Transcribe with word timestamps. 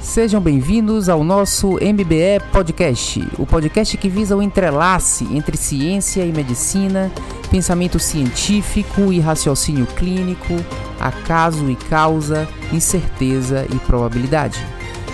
Sejam 0.00 0.40
bem-vindos 0.40 1.10
ao 1.10 1.22
nosso 1.22 1.74
MBE 1.74 2.40
Podcast, 2.50 3.22
o 3.38 3.46
podcast 3.46 3.96
que 3.98 4.08
visa 4.08 4.34
o 4.34 4.42
entrelace 4.42 5.24
entre 5.30 5.58
ciência 5.58 6.24
e 6.24 6.32
medicina, 6.32 7.12
pensamento 7.50 7.98
científico 7.98 9.12
e 9.12 9.20
raciocínio 9.20 9.86
clínico, 9.86 10.54
acaso 10.98 11.70
e 11.70 11.76
causa, 11.76 12.48
incerteza 12.72 13.66
e 13.72 13.78
probabilidade. 13.80 14.58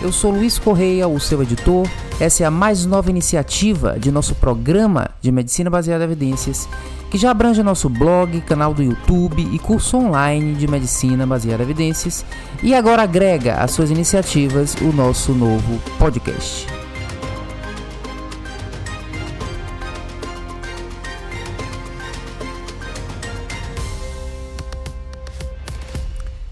Eu 0.00 0.12
sou 0.12 0.30
Luiz 0.30 0.56
Correia, 0.56 1.08
o 1.08 1.18
seu 1.18 1.42
editor. 1.42 1.86
Essa 2.20 2.44
é 2.44 2.46
a 2.46 2.50
mais 2.50 2.86
nova 2.86 3.10
iniciativa 3.10 3.98
de 3.98 4.12
nosso 4.12 4.36
programa 4.36 5.10
de 5.20 5.32
medicina 5.32 5.68
baseada 5.68 6.04
em 6.04 6.06
evidências, 6.06 6.68
que 7.16 7.22
já 7.22 7.30
abrange 7.30 7.62
nosso 7.62 7.88
blog, 7.88 8.42
canal 8.42 8.74
do 8.74 8.82
YouTube 8.82 9.40
e 9.40 9.58
curso 9.58 9.96
online 9.96 10.54
de 10.54 10.68
medicina 10.68 11.26
baseada 11.26 11.62
em 11.62 11.64
evidências, 11.64 12.26
e 12.62 12.74
agora 12.74 13.04
agrega 13.04 13.54
às 13.54 13.70
suas 13.70 13.90
iniciativas 13.90 14.74
o 14.82 14.92
nosso 14.92 15.32
novo 15.32 15.80
podcast. 15.98 16.66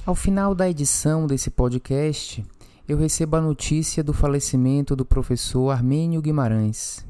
Ao 0.06 0.14
final 0.14 0.55
da 0.55 0.70
edição 0.70 1.27
desse 1.27 1.50
podcast, 1.50 2.42
eu 2.88 2.96
recebo 2.96 3.36
a 3.36 3.41
notícia 3.42 4.02
do 4.02 4.14
falecimento 4.14 4.96
do 4.96 5.05
professor 5.05 5.69
Armênio 5.69 6.22
Guimarães, 6.22 7.05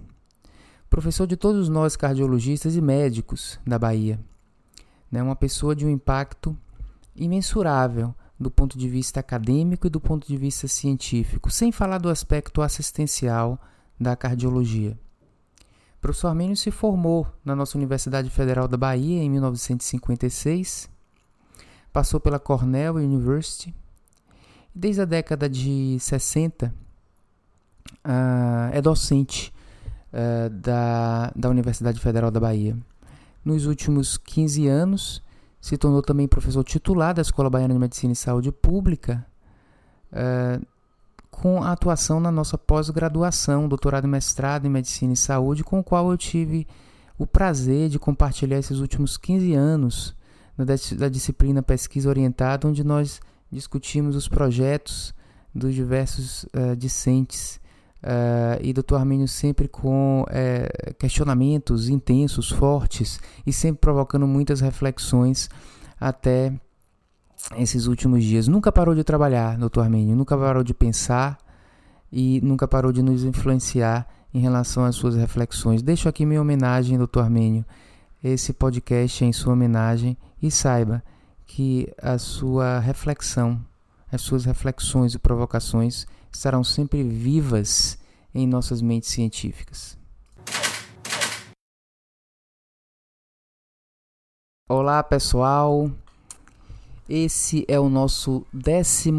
professor 0.95 1.27
de 1.27 1.37
todos 1.37 1.69
nós 1.69 1.97
cardiologistas 1.97 2.77
e 2.77 2.81
médicos 2.81 3.59
da 3.67 3.77
Bahia. 3.77 4.17
Né? 5.11 5.21
Uma 5.21 5.35
pessoa 5.35 5.75
de 5.75 5.85
um 5.85 5.91
impacto 5.91 6.57
imensurável 7.17 8.15
do 8.39 8.49
ponto 8.49 8.79
de 8.79 8.89
vista 8.89 9.19
acadêmico 9.19 9.89
e 9.89 9.91
do 9.91 9.99
ponto 9.99 10.25
de 10.25 10.37
vista 10.37 10.69
científico, 10.69 11.51
sem 11.51 11.73
falar 11.73 11.99
do 11.99 12.09
aspecto 12.09 12.63
assistencial 12.63 13.59
da 13.99 14.15
cardiologia. 14.15 14.97
O 15.99 16.01
professor 16.01 16.29
Armênio 16.29 16.57
se 16.57 16.71
formou 16.71 17.27
na 17.45 17.57
nossa 17.57 17.77
Universidade 17.77 18.31
Federal 18.31 18.69
da 18.69 18.77
Bahia 18.77 19.21
em 19.21 19.29
1956, 19.29 20.89
passou 21.93 22.21
pela 22.21 22.39
Cornell 22.39 22.95
University 22.95 23.75
Desde 24.73 25.03
a 25.03 25.05
década 25.05 25.49
de 25.49 25.99
60, 25.99 26.67
uh, 26.67 26.73
ah, 28.05 28.71
é 28.73 28.81
docente 28.81 29.54
uh, 30.15 30.51
da, 30.51 31.33
da 31.35 31.51
Universidade 31.51 32.01
Federal 32.01 32.31
da 32.31 32.39
Bahia. 32.39 32.77
Nos 33.45 33.67
últimos 33.67 34.17
15 34.17 34.69
anos, 34.69 35.23
se 35.61 35.77
tornou 35.77 36.01
também 36.01 36.29
professor 36.29 36.63
titular 36.63 37.13
da 37.13 37.23
Escola 37.23 37.51
Baiana 37.51 37.75
de 37.75 37.81
Medicina 37.81 38.13
e 38.13 38.17
Saúde 38.17 38.53
Pública, 38.53 39.27
uh, 40.13 40.65
com 41.31 41.63
atuação 41.63 42.21
na 42.21 42.31
nossa 42.31 42.57
pós-graduação, 42.57 43.69
doutorado 43.69 44.05
e 44.05 44.09
mestrado 44.09 44.67
em 44.67 44.71
Medicina 44.71 45.13
e 45.13 45.17
Saúde, 45.17 45.65
com 45.65 45.81
o 45.81 45.85
qual 45.85 46.11
eu 46.11 46.17
tive 46.17 46.67
o 47.19 47.27
prazer 47.27 47.89
de 47.89 47.99
compartilhar 47.99 48.59
esses 48.59 48.79
últimos 48.79 49.17
15 49.17 49.53
anos 49.55 50.17
da, 50.57 50.75
da 50.97 51.09
disciplina 51.09 51.63
Pesquisa 51.63 52.09
Orientada, 52.09 52.69
onde 52.69 52.85
nós 52.85 53.21
discutimos 53.51 54.17
os 54.17 54.29
projetos 54.29 55.13
dos 55.55 55.75
diversos 55.75 56.45
uh, 56.45 56.77
discentes 56.77 57.61
uh, 58.05 58.61
e 58.63 58.73
Dr. 58.73 58.97
Armênio 58.97 59.27
sempre 59.27 59.67
com 59.67 60.23
uh, 60.23 60.95
questionamentos 60.95 61.89
intensos, 61.89 62.51
fortes 62.51 63.19
e 63.47 63.53
sempre 63.53 63.81
provocando 63.81 64.27
muitas 64.27 64.61
reflexões 64.61 65.49
até 65.99 66.53
esses 67.57 67.87
últimos 67.87 68.23
dias. 68.23 68.47
Nunca 68.47 68.71
parou 68.71 68.95
de 68.95 69.03
trabalhar, 69.03 69.57
Dr. 69.57 69.81
Armênio, 69.81 70.15
nunca 70.15 70.37
parou 70.37 70.63
de 70.63 70.75
pensar 70.75 71.39
e 72.13 72.41
nunca 72.43 72.69
parou 72.69 72.93
de 72.93 73.03
nos 73.03 73.25
influenciar 73.25 74.07
em 74.33 74.41
relação 74.41 74.85
às 74.85 74.97
suas 74.97 75.17
reflexões. 75.17 75.83
Deixo 75.83 76.09
aqui 76.09 76.27
minha 76.27 76.41
homenagem, 76.41 76.99
Dr. 76.99 77.21
Armênio. 77.21 77.65
Esse 78.23 78.53
podcast 78.53 79.23
é 79.23 79.27
em 79.27 79.33
sua 79.33 79.53
homenagem 79.53 80.17
e 80.43 80.51
saiba 80.51 81.03
que 81.47 81.93
a 82.01 82.19
sua 82.19 82.79
reflexão, 82.79 83.61
as 84.11 84.23
suas 84.23 84.45
reflexões 84.45 85.15
e 85.15 85.19
provocações 85.19 86.07
estarão 86.35 86.65
sempre 86.65 87.03
vivas 87.03 87.97
em 88.35 88.47
nossas 88.47 88.83
mentes 88.83 89.11
científicas. 89.11 89.97
Olá 94.69 95.03
pessoal, 95.03 95.91
esse 97.09 97.65
é 97.69 97.79
o 97.79 97.89
nosso 97.89 98.45
11 98.53 99.13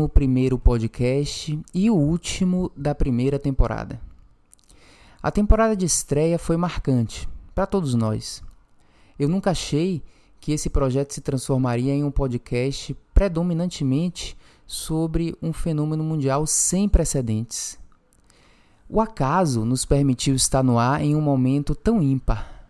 podcast 0.61 1.59
e 1.73 1.89
o 1.89 1.95
último 1.95 2.69
da 2.75 2.93
primeira 2.93 3.39
temporada. 3.39 4.01
A 5.23 5.31
temporada 5.31 5.75
de 5.75 5.85
estreia 5.85 6.37
foi 6.37 6.57
marcante 6.57 7.29
para 7.53 7.65
todos 7.65 7.93
nós. 7.93 8.43
Eu 9.17 9.29
nunca 9.29 9.51
achei 9.51 10.03
que 10.41 10.51
esse 10.51 10.69
projeto 10.69 11.13
se 11.13 11.21
transformaria 11.21 11.93
em 11.93 12.03
um 12.03 12.11
podcast 12.11 12.95
predominantemente 13.13 14.37
sobre 14.65 15.35
um 15.41 15.53
fenômeno 15.53 16.03
mundial 16.03 16.45
sem 16.45 16.89
precedentes. 16.89 17.77
O 18.89 19.01
acaso 19.01 19.65
nos 19.65 19.85
permitiu 19.85 20.35
estar 20.35 20.63
no 20.63 20.77
ar 20.77 21.01
em 21.01 21.15
um 21.15 21.21
momento 21.21 21.73
tão 21.73 22.01
ímpar. 22.01 22.67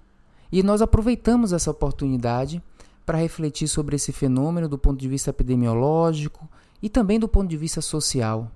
E 0.51 0.63
nós 0.63 0.81
aproveitamos 0.81 1.53
essa 1.53 1.71
oportunidade 1.71 2.61
para 3.05 3.17
refletir 3.17 3.67
sobre 3.67 3.95
esse 3.95 4.11
fenômeno 4.11 4.67
do 4.67 4.77
ponto 4.77 4.99
de 4.99 5.07
vista 5.07 5.29
epidemiológico 5.29 6.47
e 6.81 6.89
também 6.89 7.19
do 7.19 7.27
ponto 7.27 7.47
de 7.47 7.57
vista 7.57 7.81
social 7.81 8.51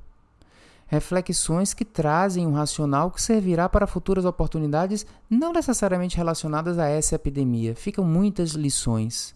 reflexões 0.89 1.71
que 1.71 1.85
trazem 1.85 2.47
um 2.47 2.53
racional 2.53 3.11
que 3.11 3.21
servirá 3.21 3.69
para 3.69 3.85
futuras 3.85 4.25
oportunidades 4.25 5.05
não 5.29 5.53
necessariamente 5.53 6.17
relacionadas 6.17 6.79
a 6.79 6.87
essa 6.87 7.15
epidemia. 7.15 7.75
Ficam 7.75 8.03
muitas 8.03 8.51
lições. 8.51 9.35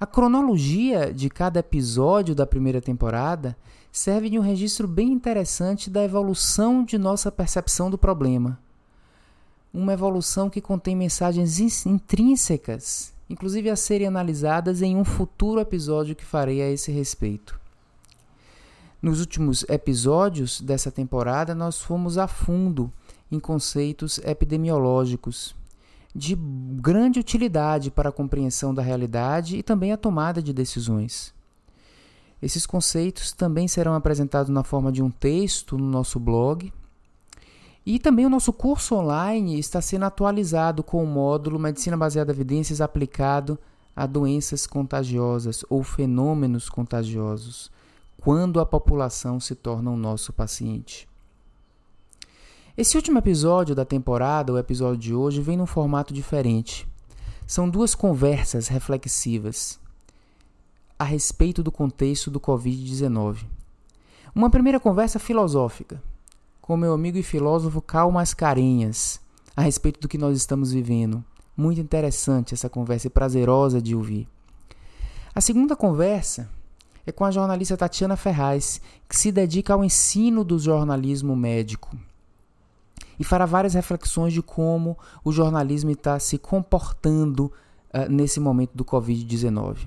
A 0.00 0.06
cronologia 0.06 1.12
de 1.12 1.28
cada 1.28 1.60
episódio 1.60 2.34
da 2.34 2.46
primeira 2.46 2.80
temporada 2.80 3.54
serve 3.92 4.30
de 4.30 4.38
um 4.38 4.40
registro 4.42 4.88
bem 4.88 5.12
interessante 5.12 5.90
da 5.90 6.02
evolução 6.02 6.82
de 6.82 6.96
nossa 6.96 7.30
percepção 7.30 7.90
do 7.90 7.98
problema. 7.98 8.58
Uma 9.74 9.92
evolução 9.92 10.48
que 10.48 10.62
contém 10.62 10.96
mensagens 10.96 11.60
intrínsecas, 11.84 13.12
inclusive 13.28 13.68
a 13.68 13.76
serem 13.76 14.06
analisadas 14.06 14.80
em 14.80 14.96
um 14.96 15.04
futuro 15.04 15.60
episódio 15.60 16.16
que 16.16 16.24
farei 16.24 16.62
a 16.62 16.70
esse 16.70 16.90
respeito. 16.90 17.60
Nos 19.02 19.20
últimos 19.20 19.66
episódios 19.68 20.62
dessa 20.62 20.90
temporada, 20.90 21.54
nós 21.54 21.78
fomos 21.78 22.16
a 22.16 22.26
fundo 22.26 22.90
em 23.30 23.38
conceitos 23.38 24.16
epidemiológicos 24.24 25.54
de 26.14 26.36
grande 26.36 27.20
utilidade 27.20 27.90
para 27.90 28.08
a 28.08 28.12
compreensão 28.12 28.74
da 28.74 28.82
realidade 28.82 29.56
e 29.56 29.62
também 29.62 29.92
a 29.92 29.96
tomada 29.96 30.42
de 30.42 30.52
decisões. 30.52 31.32
Esses 32.42 32.66
conceitos 32.66 33.32
também 33.32 33.68
serão 33.68 33.94
apresentados 33.94 34.50
na 34.50 34.64
forma 34.64 34.90
de 34.90 35.02
um 35.02 35.10
texto 35.10 35.76
no 35.76 35.86
nosso 35.86 36.18
blog. 36.18 36.72
E 37.84 37.98
também 37.98 38.26
o 38.26 38.30
nosso 38.30 38.52
curso 38.52 38.94
online 38.94 39.58
está 39.58 39.80
sendo 39.80 40.04
atualizado 40.04 40.82
com 40.82 41.02
o 41.02 41.06
módulo 41.06 41.58
Medicina 41.58 41.96
Baseada 41.96 42.32
em 42.32 42.34
Evidências 42.34 42.80
aplicado 42.80 43.58
a 43.94 44.06
doenças 44.06 44.66
contagiosas 44.66 45.64
ou 45.68 45.82
fenômenos 45.82 46.68
contagiosos 46.68 47.70
quando 48.20 48.60
a 48.60 48.66
população 48.66 49.40
se 49.40 49.54
torna 49.54 49.90
o 49.90 49.96
nosso 49.96 50.32
paciente. 50.32 51.09
Esse 52.76 52.96
último 52.96 53.18
episódio 53.18 53.74
da 53.74 53.84
temporada, 53.84 54.52
o 54.52 54.58
episódio 54.58 54.96
de 54.96 55.14
hoje, 55.14 55.40
vem 55.40 55.56
num 55.56 55.66
formato 55.66 56.14
diferente. 56.14 56.88
São 57.46 57.68
duas 57.68 57.96
conversas 57.96 58.68
reflexivas 58.68 59.78
a 60.96 61.02
respeito 61.02 61.62
do 61.62 61.72
contexto 61.72 62.30
do 62.30 62.38
Covid-19. 62.38 63.44
Uma 64.32 64.48
primeira 64.48 64.78
conversa 64.78 65.18
filosófica, 65.18 66.00
com 66.60 66.76
meu 66.76 66.92
amigo 66.92 67.18
e 67.18 67.22
filósofo 67.22 67.82
Cal 67.82 68.12
Mascarenhas, 68.12 69.20
a 69.56 69.62
respeito 69.62 69.98
do 69.98 70.08
que 70.08 70.16
nós 70.16 70.36
estamos 70.36 70.70
vivendo. 70.70 71.24
Muito 71.56 71.80
interessante 71.80 72.54
essa 72.54 72.70
conversa 72.70 73.08
e 73.08 73.10
prazerosa 73.10 73.82
de 73.82 73.96
ouvir. 73.96 74.28
A 75.34 75.40
segunda 75.40 75.74
conversa 75.74 76.48
é 77.04 77.10
com 77.10 77.24
a 77.24 77.32
jornalista 77.32 77.76
Tatiana 77.76 78.16
Ferraz, 78.16 78.80
que 79.08 79.16
se 79.16 79.32
dedica 79.32 79.74
ao 79.74 79.82
ensino 79.82 80.44
do 80.44 80.58
jornalismo 80.58 81.34
médico. 81.34 81.96
E 83.20 83.24
fará 83.24 83.44
várias 83.44 83.74
reflexões 83.74 84.32
de 84.32 84.40
como 84.40 84.96
o 85.22 85.30
jornalismo 85.30 85.90
está 85.90 86.18
se 86.18 86.38
comportando 86.38 87.52
uh, 87.92 88.10
nesse 88.10 88.40
momento 88.40 88.70
do 88.74 88.82
Covid-19. 88.82 89.86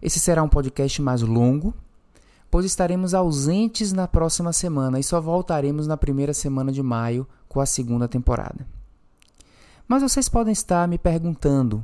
Esse 0.00 0.20
será 0.20 0.40
um 0.40 0.48
podcast 0.48 1.02
mais 1.02 1.20
longo, 1.20 1.74
pois 2.48 2.64
estaremos 2.64 3.12
ausentes 3.12 3.92
na 3.92 4.06
próxima 4.06 4.52
semana 4.52 5.00
e 5.00 5.02
só 5.02 5.20
voltaremos 5.20 5.88
na 5.88 5.96
primeira 5.96 6.32
semana 6.32 6.70
de 6.70 6.80
maio 6.80 7.26
com 7.48 7.60
a 7.60 7.66
segunda 7.66 8.06
temporada. 8.06 8.64
Mas 9.88 10.00
vocês 10.00 10.28
podem 10.28 10.52
estar 10.52 10.86
me 10.86 10.96
perguntando 10.96 11.82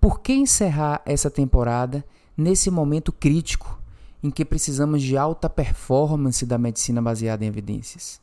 por 0.00 0.20
que 0.20 0.32
encerrar 0.32 1.02
essa 1.04 1.30
temporada 1.30 2.02
nesse 2.34 2.70
momento 2.70 3.12
crítico 3.12 3.78
em 4.22 4.30
que 4.30 4.46
precisamos 4.46 5.02
de 5.02 5.14
alta 5.14 5.50
performance 5.50 6.46
da 6.46 6.56
medicina 6.56 7.02
baseada 7.02 7.44
em 7.44 7.48
evidências. 7.48 8.18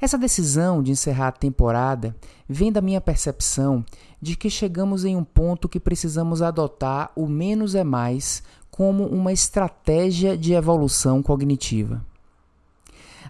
Essa 0.00 0.16
decisão 0.16 0.80
de 0.80 0.92
encerrar 0.92 1.28
a 1.28 1.32
temporada 1.32 2.14
vem 2.48 2.70
da 2.70 2.80
minha 2.80 3.00
percepção 3.00 3.84
de 4.22 4.36
que 4.36 4.48
chegamos 4.48 5.04
em 5.04 5.16
um 5.16 5.24
ponto 5.24 5.68
que 5.68 5.80
precisamos 5.80 6.40
adotar 6.40 7.10
o 7.16 7.26
menos 7.26 7.74
é 7.74 7.82
mais 7.82 8.42
como 8.70 9.06
uma 9.06 9.32
estratégia 9.32 10.38
de 10.38 10.52
evolução 10.52 11.20
cognitiva. 11.20 12.04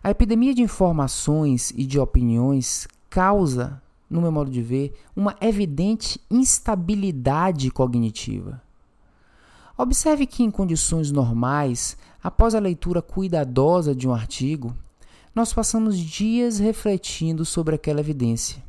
A 0.05 0.11
epidemia 0.11 0.55
de 0.55 0.61
informações 0.61 1.73
e 1.75 1.87
de 1.87 1.99
opiniões 1.99 2.87
causa, 3.09 3.81
no 4.09 4.21
meu 4.21 4.31
modo 4.31 4.51
de 4.51 4.63
ver, 4.63 4.93
uma 5.17 5.35
evidente 5.41 6.21
instabilidade 6.31 7.71
cognitiva. 7.71 8.61
Observe 9.77 10.27
que, 10.27 10.43
em 10.43 10.51
condições 10.51 11.11
normais, 11.11 11.97
após 12.23 12.55
a 12.55 12.59
leitura 12.61 13.01
cuidadosa 13.01 13.95
de 13.95 14.07
um 14.07 14.13
artigo, 14.13 14.75
nós 15.39 15.53
passamos 15.53 15.97
dias 15.97 16.59
refletindo 16.59 17.45
sobre 17.45 17.77
aquela 17.77 18.01
evidência. 18.01 18.61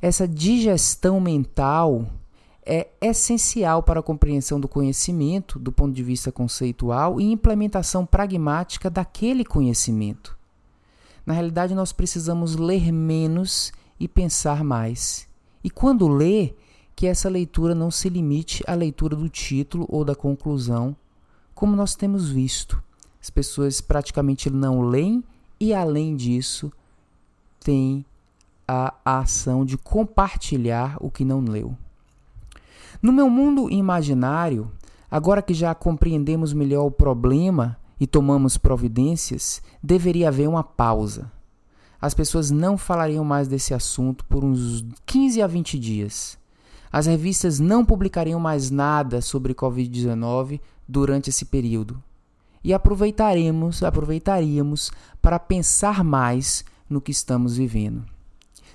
Essa 0.00 0.26
digestão 0.26 1.20
mental 1.20 2.06
é 2.64 2.86
essencial 3.00 3.82
para 3.82 3.98
a 3.98 4.02
compreensão 4.02 4.60
do 4.60 4.68
conhecimento 4.68 5.58
do 5.58 5.72
ponto 5.72 5.92
de 5.92 6.04
vista 6.04 6.30
conceitual 6.30 7.20
e 7.20 7.24
implementação 7.24 8.06
pragmática 8.06 8.88
daquele 8.88 9.44
conhecimento. 9.44 10.38
Na 11.26 11.34
realidade, 11.34 11.74
nós 11.74 11.92
precisamos 11.92 12.54
ler 12.54 12.92
menos 12.92 13.72
e 13.98 14.06
pensar 14.06 14.62
mais. 14.62 15.26
E 15.64 15.68
quando 15.68 16.06
ler, 16.06 16.56
que 16.94 17.08
essa 17.08 17.28
leitura 17.28 17.74
não 17.74 17.90
se 17.90 18.08
limite 18.08 18.62
à 18.64 18.74
leitura 18.74 19.16
do 19.16 19.28
título 19.28 19.86
ou 19.88 20.04
da 20.04 20.14
conclusão, 20.14 20.94
como 21.52 21.74
nós 21.74 21.96
temos 21.96 22.30
visto. 22.30 22.80
As 23.20 23.28
pessoas 23.28 23.80
praticamente 23.80 24.48
não 24.48 24.82
leem 24.82 25.24
e, 25.60 25.74
além 25.74 26.16
disso, 26.16 26.72
têm 27.60 28.04
a, 28.66 28.94
a 29.04 29.18
ação 29.18 29.64
de 29.64 29.76
compartilhar 29.76 30.96
o 31.00 31.10
que 31.10 31.24
não 31.24 31.40
leu. 31.40 31.76
No 33.02 33.12
meu 33.12 33.28
mundo 33.28 33.70
imaginário, 33.70 34.70
agora 35.10 35.42
que 35.42 35.52
já 35.52 35.74
compreendemos 35.74 36.52
melhor 36.52 36.86
o 36.86 36.90
problema 36.90 37.76
e 37.98 38.06
tomamos 38.06 38.56
providências, 38.56 39.60
deveria 39.82 40.28
haver 40.28 40.48
uma 40.48 40.64
pausa. 40.64 41.30
As 42.00 42.14
pessoas 42.14 42.50
não 42.50 42.78
falariam 42.78 43.24
mais 43.24 43.46
desse 43.46 43.74
assunto 43.74 44.24
por 44.24 44.42
uns 44.42 44.84
15 45.04 45.42
a 45.42 45.46
20 45.46 45.78
dias. 45.78 46.38
As 46.90 47.06
revistas 47.06 47.60
não 47.60 47.84
publicariam 47.84 48.40
mais 48.40 48.70
nada 48.70 49.20
sobre 49.20 49.54
Covid-19 49.54 50.60
durante 50.88 51.28
esse 51.28 51.44
período. 51.44 52.02
E 52.62 52.74
aproveitaremos, 52.74 53.82
aproveitaríamos 53.82 54.90
para 55.20 55.38
pensar 55.38 56.04
mais 56.04 56.64
no 56.88 57.00
que 57.00 57.10
estamos 57.10 57.56
vivendo. 57.56 58.04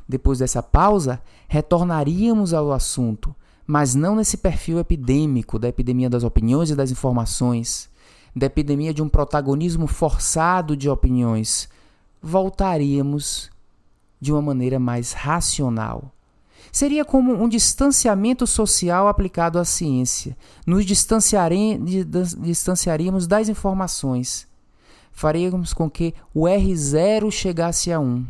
Depois 0.08 0.40
dessa 0.40 0.62
pausa, 0.62 1.22
retornaríamos 1.48 2.54
ao 2.54 2.72
assunto, 2.72 3.36
mas 3.66 3.96
não 3.96 4.16
nesse 4.16 4.38
perfil 4.38 4.80
epidêmico 4.80 5.58
da 5.58 5.68
epidemia 5.68 6.10
das 6.10 6.24
opiniões 6.24 6.70
e 6.70 6.76
das 6.76 6.92
informações, 6.92 7.90
da 8.36 8.46
epidemia 8.46 8.94
de 8.94 9.02
um 9.02 9.10
protagonismo 9.10 9.88
forçado 9.88 10.76
de 10.76 10.90
opiniões, 10.90 11.70
voltaríamos 12.22 13.50
de 14.20 14.31
uma 14.31 14.42
maneira 14.42 14.80
mais 14.80 15.14
racional. 15.14 16.15
Seria 16.75 17.06
como 17.06 17.42
um 17.42 17.48
distanciamento 17.48 18.45
social 18.45 19.07
aplicado 19.07 19.57
à 19.57 19.63
ciência. 19.63 20.36
Nos 20.68 20.86
distanciaríamos 20.86 23.27
das 23.27 23.48
informações. 23.48 24.45
Faríamos 25.10 25.72
com 25.72 25.89
que 25.89 26.13
o 26.33 26.42
R0 26.42 27.31
chegasse 27.31 27.94
a 27.94 28.00
1 28.01 28.25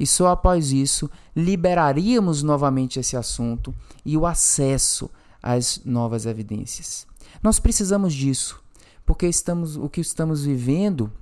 e 0.00 0.06
só 0.06 0.28
após 0.28 0.72
isso 0.72 1.10
liberaríamos 1.36 2.42
novamente 2.42 2.98
esse 2.98 3.14
assunto 3.14 3.74
e 4.06 4.16
o 4.16 4.24
acesso 4.24 5.10
às 5.42 5.82
novas 5.84 6.24
evidências. 6.24 7.06
Nós 7.42 7.58
precisamos 7.58 8.14
disso, 8.14 8.58
porque 9.04 9.26
estamos, 9.26 9.76
o 9.76 9.90
que 9.90 10.00
estamos 10.00 10.46
vivendo 10.46 11.12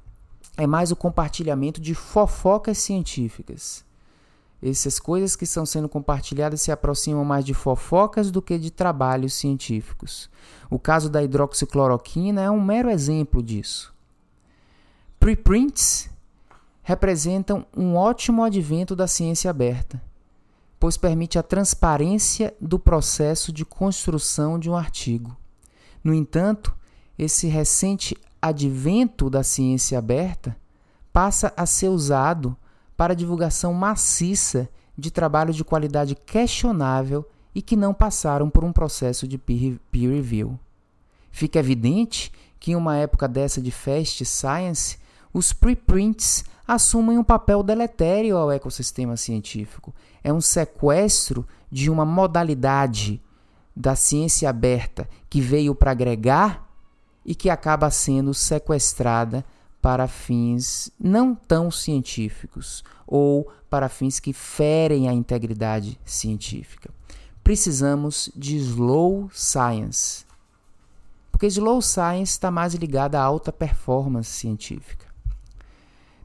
é 0.56 0.68
mais 0.68 0.92
o 0.92 0.96
compartilhamento 0.96 1.80
de 1.80 1.96
fofocas 1.96 2.78
científicas. 2.78 3.89
Essas 4.62 4.98
coisas 4.98 5.34
que 5.34 5.44
estão 5.44 5.64
sendo 5.64 5.88
compartilhadas 5.88 6.60
se 6.60 6.70
aproximam 6.70 7.24
mais 7.24 7.44
de 7.44 7.54
fofocas 7.54 8.30
do 8.30 8.42
que 8.42 8.58
de 8.58 8.70
trabalhos 8.70 9.32
científicos. 9.34 10.28
O 10.68 10.78
caso 10.78 11.08
da 11.08 11.22
hidroxicloroquina 11.22 12.42
é 12.42 12.50
um 12.50 12.60
mero 12.60 12.90
exemplo 12.90 13.42
disso. 13.42 13.94
Preprints 15.18 16.10
representam 16.82 17.64
um 17.74 17.96
ótimo 17.96 18.42
advento 18.42 18.94
da 18.94 19.06
ciência 19.06 19.50
aberta, 19.50 20.02
pois 20.78 20.96
permite 20.96 21.38
a 21.38 21.42
transparência 21.42 22.54
do 22.60 22.78
processo 22.78 23.52
de 23.52 23.64
construção 23.64 24.58
de 24.58 24.68
um 24.68 24.76
artigo. 24.76 25.36
No 26.02 26.12
entanto, 26.12 26.74
esse 27.18 27.46
recente 27.46 28.16
advento 28.40 29.28
da 29.28 29.42
ciência 29.42 29.98
aberta 29.98 30.56
passa 31.12 31.52
a 31.56 31.66
ser 31.66 31.88
usado 31.88 32.56
para 33.00 33.16
divulgação 33.16 33.72
maciça 33.72 34.68
de 34.94 35.10
trabalhos 35.10 35.56
de 35.56 35.64
qualidade 35.64 36.14
questionável 36.14 37.26
e 37.54 37.62
que 37.62 37.74
não 37.74 37.94
passaram 37.94 38.50
por 38.50 38.62
um 38.62 38.74
processo 38.74 39.26
de 39.26 39.38
peer 39.38 39.78
review. 39.94 40.60
Fica 41.30 41.58
evidente 41.58 42.30
que 42.58 42.72
em 42.72 42.76
uma 42.76 42.98
época 42.98 43.26
dessa 43.26 43.58
de 43.58 43.70
fast 43.70 44.22
science, 44.26 44.98
os 45.32 45.50
preprints 45.50 46.44
assumem 46.68 47.16
um 47.16 47.24
papel 47.24 47.62
deletério 47.62 48.36
ao 48.36 48.52
ecossistema 48.52 49.16
científico. 49.16 49.94
É 50.22 50.30
um 50.30 50.42
sequestro 50.42 51.48
de 51.70 51.88
uma 51.88 52.04
modalidade 52.04 53.18
da 53.74 53.96
ciência 53.96 54.50
aberta 54.50 55.08
que 55.30 55.40
veio 55.40 55.74
para 55.74 55.92
agregar 55.92 56.68
e 57.24 57.34
que 57.34 57.48
acaba 57.48 57.90
sendo 57.90 58.34
sequestrada 58.34 59.42
para 59.80 60.06
fins 60.06 60.90
não 60.98 61.34
tão 61.34 61.70
científicos 61.70 62.84
ou 63.06 63.50
para 63.68 63.88
fins 63.88 64.20
que 64.20 64.32
ferem 64.32 65.08
a 65.08 65.12
integridade 65.12 65.98
científica. 66.04 66.90
Precisamos 67.42 68.30
de 68.36 68.56
slow 68.56 69.30
science, 69.32 70.24
porque 71.30 71.46
slow 71.46 71.80
science 71.80 72.32
está 72.32 72.50
mais 72.50 72.74
ligada 72.74 73.18
à 73.18 73.22
alta 73.22 73.50
performance 73.50 74.30
científica. 74.30 75.06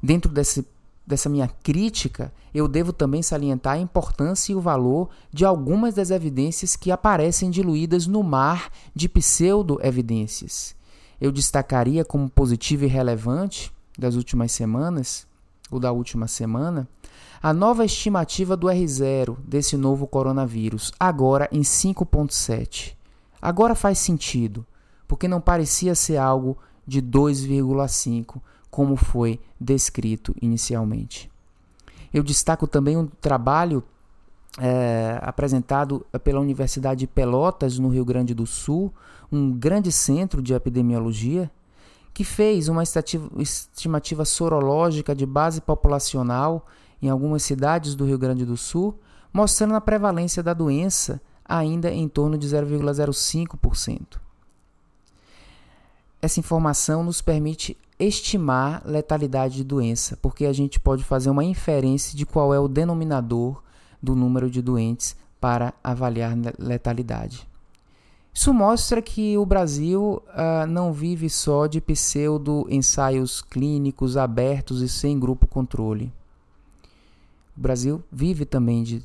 Dentro 0.03 0.29
desse, 0.29 0.67
dessa 1.07 1.29
minha 1.29 1.47
crítica, 1.47 2.33
eu 2.53 2.67
devo 2.67 2.91
também 2.91 3.23
salientar 3.23 3.75
a 3.75 3.79
importância 3.79 4.51
e 4.51 4.55
o 4.55 4.61
valor 4.61 5.09
de 5.31 5.45
algumas 5.45 5.95
das 5.95 6.11
evidências 6.11 6.75
que 6.75 6.91
aparecem 6.91 7.49
diluídas 7.49 8.05
no 8.07 8.21
mar 8.21 8.69
de 8.93 9.07
pseudo-evidências. 9.07 10.74
Eu 11.19 11.31
destacaria 11.31 12.03
como 12.03 12.29
positivo 12.29 12.85
e 12.85 12.87
relevante 12.87 13.71
das 13.97 14.15
últimas 14.15 14.51
semanas, 14.51 15.27
ou 15.71 15.79
da 15.79 15.91
última 15.91 16.27
semana, 16.27 16.87
a 17.41 17.53
nova 17.53 17.85
estimativa 17.85 18.57
do 18.57 18.67
R0 18.67 19.37
desse 19.45 19.77
novo 19.77 20.07
coronavírus, 20.07 20.91
agora 20.99 21.47
em 21.51 21.61
5,7. 21.61 22.95
Agora 23.41 23.75
faz 23.75 23.99
sentido, 23.99 24.65
porque 25.07 25.27
não 25.27 25.39
parecia 25.39 25.93
ser 25.95 26.17
algo 26.17 26.57
de 26.87 27.01
2,5 27.01 28.41
como 28.69 28.95
foi 28.95 29.39
descrito 29.59 30.35
inicialmente. 30.41 31.31
Eu 32.13 32.23
destaco 32.23 32.67
também 32.67 32.97
um 32.97 33.07
trabalho 33.07 33.83
é, 34.59 35.19
apresentado 35.21 36.05
pela 36.23 36.39
Universidade 36.39 37.01
de 37.01 37.07
Pelotas, 37.07 37.77
no 37.77 37.89
Rio 37.89 38.05
Grande 38.05 38.33
do 38.33 38.45
Sul, 38.45 38.93
um 39.35 39.51
grande 39.51 39.91
centro 39.91 40.41
de 40.41 40.53
epidemiologia, 40.53 41.51
que 42.13 42.23
fez 42.23 42.69
uma 42.69 42.83
estimativa 42.83 44.23
sorológica 44.23 45.13
de 45.13 45.25
base 45.25 45.59
populacional 45.59 46.65
em 47.01 47.09
algumas 47.09 47.43
cidades 47.43 47.93
do 47.93 48.05
Rio 48.05 48.17
Grande 48.17 48.45
do 48.45 48.55
Sul, 48.55 48.97
mostrando 49.33 49.75
a 49.75 49.81
prevalência 49.81 50.41
da 50.41 50.53
doença 50.53 51.21
ainda 51.43 51.91
em 51.91 52.07
torno 52.07 52.37
de 52.37 52.47
0,05%. 52.47 54.17
Essa 56.21 56.39
informação 56.39 57.03
nos 57.03 57.21
permite 57.21 57.77
estimar 57.99 58.81
letalidade 58.85 59.55
de 59.55 59.63
doença, 59.63 60.17
porque 60.21 60.45
a 60.45 60.53
gente 60.53 60.79
pode 60.79 61.03
fazer 61.03 61.29
uma 61.29 61.43
inferência 61.43 62.17
de 62.17 62.25
qual 62.25 62.53
é 62.53 62.59
o 62.59 62.67
denominador 62.67 63.61
do 64.01 64.15
número 64.15 64.49
de 64.49 64.61
doentes 64.61 65.15
para 65.39 65.73
avaliar 65.83 66.33
letalidade. 66.57 67.47
Isso 68.37 68.53
mostra 68.53 69.01
que 69.01 69.37
o 69.37 69.45
Brasil 69.45 70.21
uh, 70.27 70.67
não 70.67 70.91
vive 70.91 71.29
só 71.29 71.67
de 71.67 71.79
pseudo-ensaios 71.79 73.41
clínicos 73.41 74.17
abertos 74.17 74.81
e 74.81 74.89
sem 74.89 75.17
grupo 75.17 75.47
controle. 75.47 76.11
O 77.57 77.61
Brasil 77.61 78.03
vive 78.11 78.43
também 78.43 78.83
de 78.83 79.01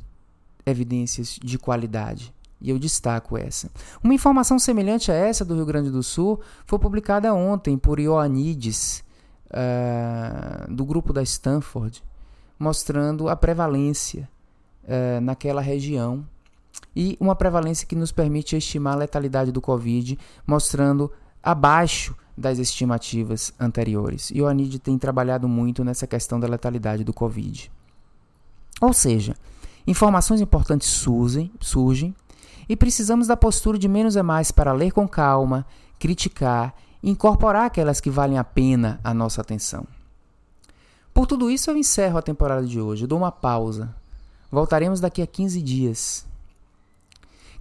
evidências 0.67 1.39
de 1.41 1.59
qualidade, 1.61 2.35
E 2.61 2.71
eu 2.71 2.79
destaco 2.79 3.39
essa. 3.39 3.71
Uma 4.03 4.13
informação 4.13 4.59
semelhante 4.59 5.13
a 5.13 5.15
essa 5.15 5.45
do 5.45 5.55
Rio 5.55 5.65
Grande 5.65 5.91
do 5.91 6.03
Sul 6.03 6.41
foi 6.67 6.81
publicada 6.81 7.33
ontem 7.33 7.79
por 7.79 8.01
Ioannidis, 8.01 9.05
uh, 9.47 10.75
do 10.75 10.85
grupo 10.85 11.13
da 11.13 11.23
Stanford, 11.23 12.03
mostrando 12.59 13.29
a 13.29 13.37
prevalência 13.37 14.29
uh, 14.83 15.21
naquela 15.21 15.61
região 15.61 16.27
e 16.95 17.17
uma 17.21 17.35
prevalência 17.35 17.87
que 17.87 17.95
nos 17.95 18.13
permite 18.13 18.57
estimar 18.57 18.95
a 18.95 18.99
letalidade 18.99 19.53
do 19.53 19.61
Covid, 19.61 20.19
mostrando 20.47 21.11
abaixo 21.43 22.15
das 22.37 22.59
estimativas 22.59 23.53
anteriores. 23.61 24.31
E 24.35 24.41
o 24.41 24.47
ANID 24.47 24.79
tem 24.79 24.99
trabalhado 24.99 25.47
muito 25.49 25.85
nessa 25.85 26.07
questão 26.07 26.41
da 26.41 26.49
letalidade 26.49 27.05
do 27.05 27.13
Covid. 27.13 27.71
Ou 28.81 28.93
seja, 28.93 29.37
informações 29.87 30.41
importantes 30.41 30.89
surgem, 30.89 31.53
surgem 31.61 32.15
e 32.69 32.77
precisamos 32.77 33.27
da 33.27 33.37
postura 33.37 33.79
de 33.79 33.89
menos 33.89 34.17
é 34.17 34.23
mais 34.23 34.51
para 34.51 34.73
ler 34.73 34.93
com 34.93 35.07
calma, 35.07 35.67
criticar 35.99 36.75
e 37.03 37.11
incorporar 37.11 37.67
aquelas 37.67 38.01
que 38.01 38.11
valem 38.11 38.39
a 38.39 38.45
pena 38.45 38.99
a 39.05 39.13
nossa 39.13 39.41
atenção. 39.41 39.87
Por 41.13 41.27
tudo 41.27 41.51
isso, 41.51 41.71
eu 41.71 41.77
encerro 41.77 42.19
a 42.19 42.23
temporada 42.23 42.67
de 42.67 42.81
hoje, 42.81 43.07
dou 43.07 43.19
uma 43.19 43.33
pausa. 43.33 43.95
Voltaremos 44.51 45.01
daqui 45.01 45.21
a 45.21 45.27
15 45.27 45.61
dias 45.61 46.30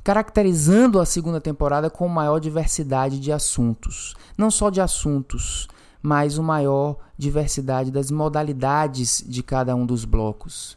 caracterizando 0.09 0.99
a 0.99 1.05
segunda 1.05 1.39
temporada 1.39 1.87
com 1.87 2.07
maior 2.07 2.39
diversidade 2.39 3.19
de 3.19 3.31
assuntos. 3.31 4.15
Não 4.35 4.49
só 4.49 4.71
de 4.71 4.81
assuntos, 4.81 5.67
mas 6.01 6.39
uma 6.39 6.47
maior 6.47 6.97
diversidade 7.15 7.91
das 7.91 8.09
modalidades 8.09 9.23
de 9.23 9.43
cada 9.43 9.75
um 9.75 9.85
dos 9.85 10.05
blocos. 10.05 10.75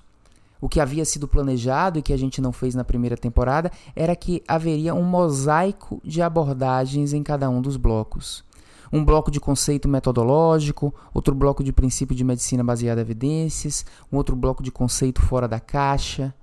O 0.61 0.69
que 0.69 0.79
havia 0.79 1.07
sido 1.07 1.27
planejado 1.27 1.99
e 1.99 2.03
que 2.03 2.12
a 2.12 2.17
gente 2.19 2.43
não 2.43 2.53
fez 2.53 2.75
na 2.75 2.85
primeira 2.85 3.17
temporada 3.17 3.73
era 3.97 4.15
que 4.15 4.43
haveria 4.47 4.95
um 4.95 5.03
mosaico 5.03 5.99
de 6.05 6.21
abordagens 6.21 7.15
em 7.15 7.23
cada 7.23 7.49
um 7.49 7.62
dos 7.62 7.79
blocos. 7.79 8.45
Um 8.93 9.03
bloco 9.03 9.31
de 9.31 9.41
conceito 9.41 9.89
metodológico, 9.89 10.95
outro 11.15 11.35
bloco 11.35 11.65
de 11.65 11.73
princípio 11.73 12.15
de 12.15 12.23
medicina 12.23 12.62
baseada 12.62 13.01
em 13.01 13.05
evidências, 13.05 13.87
um 14.12 14.19
outro 14.19 14.37
bloco 14.37 14.62
de 14.62 14.71
conceito 14.71 15.23
fora 15.23 15.49
da 15.49 15.59
caixa, 15.59 16.35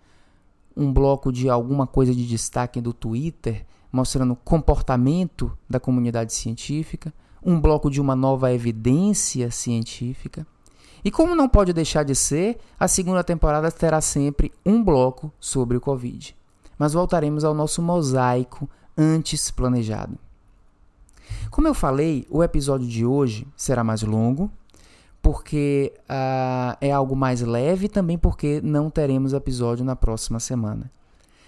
um 0.80 0.94
bloco 0.94 1.30
de 1.32 1.50
alguma 1.50 1.86
coisa 1.86 2.16
de 2.16 2.26
destaque 2.26 2.80
do 2.80 2.94
Twitter, 2.94 3.66
mostrando 3.92 4.34
comportamento 4.34 5.52
da 5.70 5.80
comunidade 5.80 6.34
científica, 6.34 7.14
um 7.44 7.60
bloco 7.60 7.92
de 7.92 8.00
uma 8.00 8.16
nova 8.16 8.54
evidência 8.54 9.52
científica. 9.52 10.48
E 11.04 11.12
como 11.12 11.36
não 11.36 11.50
pode 11.50 11.74
deixar 11.74 12.04
de 12.04 12.16
ser, 12.16 12.58
a 12.80 12.88
segunda 12.88 13.24
temporada 13.24 13.70
terá 13.70 14.00
sempre 14.00 14.54
um 14.66 14.82
bloco 14.82 15.32
sobre 15.38 15.76
o 15.76 15.82
Covid. 15.82 16.36
Mas 16.78 16.94
voltaremos 16.94 17.44
ao 17.44 17.54
nosso 17.54 17.82
mosaico 17.82 18.70
antes 18.98 19.52
planejado. 19.52 20.18
Como 21.52 21.68
eu 21.68 21.74
falei, 21.74 22.26
o 22.30 22.42
episódio 22.42 22.88
de 22.88 23.06
hoje 23.06 23.46
será 23.56 23.84
mais 23.84 24.02
longo, 24.02 24.50
porque 25.22 25.94
uh, 26.04 26.78
é 26.80 26.92
algo 26.92 27.16
mais 27.16 27.42
leve 27.42 27.86
e 27.86 27.90
também 27.90 28.18
porque 28.18 28.62
não 28.64 28.90
teremos 28.90 29.34
episódio 29.34 29.84
na 29.84 29.96
próxima 29.96 30.40
semana. 30.40 30.92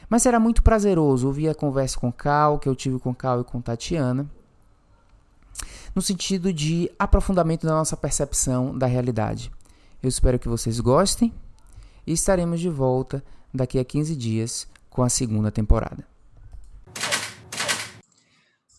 Mas 0.10 0.24
será 0.24 0.40
muito 0.40 0.62
prazeroso 0.62 1.28
ouvir 1.28 1.48
a 1.48 1.56
conversa 1.56 1.98
com 1.98 2.12
Cal, 2.12 2.60
que 2.60 2.68
eu 2.68 2.76
tive 2.76 3.00
com 3.00 3.16
Cal 3.16 3.42
e 3.42 3.44
com 3.44 3.62
Tatiana, 3.62 4.30
no 5.96 6.02
sentido 6.02 6.52
de 6.52 6.92
aprofundamento 7.00 7.66
da 7.66 7.74
nossa 7.74 7.96
percepção 7.96 8.78
da 8.78 8.86
realidade. 8.86 9.52
Eu 10.04 10.10
espero 10.10 10.38
que 10.38 10.50
vocês 10.50 10.80
gostem 10.80 11.34
e 12.06 12.12
estaremos 12.12 12.60
de 12.60 12.70
volta 12.70 13.24
daqui 13.54 13.80
a 13.80 13.86
15 13.86 14.16
dias 14.16 14.68
com 14.90 15.04
a 15.04 15.10
segunda 15.10 15.52
temporada. 15.52 16.06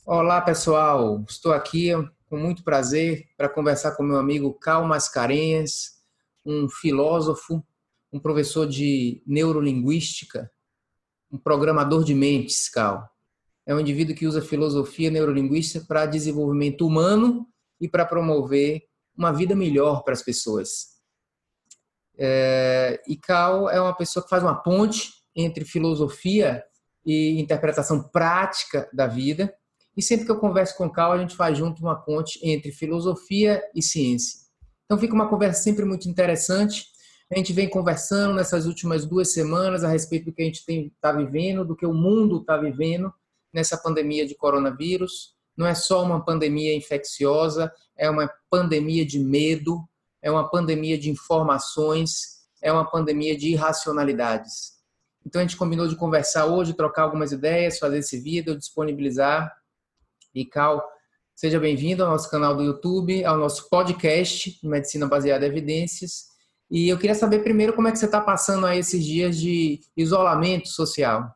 Olá, 0.05 0.41
pessoal. 0.41 1.23
Estou 1.29 1.53
aqui 1.53 1.93
com 2.33 2.39
muito 2.39 2.65
prazer 2.65 3.29
para 3.37 3.47
conversar 3.47 3.95
com 3.95 4.03
meu 4.03 4.17
amigo 4.17 4.55
Cal 4.55 4.87
Mascarenhas, 4.87 5.99
um 6.47 6.67
filósofo, 6.67 7.63
um 8.11 8.19
professor 8.19 8.67
de 8.67 9.23
neurolinguística, 9.27 10.51
um 11.31 11.37
programador 11.37 12.03
de 12.03 12.15
mentes, 12.15 12.71
Cal. 12.71 13.07
É 13.67 13.75
um 13.75 13.81
indivíduo 13.81 14.17
que 14.17 14.27
usa 14.27 14.41
filosofia 14.41 15.11
neurolinguística 15.11 15.85
para 15.87 16.07
desenvolvimento 16.07 16.87
humano 16.87 17.47
e 17.79 17.87
para 17.87 18.07
promover 18.07 18.81
uma 19.15 19.31
vida 19.31 19.55
melhor 19.55 20.03
para 20.03 20.15
as 20.15 20.23
pessoas. 20.23 21.03
É, 22.17 22.99
e 23.07 23.15
Cal 23.15 23.69
é 23.69 23.79
uma 23.79 23.95
pessoa 23.95 24.23
que 24.23 24.31
faz 24.31 24.43
uma 24.43 24.55
ponte 24.55 25.11
entre 25.37 25.67
filosofia 25.67 26.65
e 27.05 27.39
interpretação 27.39 28.03
prática 28.09 28.89
da 28.91 29.07
vida 29.07 29.55
e 29.97 30.03
sempre 30.03 30.25
que 30.25 30.33
eu 30.33 30.39
converso 30.39 30.77
com 30.77 30.87
o 30.87 30.91
Cal, 30.91 31.13
a 31.13 31.19
gente 31.19 31.37
faz 31.37 31.57
junto 31.59 31.83
uma 31.83 31.97
ponte 31.97 32.39
entre 32.43 32.73
filosofia 32.73 33.63
e 33.75 33.83
ciência. 33.83 34.41
Então 34.85 34.99
fica 34.99 35.15
uma 35.15 35.29
conversa 35.29 35.63
sempre 35.63 35.85
muito 35.85 36.09
interessante. 36.09 36.87
A 37.31 37.37
gente 37.37 37.53
vem 37.53 37.69
conversando 37.69 38.35
nessas 38.35 38.67
últimas 38.67 39.07
duas 39.07 39.33
semanas 39.33 39.85
a 39.85 39.89
respeito 39.89 40.27
do 40.27 40.33
que 40.33 40.43
a 40.43 40.45
gente 40.45 40.63
está 40.69 41.13
vivendo, 41.13 41.65
do 41.65 41.77
que 41.77 41.87
o 41.87 41.95
mundo 41.95 42.41
está 42.41 42.57
vivendo 42.57 43.13
nessa 43.53 43.77
pandemia 43.77 44.27
de 44.27 44.35
coronavírus. 44.35 45.35
Não 45.57 45.67
é 45.67 45.75
só 45.75 46.03
uma 46.03 46.25
pandemia 46.25 46.75
infecciosa, 46.75 47.73
é 47.97 48.09
uma 48.09 48.31
pandemia 48.51 49.05
de 49.05 49.19
medo, 49.19 49.87
é 50.23 50.31
uma 50.31 50.49
pandemia 50.49 50.99
de 50.99 51.11
informações, 51.11 52.43
é 52.63 52.73
uma 52.73 52.91
pandemia 52.91 53.37
de 53.37 53.49
irracionalidades. 53.49 54.73
Então 55.25 55.41
a 55.41 55.45
gente 55.45 55.57
combinou 55.57 55.87
de 55.87 55.97
conversar 55.97 56.47
hoje, 56.47 56.75
trocar 56.75 57.03
algumas 57.03 57.33
ideias, 57.33 57.79
fazer 57.79 57.99
esse 57.99 58.19
vídeo, 58.19 58.57
disponibilizar 58.57 59.53
e 60.35 60.45
Cal, 60.45 60.83
seja 61.35 61.61
bem-vindo 61.61 62.03
ao 62.03 62.11
nosso 62.11 62.31
canal 62.31 62.57
do 62.57 62.63
YouTube, 62.63 63.25
ao 63.25 63.37
nosso 63.37 63.69
podcast 63.69 64.59
Medicina 64.63 65.07
Baseada 65.07 65.47
em 65.47 65.51
Evidências. 65.51 66.27
E 66.71 66.89
eu 66.89 66.99
queria 66.99 67.15
saber 67.15 67.43
primeiro 67.43 67.75
como 67.75 67.89
é 67.89 67.93
que 67.93 67.99
você 67.99 68.07
está 68.07 68.21
passando 68.21 68.67
aí 68.67 68.79
esses 68.79 69.05
dias 69.05 69.39
de 69.39 69.81
isolamento 69.97 70.69
social. 70.69 71.31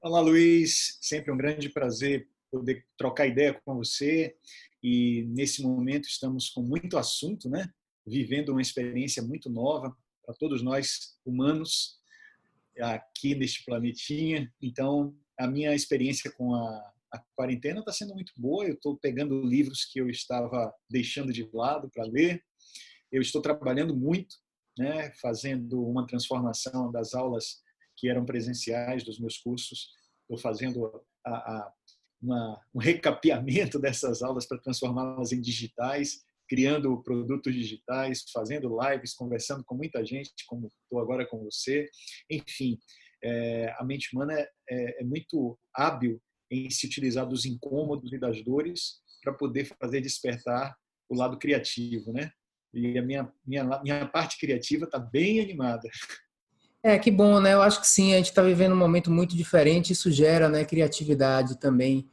Olá, 0.00 0.20
Luiz. 0.20 0.98
Sempre 1.00 1.32
um 1.32 1.36
grande 1.36 1.68
prazer 1.68 2.28
poder 2.48 2.86
trocar 2.96 3.26
ideia 3.26 3.60
com 3.64 3.74
você. 3.74 4.36
E 4.80 5.24
nesse 5.30 5.62
momento 5.62 6.04
estamos 6.04 6.48
com 6.48 6.62
muito 6.62 6.96
assunto, 6.96 7.48
né? 7.48 7.68
Vivendo 8.06 8.50
uma 8.50 8.62
experiência 8.62 9.20
muito 9.20 9.50
nova 9.50 9.96
para 10.24 10.34
todos 10.34 10.62
nós 10.62 11.18
humanos 11.24 11.96
aqui 12.80 13.34
neste 13.34 13.64
planetinha. 13.64 14.52
Então, 14.62 15.12
a 15.36 15.48
minha 15.48 15.74
experiência 15.74 16.30
com 16.30 16.54
a 16.54 16.92
a 17.12 17.22
quarentena 17.34 17.80
está 17.80 17.92
sendo 17.92 18.14
muito 18.14 18.32
boa. 18.36 18.64
Eu 18.64 18.74
estou 18.74 18.96
pegando 18.96 19.42
livros 19.42 19.84
que 19.84 20.00
eu 20.00 20.08
estava 20.08 20.72
deixando 20.90 21.32
de 21.32 21.48
lado 21.52 21.90
para 21.90 22.04
ler. 22.04 22.42
Eu 23.10 23.22
estou 23.22 23.40
trabalhando 23.40 23.96
muito, 23.96 24.36
né, 24.78 25.12
fazendo 25.20 25.84
uma 25.86 26.06
transformação 26.06 26.90
das 26.90 27.14
aulas 27.14 27.62
que 27.96 28.08
eram 28.08 28.24
presenciais 28.24 29.04
dos 29.04 29.18
meus 29.18 29.38
cursos. 29.38 29.90
Estou 30.22 30.38
fazendo 30.38 31.02
a, 31.24 31.34
a, 31.34 31.72
uma, 32.20 32.60
um 32.74 32.78
recapeamento 32.78 33.78
dessas 33.80 34.22
aulas 34.22 34.46
para 34.46 34.60
transformá-las 34.60 35.32
em 35.32 35.40
digitais, 35.40 36.24
criando 36.48 37.02
produtos 37.02 37.54
digitais, 37.54 38.24
fazendo 38.32 38.76
lives, 38.80 39.14
conversando 39.14 39.64
com 39.64 39.74
muita 39.74 40.04
gente, 40.04 40.32
como 40.46 40.68
estou 40.82 41.00
agora 41.00 41.26
com 41.26 41.42
você. 41.42 41.88
Enfim, 42.30 42.78
é, 43.22 43.74
a 43.78 43.84
mente 43.84 44.14
humana 44.14 44.34
é, 44.34 44.48
é, 44.68 45.02
é 45.02 45.04
muito 45.04 45.58
hábil 45.74 46.20
em 46.50 46.70
se 46.70 46.86
utilizar 46.86 47.26
dos 47.26 47.44
incômodos 47.44 48.12
e 48.12 48.18
das 48.18 48.42
dores 48.42 49.00
para 49.22 49.32
poder 49.32 49.64
fazer 49.80 50.00
despertar 50.00 50.76
o 51.08 51.16
lado 51.16 51.38
criativo, 51.38 52.12
né? 52.12 52.30
E 52.72 52.98
a 52.98 53.02
minha, 53.02 53.32
minha, 53.44 53.80
minha 53.82 54.06
parte 54.06 54.38
criativa 54.38 54.84
está 54.84 54.98
bem 54.98 55.40
animada. 55.40 55.88
É, 56.82 56.98
que 56.98 57.10
bom, 57.10 57.40
né? 57.40 57.54
Eu 57.54 57.62
acho 57.62 57.80
que 57.80 57.88
sim, 57.88 58.12
a 58.12 58.18
gente 58.18 58.26
está 58.26 58.42
vivendo 58.42 58.72
um 58.72 58.78
momento 58.78 59.10
muito 59.10 59.36
diferente, 59.36 59.92
isso 59.92 60.10
gera 60.10 60.48
né, 60.48 60.64
criatividade 60.64 61.58
também. 61.58 62.08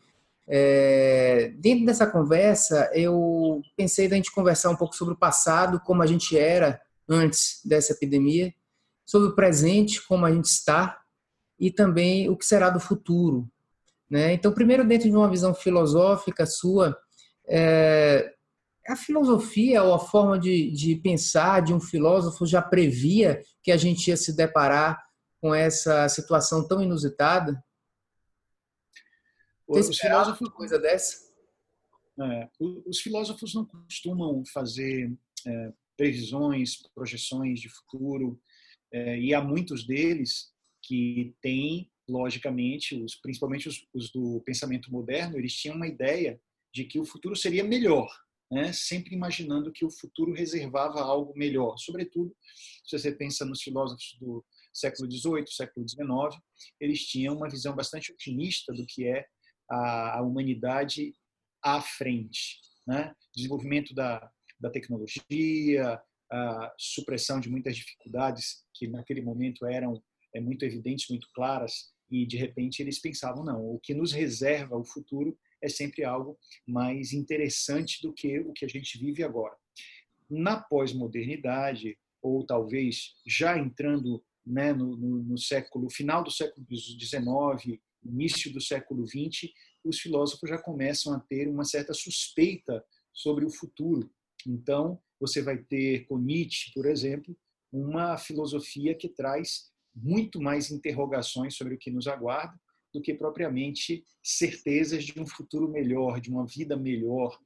É, 0.47 1.53
dentro 1.57 1.85
dessa 1.85 2.07
conversa, 2.07 2.89
eu 2.93 3.61
pensei 3.77 4.07
da 4.07 4.15
gente 4.15 4.31
conversar 4.31 4.69
um 4.69 4.75
pouco 4.75 4.95
sobre 4.95 5.13
o 5.13 5.17
passado, 5.17 5.79
como 5.79 6.01
a 6.01 6.07
gente 6.07 6.37
era 6.37 6.81
antes 7.07 7.61
dessa 7.63 7.93
epidemia, 7.93 8.53
sobre 9.05 9.29
o 9.29 9.35
presente, 9.35 10.01
como 10.07 10.25
a 10.25 10.31
gente 10.31 10.45
está, 10.45 10.99
e 11.59 11.69
também 11.69 12.29
o 12.29 12.35
que 12.35 12.45
será 12.45 12.69
do 12.69 12.79
futuro. 12.79 13.47
Né? 14.13 14.34
Então, 14.34 14.53
primeiro, 14.53 14.88
dentro 14.88 15.10
de 15.10 15.15
uma 15.15 15.27
visão 15.27 15.55
filosófica 15.55 16.46
sua, 16.46 16.96
é, 17.50 18.32
a 18.88 18.96
filosofia 18.96 19.82
ou 19.82 19.91
a 19.91 19.98
forma 19.98 20.38
de, 20.38 20.70
de 20.70 20.96
pensar 20.98 21.63
de 21.63 21.74
um 21.74 21.79
filósofo 21.79 22.46
já 22.46 22.62
previa 22.62 23.41
que 23.63 23.72
a 23.72 23.75
gente 23.75 24.10
ia 24.10 24.15
se 24.15 24.36
deparar 24.36 25.03
com 25.41 25.51
essa 25.51 26.08
situação 26.10 26.67
tão 26.67 26.79
inusitada? 26.79 27.60
Os 29.67 29.98
filósofos 29.98 30.48
coisa 30.50 30.77
dessa? 30.77 31.34
É, 32.22 32.50
os 32.60 33.00
filósofos 33.00 33.55
não 33.55 33.65
costumam 33.65 34.43
fazer 34.53 35.12
é, 35.43 35.74
previsões, 35.98 36.77
projeções 36.93 37.60
de 37.60 37.67
futuro, 37.67 38.39
é, 38.91 39.17
e 39.17 39.34
há 39.34 39.41
muitos 39.41 39.88
deles 39.88 40.53
que 40.84 41.36
têm 41.41 41.91
logicamente, 42.07 42.95
os, 43.01 43.15
principalmente 43.15 43.67
os, 43.67 43.86
os, 43.93 44.12
do 44.12 44.41
pensamento 44.45 44.91
moderno, 44.91 45.38
eles 45.38 45.53
tinham 45.53 45.75
uma 45.75 45.88
ideia 45.88 46.39
de 46.74 46.86
que 46.86 47.00
o 47.00 47.05
futuro 47.05 47.36
seria 47.36 47.63
melhor, 47.63 48.10
né? 48.51 48.74
sempre 48.74 49.15
imaginando 49.15 49.72
que 49.72 49.86
o 49.86 49.91
futuro 49.91 50.33
reservava 50.33 51.01
algo 51.01 51.33
melhor. 51.36 51.77
Sobretudo, 51.77 52.36
se 52.86 52.98
você 52.98 53.12
pensa 53.12 53.45
nos 53.45 53.62
filósofos 53.62 54.17
do 54.19 54.43
século 54.74 55.10
XVIII, 55.10 55.45
século 55.48 55.88
XIX, 55.88 56.41
eles 56.79 57.05
tinham 57.05 57.36
uma 57.36 57.50
visão 57.50 57.75
bastante 57.75 58.12
otimista 58.12 58.74
do 58.74 58.86
que 58.86 59.07
é 59.07 59.25
a, 59.69 60.19
a 60.19 60.22
humanidade 60.22 61.13
à 61.63 61.81
frente. 61.81 62.60
Né? 62.88 63.13
Desenvolvimento 63.36 63.93
da, 63.93 64.29
da 64.60 64.69
tecnologia, 64.69 66.01
a 66.31 66.74
supressão 66.79 67.39
de 67.39 67.50
muitas 67.50 67.75
dificuldades 67.75 68.65
que 68.74 68.88
naquele 68.88 69.22
momento 69.22 69.65
eram 69.67 70.01
é, 70.33 70.41
muito 70.41 70.65
evidentes, 70.65 71.07
muito 71.10 71.27
claras, 71.33 71.92
e 72.13 72.27
de 72.27 72.38
repente 72.38 72.79
eles 72.79 73.00
pensavam 73.00 73.43
não, 73.43 73.65
o 73.65 73.79
que 73.79 73.96
nos 73.96 74.12
reserva 74.12 74.77
o 74.77 74.86
futuro 74.86 75.36
é 75.60 75.67
sempre 75.67 76.03
algo 76.03 76.38
mais 76.67 77.12
interessante 77.12 78.00
do 78.03 78.13
que 78.13 78.39
o 78.39 78.53
que 78.53 78.65
a 78.65 78.67
gente 78.67 79.00
vive 79.00 79.24
agora. 79.24 79.55
Na 80.29 80.62
pós-modernidade, 80.62 81.98
ou 82.22 82.46
talvez 82.46 83.15
já 83.25 83.58
entrando 83.58 84.24
né, 84.46 84.74
no, 84.74 84.96
no, 84.96 85.24
no, 85.24 85.38
século 85.39 85.89
final 85.89 86.24
do 86.24 86.29
século 86.29 86.63
XIX, 86.70 87.79
início 88.03 88.53
do 88.53 88.62
século 88.62 89.08
XX, 89.08 89.51
os 89.84 90.00
filósofos 90.00 90.50
já 90.50 90.62
começam 90.62 91.13
a 91.13 91.20
ter 91.20 91.48
uma 91.48 91.63
certa 91.63 91.96
suspeita 91.96 92.86
sobre 93.12 93.43
o 93.43 93.50
futuro. 93.50 94.08
Então, 94.46 95.01
você 95.20 95.41
vai 95.41 95.58
ter 95.58 96.05
com 96.05 96.20
Nietzsche, 96.20 96.72
por 96.74 96.86
exemplo, 96.86 97.36
uma 97.72 98.17
filosofia 98.17 98.93
que 98.93 99.10
traz 99.10 99.72
muito 99.95 100.41
mais 100.41 100.71
interrogações 100.71 101.55
sobre 101.55 101.75
o 101.75 101.77
que 101.77 101.91
nos 101.91 102.07
aguarda 102.07 102.57
do 102.93 103.01
que 103.01 103.13
propriamente 103.13 104.03
certezas 104.21 105.03
de 105.03 105.19
um 105.19 105.25
futuro 105.25 105.67
melhor, 105.67 106.21
de 106.21 106.29
uma 106.29 106.45
vida 106.45 106.77
melhor. 106.77 107.38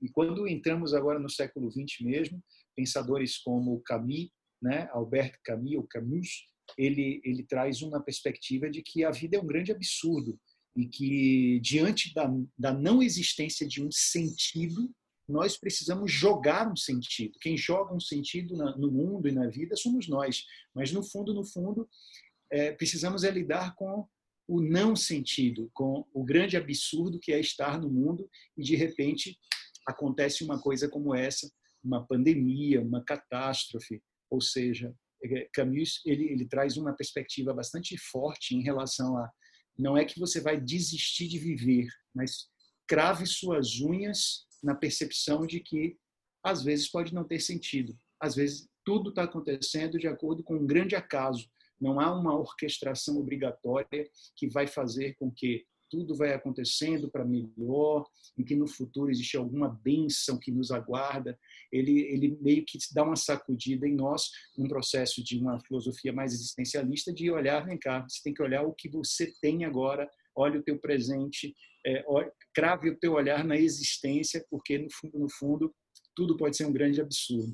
E 0.00 0.08
quando 0.08 0.46
entramos 0.46 0.94
agora 0.94 1.18
no 1.18 1.28
século 1.28 1.70
XX 1.70 2.00
mesmo, 2.02 2.42
pensadores 2.76 3.38
como 3.38 3.80
Camus, 3.80 4.30
né, 4.62 4.88
Albert 4.92 5.38
Camus, 5.44 5.74
ou 5.74 5.86
Camus, 5.86 6.48
ele, 6.78 7.20
ele 7.24 7.44
traz 7.44 7.82
uma 7.82 8.00
perspectiva 8.00 8.70
de 8.70 8.82
que 8.82 9.04
a 9.04 9.10
vida 9.10 9.36
é 9.36 9.40
um 9.40 9.46
grande 9.46 9.72
absurdo 9.72 10.38
e 10.76 10.86
que, 10.86 11.60
diante 11.60 12.12
da, 12.14 12.28
da 12.58 12.72
não 12.72 13.02
existência 13.02 13.66
de 13.66 13.82
um 13.82 13.90
sentido, 13.90 14.90
nós 15.28 15.56
precisamos 15.56 16.12
jogar 16.12 16.70
um 16.70 16.76
sentido. 16.76 17.38
Quem 17.40 17.56
joga 17.56 17.94
um 17.94 18.00
sentido 18.00 18.56
no 18.76 18.90
mundo 18.90 19.28
e 19.28 19.32
na 19.32 19.48
vida 19.48 19.76
somos 19.76 20.08
nós. 20.08 20.44
Mas, 20.74 20.92
no 20.92 21.02
fundo, 21.02 21.32
no 21.32 21.44
fundo, 21.44 21.88
é, 22.50 22.72
precisamos 22.72 23.24
é 23.24 23.30
lidar 23.30 23.74
com 23.74 24.06
o 24.46 24.60
não 24.60 24.94
sentido, 24.94 25.70
com 25.72 26.06
o 26.12 26.22
grande 26.22 26.56
absurdo 26.56 27.18
que 27.18 27.32
é 27.32 27.40
estar 27.40 27.80
no 27.80 27.90
mundo 27.90 28.28
e, 28.56 28.62
de 28.62 28.76
repente, 28.76 29.38
acontece 29.86 30.44
uma 30.44 30.60
coisa 30.60 30.88
como 30.88 31.14
essa, 31.14 31.50
uma 31.82 32.06
pandemia, 32.06 32.82
uma 32.82 33.02
catástrofe. 33.02 34.02
Ou 34.30 34.40
seja, 34.40 34.94
é, 35.22 35.48
Camus 35.52 36.00
ele, 36.04 36.24
ele 36.24 36.46
traz 36.46 36.76
uma 36.76 36.92
perspectiva 36.92 37.54
bastante 37.54 37.96
forte 37.96 38.54
em 38.54 38.62
relação 38.62 39.16
a 39.16 39.30
não 39.76 39.96
é 39.96 40.04
que 40.04 40.20
você 40.20 40.40
vai 40.40 40.60
desistir 40.60 41.26
de 41.26 41.38
viver, 41.38 41.88
mas 42.14 42.48
crave 42.86 43.26
suas 43.26 43.80
unhas 43.80 44.46
na 44.64 44.74
percepção 44.74 45.46
de 45.46 45.60
que 45.60 45.96
às 46.42 46.62
vezes 46.62 46.88
pode 46.88 47.14
não 47.14 47.24
ter 47.24 47.40
sentido. 47.40 47.96
Às 48.20 48.34
vezes 48.34 48.68
tudo 48.84 49.10
está 49.10 49.24
acontecendo 49.24 49.98
de 49.98 50.08
acordo 50.08 50.42
com 50.42 50.56
um 50.56 50.66
grande 50.66 50.96
acaso. 50.96 51.48
Não 51.80 52.00
há 52.00 52.12
uma 52.12 52.36
orquestração 52.36 53.18
obrigatória 53.18 54.08
que 54.36 54.48
vai 54.48 54.66
fazer 54.66 55.14
com 55.14 55.30
que 55.30 55.64
tudo 55.90 56.14
vai 56.16 56.32
acontecendo 56.32 57.08
para 57.08 57.24
melhor, 57.24 58.04
em 58.36 58.42
que 58.42 58.56
no 58.56 58.66
futuro 58.66 59.10
existe 59.10 59.36
alguma 59.36 59.68
bênção 59.68 60.38
que 60.38 60.50
nos 60.50 60.70
aguarda. 60.70 61.38
Ele, 61.70 62.00
ele 62.00 62.36
meio 62.40 62.64
que 62.64 62.78
dá 62.92 63.04
uma 63.04 63.16
sacudida 63.16 63.86
em 63.86 63.94
nós, 63.94 64.30
um 64.58 64.66
processo 64.66 65.22
de 65.22 65.38
uma 65.38 65.60
filosofia 65.60 66.12
mais 66.12 66.32
existencialista, 66.32 67.12
de 67.12 67.30
olhar, 67.30 67.64
vem 67.64 67.78
cá, 67.78 68.04
você 68.08 68.20
tem 68.24 68.34
que 68.34 68.42
olhar 68.42 68.62
o 68.62 68.74
que 68.74 68.88
você 68.88 69.32
tem 69.40 69.64
agora, 69.64 70.10
olha 70.34 70.58
o 70.58 70.62
teu 70.62 70.78
presente, 70.78 71.54
é, 71.86 72.04
crave 72.54 72.90
o 72.90 72.98
teu 72.98 73.12
olhar 73.12 73.44
na 73.44 73.56
existência, 73.56 74.44
porque 74.50 74.78
no 74.78 74.88
fundo, 74.90 75.18
no 75.18 75.28
fundo, 75.30 75.74
tudo 76.14 76.36
pode 76.36 76.56
ser 76.56 76.66
um 76.66 76.72
grande 76.72 77.00
absurdo. 77.00 77.52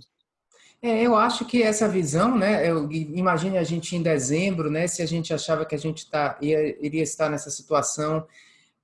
É, 0.82 1.02
eu 1.02 1.14
acho 1.14 1.44
que 1.44 1.62
essa 1.62 1.86
visão, 1.86 2.38
né? 2.38 2.68
Eu, 2.68 2.90
imagine 2.90 3.58
a 3.58 3.62
gente 3.62 3.94
em 3.94 4.02
dezembro, 4.02 4.70
né? 4.70 4.86
Se 4.86 5.02
a 5.02 5.06
gente 5.06 5.32
achava 5.32 5.66
que 5.66 5.74
a 5.74 5.78
gente 5.78 6.08
tá, 6.08 6.38
ia, 6.40 6.84
iria 6.84 7.02
estar 7.02 7.28
nessa 7.28 7.50
situação 7.50 8.26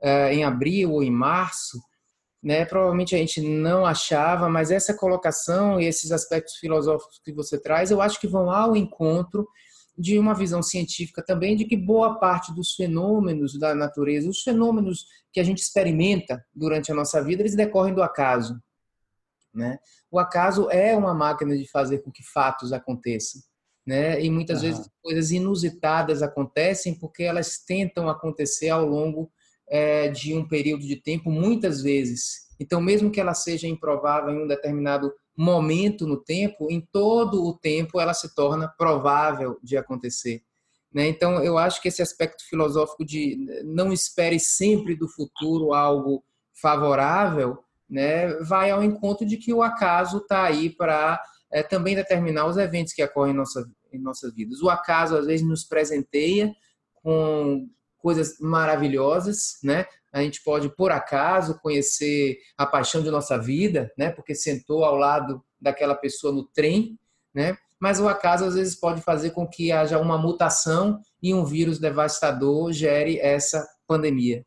uh, 0.03 0.31
em 0.31 0.45
abril 0.45 0.93
ou 0.93 1.03
em 1.03 1.11
março, 1.11 1.81
né? 2.43 2.67
Provavelmente 2.67 3.15
a 3.15 3.19
gente 3.19 3.41
não 3.41 3.87
achava, 3.87 4.47
mas 4.49 4.71
essa 4.71 4.95
colocação 4.95 5.81
e 5.81 5.87
esses 5.87 6.13
aspectos 6.13 6.57
filosóficos 6.57 7.19
que 7.25 7.33
você 7.33 7.59
traz, 7.59 7.91
eu 7.91 8.03
acho 8.03 8.21
que 8.21 8.29
vão 8.29 8.51
ao 8.51 8.77
encontro 8.77 9.49
de 9.99 10.19
uma 10.19 10.35
visão 10.35 10.63
científica 10.63 11.25
também 11.25 11.57
de 11.57 11.65
que 11.65 11.77
boa 11.77 12.19
parte 12.19 12.55
dos 12.55 12.75
fenômenos 12.75 13.59
da 13.59 13.75
natureza, 13.75 14.29
os 14.29 14.43
fenômenos 14.43 15.07
que 15.33 15.41
a 15.41 15.45
gente 15.45 15.59
experimenta 15.59 16.45
durante 16.55 16.93
a 16.93 16.95
nossa 16.95 17.23
vida, 17.23 17.43
eles 17.43 17.55
decorrem 17.55 17.95
do 17.95 18.03
acaso. 18.03 18.61
Né? 19.55 19.79
O 20.11 20.19
acaso 20.19 20.71
é 20.71 20.95
uma 20.95 21.15
máquina 21.15 21.57
de 21.57 21.69
fazer 21.71 21.99
com 21.99 22.13
que 22.13 22.23
fatos 22.23 22.73
aconteçam. 22.73 23.41
Né? 23.87 24.23
E 24.23 24.29
muitas 24.29 24.63
uhum. 24.63 24.69
vezes 24.69 24.91
coisas 25.03 25.31
inusitadas 25.31 26.23
acontecem 26.23 26.99
porque 26.99 27.23
elas 27.23 27.59
tentam 27.59 28.09
acontecer 28.09 28.69
ao 28.69 28.85
longo 28.85 29.31
é, 29.69 30.09
de 30.09 30.35
um 30.35 30.47
período 30.47 30.87
de 30.87 30.97
tempo, 30.97 31.31
muitas 31.31 31.83
vezes. 31.83 32.47
Então, 32.61 32.81
mesmo 32.81 33.11
que 33.11 33.21
ela 33.21 33.35
seja 33.35 33.67
improvável 33.67 34.35
em 34.35 34.45
um 34.45 34.47
determinado 34.47 35.13
momento 35.37 36.07
no 36.07 36.17
tempo, 36.17 36.71
em 36.71 36.81
todo 36.81 37.45
o 37.45 37.57
tempo 37.57 38.01
ela 38.01 38.15
se 38.15 38.35
torna 38.35 38.69
provável 38.69 39.59
de 39.63 39.77
acontecer. 39.77 40.43
Né? 40.93 41.09
Então, 41.09 41.45
eu 41.45 41.59
acho 41.59 41.83
que 41.83 41.89
esse 41.89 42.01
aspecto 42.01 42.43
filosófico 42.49 43.05
de 43.05 43.37
não 43.65 43.93
espere 43.93 44.41
sempre 44.41 44.97
do 44.97 45.09
futuro 45.09 45.75
algo 45.75 46.25
favorável, 46.55 47.59
né, 47.89 48.33
vai 48.41 48.71
ao 48.71 48.83
encontro 48.83 49.27
de 49.27 49.37
que 49.37 49.53
o 49.53 49.63
acaso 49.63 50.19
está 50.19 50.45
aí 50.45 50.71
para 50.71 51.21
é, 51.53 51.63
também 51.63 51.95
determinar 51.95 52.47
os 52.47 52.57
eventos 52.57 52.93
que 52.93 53.05
ocorrem 53.05 53.33
em, 53.33 53.37
nossa, 53.37 53.71
em 53.93 54.01
nossas 54.01 54.35
vidas. 54.35 54.61
O 54.63 54.71
acaso, 54.71 55.17
às 55.17 55.27
vezes, 55.27 55.47
nos 55.47 55.65
presenteia 55.65 56.53
com 56.95 57.69
coisas 57.99 58.39
maravilhosas, 58.41 59.59
né? 59.63 59.87
A 60.17 60.23
gente 60.23 60.43
pode, 60.43 60.75
por 60.75 60.91
acaso, 60.91 61.59
conhecer 61.61 62.39
a 62.57 62.65
paixão 62.65 63.03
de 63.03 63.11
nossa 63.11 63.37
vida, 63.37 63.93
né? 63.99 64.11
Porque 64.11 64.35
sentou 64.35 64.85
ao 64.85 64.97
lado 64.97 65.45
daquela 65.61 65.95
pessoa 65.95 66.33
no 66.33 66.45
trem, 66.45 66.99
né? 67.35 67.57
Mas 67.79 68.01
o 68.01 68.09
acaso 68.09 68.45
às 68.47 68.55
vezes 68.55 68.75
pode 68.75 69.03
fazer 69.03 69.33
com 69.33 69.47
que 69.47 69.71
haja 69.71 69.99
uma 69.99 70.17
mutação 70.17 70.99
e 71.23 71.35
um 71.35 71.45
vírus 71.45 71.79
devastador 71.79 72.73
gere 72.73 73.19
essa 73.19 73.67
pandemia. 73.87 74.43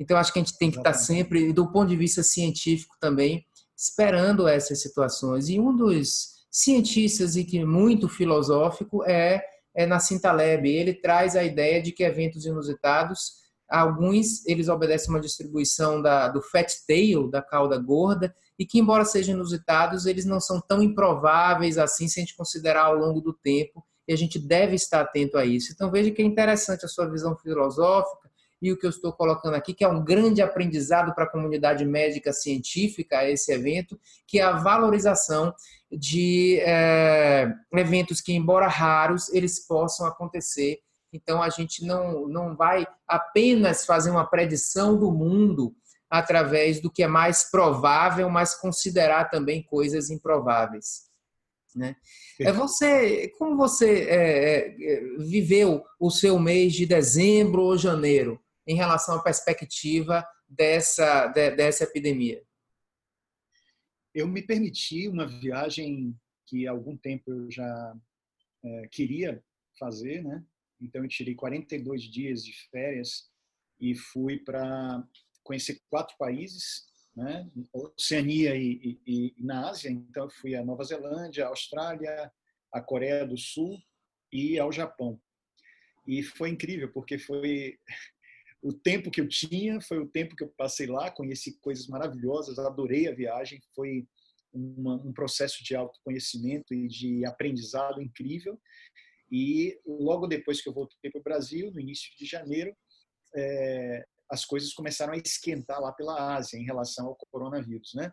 Então 0.00 0.16
acho 0.16 0.32
que 0.32 0.40
a 0.40 0.42
gente 0.42 0.58
tem 0.58 0.70
que 0.70 0.78
estar 0.78 0.94
sempre, 0.94 1.52
do 1.52 1.70
ponto 1.70 1.88
de 1.88 1.96
vista 1.96 2.22
científico 2.24 2.96
também, 3.00 3.46
esperando 3.76 4.48
essas 4.48 4.82
situações. 4.82 5.48
E 5.48 5.60
um 5.60 5.76
dos 5.76 6.44
cientistas 6.50 7.36
e 7.36 7.44
que 7.44 7.60
é 7.60 7.64
muito 7.64 8.08
filosófico 8.08 9.04
é 9.04 9.44
é 9.74 9.86
Nassim 9.86 10.18
Taleb. 10.18 10.68
Ele 10.68 10.94
traz 10.94 11.34
a 11.36 11.42
ideia 11.42 11.82
de 11.82 11.92
que 11.92 12.04
eventos 12.04 12.46
inusitados, 12.46 13.43
alguns 13.68 14.44
eles 14.46 14.68
obedecem 14.68 15.10
uma 15.10 15.20
distribuição 15.20 16.00
da, 16.00 16.28
do 16.28 16.42
fat 16.42 16.72
tail, 16.86 17.28
da 17.28 17.42
cauda 17.42 17.78
gorda, 17.78 18.34
e 18.58 18.64
que, 18.64 18.78
embora 18.78 19.04
sejam 19.04 19.34
inusitados, 19.34 20.06
eles 20.06 20.24
não 20.24 20.40
são 20.40 20.60
tão 20.60 20.82
improváveis 20.82 21.78
assim 21.78 22.06
se 22.06 22.20
a 22.20 22.22
gente 22.22 22.36
considerar 22.36 22.84
ao 22.84 22.94
longo 22.94 23.20
do 23.20 23.32
tempo, 23.32 23.84
e 24.06 24.12
a 24.12 24.16
gente 24.16 24.38
deve 24.38 24.74
estar 24.74 25.00
atento 25.00 25.38
a 25.38 25.44
isso. 25.44 25.72
Então, 25.72 25.90
veja 25.90 26.10
que 26.10 26.22
é 26.22 26.24
interessante 26.24 26.84
a 26.84 26.88
sua 26.88 27.10
visão 27.10 27.36
filosófica 27.36 28.30
e 28.60 28.72
o 28.72 28.78
que 28.78 28.86
eu 28.86 28.90
estou 28.90 29.12
colocando 29.12 29.54
aqui, 29.54 29.74
que 29.74 29.84
é 29.84 29.88
um 29.88 30.02
grande 30.02 30.40
aprendizado 30.40 31.14
para 31.14 31.24
a 31.24 31.30
comunidade 31.30 31.84
médica 31.84 32.32
científica, 32.32 33.28
esse 33.28 33.52
evento, 33.52 33.98
que 34.26 34.38
é 34.38 34.42
a 34.42 34.52
valorização 34.52 35.54
de 35.90 36.58
é, 36.60 37.52
eventos 37.74 38.20
que, 38.20 38.32
embora 38.32 38.66
raros, 38.66 39.28
eles 39.32 39.66
possam 39.66 40.06
acontecer. 40.06 40.78
Então, 41.14 41.42
a 41.42 41.48
gente 41.48 41.84
não, 41.84 42.28
não 42.28 42.56
vai 42.56 42.86
apenas 43.06 43.86
fazer 43.86 44.10
uma 44.10 44.26
predição 44.26 44.98
do 44.98 45.10
mundo 45.12 45.74
através 46.10 46.80
do 46.80 46.90
que 46.90 47.02
é 47.02 47.06
mais 47.06 47.50
provável, 47.50 48.28
mas 48.28 48.54
considerar 48.54 49.30
também 49.30 49.62
coisas 49.62 50.10
improváveis. 50.10 51.04
Né? 51.74 51.96
É 52.40 52.52
você, 52.52 53.28
como 53.38 53.56
você 53.56 54.04
é, 54.08 54.68
é, 54.68 55.00
viveu 55.18 55.82
o 55.98 56.10
seu 56.10 56.38
mês 56.38 56.72
de 56.72 56.86
dezembro 56.86 57.62
ou 57.62 57.78
janeiro 57.78 58.40
em 58.66 58.76
relação 58.76 59.16
à 59.16 59.22
perspectiva 59.22 60.24
dessa, 60.48 61.26
de, 61.28 61.50
dessa 61.52 61.84
epidemia? 61.84 62.42
eu 64.14 64.28
me 64.28 64.40
permiti 64.40 65.08
uma 65.08 65.26
viagem 65.26 66.16
que 66.46 66.66
há 66.66 66.70
algum 66.70 66.96
tempo 66.96 67.32
eu 67.32 67.50
já 67.50 67.96
é, 68.62 68.88
queria 68.88 69.42
fazer, 69.78 70.22
né? 70.22 70.42
Então 70.84 71.02
eu 71.02 71.08
tirei 71.08 71.34
42 71.34 72.02
dias 72.02 72.44
de 72.44 72.52
férias 72.70 73.30
e 73.80 73.94
fui 73.94 74.38
para 74.38 75.06
conhecer 75.42 75.80
quatro 75.90 76.16
países, 76.18 76.86
né? 77.14 77.48
Oceania 77.72 78.56
e, 78.56 79.00
e, 79.06 79.34
e, 79.38 79.44
na 79.44 79.68
Ásia. 79.68 79.90
Então 79.90 80.24
eu 80.24 80.30
fui 80.30 80.54
a 80.54 80.64
Nova 80.64 80.84
Zelândia, 80.84 81.44
a 81.44 81.48
Austrália, 81.48 82.32
a 82.72 82.80
Coreia 82.80 83.26
do 83.26 83.36
Sul 83.36 83.78
e 84.32 84.58
ao 84.58 84.72
Japão. 84.72 85.20
E 86.06 86.22
foi 86.22 86.50
incrível 86.50 86.90
porque 86.92 87.18
foi 87.18 87.78
o 88.62 88.72
tempo 88.72 89.10
que 89.10 89.20
eu 89.20 89.28
tinha, 89.28 89.80
foi 89.80 89.98
o 89.98 90.08
tempo 90.08 90.34
que 90.34 90.42
eu 90.42 90.48
passei 90.56 90.86
lá, 90.86 91.10
conheci 91.10 91.58
coisas 91.60 91.86
maravilhosas, 91.86 92.58
adorei 92.58 93.08
a 93.08 93.14
viagem, 93.14 93.60
foi 93.74 94.06
uma, 94.52 94.94
um 94.94 95.12
processo 95.12 95.62
de 95.62 95.74
autoconhecimento 95.74 96.72
e 96.72 96.88
de 96.88 97.26
aprendizado 97.26 98.00
incrível. 98.00 98.58
E 99.34 99.76
logo 99.84 100.28
depois 100.28 100.62
que 100.62 100.68
eu 100.68 100.72
voltei 100.72 101.10
para 101.10 101.20
o 101.20 101.24
Brasil, 101.24 101.72
no 101.72 101.80
início 101.80 102.08
de 102.16 102.24
janeiro, 102.24 102.72
é, 103.34 104.06
as 104.30 104.44
coisas 104.44 104.72
começaram 104.72 105.12
a 105.12 105.16
esquentar 105.16 105.80
lá 105.80 105.92
pela 105.92 106.36
Ásia 106.36 106.56
em 106.56 106.64
relação 106.64 107.08
ao 107.08 107.16
coronavírus, 107.32 107.90
né? 107.96 108.12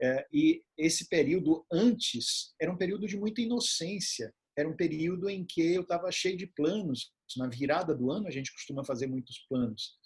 É, 0.00 0.26
e 0.30 0.62
esse 0.76 1.08
período 1.08 1.64
antes 1.72 2.54
era 2.60 2.70
um 2.70 2.76
período 2.76 3.06
de 3.06 3.16
muita 3.16 3.40
inocência, 3.40 4.30
era 4.54 4.68
um 4.68 4.76
período 4.76 5.30
em 5.30 5.42
que 5.42 5.74
eu 5.74 5.80
estava 5.80 6.12
cheio 6.12 6.36
de 6.36 6.46
planos. 6.46 7.14
Na 7.38 7.48
virada 7.48 7.94
do 7.94 8.10
ano 8.10 8.28
a 8.28 8.30
gente 8.30 8.52
costuma 8.52 8.84
fazer 8.84 9.06
muitos 9.06 9.38
planos 9.48 9.96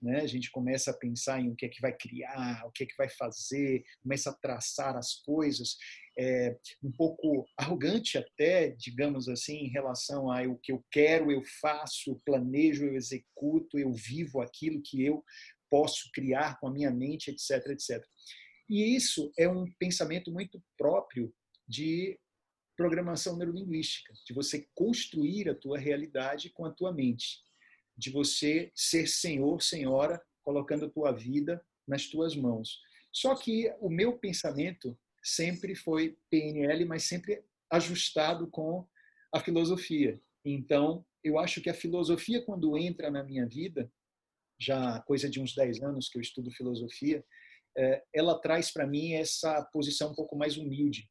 né? 0.00 0.20
A 0.20 0.26
gente 0.26 0.50
começa 0.50 0.90
a 0.90 0.96
pensar 0.96 1.40
em 1.40 1.50
o 1.50 1.56
que 1.56 1.66
é 1.66 1.68
que 1.68 1.80
vai 1.80 1.92
criar, 1.92 2.64
o 2.66 2.70
que 2.70 2.84
é 2.84 2.86
que 2.86 2.96
vai 2.96 3.08
fazer, 3.08 3.84
começa 4.02 4.30
a 4.30 4.34
traçar 4.34 4.96
as 4.96 5.14
coisas, 5.14 5.76
é, 6.18 6.58
um 6.82 6.90
pouco 6.92 7.46
arrogante 7.56 8.18
até, 8.18 8.70
digamos 8.70 9.28
assim, 9.28 9.58
em 9.58 9.68
relação 9.68 10.30
a 10.30 10.42
o 10.42 10.58
que 10.58 10.72
eu 10.72 10.84
quero, 10.90 11.30
eu 11.30 11.42
faço, 11.60 12.10
eu 12.10 12.20
planejo, 12.24 12.86
eu 12.86 12.94
executo, 12.94 13.78
eu 13.78 13.92
vivo 13.92 14.40
aquilo 14.40 14.82
que 14.82 15.04
eu 15.04 15.22
posso 15.70 16.10
criar 16.12 16.58
com 16.58 16.68
a 16.68 16.72
minha 16.72 16.90
mente, 16.90 17.30
etc, 17.30 17.66
etc. 17.68 18.02
E 18.68 18.96
isso 18.96 19.30
é 19.38 19.48
um 19.48 19.64
pensamento 19.78 20.32
muito 20.32 20.62
próprio 20.76 21.32
de 21.66 22.18
programação 22.76 23.36
neurolinguística, 23.36 24.12
de 24.26 24.32
você 24.32 24.66
construir 24.74 25.48
a 25.48 25.54
tua 25.54 25.78
realidade 25.78 26.50
com 26.50 26.64
a 26.64 26.72
tua 26.72 26.92
mente 26.92 27.48
de 27.98 28.10
você 28.10 28.70
ser 28.74 29.08
senhor, 29.08 29.60
senhora, 29.60 30.22
colocando 30.44 30.86
a 30.86 30.90
tua 30.90 31.10
vida 31.10 31.60
nas 31.86 32.06
tuas 32.06 32.36
mãos. 32.36 32.80
Só 33.12 33.34
que 33.34 33.74
o 33.80 33.90
meu 33.90 34.16
pensamento 34.16 34.96
sempre 35.22 35.74
foi 35.74 36.16
PNL, 36.30 36.84
mas 36.84 37.04
sempre 37.04 37.42
ajustado 37.70 38.48
com 38.50 38.86
a 39.32 39.40
filosofia. 39.40 40.20
Então, 40.44 41.04
eu 41.22 41.38
acho 41.38 41.60
que 41.60 41.68
a 41.68 41.74
filosofia, 41.74 42.42
quando 42.44 42.76
entra 42.78 43.10
na 43.10 43.22
minha 43.22 43.46
vida, 43.46 43.90
já 44.58 45.00
coisa 45.02 45.28
de 45.28 45.40
uns 45.40 45.54
10 45.54 45.82
anos 45.82 46.08
que 46.08 46.18
eu 46.18 46.22
estudo 46.22 46.50
filosofia, 46.50 47.24
é, 47.76 48.02
ela 48.14 48.38
traz 48.40 48.70
para 48.70 48.86
mim 48.86 49.12
essa 49.12 49.62
posição 49.72 50.10
um 50.10 50.14
pouco 50.14 50.36
mais 50.36 50.56
humilde, 50.56 51.08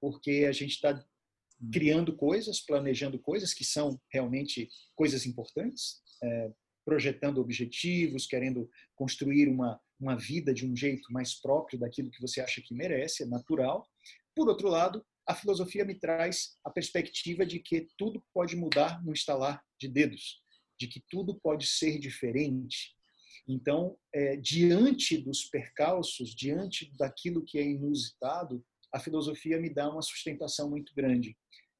porque 0.00 0.46
a 0.48 0.52
gente 0.52 0.72
está 0.72 0.92
hum. 0.92 1.70
criando 1.72 2.16
coisas, 2.16 2.60
planejando 2.60 3.18
coisas 3.18 3.54
que 3.54 3.64
são 3.64 4.00
realmente 4.12 4.68
coisas 4.96 5.26
importantes, 5.26 6.02
é, 6.22 6.50
projetando 6.90 7.38
objetivos, 7.38 8.26
querendo 8.26 8.68
construir 8.96 9.46
uma, 9.46 9.80
uma 10.00 10.16
vida 10.16 10.52
de 10.52 10.66
um 10.66 10.74
jeito 10.74 11.12
mais 11.12 11.40
próprio 11.40 11.78
daquilo 11.78 12.10
que 12.10 12.20
você 12.20 12.40
acha 12.40 12.60
que 12.60 12.74
merece, 12.74 13.22
é 13.22 13.26
natural. 13.26 13.86
Por 14.34 14.48
outro 14.48 14.66
lado, 14.66 15.06
a 15.24 15.32
filosofia 15.32 15.84
me 15.84 15.94
traz 15.94 16.56
a 16.64 16.70
perspectiva 16.70 17.46
de 17.46 17.60
que 17.60 17.86
tudo 17.96 18.20
pode 18.34 18.56
mudar 18.56 19.00
no 19.04 19.12
estalar 19.12 19.62
de 19.80 19.86
dedos, 19.86 20.42
de 20.76 20.88
que 20.88 21.00
tudo 21.08 21.38
pode 21.40 21.64
ser 21.64 22.00
diferente. 22.00 22.92
Então, 23.46 23.96
é, 24.12 24.34
diante 24.34 25.16
dos 25.16 25.44
percalços, 25.44 26.34
diante 26.34 26.90
daquilo 26.98 27.44
que 27.44 27.56
é 27.56 27.62
inusitado, 27.62 28.64
a 28.92 28.98
filosofia 28.98 29.60
me 29.60 29.72
dá 29.72 29.88
uma 29.88 30.02
sustentação 30.02 30.68
muito 30.68 30.92
grande. 30.92 31.38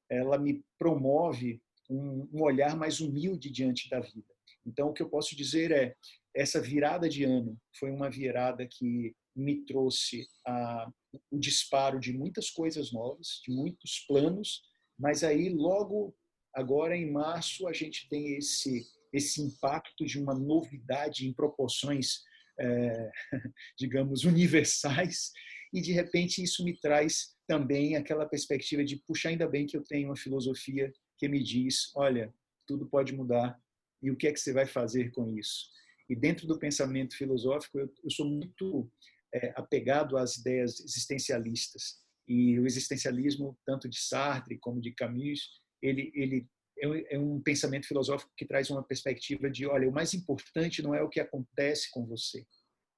Ela 0.09 0.37
me 0.37 0.63
promove 0.79 1.61
um, 1.89 2.29
um 2.31 2.43
olhar 2.43 2.77
mais 2.77 3.01
humilde 3.01 3.49
diante 3.49 3.89
da 3.89 3.99
vida. 3.99 4.30
Então, 4.65 4.89
o 4.89 4.93
que 4.93 5.01
eu 5.01 5.09
posso 5.09 5.35
dizer 5.35 5.71
é, 5.71 5.95
essa 6.35 6.61
virada 6.61 7.09
de 7.09 7.23
ano 7.23 7.57
foi 7.77 7.91
uma 7.91 8.09
virada 8.09 8.67
que 8.69 9.13
me 9.35 9.65
trouxe 9.65 10.25
a, 10.45 10.91
o 11.31 11.39
disparo 11.39 11.99
de 11.99 12.13
muitas 12.13 12.49
coisas 12.49 12.91
novas, 12.91 13.41
de 13.45 13.53
muitos 13.53 14.05
planos, 14.07 14.61
mas 14.99 15.23
aí 15.23 15.49
logo 15.49 16.15
agora 16.53 16.95
em 16.95 17.09
março 17.09 17.67
a 17.67 17.73
gente 17.73 18.07
tem 18.09 18.35
esse 18.35 18.85
esse 19.13 19.41
impacto 19.41 20.05
de 20.05 20.17
uma 20.17 20.33
novidade 20.33 21.27
em 21.27 21.33
proporções, 21.33 22.21
é, 22.57 23.11
digamos, 23.77 24.23
universais 24.23 25.31
e 25.73 25.81
de 25.81 25.91
repente 25.91 26.41
isso 26.41 26.63
me 26.63 26.79
traz 26.79 27.35
também 27.47 27.95
aquela 27.95 28.25
perspectiva 28.25 28.85
de 28.85 29.01
puxa 29.05 29.29
ainda 29.29 29.47
bem 29.47 29.65
que 29.65 29.75
eu 29.75 29.83
tenho 29.83 30.09
uma 30.09 30.15
filosofia 30.15 30.91
que 31.17 31.27
me 31.27 31.43
diz, 31.43 31.91
olha, 31.95 32.33
tudo 32.65 32.87
pode 32.87 33.13
mudar 33.13 33.59
e 34.01 34.09
o 34.09 34.15
que 34.15 34.27
é 34.27 34.31
que 34.31 34.39
você 34.39 34.53
vai 34.53 34.65
fazer 34.65 35.11
com 35.11 35.29
isso. 35.37 35.69
E 36.09 36.15
dentro 36.15 36.47
do 36.47 36.59
pensamento 36.59 37.15
filosófico, 37.15 37.79
eu, 37.79 37.93
eu 38.03 38.09
sou 38.09 38.25
muito 38.25 38.91
é, 39.33 39.53
apegado 39.55 40.17
às 40.17 40.37
ideias 40.37 40.79
existencialistas. 40.79 42.01
E 42.27 42.59
o 42.59 42.65
existencialismo, 42.65 43.57
tanto 43.65 43.87
de 43.87 43.99
Sartre 43.99 44.57
como 44.59 44.81
de 44.81 44.91
Camus, 44.93 45.49
ele, 45.81 46.11
ele 46.13 46.47
é, 46.79 47.15
é 47.15 47.19
um 47.19 47.41
pensamento 47.41 47.87
filosófico 47.87 48.31
que 48.35 48.45
traz 48.45 48.69
uma 48.69 48.83
perspectiva 48.83 49.49
de, 49.49 49.65
olha, 49.65 49.87
o 49.87 49.93
mais 49.93 50.13
importante 50.13 50.81
não 50.81 50.93
é 50.95 51.01
o 51.01 51.09
que 51.09 51.19
acontece 51.19 51.89
com 51.91 52.05
você, 52.05 52.45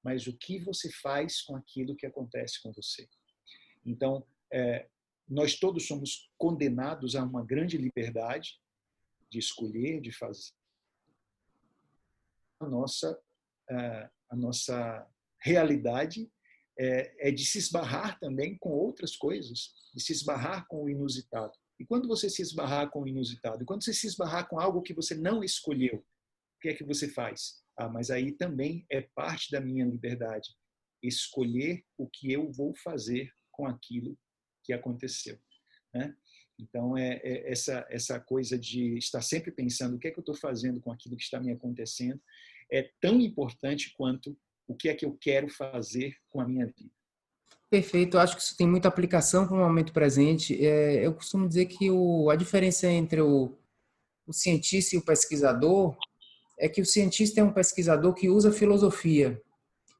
mas 0.02 0.26
o 0.26 0.36
que 0.36 0.58
você 0.58 0.90
faz 0.90 1.42
com 1.42 1.56
aquilo 1.56 1.96
que 1.96 2.06
acontece 2.06 2.60
com 2.62 2.72
você. 2.72 3.08
Então, 3.84 4.26
é, 4.52 4.88
nós 5.28 5.56
todos 5.56 5.86
somos 5.86 6.30
condenados 6.36 7.16
a 7.16 7.22
uma 7.22 7.44
grande 7.44 7.78
liberdade 7.78 8.60
de 9.30 9.38
escolher, 9.38 10.00
de 10.00 10.12
fazer. 10.12 10.52
A 12.64 12.68
nossa, 12.68 13.18
a 14.30 14.36
nossa 14.36 15.06
realidade 15.42 16.30
é, 16.78 17.28
é 17.28 17.30
de 17.30 17.44
se 17.44 17.58
esbarrar 17.58 18.18
também 18.18 18.56
com 18.58 18.70
outras 18.70 19.16
coisas, 19.16 19.72
de 19.94 20.02
se 20.02 20.12
esbarrar 20.12 20.66
com 20.66 20.84
o 20.84 20.90
inusitado. 20.90 21.52
E 21.78 21.84
quando 21.84 22.08
você 22.08 22.30
se 22.30 22.42
esbarrar 22.42 22.90
com 22.90 23.02
o 23.02 23.08
inusitado, 23.08 23.62
e 23.62 23.66
quando 23.66 23.84
você 23.84 23.92
se 23.92 24.06
esbarrar 24.06 24.48
com 24.48 24.58
algo 24.58 24.82
que 24.82 24.94
você 24.94 25.14
não 25.14 25.42
escolheu, 25.42 25.96
o 25.96 26.60
que 26.60 26.68
é 26.68 26.74
que 26.74 26.84
você 26.84 27.08
faz? 27.08 27.62
Ah, 27.76 27.88
mas 27.88 28.10
aí 28.10 28.32
também 28.32 28.86
é 28.90 29.02
parte 29.14 29.50
da 29.50 29.60
minha 29.60 29.84
liberdade 29.84 30.48
escolher 31.02 31.84
o 31.98 32.08
que 32.08 32.32
eu 32.32 32.50
vou 32.50 32.74
fazer 32.76 33.30
com 33.50 33.66
aquilo 33.66 34.16
que 34.64 34.72
aconteceu. 34.72 35.38
Né? 35.92 36.16
Então, 36.58 36.96
é, 36.96 37.20
é, 37.22 37.50
essa, 37.50 37.86
essa 37.90 38.18
coisa 38.18 38.58
de 38.58 38.96
estar 38.96 39.20
sempre 39.20 39.50
pensando 39.52 39.96
o 39.96 39.98
que 39.98 40.08
é 40.08 40.10
que 40.10 40.18
eu 40.18 40.22
estou 40.22 40.36
fazendo 40.36 40.80
com 40.80 40.90
aquilo 40.90 41.16
que 41.16 41.22
está 41.22 41.40
me 41.40 41.52
acontecendo 41.52 42.20
é 42.70 42.90
tão 43.00 43.20
importante 43.20 43.94
quanto 43.96 44.36
o 44.66 44.74
que 44.74 44.88
é 44.88 44.94
que 44.94 45.04
eu 45.04 45.16
quero 45.20 45.48
fazer 45.48 46.14
com 46.30 46.40
a 46.40 46.48
minha 46.48 46.66
vida. 46.66 46.90
Perfeito, 47.70 48.16
eu 48.16 48.20
acho 48.20 48.36
que 48.36 48.42
isso 48.42 48.56
tem 48.56 48.66
muita 48.68 48.88
aplicação 48.88 49.46
para 49.46 49.56
o 49.56 49.58
momento 49.58 49.92
presente. 49.92 50.64
É, 50.64 51.04
eu 51.04 51.12
costumo 51.12 51.48
dizer 51.48 51.66
que 51.66 51.90
o, 51.90 52.30
a 52.30 52.36
diferença 52.36 52.86
entre 52.88 53.20
o, 53.20 53.52
o 54.26 54.32
cientista 54.32 54.94
e 54.94 54.98
o 54.98 55.04
pesquisador 55.04 55.96
é 56.58 56.68
que 56.68 56.80
o 56.80 56.86
cientista 56.86 57.40
é 57.40 57.44
um 57.44 57.52
pesquisador 57.52 58.14
que 58.14 58.28
usa 58.28 58.52
filosofia, 58.52 59.42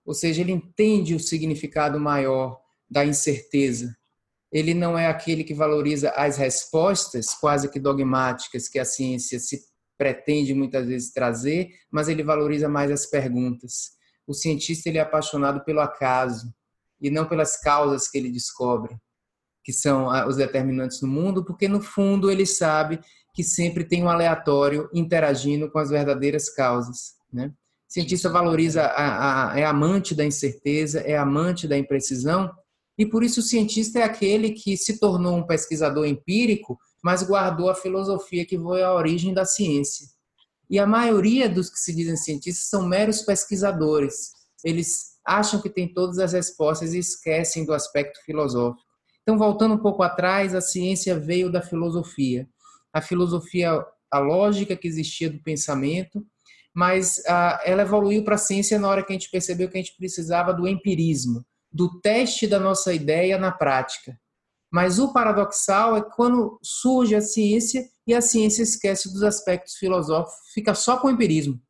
ou 0.04 0.14
seja, 0.14 0.40
ele 0.40 0.52
entende 0.52 1.14
o 1.14 1.20
significado 1.20 1.98
maior 1.98 2.60
da 2.88 3.04
incerteza 3.04 3.94
ele 4.54 4.72
não 4.72 4.96
é 4.96 5.08
aquele 5.08 5.42
que 5.42 5.52
valoriza 5.52 6.10
as 6.10 6.36
respostas 6.36 7.34
quase 7.34 7.68
que 7.68 7.80
dogmáticas 7.80 8.68
que 8.68 8.78
a 8.78 8.84
ciência 8.84 9.40
se 9.40 9.64
pretende 9.96 10.54
muitas 10.54 10.86
vezes 10.86 11.12
trazer, 11.12 11.70
mas 11.90 12.08
ele 12.08 12.22
valoriza 12.22 12.68
mais 12.68 12.90
as 12.90 13.06
perguntas. 13.06 13.92
O 14.26 14.34
cientista 14.34 14.88
ele 14.88 14.98
é 14.98 15.02
apaixonado 15.02 15.64
pelo 15.64 15.80
acaso 15.80 16.52
e 17.00 17.10
não 17.10 17.26
pelas 17.26 17.60
causas 17.60 18.08
que 18.08 18.18
ele 18.18 18.30
descobre, 18.30 18.96
que 19.62 19.72
são 19.72 20.10
ah, 20.10 20.26
os 20.26 20.36
determinantes 20.36 21.00
do 21.00 21.06
mundo, 21.06 21.44
porque 21.44 21.68
no 21.68 21.80
fundo 21.80 22.30
ele 22.30 22.46
sabe 22.46 23.00
que 23.34 23.42
sempre 23.42 23.84
tem 23.84 24.02
um 24.02 24.08
aleatório 24.08 24.88
interagindo 24.94 25.70
com 25.70 25.78
as 25.78 25.90
verdadeiras 25.90 26.48
causas, 26.48 27.14
né? 27.32 27.52
O 27.88 27.92
cientista 27.94 28.28
valoriza, 28.28 28.82
a, 28.82 29.52
a, 29.52 29.58
é 29.58 29.64
amante 29.64 30.14
da 30.14 30.24
incerteza, 30.24 31.00
é 31.00 31.16
amante 31.16 31.68
da 31.68 31.78
imprecisão, 31.78 32.50
e 32.96 33.04
por 33.04 33.22
isso 33.22 33.40
o 33.40 33.42
cientista 33.42 33.98
é 33.98 34.02
aquele 34.02 34.50
que 34.50 34.76
se 34.76 34.98
tornou 34.98 35.36
um 35.36 35.46
pesquisador 35.46 36.06
empírico, 36.06 36.78
mas 37.04 37.22
guardou 37.22 37.68
a 37.68 37.74
filosofia 37.74 38.46
que 38.46 38.58
foi 38.58 38.82
a 38.82 38.94
origem 38.94 39.34
da 39.34 39.44
ciência. 39.44 40.06
E 40.70 40.78
a 40.78 40.86
maioria 40.86 41.50
dos 41.50 41.68
que 41.68 41.78
se 41.78 41.94
dizem 41.94 42.16
cientistas 42.16 42.70
são 42.70 42.88
meros 42.88 43.20
pesquisadores. 43.20 44.32
Eles 44.64 45.18
acham 45.22 45.60
que 45.60 45.68
têm 45.68 45.92
todas 45.92 46.18
as 46.18 46.32
respostas 46.32 46.94
e 46.94 46.98
esquecem 46.98 47.66
do 47.66 47.74
aspecto 47.74 48.18
filosófico. 48.24 48.82
Então, 49.20 49.36
voltando 49.36 49.74
um 49.74 49.78
pouco 49.78 50.02
atrás, 50.02 50.54
a 50.54 50.62
ciência 50.62 51.18
veio 51.18 51.52
da 51.52 51.60
filosofia. 51.60 52.48
A 52.90 53.02
filosofia 53.02 53.84
a 54.10 54.18
lógica 54.18 54.74
que 54.74 54.88
existia 54.88 55.28
do 55.28 55.42
pensamento, 55.42 56.24
mas 56.72 57.18
uh, 57.18 57.60
ela 57.64 57.82
evoluiu 57.82 58.24
para 58.24 58.36
a 58.36 58.38
ciência 58.38 58.78
na 58.78 58.88
hora 58.88 59.04
que 59.04 59.12
a 59.12 59.16
gente 59.16 59.30
percebeu 59.30 59.68
que 59.68 59.76
a 59.76 59.80
gente 59.80 59.96
precisava 59.96 60.54
do 60.54 60.66
empirismo, 60.66 61.44
do 61.70 62.00
teste 62.00 62.46
da 62.46 62.58
nossa 62.58 62.94
ideia 62.94 63.36
na 63.36 63.52
prática. 63.52 64.18
Mas 64.74 64.98
o 64.98 65.12
paradoxal 65.12 65.96
é 65.96 66.02
quando 66.02 66.58
surge 66.60 67.14
a 67.14 67.20
ciência 67.20 67.88
e 68.04 68.12
a 68.12 68.20
ciência 68.20 68.64
esquece 68.64 69.08
dos 69.08 69.22
aspectos 69.22 69.74
filosóficos, 69.74 70.50
fica 70.52 70.74
só 70.74 70.98
com 70.98 71.06
o 71.06 71.10
empirismo. 71.12 71.62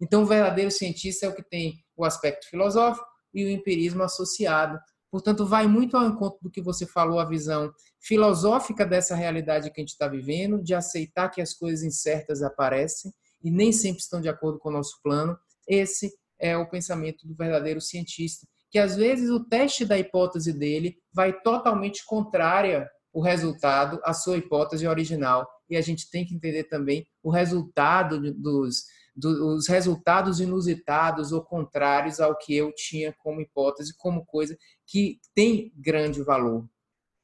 Então, 0.00 0.22
o 0.22 0.26
verdadeiro 0.26 0.70
cientista 0.70 1.26
é 1.26 1.28
o 1.28 1.34
que 1.34 1.42
tem 1.42 1.84
o 1.96 2.04
aspecto 2.04 2.48
filosófico 2.48 3.04
e 3.34 3.44
o 3.44 3.50
empirismo 3.50 4.04
associado. 4.04 4.78
Portanto, 5.10 5.44
vai 5.44 5.66
muito 5.66 5.96
ao 5.96 6.06
encontro 6.06 6.38
do 6.40 6.52
que 6.52 6.62
você 6.62 6.86
falou, 6.86 7.18
a 7.18 7.24
visão 7.24 7.74
filosófica 8.00 8.86
dessa 8.86 9.16
realidade 9.16 9.68
que 9.72 9.80
a 9.80 9.82
gente 9.82 9.94
está 9.94 10.06
vivendo, 10.06 10.62
de 10.62 10.72
aceitar 10.72 11.30
que 11.30 11.42
as 11.42 11.52
coisas 11.52 11.82
incertas 11.82 12.44
aparecem 12.44 13.12
e 13.42 13.50
nem 13.50 13.72
sempre 13.72 14.02
estão 14.02 14.20
de 14.20 14.28
acordo 14.28 14.60
com 14.60 14.68
o 14.68 14.72
nosso 14.72 15.02
plano. 15.02 15.36
Esse 15.66 16.14
é 16.38 16.56
o 16.56 16.70
pensamento 16.70 17.26
do 17.26 17.34
verdadeiro 17.34 17.80
cientista, 17.80 18.46
que 18.72 18.78
às 18.78 18.96
vezes 18.96 19.28
o 19.28 19.44
teste 19.44 19.84
da 19.84 19.98
hipótese 19.98 20.50
dele 20.50 20.96
vai 21.12 21.30
totalmente 21.42 22.04
contrária 22.06 22.90
o 23.12 23.20
resultado 23.20 24.00
à 24.02 24.14
sua 24.14 24.38
hipótese 24.38 24.86
original. 24.86 25.46
E 25.68 25.76
a 25.76 25.82
gente 25.82 26.10
tem 26.10 26.24
que 26.24 26.34
entender 26.34 26.64
também 26.64 27.06
o 27.22 27.30
resultado 27.30 28.32
dos, 28.32 28.84
dos 29.14 29.68
resultados 29.68 30.40
inusitados 30.40 31.32
ou 31.32 31.42
contrários 31.42 32.18
ao 32.18 32.34
que 32.34 32.56
eu 32.56 32.72
tinha 32.74 33.14
como 33.18 33.42
hipótese, 33.42 33.94
como 33.94 34.24
coisa 34.24 34.56
que 34.86 35.20
tem 35.34 35.70
grande 35.76 36.22
valor. 36.22 36.66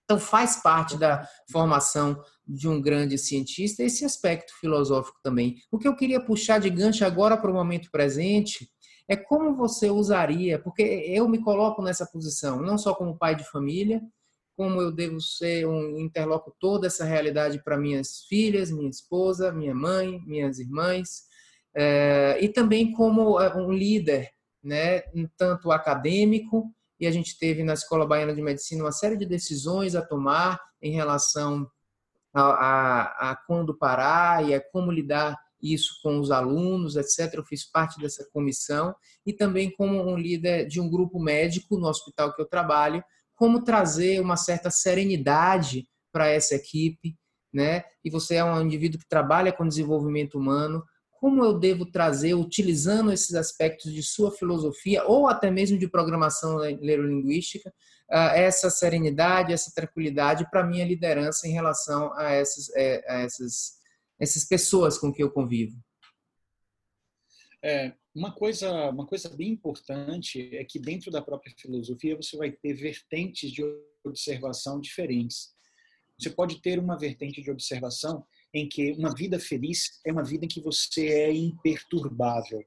Então, 0.05 0.19
faz 0.19 0.57
parte 0.63 0.99
da 0.99 1.27
formação 1.51 2.23
de 2.47 2.69
um 2.69 2.81
grande 2.81 3.17
cientista 3.17 3.83
esse 3.83 4.05
aspecto 4.05 4.53
filosófico 4.61 5.19
também. 5.23 5.57
O 5.71 5.79
que 5.79 5.89
eu 5.89 5.97
queria 5.97 6.21
puxar 6.21 6.59
de 6.59 6.69
gancho 6.69 7.07
agora 7.07 7.39
para 7.39 7.51
o 7.51 7.55
momento 7.55 7.91
presente 7.91 8.71
é 9.09 9.16
como 9.16 9.57
você 9.57 9.90
usaria, 9.90 10.59
porque 10.59 10.83
eu 10.83 11.29
me 11.29 11.42
coloco 11.42 11.83
nessa 11.83 12.07
posição, 12.07 12.61
não 12.61 12.77
só 12.77 12.94
como 12.94 13.16
pai 13.16 13.35
de 13.35 13.44
família, 13.44 14.03
como 14.55 14.83
eu 14.83 14.92
devo 14.92 15.21
ser 15.21 15.66
um 15.66 15.99
interlocutor 15.99 16.79
dessa 16.79 17.05
realidade 17.05 17.62
para 17.62 17.79
minhas 17.79 18.25
filhas, 18.29 18.71
minha 18.71 18.90
esposa, 18.90 19.53
minha 19.53 19.75
mãe, 19.75 20.21
minhas 20.27 20.59
irmãs, 20.59 21.23
é, 21.75 22.37
e 22.40 22.49
também 22.49 22.92
como 22.92 23.40
eh, 23.40 23.55
um 23.57 23.73
líder, 23.73 24.29
né, 24.62 25.03
tanto 25.37 25.71
acadêmico 25.71 26.75
e 26.99 27.07
a 27.07 27.11
gente 27.11 27.38
teve 27.38 27.62
na 27.62 27.75
Escola 27.75 28.07
Baiana 28.07 28.35
de 28.35 28.42
Medicina 28.42 28.83
uma 28.83 28.92
série 28.92 29.16
de 29.16 29.25
decisões 29.25 29.94
a 29.94 30.03
tomar 30.03 30.61
em 30.83 30.90
relação 30.90 31.71
a, 32.35 32.42
a, 32.42 33.31
a 33.31 33.37
quando 33.47 33.77
parar 33.77 34.44
e 34.44 34.55
a 34.55 34.61
como 34.61 34.90
lidar 34.90 35.38
isso 35.61 35.99
com 36.03 36.18
os 36.18 36.31
alunos, 36.31 36.97
etc. 36.97 37.35
Eu 37.35 37.44
fiz 37.44 37.68
parte 37.71 38.01
dessa 38.01 38.27
comissão 38.33 38.94
e 39.27 39.33
também 39.33 39.71
como 39.71 40.01
um 40.03 40.16
líder 40.16 40.66
de 40.66 40.81
um 40.81 40.88
grupo 40.88 41.18
médico 41.21 41.79
no 41.79 41.88
hospital 41.88 42.35
que 42.35 42.40
eu 42.40 42.47
trabalho, 42.47 43.03
como 43.35 43.62
trazer 43.62 44.21
uma 44.21 44.37
certa 44.37 44.71
serenidade 44.71 45.87
para 46.12 46.29
essa 46.29 46.55
equipe, 46.55 47.16
né? 47.53 47.85
E 48.05 48.11
você 48.11 48.37
é 48.37 48.44
um 48.44 48.61
indivíduo 48.62 49.01
que 49.01 49.09
trabalha 49.09 49.53
com 49.53 49.66
desenvolvimento 49.66 50.38
humano, 50.38 50.83
como 51.21 51.44
eu 51.44 51.59
devo 51.59 51.85
trazer, 51.85 52.35
utilizando 52.35 53.12
esses 53.12 53.35
aspectos 53.35 53.92
de 53.92 54.03
sua 54.03 54.31
filosofia 54.31 55.05
ou 55.05 55.27
até 55.27 55.51
mesmo 55.51 55.79
de 55.79 55.88
programação 55.88 56.59
neurolinguística, 56.81 57.73
ah, 58.11 58.37
essa 58.37 58.71
serenidade, 58.71 59.53
essa 59.53 59.73
tranquilidade 59.75 60.49
para 60.51 60.64
minha 60.64 60.85
liderança 60.85 61.47
em 61.47 61.53
relação 61.53 62.12
a 62.14 62.31
essas, 62.31 62.71
é, 62.75 63.05
a 63.09 63.21
essas, 63.21 63.78
essas 64.18 64.44
pessoas 64.44 64.98
com 64.98 65.12
que 65.12 65.22
eu 65.22 65.31
convivo. 65.31 65.76
É, 67.62 67.92
uma 68.14 68.33
coisa, 68.33 68.90
uma 68.90 69.07
coisa 69.07 69.28
bem 69.28 69.50
importante 69.50 70.54
é 70.57 70.64
que 70.64 70.78
dentro 70.78 71.11
da 71.11 71.22
própria 71.22 71.54
filosofia 71.57 72.16
você 72.16 72.37
vai 72.37 72.50
ter 72.50 72.74
vertentes 72.74 73.50
de 73.50 73.62
observação 74.04 74.81
diferentes. 74.81 75.54
Você 76.18 76.31
pode 76.31 76.61
ter 76.61 76.78
uma 76.78 76.98
vertente 76.98 77.40
de 77.40 77.50
observação 77.50 78.26
em 78.52 78.68
que 78.68 78.92
uma 78.92 79.14
vida 79.14 79.38
feliz 79.38 80.00
é 80.04 80.11
uma 80.11 80.24
vida 80.24 80.44
em 80.44 80.48
que 80.48 80.61
você 80.61 81.07
é 81.09 81.33
imperturbável. 81.33 82.64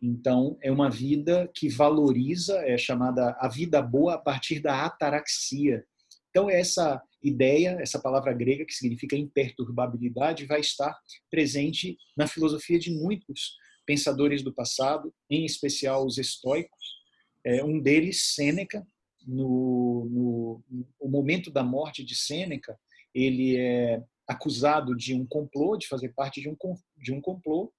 Então, 0.00 0.56
é 0.62 0.70
uma 0.70 0.88
vida 0.88 1.50
que 1.54 1.68
valoriza, 1.68 2.56
é 2.58 2.78
chamada 2.78 3.36
a 3.40 3.48
vida 3.48 3.82
boa 3.82 4.14
a 4.14 4.18
partir 4.18 4.60
da 4.60 4.84
ataraxia. 4.84 5.84
Então, 6.30 6.48
essa 6.48 7.02
ideia, 7.22 7.78
essa 7.80 8.00
palavra 8.00 8.32
grega 8.32 8.64
que 8.64 8.74
significa 8.74 9.16
imperturbabilidade, 9.16 10.46
vai 10.46 10.60
estar 10.60 10.96
presente 11.30 11.96
na 12.16 12.26
filosofia 12.26 12.78
de 12.78 12.92
muitos 12.92 13.56
pensadores 13.86 14.42
do 14.42 14.52
passado, 14.52 15.14
em 15.30 15.44
especial 15.44 16.06
os 16.06 16.18
estoicos. 16.18 16.98
É, 17.44 17.64
um 17.64 17.80
deles, 17.80 18.34
Sêneca, 18.34 18.86
no, 19.26 20.08
no, 20.10 20.84
no 21.00 21.08
momento 21.08 21.50
da 21.50 21.62
morte 21.62 22.04
de 22.04 22.14
Sêneca, 22.14 22.78
ele 23.14 23.56
é 23.56 24.02
acusado 24.26 24.94
de 24.94 25.14
um 25.14 25.26
complô, 25.26 25.76
de 25.76 25.88
fazer 25.88 26.10
parte 26.10 26.40
de 26.40 26.48
um, 26.48 26.56
de 26.98 27.12
um 27.12 27.20
complô, 27.20 27.72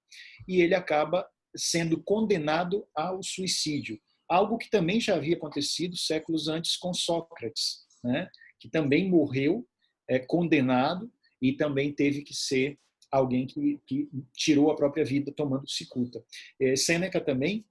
e 0.48 0.60
ele 0.60 0.74
acaba 0.74 1.26
sendo 1.56 2.02
condenado 2.02 2.86
ao 2.94 3.22
suicídio. 3.22 4.00
Algo 4.28 4.58
que 4.58 4.70
também 4.70 5.00
já 5.00 5.16
havia 5.16 5.36
acontecido 5.36 5.96
séculos 5.96 6.48
antes 6.48 6.76
com 6.76 6.92
Sócrates, 6.92 7.86
né? 8.02 8.28
Que 8.60 8.68
também 8.68 9.08
morreu 9.08 9.66
é, 10.08 10.18
condenado 10.18 11.10
e 11.42 11.54
também 11.54 11.92
teve 11.92 12.22
que 12.22 12.34
ser 12.34 12.78
alguém 13.10 13.46
que, 13.46 13.80
que 13.86 14.08
tirou 14.34 14.70
a 14.70 14.76
própria 14.76 15.04
vida 15.04 15.32
tomando 15.32 15.68
cicuta. 15.68 16.22
É, 16.60 16.76
Sêneca 16.76 17.20
também 17.20 17.64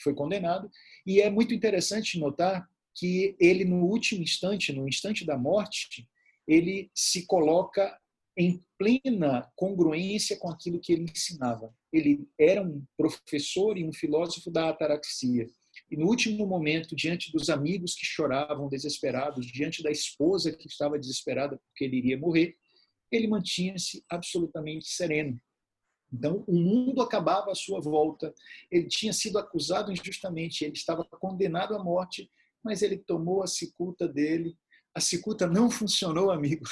foi 0.00 0.14
condenado, 0.14 0.70
e 1.06 1.20
é 1.20 1.30
muito 1.30 1.54
interessante 1.54 2.18
notar 2.18 2.68
que 2.94 3.34
ele, 3.40 3.64
no 3.64 3.84
último 3.84 4.22
instante, 4.22 4.72
no 4.72 4.88
instante 4.88 5.24
da 5.24 5.36
morte, 5.36 6.08
ele 6.46 6.90
se 6.94 7.26
coloca 7.26 7.98
em 8.36 8.60
plena 8.78 9.50
congruência 9.56 10.36
com 10.36 10.48
aquilo 10.48 10.80
que 10.80 10.92
ele 10.92 11.10
ensinava. 11.10 11.74
Ele 11.92 12.28
era 12.38 12.62
um 12.62 12.84
professor 12.96 13.78
e 13.78 13.84
um 13.84 13.92
filósofo 13.92 14.50
da 14.50 14.68
ataraxia. 14.68 15.48
E 15.90 15.96
no 15.96 16.06
último 16.06 16.46
momento, 16.46 16.96
diante 16.96 17.30
dos 17.30 17.50
amigos 17.50 17.94
que 17.94 18.04
choravam 18.04 18.68
desesperados, 18.68 19.46
diante 19.46 19.82
da 19.82 19.90
esposa 19.90 20.52
que 20.52 20.66
estava 20.66 20.98
desesperada 20.98 21.60
porque 21.66 21.84
ele 21.84 21.98
iria 21.98 22.18
morrer, 22.18 22.56
ele 23.10 23.28
mantinha-se 23.28 24.04
absolutamente 24.08 24.88
sereno. 24.88 25.40
Então, 26.12 26.44
o 26.46 26.54
mundo 26.54 27.02
acabava 27.02 27.50
à 27.50 27.54
sua 27.54 27.80
volta. 27.80 28.34
Ele 28.70 28.86
tinha 28.86 29.12
sido 29.12 29.38
acusado 29.38 29.92
injustamente, 29.92 30.64
ele 30.64 30.74
estava 30.74 31.04
condenado 31.04 31.74
à 31.74 31.82
morte, 31.82 32.30
mas 32.62 32.82
ele 32.82 32.96
tomou 32.96 33.42
a 33.42 33.46
cicuta 33.46 34.08
dele. 34.08 34.56
A 34.94 35.00
cicuta 35.00 35.46
não 35.46 35.70
funcionou, 35.70 36.30
amigo 36.30 36.64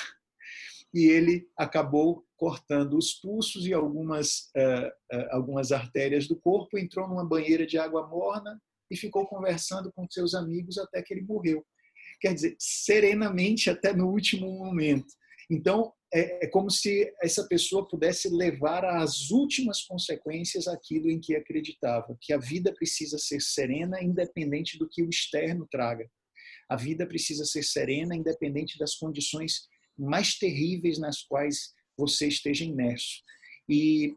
e 0.94 1.06
ele 1.06 1.48
acabou 1.56 2.26
cortando 2.36 2.98
os 2.98 3.14
pulsos 3.14 3.66
e 3.66 3.72
algumas, 3.72 4.50
uh, 4.56 5.16
uh, 5.16 5.26
algumas 5.30 5.72
artérias 5.72 6.28
do 6.28 6.36
corpo, 6.36 6.78
entrou 6.78 7.08
numa 7.08 7.24
banheira 7.24 7.66
de 7.66 7.78
água 7.78 8.06
morna 8.06 8.60
e 8.92 8.96
ficou 8.96 9.26
conversando 9.26 9.90
com 9.90 10.06
seus 10.10 10.34
amigos 10.34 10.76
até 10.76 11.02
que 11.02 11.14
ele 11.14 11.22
morreu. 11.22 11.64
Quer 12.20 12.34
dizer, 12.34 12.54
serenamente 12.58 13.70
até 13.70 13.94
no 13.94 14.08
último 14.10 14.46
momento. 14.52 15.06
Então, 15.50 15.92
é, 16.12 16.44
é 16.44 16.46
como 16.46 16.70
se 16.70 17.10
essa 17.22 17.48
pessoa 17.48 17.88
pudesse 17.88 18.28
levar 18.28 18.84
às 18.84 19.30
últimas 19.30 19.82
consequências 19.82 20.68
aquilo 20.68 21.10
em 21.10 21.18
que 21.18 21.34
acreditava, 21.34 22.16
que 22.20 22.34
a 22.34 22.38
vida 22.38 22.72
precisa 22.74 23.16
ser 23.16 23.40
serena, 23.40 24.02
independente 24.02 24.78
do 24.78 24.86
que 24.88 25.02
o 25.02 25.08
externo 25.08 25.66
traga. 25.70 26.06
A 26.68 26.76
vida 26.76 27.06
precisa 27.06 27.46
ser 27.46 27.62
serena, 27.62 28.14
independente 28.14 28.78
das 28.78 28.94
condições 28.94 29.62
mais 29.98 30.36
terríveis 30.36 30.98
nas 30.98 31.22
quais 31.22 31.72
você 31.96 32.28
esteja 32.28 32.64
imerso. 32.64 33.22
E 33.68 34.14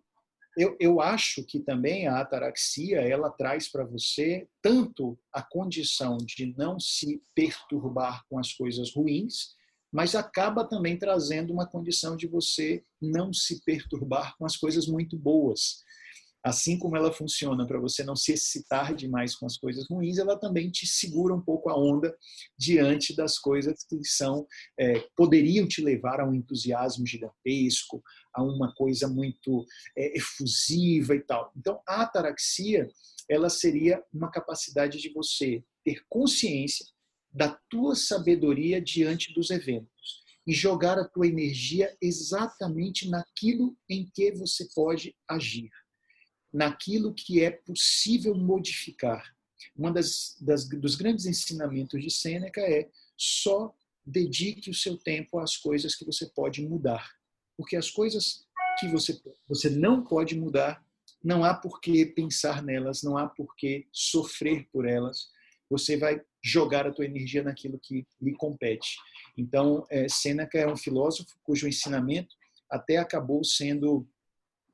eu, 0.57 0.75
eu 0.79 1.01
acho 1.01 1.43
que 1.43 1.59
também 1.59 2.07
a 2.07 2.19
ataraxia 2.19 3.01
ela 3.01 3.29
traz 3.29 3.69
para 3.69 3.83
você 3.83 4.47
tanto 4.61 5.17
a 5.33 5.41
condição 5.41 6.17
de 6.17 6.53
não 6.57 6.79
se 6.79 7.21
perturbar 7.33 8.23
com 8.29 8.39
as 8.39 8.53
coisas 8.53 8.93
ruins, 8.93 9.53
mas 9.91 10.15
acaba 10.15 10.67
também 10.67 10.97
trazendo 10.97 11.53
uma 11.53 11.67
condição 11.67 12.15
de 12.15 12.27
você 12.27 12.83
não 13.01 13.33
se 13.33 13.63
perturbar 13.63 14.35
com 14.37 14.45
as 14.45 14.57
coisas 14.57 14.87
muito 14.87 15.17
boas 15.17 15.83
assim 16.45 16.77
como 16.77 16.95
ela 16.95 17.11
funciona 17.11 17.65
para 17.65 17.79
você 17.79 18.03
não 18.03 18.15
se 18.15 18.33
excitar 18.33 18.93
demais 18.93 19.35
com 19.35 19.47
as 19.47 19.57
coisas 19.57 19.87
ruins, 19.89 20.19
ela 20.19 20.37
também 20.37 20.69
te 20.69 20.85
segura 20.85 21.33
um 21.33 21.41
pouco 21.41 21.71
a 21.71 21.75
onda 21.75 22.15
diante 22.55 23.15
das 23.15 23.39
coisas 23.39 23.83
que 23.89 24.03
são 24.03 24.45
é, 24.79 24.99
poderiam 25.15 25.67
te 25.67 25.81
levar 25.81 26.19
a 26.19 26.29
um 26.29 26.35
entusiasmo 26.35 27.03
gigantesco, 27.03 28.03
a 28.31 28.43
uma 28.43 28.71
coisa 28.75 29.07
muito 29.07 29.65
é, 29.97 30.15
efusiva 30.15 31.15
e 31.15 31.21
tal. 31.21 31.51
Então, 31.57 31.81
a 31.87 32.03
ataraxia 32.03 32.87
ela 33.27 33.49
seria 33.49 34.03
uma 34.13 34.29
capacidade 34.29 34.99
de 34.99 35.11
você 35.11 35.63
ter 35.83 36.03
consciência 36.07 36.85
da 37.33 37.59
tua 37.67 37.95
sabedoria 37.95 38.79
diante 38.79 39.33
dos 39.33 39.49
eventos. 39.49 40.23
e 40.47 40.53
jogar 40.53 40.99
a 40.99 41.07
tua 41.07 41.25
energia 41.25 41.91
exatamente 41.99 43.09
naquilo 43.09 43.75
em 43.89 44.07
que 44.13 44.31
você 44.33 44.67
pode 44.75 45.15
agir, 45.27 45.71
naquilo 46.55 47.13
que 47.13 47.43
é 47.43 47.51
possível 47.51 48.33
modificar. 48.33 49.35
Um 49.77 49.91
dos 49.91 50.95
grandes 50.95 51.25
ensinamentos 51.25 52.01
de 52.01 52.09
Sêneca 52.09 52.61
é 52.61 52.89
só 53.17 53.75
dedique 54.05 54.69
o 54.69 54.73
seu 54.73 54.95
tempo 54.97 55.37
às 55.37 55.57
coisas 55.57 55.95
que 55.95 56.05
você 56.05 56.27
pode 56.27 56.65
mudar. 56.65 57.11
Porque 57.57 57.75
as 57.75 57.91
coisas 57.91 58.45
que 58.79 58.87
você, 58.87 59.21
você 59.49 59.69
não 59.69 60.01
pode 60.01 60.37
mudar, 60.37 60.81
não 61.21 61.43
há 61.43 61.53
por 61.53 61.81
que 61.81 62.05
pensar 62.05 62.63
nelas, 62.63 63.03
não 63.03 63.17
há 63.17 63.27
por 63.27 63.53
que 63.57 63.85
sofrer 63.91 64.65
por 64.71 64.87
elas. 64.87 65.27
Você 65.69 65.97
vai 65.97 66.21
jogar 66.41 66.87
a 66.87 66.91
tua 66.91 67.05
energia 67.05 67.43
naquilo 67.43 67.77
que 67.77 68.07
lhe 68.21 68.33
compete. 68.33 68.95
Então, 69.35 69.85
é, 69.89 70.07
Sêneca 70.07 70.57
é 70.57 70.71
um 70.71 70.77
filósofo 70.77 71.37
cujo 71.43 71.67
ensinamento 71.67 72.33
até 72.69 72.95
acabou 72.95 73.43
sendo 73.43 74.07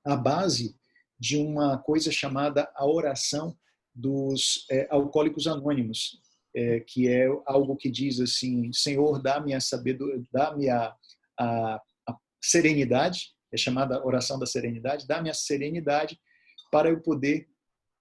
a 0.06 0.16
base 0.16 0.76
de 1.22 1.38
uma 1.38 1.78
coisa 1.78 2.12
chamada 2.12 2.68
a 2.76 2.84
oração 2.84 3.56
dos 3.94 4.66
é, 4.72 4.88
alcoólicos 4.90 5.46
anônimos, 5.46 6.20
é, 6.56 6.80
que 6.80 7.08
é 7.08 7.28
algo 7.46 7.78
que 7.78 7.92
diz 7.92 8.20
assim: 8.20 8.74
Senhor, 8.74 9.22
dá-me 9.22 9.54
a 9.54 9.60
sabedoria, 9.60 10.24
dá-me 10.34 10.68
a, 10.68 10.96
a, 11.40 11.82
a, 12.10 12.18
serenidade, 12.44 13.36
é 13.54 13.58
chamada 13.58 14.04
oração 14.04 14.40
da 14.40 14.48
serenidade, 14.48 15.06
dá-me 15.06 15.30
a 15.30 15.34
serenidade 15.36 16.20
para 16.72 16.90
eu 16.90 17.00
poder 17.00 17.48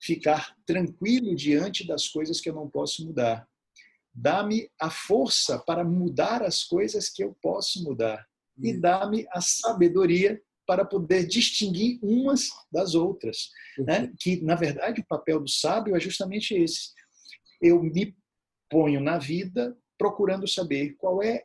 ficar 0.00 0.56
tranquilo 0.64 1.36
diante 1.36 1.86
das 1.86 2.08
coisas 2.08 2.40
que 2.40 2.48
eu 2.48 2.54
não 2.54 2.70
posso 2.70 3.04
mudar. 3.04 3.46
Dá-me 4.14 4.70
a 4.80 4.90
força 4.90 5.58
para 5.58 5.84
mudar 5.84 6.42
as 6.42 6.64
coisas 6.64 7.10
que 7.10 7.22
eu 7.22 7.36
posso 7.42 7.84
mudar. 7.84 8.26
E 8.58 8.72
hum. 8.72 8.80
dá-me 8.80 9.26
a 9.30 9.42
sabedoria 9.42 10.40
para 10.70 10.84
poder 10.84 11.26
distinguir 11.26 11.98
umas 12.00 12.48
das 12.70 12.94
outras. 12.94 13.50
Né? 13.76 14.12
Que, 14.20 14.40
na 14.40 14.54
verdade, 14.54 15.00
o 15.00 15.04
papel 15.04 15.40
do 15.40 15.50
sábio 15.50 15.96
é 15.96 15.98
justamente 15.98 16.54
esse. 16.54 16.90
Eu 17.60 17.82
me 17.82 18.16
ponho 18.70 19.00
na 19.00 19.18
vida 19.18 19.76
procurando 19.98 20.46
saber 20.46 20.94
qual 20.96 21.24
é 21.24 21.42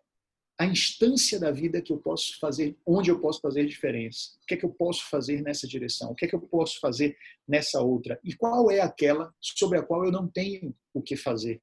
a 0.59 0.67
instância 0.67 1.39
da 1.39 1.49
vida 1.49 1.81
que 1.81 1.91
eu 1.91 1.97
posso 1.97 2.39
fazer, 2.39 2.77
onde 2.85 3.09
eu 3.09 3.19
posso 3.19 3.41
fazer 3.41 3.65
diferença. 3.65 4.29
O 4.43 4.45
que 4.45 4.53
é 4.53 4.57
que 4.57 4.65
eu 4.65 4.69
posso 4.69 5.09
fazer 5.09 5.41
nessa 5.41 5.67
direção? 5.67 6.11
O 6.11 6.15
que 6.15 6.25
é 6.25 6.27
que 6.27 6.35
eu 6.35 6.41
posso 6.41 6.79
fazer 6.79 7.17
nessa 7.47 7.81
outra? 7.81 8.19
E 8.23 8.31
qual 8.35 8.69
é 8.69 8.79
aquela 8.79 9.33
sobre 9.41 9.79
a 9.79 9.81
qual 9.81 10.05
eu 10.05 10.11
não 10.11 10.27
tenho 10.27 10.71
o 10.93 11.01
que 11.01 11.17
fazer? 11.17 11.59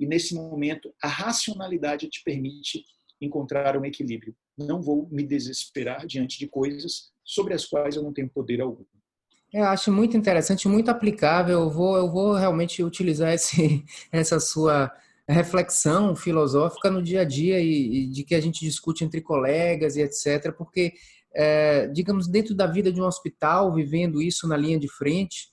E 0.00 0.06
nesse 0.06 0.34
momento, 0.34 0.90
a 1.02 1.08
racionalidade 1.08 2.08
te 2.08 2.22
permite 2.24 2.82
encontrar 3.20 3.76
um 3.76 3.84
equilíbrio. 3.84 4.34
Não 4.56 4.80
vou 4.80 5.08
me 5.10 5.24
desesperar 5.24 6.06
diante 6.06 6.38
de 6.38 6.46
coisas 6.46 7.12
sobre 7.24 7.54
as 7.54 7.64
quais 7.64 7.96
eu 7.96 8.02
não 8.02 8.12
tenho 8.12 8.28
poder 8.28 8.60
algum. 8.60 8.84
Eu 9.52 9.64
acho 9.64 9.92
muito 9.92 10.16
interessante, 10.16 10.66
muito 10.66 10.90
aplicável. 10.90 11.60
Eu 11.60 11.70
vou, 11.70 11.96
eu 11.96 12.10
vou 12.10 12.34
realmente 12.34 12.82
utilizar 12.82 13.32
esse, 13.32 13.84
essa 14.10 14.40
sua 14.40 14.92
reflexão 15.28 16.14
filosófica 16.14 16.90
no 16.90 17.02
dia 17.02 17.22
a 17.22 17.24
dia 17.24 17.60
e, 17.60 18.02
e 18.02 18.06
de 18.10 18.24
que 18.24 18.34
a 18.34 18.40
gente 18.40 18.64
discute 18.64 19.04
entre 19.04 19.20
colegas 19.20 19.96
e 19.96 20.02
etc. 20.02 20.52
Porque, 20.56 20.92
é, 21.32 21.86
digamos, 21.88 22.28
dentro 22.28 22.54
da 22.54 22.66
vida 22.66 22.92
de 22.92 23.00
um 23.00 23.06
hospital, 23.06 23.72
vivendo 23.72 24.20
isso 24.20 24.46
na 24.46 24.56
linha 24.56 24.78
de 24.78 24.88
frente, 24.88 25.48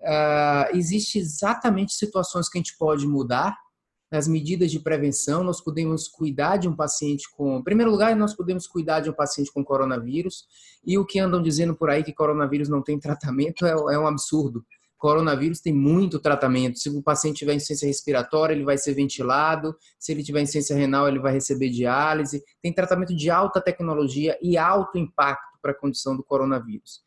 uh, 0.00 0.76
existe 0.76 1.18
exatamente 1.18 1.94
situações 1.94 2.48
que 2.48 2.58
a 2.58 2.60
gente 2.60 2.76
pode 2.76 3.06
mudar 3.06 3.56
nas 4.10 4.28
medidas 4.28 4.70
de 4.70 4.78
prevenção, 4.78 5.42
nós 5.42 5.60
podemos 5.60 6.08
cuidar 6.08 6.56
de 6.56 6.68
um 6.68 6.76
paciente 6.76 7.24
com. 7.36 7.58
Em 7.58 7.64
primeiro 7.64 7.90
lugar, 7.90 8.14
nós 8.14 8.34
podemos 8.34 8.66
cuidar 8.66 9.00
de 9.00 9.10
um 9.10 9.12
paciente 9.12 9.52
com 9.52 9.64
coronavírus, 9.64 10.46
e 10.84 10.96
o 10.96 11.04
que 11.04 11.18
andam 11.18 11.42
dizendo 11.42 11.74
por 11.74 11.90
aí 11.90 12.04
que 12.04 12.12
coronavírus 12.12 12.68
não 12.68 12.82
tem 12.82 12.98
tratamento 13.00 13.66
é, 13.66 13.70
é 13.70 13.98
um 13.98 14.06
absurdo. 14.06 14.64
Coronavírus 14.98 15.60
tem 15.60 15.74
muito 15.74 16.18
tratamento. 16.18 16.78
Se 16.78 16.88
o 16.88 17.02
paciente 17.02 17.36
tiver 17.36 17.54
insuficiência 17.54 17.86
respiratória, 17.86 18.54
ele 18.54 18.64
vai 18.64 18.78
ser 18.78 18.94
ventilado. 18.94 19.76
Se 19.98 20.10
ele 20.10 20.22
tiver 20.22 20.40
insuficiência 20.40 20.74
renal, 20.74 21.06
ele 21.06 21.18
vai 21.18 21.34
receber 21.34 21.68
diálise. 21.68 22.42
Tem 22.62 22.72
tratamento 22.72 23.14
de 23.14 23.28
alta 23.28 23.60
tecnologia 23.60 24.38
e 24.40 24.56
alto 24.56 24.96
impacto 24.96 25.58
para 25.60 25.72
a 25.72 25.74
condição 25.74 26.16
do 26.16 26.24
coronavírus. 26.24 27.02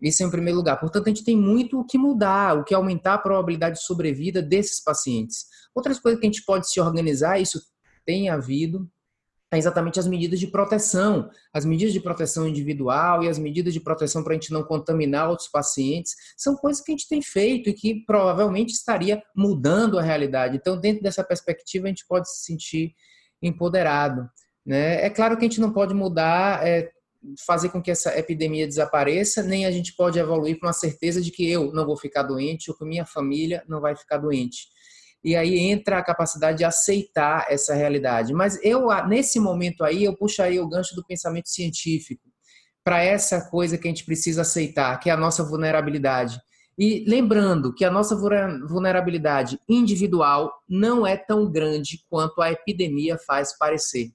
Isso 0.00 0.22
é 0.22 0.26
em 0.26 0.30
primeiro 0.30 0.58
lugar. 0.58 0.78
Portanto, 0.78 1.06
a 1.06 1.08
gente 1.10 1.24
tem 1.24 1.36
muito 1.36 1.80
o 1.80 1.84
que 1.84 1.96
mudar, 1.96 2.58
o 2.58 2.64
que 2.64 2.74
aumentar 2.74 3.14
a 3.14 3.18
probabilidade 3.18 3.76
de 3.76 3.84
sobrevida 3.84 4.42
desses 4.42 4.82
pacientes. 4.82 5.46
Outras 5.74 5.98
coisas 5.98 6.20
que 6.20 6.26
a 6.26 6.30
gente 6.30 6.44
pode 6.44 6.70
se 6.70 6.80
organizar, 6.80 7.40
isso 7.40 7.60
tem 8.04 8.28
havido, 8.28 8.88
é 9.54 9.58
exatamente 9.58 10.00
as 10.00 10.06
medidas 10.06 10.40
de 10.40 10.46
proteção, 10.46 11.30
as 11.52 11.64
medidas 11.64 11.92
de 11.92 12.00
proteção 12.00 12.46
individual 12.46 13.22
e 13.22 13.28
as 13.28 13.38
medidas 13.38 13.72
de 13.72 13.80
proteção 13.80 14.22
para 14.22 14.32
a 14.32 14.34
gente 14.34 14.52
não 14.52 14.64
contaminar 14.64 15.30
outros 15.30 15.48
pacientes, 15.48 16.14
são 16.36 16.56
coisas 16.56 16.82
que 16.82 16.92
a 16.92 16.94
gente 16.94 17.08
tem 17.08 17.22
feito 17.22 17.70
e 17.70 17.72
que 17.72 18.04
provavelmente 18.04 18.72
estaria 18.72 19.22
mudando 19.34 19.98
a 19.98 20.02
realidade. 20.02 20.56
Então, 20.56 20.78
dentro 20.78 21.02
dessa 21.02 21.22
perspectiva, 21.22 21.86
a 21.86 21.88
gente 21.88 22.06
pode 22.06 22.28
se 22.28 22.44
sentir 22.44 22.94
empoderado. 23.40 24.28
Né? 24.66 25.04
É 25.04 25.10
claro 25.10 25.36
que 25.36 25.44
a 25.44 25.48
gente 25.48 25.60
não 25.60 25.72
pode 25.72 25.94
mudar 25.94 26.66
é, 26.66 26.90
fazer 27.46 27.68
com 27.68 27.80
que 27.80 27.90
essa 27.90 28.16
epidemia 28.18 28.66
desapareça, 28.66 29.42
nem 29.42 29.66
a 29.66 29.70
gente 29.70 29.94
pode 29.94 30.18
evoluir 30.18 30.58
com 30.58 30.66
a 30.66 30.72
certeza 30.72 31.20
de 31.20 31.30
que 31.30 31.48
eu 31.48 31.72
não 31.72 31.86
vou 31.86 31.96
ficar 31.96 32.22
doente 32.22 32.70
ou 32.70 32.76
que 32.76 32.84
minha 32.84 33.06
família 33.06 33.62
não 33.68 33.80
vai 33.80 33.94
ficar 33.94 34.18
doente. 34.18 34.73
E 35.24 35.34
aí 35.34 35.58
entra 35.58 35.98
a 35.98 36.04
capacidade 36.04 36.58
de 36.58 36.64
aceitar 36.64 37.46
essa 37.48 37.74
realidade. 37.74 38.34
Mas 38.34 38.62
eu, 38.62 38.88
nesse 39.08 39.40
momento 39.40 39.82
aí, 39.82 40.04
eu 40.04 40.14
puxaria 40.14 40.62
o 40.62 40.68
gancho 40.68 40.94
do 40.94 41.04
pensamento 41.04 41.48
científico 41.48 42.28
para 42.84 43.02
essa 43.02 43.48
coisa 43.48 43.78
que 43.78 43.88
a 43.88 43.90
gente 43.90 44.04
precisa 44.04 44.42
aceitar, 44.42 45.00
que 45.00 45.08
é 45.08 45.12
a 45.12 45.16
nossa 45.16 45.42
vulnerabilidade. 45.42 46.38
E 46.78 47.04
lembrando 47.08 47.72
que 47.72 47.84
a 47.84 47.90
nossa 47.90 48.14
vulnerabilidade 48.16 49.58
individual 49.66 50.52
não 50.68 51.06
é 51.06 51.16
tão 51.16 51.50
grande 51.50 52.04
quanto 52.10 52.42
a 52.42 52.52
epidemia 52.52 53.16
faz 53.16 53.56
parecer. 53.56 54.10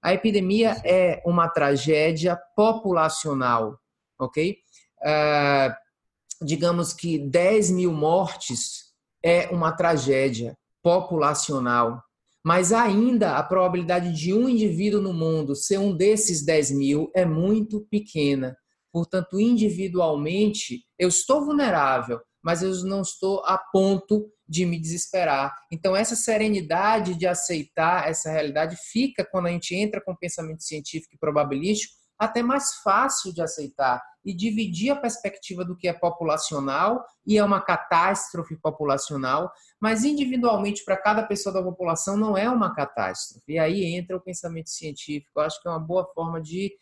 A 0.00 0.12
epidemia 0.14 0.76
é 0.84 1.22
uma 1.26 1.48
tragédia 1.48 2.38
populacional, 2.54 3.78
ok? 4.18 4.56
Uh, 4.98 6.44
digamos 6.44 6.92
que 6.92 7.18
10 7.18 7.70
mil 7.70 7.92
mortes 7.92 8.91
é 9.24 9.48
uma 9.48 9.72
tragédia 9.72 10.56
populacional, 10.82 12.02
mas 12.44 12.72
ainda 12.72 13.36
a 13.36 13.42
probabilidade 13.42 14.12
de 14.12 14.34
um 14.34 14.48
indivíduo 14.48 15.00
no 15.00 15.12
mundo 15.12 15.54
ser 15.54 15.78
um 15.78 15.96
desses 15.96 16.44
10 16.44 16.72
mil 16.72 17.10
é 17.14 17.24
muito 17.24 17.86
pequena. 17.88 18.56
Portanto, 18.92 19.40
individualmente, 19.40 20.84
eu 20.98 21.08
estou 21.08 21.44
vulnerável, 21.44 22.20
mas 22.42 22.62
eu 22.62 22.72
não 22.84 23.00
estou 23.00 23.42
a 23.44 23.56
ponto 23.56 24.28
de 24.46 24.66
me 24.66 24.78
desesperar. 24.78 25.54
Então, 25.72 25.96
essa 25.96 26.16
serenidade 26.16 27.14
de 27.14 27.26
aceitar 27.26 28.08
essa 28.08 28.30
realidade 28.30 28.76
fica 28.92 29.24
quando 29.24 29.46
a 29.46 29.50
gente 29.50 29.74
entra 29.74 30.02
com 30.04 30.14
pensamento 30.14 30.62
científico 30.62 31.14
e 31.14 31.18
probabilístico 31.18 31.94
até 32.18 32.42
mais 32.42 32.74
fácil 32.84 33.32
de 33.32 33.40
aceitar 33.40 34.02
e 34.24 34.34
dividir 34.34 34.90
a 34.90 34.96
perspectiva 34.96 35.64
do 35.64 35.76
que 35.76 35.88
é 35.88 35.92
populacional 35.92 37.04
e 37.26 37.38
é 37.38 37.44
uma 37.44 37.60
catástrofe 37.60 38.56
populacional, 38.56 39.52
mas 39.80 40.04
individualmente 40.04 40.84
para 40.84 40.96
cada 40.96 41.22
pessoa 41.24 41.52
da 41.52 41.62
população 41.62 42.16
não 42.16 42.36
é 42.36 42.48
uma 42.48 42.74
catástrofe. 42.74 43.52
E 43.52 43.58
aí 43.58 43.84
entra 43.84 44.16
o 44.16 44.20
pensamento 44.20 44.70
científico. 44.70 45.32
Eu 45.36 45.42
acho 45.42 45.60
que 45.60 45.68
é 45.68 45.70
uma 45.70 45.80
boa 45.80 46.06
forma 46.14 46.40
de 46.40 46.72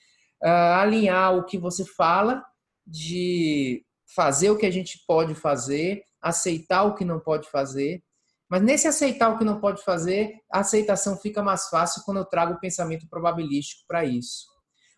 uh, 0.42 0.48
alinhar 0.80 1.34
o 1.36 1.44
que 1.44 1.56
você 1.56 1.84
fala, 1.84 2.44
de 2.86 3.84
fazer 4.14 4.50
o 4.50 4.58
que 4.58 4.66
a 4.66 4.70
gente 4.70 5.02
pode 5.06 5.34
fazer 5.34 6.04
aceitar 6.20 6.82
o 6.84 6.94
que 6.94 7.04
não 7.04 7.18
pode 7.18 7.48
fazer. 7.48 8.02
Mas 8.48 8.62
nesse 8.62 8.88
aceitar 8.88 9.30
o 9.30 9.38
que 9.38 9.44
não 9.44 9.60
pode 9.60 9.82
fazer, 9.82 10.34
a 10.50 10.60
aceitação 10.60 11.16
fica 11.16 11.42
mais 11.42 11.68
fácil 11.68 12.02
quando 12.04 12.18
eu 12.18 12.24
trago 12.24 12.54
o 12.54 12.60
pensamento 12.60 13.08
probabilístico 13.08 13.84
para 13.86 14.04
isso. 14.04 14.49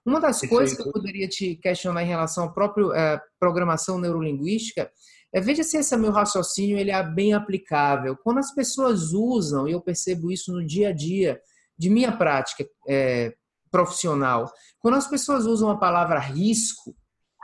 Uma 0.05 0.21
das 0.21 0.41
Perfeito. 0.41 0.59
coisas 0.59 0.77
que 0.77 0.89
eu 0.89 0.93
poderia 0.93 1.29
te 1.29 1.57
questionar 1.57 2.03
em 2.03 2.09
relação 2.09 2.45
à 2.45 2.53
própria 2.53 2.87
é, 2.95 3.21
programação 3.39 3.99
neurolinguística 3.99 4.91
é 5.33 5.41
veja 5.41 5.63
se 5.63 5.79
esse 5.79 5.97
meu 5.97 6.11
raciocínio 6.11 6.77
ele 6.77 6.91
é 6.91 7.03
bem 7.03 7.33
aplicável. 7.33 8.17
Quando 8.17 8.39
as 8.39 8.53
pessoas 8.55 9.13
usam, 9.13 9.67
e 9.67 9.73
eu 9.73 9.81
percebo 9.81 10.31
isso 10.31 10.53
no 10.53 10.65
dia 10.65 10.91
a 10.91 10.93
dia 10.93 11.41
de 11.79 11.89
minha 11.89 12.13
prática 12.13 12.67
é, 12.89 13.33
profissional, 13.71 14.53
quando 14.79 14.95
as 14.95 15.07
pessoas 15.07 15.47
usam 15.47 15.71
a 15.71 15.79
palavra 15.79 16.19
risco, 16.19 16.95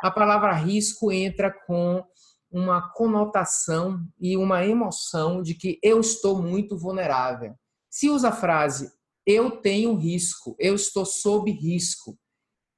a 0.03 0.11
palavra 0.11 0.53
risco 0.53 1.11
entra 1.11 1.51
com 1.66 2.05
uma 2.51 2.93
conotação 2.93 4.01
e 4.20 4.37
uma 4.37 4.64
emoção 4.66 5.43
de 5.43 5.55
que 5.55 5.78
eu 5.83 6.01
estou 6.01 6.43
muito 6.43 6.76
vulnerável. 6.76 7.55
Se 7.91 8.11
usa 8.11 8.28
a 8.28 8.33
frase 8.33 8.91
eu 9.28 9.51
tenho 9.51 9.95
risco, 9.95 10.57
eu 10.59 10.74
estou 10.74 11.05
sob 11.05 11.51
risco. 11.51 12.18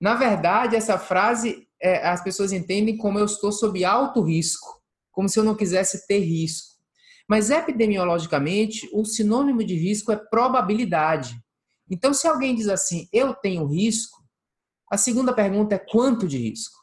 Na 0.01 0.15
verdade, 0.15 0.77
essa 0.77 0.99
frase 0.99 1.69
é, 1.81 2.07
as 2.09 2.23
pessoas 2.23 2.53
entendem 2.53 2.97
como 2.97 3.19
eu 3.19 3.25
estou 3.25 3.53
sob 3.53 3.85
alto 3.85 4.23
risco, 4.23 4.81
como 5.11 5.29
se 5.29 5.39
eu 5.39 5.45
não 5.45 5.55
quisesse 5.55 6.07
ter 6.07 6.21
risco. 6.21 6.71
Mas 7.29 7.51
epidemiologicamente, 7.51 8.89
o 8.93 9.05
sinônimo 9.05 9.63
de 9.63 9.75
risco 9.75 10.11
é 10.11 10.17
probabilidade. 10.17 11.39
Então, 11.89 12.13
se 12.13 12.27
alguém 12.27 12.55
diz 12.55 12.69
assim, 12.69 13.09
eu 13.13 13.35
tenho 13.35 13.67
risco, 13.67 14.21
a 14.91 14.97
segunda 14.97 15.33
pergunta 15.33 15.75
é 15.75 15.79
quanto 15.79 16.27
de 16.27 16.39
risco? 16.39 16.79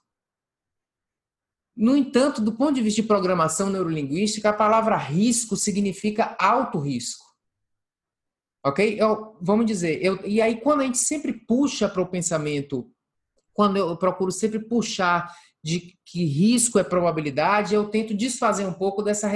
No 1.76 1.95
entanto, 1.95 2.41
do 2.41 2.55
ponto 2.55 2.74
de 2.74 2.82
vista 2.82 3.01
de 3.01 3.07
programação 3.07 3.70
neurolinguística, 3.70 4.49
a 4.49 4.53
palavra 4.53 4.97
risco 4.97 5.55
significa 5.55 6.36
alto 6.39 6.80
risco. 6.80 7.26
Ok? 8.65 8.99
Eu, 8.99 9.38
vamos 9.41 9.65
dizer, 9.65 10.03
eu, 10.03 10.26
e 10.26 10.41
aí 10.41 10.59
quando 10.59 10.82
a 10.82 10.86
gente 10.86 10.97
sempre 10.97 11.34
puxa 11.34 11.88
para 11.88 12.01
o 12.01 12.07
pensamento, 12.07 12.91
quando 13.58 13.78
eu 13.78 13.97
procuro 13.97 14.32
sempre 14.32 14.60
puxar 14.60 15.36
de 15.64 15.97
que 16.05 16.24
risco 16.24 16.78
é 16.78 16.84
probabilidade, 16.84 17.74
eu 17.74 17.89
tento 17.89 18.14
desfazer 18.14 18.68
um 18.68 18.74
pouco 18.74 19.01
dessa, 19.01 19.28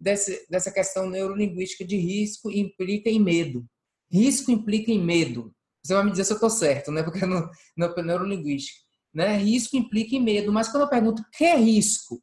dessa, 0.00 0.32
dessa 0.48 0.72
questão 0.72 1.08
neurolinguística 1.10 1.84
de 1.84 1.98
risco 1.98 2.50
implica 2.50 3.10
em 3.10 3.20
medo. 3.20 3.66
Risco 4.10 4.50
implica 4.50 4.90
em 4.90 4.98
medo. 4.98 5.52
Você 5.84 5.92
vai 5.92 6.02
me 6.02 6.10
dizer 6.10 6.24
se 6.24 6.32
eu 6.32 6.36
estou 6.36 6.48
certo, 6.48 6.90
né? 6.90 7.02
Porque 7.04 7.26
no, 7.26 7.46
no 7.76 8.02
neurolinguística. 8.02 8.80
Né? 9.12 9.36
Risco 9.36 9.76
implica 9.76 10.16
em 10.16 10.22
medo. 10.22 10.50
Mas 10.50 10.68
quando 10.68 10.84
eu 10.84 10.88
pergunto 10.88 11.22
que 11.36 11.54
risco, 11.56 12.22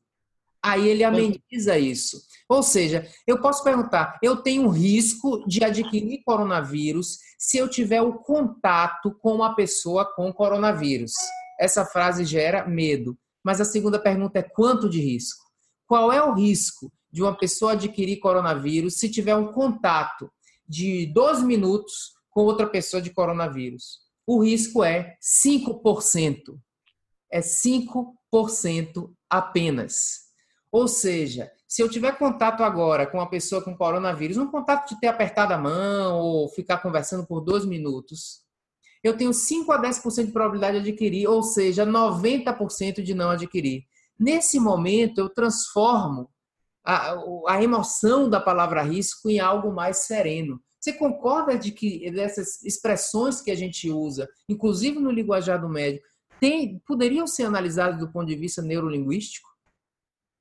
aí 0.66 0.90
ele 0.90 1.04
ameniza 1.04 1.78
isso. 1.78 2.22
Ou 2.50 2.64
seja, 2.64 3.08
eu 3.28 3.40
posso 3.40 3.64
perguntar: 3.64 4.18
eu 4.22 4.38
tenho 4.38 4.68
risco 4.70 5.46
de 5.48 5.64
adquirir 5.64 6.24
coronavírus 6.26 7.20
se 7.38 7.58
eu 7.58 7.70
tiver 7.70 8.02
o 8.02 8.20
contato 8.20 9.16
com 9.22 9.34
uma 9.34 9.56
pessoa 9.56 10.06
com 10.16 10.34
coronavírus. 10.34 11.12
Essa 11.60 11.86
frase 11.86 12.26
gera 12.26 12.68
medo. 12.68 13.18
Mas 13.44 13.62
a 13.62 13.66
segunda 13.66 14.00
pergunta 14.00 14.40
é: 14.40 14.44
quanto 14.44 14.90
de 14.90 15.00
risco? 15.00 15.44
Qual 15.88 16.12
é 16.12 16.24
o 16.24 16.34
risco 16.34 16.92
de 17.12 17.22
uma 17.22 17.38
pessoa 17.38 17.74
adquirir 17.74 18.18
coronavírus 18.18 18.96
se 18.96 19.10
tiver 19.10 19.36
um 19.36 19.52
contato 19.52 20.30
de 20.68 21.06
12 21.14 21.46
minutos 21.46 22.14
com 22.32 22.42
outra 22.42 22.68
pessoa 22.68 23.02
de 23.02 23.12
coronavírus? 23.12 24.00
O 24.26 24.44
risco 24.44 24.84
é 24.84 25.16
5%. 25.22 26.60
É 27.32 27.40
5% 27.40 29.12
apenas. 29.30 30.25
Ou 30.76 30.90
seja, 30.90 31.50
se 31.66 31.82
eu 31.82 31.88
tiver 31.88 32.18
contato 32.18 32.62
agora 32.62 33.08
com 33.08 33.18
uma 33.18 33.30
pessoa 33.30 33.62
com 33.62 33.78
coronavírus, 33.78 34.36
um 34.36 34.52
contato 34.52 34.90
de 34.90 35.00
ter 35.00 35.08
apertado 35.08 35.54
a 35.54 35.58
mão 35.58 36.20
ou 36.20 36.50
ficar 36.50 36.80
conversando 36.80 37.26
por 37.26 37.40
dois 37.40 37.64
minutos, 37.64 38.42
eu 39.02 39.16
tenho 39.16 39.34
5 39.34 39.72
a 39.72 39.82
10% 39.82 40.26
de 40.26 40.32
probabilidade 40.34 40.82
de 40.82 40.90
adquirir, 40.90 41.30
ou 41.30 41.42
seja, 41.42 41.86
90% 41.86 43.02
de 43.02 43.14
não 43.14 43.30
adquirir. 43.30 43.86
Nesse 44.20 44.60
momento, 44.60 45.20
eu 45.20 45.30
transformo 45.30 46.30
a, 46.84 47.16
a 47.48 47.64
emoção 47.64 48.30
da 48.30 48.42
palavra 48.42 48.82
risco 48.82 49.30
em 49.30 49.40
algo 49.40 49.72
mais 49.72 50.00
sereno. 50.00 50.60
Você 50.78 50.92
concorda 50.92 51.58
de 51.58 51.72
que 51.72 52.06
essas 52.20 52.62
expressões 52.66 53.40
que 53.40 53.50
a 53.50 53.56
gente 53.56 53.90
usa, 53.90 54.28
inclusive 54.50 55.00
no 55.00 55.10
linguajar 55.10 55.62
do 55.62 55.70
médico, 55.70 56.06
tem, 56.38 56.82
poderiam 56.86 57.26
ser 57.26 57.44
analisadas 57.44 57.98
do 57.98 58.12
ponto 58.12 58.28
de 58.28 58.36
vista 58.36 58.62
neurolinguístico? 58.62 59.55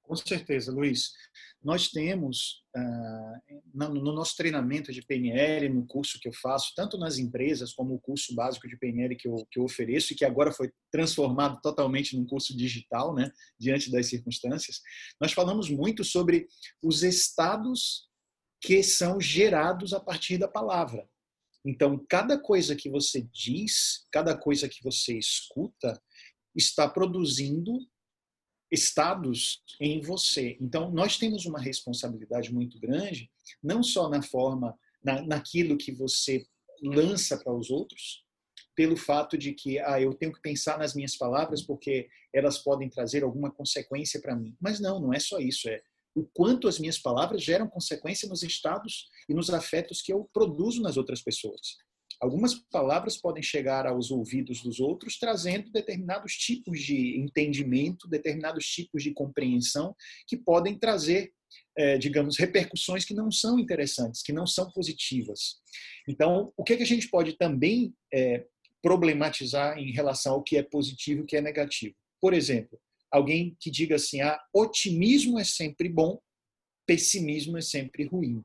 Com 0.05 0.15
certeza, 0.15 0.71
Luiz. 0.71 1.13
Nós 1.63 1.89
temos, 1.89 2.63
ah, 2.77 3.41
no 3.73 4.13
nosso 4.13 4.37
treinamento 4.37 4.93
de 4.93 5.01
PNL, 5.01 5.71
no 5.71 5.87
curso 5.87 6.21
que 6.21 6.29
eu 6.29 6.33
faço, 6.35 6.75
tanto 6.77 6.99
nas 6.99 7.17
empresas 7.17 7.73
como 7.73 7.95
o 7.95 8.01
curso 8.01 8.35
básico 8.35 8.69
de 8.69 8.77
PNL 8.77 9.17
que 9.17 9.27
eu, 9.27 9.47
que 9.51 9.59
eu 9.59 9.65
ofereço 9.65 10.13
e 10.13 10.17
que 10.17 10.27
agora 10.27 10.53
foi 10.53 10.71
transformado 10.93 11.59
totalmente 11.63 12.17
num 12.17 12.27
curso 12.27 12.55
digital, 12.55 13.15
né, 13.15 13.33
diante 13.59 13.91
das 13.91 14.07
circunstâncias, 14.07 14.83
nós 15.19 15.33
falamos 15.33 15.71
muito 15.71 16.05
sobre 16.05 16.47
os 16.83 17.03
estados 17.03 18.11
que 18.61 18.83
são 18.83 19.19
gerados 19.19 19.95
a 19.95 20.01
partir 20.01 20.37
da 20.37 20.49
palavra. 20.49 21.09
Então, 21.65 22.05
cada 22.11 22.39
coisa 22.39 22.77
que 22.77 22.91
você 22.91 23.27
diz, 23.33 24.07
cada 24.13 24.37
coisa 24.37 24.69
que 24.69 24.83
você 24.83 25.17
escuta, 25.19 25.99
está 26.55 26.89
produzindo 26.89 27.79
estados 28.75 29.63
em 29.81 30.01
você. 30.01 30.57
Então, 30.61 30.91
nós 30.91 31.17
temos 31.17 31.47
uma 31.47 31.61
responsabilidade 31.61 32.53
muito 32.53 32.79
grande, 32.79 33.31
não 33.63 33.83
só 33.83 34.09
na 34.09 34.23
forma, 34.23 34.79
na, 35.03 35.23
naquilo 35.23 35.79
que 35.79 35.93
você 35.93 36.45
lança 36.83 37.39
para 37.39 37.57
os 37.57 37.71
outros, 37.71 38.25
pelo 38.77 38.97
fato 38.97 39.39
de 39.39 39.53
que 39.53 39.79
ah, 39.79 40.01
eu 40.01 40.13
tenho 40.15 40.33
que 40.33 40.41
pensar 40.41 40.79
nas 40.79 40.95
minhas 40.95 41.17
palavras 41.17 41.63
porque 41.63 42.09
elas 42.33 42.59
podem 42.59 42.91
trazer 42.91 43.23
alguma 43.23 43.51
consequência 43.51 44.21
para 44.21 44.35
mim. 44.35 44.57
Mas 44.61 44.81
não, 44.81 45.01
não 45.01 45.15
é 45.15 45.21
só 45.21 45.39
isso. 45.39 45.69
É 45.69 45.81
o 46.15 46.25
quanto 46.33 46.69
as 46.69 46.79
minhas 46.79 46.99
palavras 46.99 47.43
geram 47.43 47.69
consequência 47.69 48.29
nos 48.29 48.43
estados 48.43 49.09
e 49.29 49.35
nos 49.35 49.51
afetos 49.51 50.01
que 50.01 50.13
eu 50.13 50.29
produzo 50.33 50.81
nas 50.81 50.97
outras 50.97 51.23
pessoas. 51.23 51.77
Algumas 52.25 52.55
palavras 52.55 53.19
podem 53.19 53.43
chegar 53.43 53.87
aos 53.87 54.11
ouvidos 54.11 54.63
dos 54.63 54.81
outros 54.81 55.19
trazendo 55.19 55.71
determinados 55.71 56.33
tipos 56.33 56.81
de 56.81 57.19
entendimento, 57.19 58.09
determinados 58.09 58.65
tipos 58.65 59.03
de 59.03 59.13
compreensão 59.13 59.95
que 60.27 60.35
podem 60.35 60.79
trazer, 60.79 61.35
é, 61.77 61.99
digamos, 61.99 62.39
repercussões 62.39 63.05
que 63.05 63.13
não 63.13 63.31
são 63.31 63.59
interessantes, 63.59 64.23
que 64.23 64.33
não 64.33 64.47
são 64.47 64.71
positivas. 64.71 65.57
Então, 66.09 66.51
o 66.57 66.65
que, 66.65 66.73
é 66.73 66.77
que 66.79 66.83
a 66.83 66.87
gente 66.87 67.11
pode 67.11 67.37
também 67.37 67.93
é, 68.11 68.47
problematizar 68.83 69.79
em 69.79 69.93
relação 69.93 70.33
ao 70.33 70.43
que 70.43 70.57
é 70.57 70.63
positivo 70.63 71.21
e 71.21 71.25
o 71.25 71.27
que 71.27 71.37
é 71.37 71.43
negativo? 71.43 71.95
Por 72.23 72.33
exemplo, 72.33 72.81
alguém 73.13 73.55
que 73.61 73.71
diga 73.71 73.97
assim: 73.97 74.23
ah, 74.23 74.41
otimismo 74.51 75.39
é 75.39 75.45
sempre 75.45 75.91
bom, 75.91 76.19
pessimismo 76.87 77.59
é 77.59 77.61
sempre 77.61 78.05
ruim. 78.05 78.43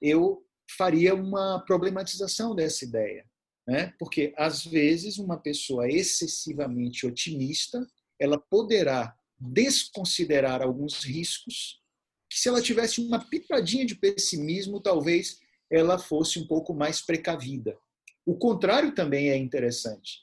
Eu 0.00 0.42
faria 0.76 1.14
uma 1.14 1.60
problematização 1.66 2.54
dessa 2.54 2.84
ideia, 2.84 3.24
né? 3.66 3.94
Porque 3.98 4.32
às 4.36 4.64
vezes 4.64 5.18
uma 5.18 5.38
pessoa 5.38 5.88
excessivamente 5.88 7.06
otimista, 7.06 7.86
ela 8.18 8.38
poderá 8.38 9.16
desconsiderar 9.38 10.62
alguns 10.62 11.04
riscos 11.04 11.80
que 12.28 12.38
se 12.38 12.48
ela 12.48 12.62
tivesse 12.62 13.00
uma 13.00 13.18
pitadinha 13.18 13.84
de 13.84 13.96
pessimismo, 13.96 14.80
talvez 14.80 15.40
ela 15.70 15.98
fosse 15.98 16.38
um 16.38 16.46
pouco 16.46 16.72
mais 16.74 17.00
precavida. 17.00 17.76
O 18.24 18.36
contrário 18.36 18.94
também 18.94 19.30
é 19.30 19.36
interessante. 19.36 20.20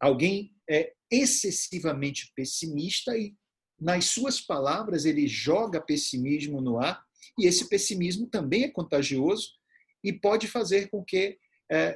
Alguém 0.00 0.52
é 0.68 0.92
excessivamente 1.10 2.32
pessimista 2.34 3.16
e 3.16 3.34
nas 3.80 4.06
suas 4.06 4.40
palavras 4.40 5.04
ele 5.04 5.26
joga 5.26 5.80
pessimismo 5.80 6.60
no 6.60 6.78
ar 6.78 7.02
e 7.38 7.46
esse 7.46 7.68
pessimismo 7.68 8.26
também 8.26 8.64
é 8.64 8.68
contagioso 8.68 9.57
e 10.08 10.12
pode 10.12 10.48
fazer 10.48 10.88
com 10.88 11.04
que 11.04 11.38
é, 11.70 11.94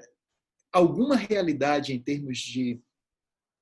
alguma 0.71 1.17
realidade 1.17 1.95
em 1.95 1.99
termos 1.99 2.39
de 2.39 2.79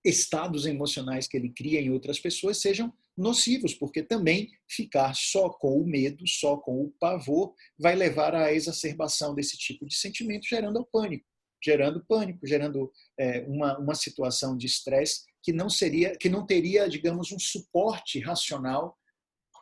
estados 0.05 0.67
emocionais 0.67 1.29
que 1.29 1.37
ele 1.37 1.51
cria 1.51 1.81
em 1.81 1.91
outras 1.91 2.19
pessoas 2.19 2.61
sejam 2.61 2.93
nocivos, 3.17 3.75
porque 3.75 4.03
também 4.03 4.51
ficar 4.69 5.15
só 5.15 5.51
com 5.51 5.79
o 5.79 5.87
medo, 5.87 6.27
só 6.27 6.57
com 6.57 6.83
o 6.83 6.91
pavor, 6.99 7.55
vai 7.79 7.95
levar 7.95 8.35
à 8.35 8.53
exacerbação 8.53 9.35
desse 9.35 9.57
tipo 9.57 9.87
de 9.87 9.95
sentimento, 9.95 10.49
gerando 10.49 10.81
o 10.81 10.87
pânico, 10.87 11.27
gerando 11.63 12.05
pânico, 12.09 12.45
gerando 12.45 12.91
é, 13.19 13.43
uma, 13.43 13.79
uma 13.79 13.95
situação 13.95 14.57
de 14.57 14.67
estresse 14.67 15.25
que 15.45 15.53
não 15.53 15.71
seria, 15.71 16.17
que 16.17 16.29
não 16.29 16.45
teria, 16.45 16.89
digamos, 16.89 17.31
um 17.31 17.39
suporte 17.39 18.19
racional 18.19 18.99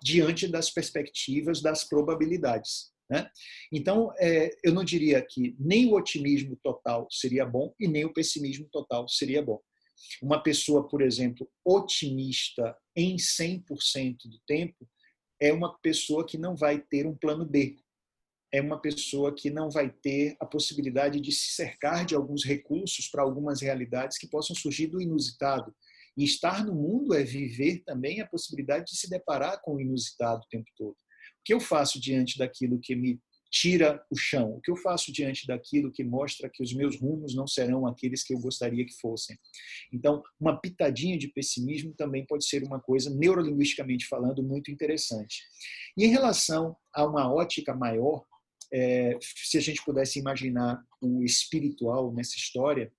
diante 0.03 0.49
das 0.49 0.71
perspectivas, 0.71 1.61
das 1.61 1.85
probabilidades. 1.85 2.93
Né? 3.11 3.31
Então, 3.73 4.13
é, 4.19 4.51
eu 4.63 4.73
não 4.73 4.85
diria 4.85 5.23
que 5.23 5.57
nem 5.59 5.87
o 5.87 5.95
otimismo 5.95 6.57
total 6.63 7.09
seria 7.11 7.47
bom 7.47 7.75
e 7.81 7.89
nem 7.89 8.05
o 8.05 8.13
pessimismo 8.13 8.69
total 8.71 9.09
seria 9.09 9.43
bom. 9.43 9.61
Uma 10.23 10.43
pessoa, 10.43 10.87
por 10.87 11.01
exemplo, 11.01 11.49
otimista 11.65 12.77
em 12.95 13.17
100% 13.17 14.17
do 14.27 14.39
tempo 14.47 14.89
é 15.41 15.53
uma 15.53 15.77
pessoa 15.79 16.27
que 16.27 16.37
não 16.37 16.55
vai 16.55 16.81
ter 16.81 17.07
um 17.07 17.17
plano 17.17 17.47
B. 17.47 17.79
É 18.53 18.61
uma 18.61 18.81
pessoa 18.81 19.35
que 19.35 19.51
não 19.51 19.71
vai 19.71 19.91
ter 19.91 20.37
a 20.41 20.47
possibilidade 20.47 21.21
de 21.21 21.33
se 21.33 21.53
cercar 21.55 22.05
de 22.05 22.15
alguns 22.15 22.45
recursos 22.45 23.09
para 23.09 23.23
algumas 23.23 23.61
realidades 23.61 24.19
que 24.19 24.29
possam 24.29 24.55
surgir 24.55 24.87
do 24.87 25.01
inusitado. 25.01 25.75
E 26.17 26.25
estar 26.25 26.65
no 26.65 26.75
mundo 26.75 27.15
é 27.15 27.23
viver 27.23 27.83
também 27.85 28.21
a 28.21 28.27
possibilidade 28.27 28.87
de 28.87 28.97
se 28.97 29.09
deparar 29.09 29.61
com 29.63 29.75
o 29.75 29.81
inusitado 29.81 30.43
o 30.43 30.49
tempo 30.49 30.71
todo 30.77 30.97
que 31.49 31.55
eu 31.55 31.61
faço 31.61 31.99
diante 31.99 32.37
daquilo 32.37 32.79
que 32.79 32.95
me 32.95 33.19
tira 33.51 34.05
o 34.11 34.17
chão? 34.19 34.51
O 34.51 34.61
que 34.61 34.71
eu 34.71 34.77
faço 34.77 35.11
diante 35.11 35.47
daquilo 35.47 35.91
que 35.91 36.05
mostra 36.05 36.51
que 36.53 36.63
os 36.63 36.75
meus 36.75 37.01
rumos 37.01 37.35
não 37.35 37.47
serão 37.47 37.87
aqueles 37.87 38.23
que 38.23 38.35
eu 38.35 38.39
gostaria 38.39 38.85
que 38.85 38.93
fossem? 39.01 39.35
Então, 39.91 40.23
uma 40.39 40.61
pitadinha 40.61 41.17
de 41.17 41.29
pessimismo 41.29 41.95
também 41.95 42.27
pode 42.27 42.47
ser 42.47 42.63
uma 42.65 42.79
coisa, 42.79 43.09
neurolinguisticamente 43.09 44.07
falando, 44.07 44.43
muito 44.43 44.71
interessante. 44.71 45.43
E 45.97 46.05
em 46.05 46.11
relação 46.11 46.77
a 46.93 47.07
uma 47.07 47.33
ótica 47.33 47.75
maior, 47.75 48.27
é, 48.71 49.19
se 49.23 49.57
a 49.57 49.63
gente 49.63 49.83
pudesse 49.87 50.19
imaginar 50.19 50.85
o 51.01 51.25
espiritual 51.25 52.13
nessa 52.13 52.37
história, 52.37 52.93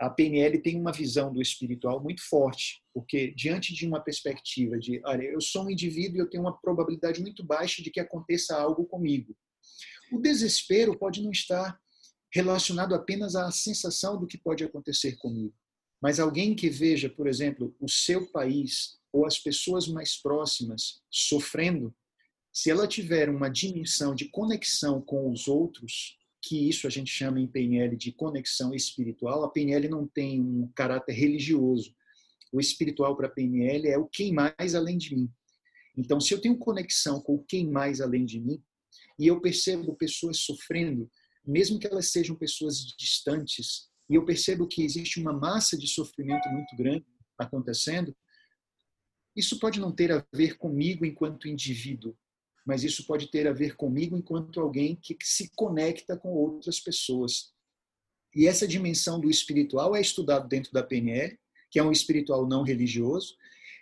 a 0.00 0.08
PNL 0.08 0.58
tem 0.62 0.80
uma 0.80 0.92
visão 0.92 1.30
do 1.30 1.42
espiritual 1.42 2.02
muito 2.02 2.26
forte, 2.26 2.82
porque 2.94 3.34
diante 3.34 3.74
de 3.74 3.86
uma 3.86 4.00
perspectiva 4.00 4.78
de, 4.78 4.98
olha, 5.04 5.24
eu 5.24 5.40
sou 5.42 5.64
um 5.64 5.70
indivíduo 5.70 6.16
e 6.16 6.20
eu 6.20 6.30
tenho 6.30 6.42
uma 6.42 6.58
probabilidade 6.58 7.20
muito 7.20 7.44
baixa 7.44 7.82
de 7.82 7.90
que 7.90 8.00
aconteça 8.00 8.56
algo 8.56 8.86
comigo. 8.86 9.36
O 10.10 10.18
desespero 10.18 10.98
pode 10.98 11.22
não 11.22 11.30
estar 11.30 11.78
relacionado 12.32 12.94
apenas 12.94 13.36
à 13.36 13.50
sensação 13.50 14.18
do 14.18 14.26
que 14.26 14.38
pode 14.38 14.64
acontecer 14.64 15.16
comigo. 15.18 15.54
Mas 16.00 16.18
alguém 16.18 16.54
que 16.54 16.70
veja, 16.70 17.10
por 17.10 17.26
exemplo, 17.28 17.76
o 17.78 17.88
seu 17.88 18.26
país 18.32 18.98
ou 19.12 19.26
as 19.26 19.38
pessoas 19.38 19.86
mais 19.86 20.16
próximas 20.16 21.02
sofrendo, 21.10 21.94
se 22.50 22.70
ela 22.70 22.88
tiver 22.88 23.28
uma 23.28 23.50
dimensão 23.50 24.14
de 24.14 24.30
conexão 24.30 25.02
com 25.02 25.30
os 25.30 25.46
outros, 25.46 26.18
que 26.42 26.68
isso 26.68 26.86
a 26.86 26.90
gente 26.90 27.10
chama 27.10 27.40
em 27.40 27.46
PNL 27.46 27.96
de 27.96 28.12
conexão 28.12 28.74
espiritual, 28.74 29.44
a 29.44 29.50
PNL 29.50 29.88
não 29.88 30.06
tem 30.06 30.40
um 30.40 30.70
caráter 30.74 31.12
religioso. 31.12 31.94
O 32.52 32.60
espiritual 32.60 33.16
para 33.16 33.26
a 33.26 33.30
PNL 33.30 33.88
é 33.88 33.98
o 33.98 34.08
quem 34.08 34.32
mais 34.32 34.74
além 34.74 34.98
de 34.98 35.14
mim. 35.14 35.30
Então, 35.96 36.20
se 36.20 36.32
eu 36.32 36.40
tenho 36.40 36.58
conexão 36.58 37.20
com 37.20 37.34
o 37.34 37.44
quem 37.44 37.70
mais 37.70 38.00
além 38.00 38.24
de 38.24 38.40
mim, 38.40 38.62
e 39.18 39.26
eu 39.26 39.40
percebo 39.40 39.94
pessoas 39.96 40.38
sofrendo, 40.38 41.10
mesmo 41.46 41.78
que 41.78 41.86
elas 41.86 42.10
sejam 42.10 42.34
pessoas 42.34 42.78
distantes, 42.98 43.88
e 44.08 44.14
eu 44.14 44.24
percebo 44.24 44.66
que 44.66 44.82
existe 44.82 45.20
uma 45.20 45.32
massa 45.32 45.76
de 45.76 45.86
sofrimento 45.86 46.48
muito 46.48 46.74
grande 46.76 47.04
acontecendo, 47.38 48.16
isso 49.36 49.58
pode 49.58 49.78
não 49.78 49.92
ter 49.92 50.10
a 50.10 50.24
ver 50.34 50.56
comigo 50.56 51.04
enquanto 51.04 51.48
indivíduo, 51.48 52.16
mas 52.66 52.84
isso 52.84 53.06
pode 53.06 53.30
ter 53.30 53.46
a 53.46 53.52
ver 53.52 53.76
comigo 53.76 54.16
enquanto 54.16 54.60
alguém 54.60 54.96
que 54.96 55.16
se 55.22 55.50
conecta 55.54 56.16
com 56.16 56.30
outras 56.30 56.80
pessoas. 56.80 57.52
E 58.34 58.46
essa 58.46 58.66
dimensão 58.66 59.20
do 59.20 59.30
espiritual 59.30 59.96
é 59.96 60.00
estudado 60.00 60.48
dentro 60.48 60.72
da 60.72 60.82
PNL, 60.82 61.38
que 61.70 61.78
é 61.78 61.82
um 61.82 61.92
espiritual 61.92 62.46
não 62.46 62.62
religioso. 62.62 63.34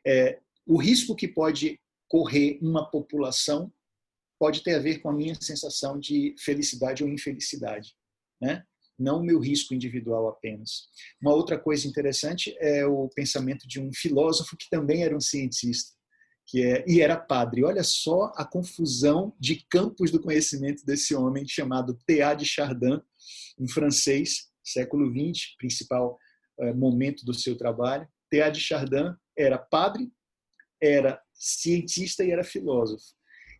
É, 0.07 0.41
o 0.67 0.77
risco 0.77 1.15
que 1.15 1.29
pode 1.29 1.81
correr 2.09 2.59
uma 2.63 2.89
população 2.91 3.73
pode 4.39 4.63
ter 4.63 4.75
a 4.75 4.79
ver 4.79 5.01
com 5.01 5.11
a 5.11 5.15
minha 5.15 5.35
sensação 5.35 5.99
de 5.99 6.35
felicidade 6.39 7.03
ou 7.03 7.11
infelicidade, 7.11 7.95
né? 8.41 8.65
não 8.99 9.21
o 9.21 9.25
meu 9.25 9.39
risco 9.39 9.75
individual 9.75 10.29
apenas. 10.29 10.89
Uma 11.21 11.33
outra 11.33 11.59
coisa 11.59 11.87
interessante 11.87 12.57
é 12.59 12.85
o 12.85 13.09
pensamento 13.09 13.67
de 13.69 13.81
um 13.81 13.93
filósofo 13.93 14.57
que 14.57 14.69
também 14.69 15.05
era 15.05 15.17
um 15.17 15.21
cientista, 15.21 15.95
que 16.49 16.65
é 16.65 16.83
e 16.89 17.01
era 17.01 17.17
padre. 17.17 17.63
Olha 17.63 17.85
só 17.85 18.33
a 18.35 18.45
confusão 18.45 19.37
de 19.39 19.57
campos 19.69 20.11
do 20.11 20.21
conhecimento 20.21 20.85
desse 20.85 21.15
homem 21.15 21.47
chamado 21.47 21.97
Théâtre 22.07 22.45
de 22.45 22.51
Chardin, 22.51 23.01
um 23.61 23.69
francês, 23.69 24.49
século 24.65 25.11
XX, 25.11 25.55
principal 25.59 26.19
eh, 26.59 26.73
momento 26.73 27.25
do 27.25 27.35
seu 27.35 27.57
trabalho. 27.57 28.09
Théâtre 28.31 28.61
de 28.61 28.67
Chardin 28.67 29.15
era 29.37 29.59
padre, 29.59 30.11
era 30.83 31.21
cientista 31.35 32.25
e 32.25 32.31
era 32.31 32.43
filósofo. 32.43 33.05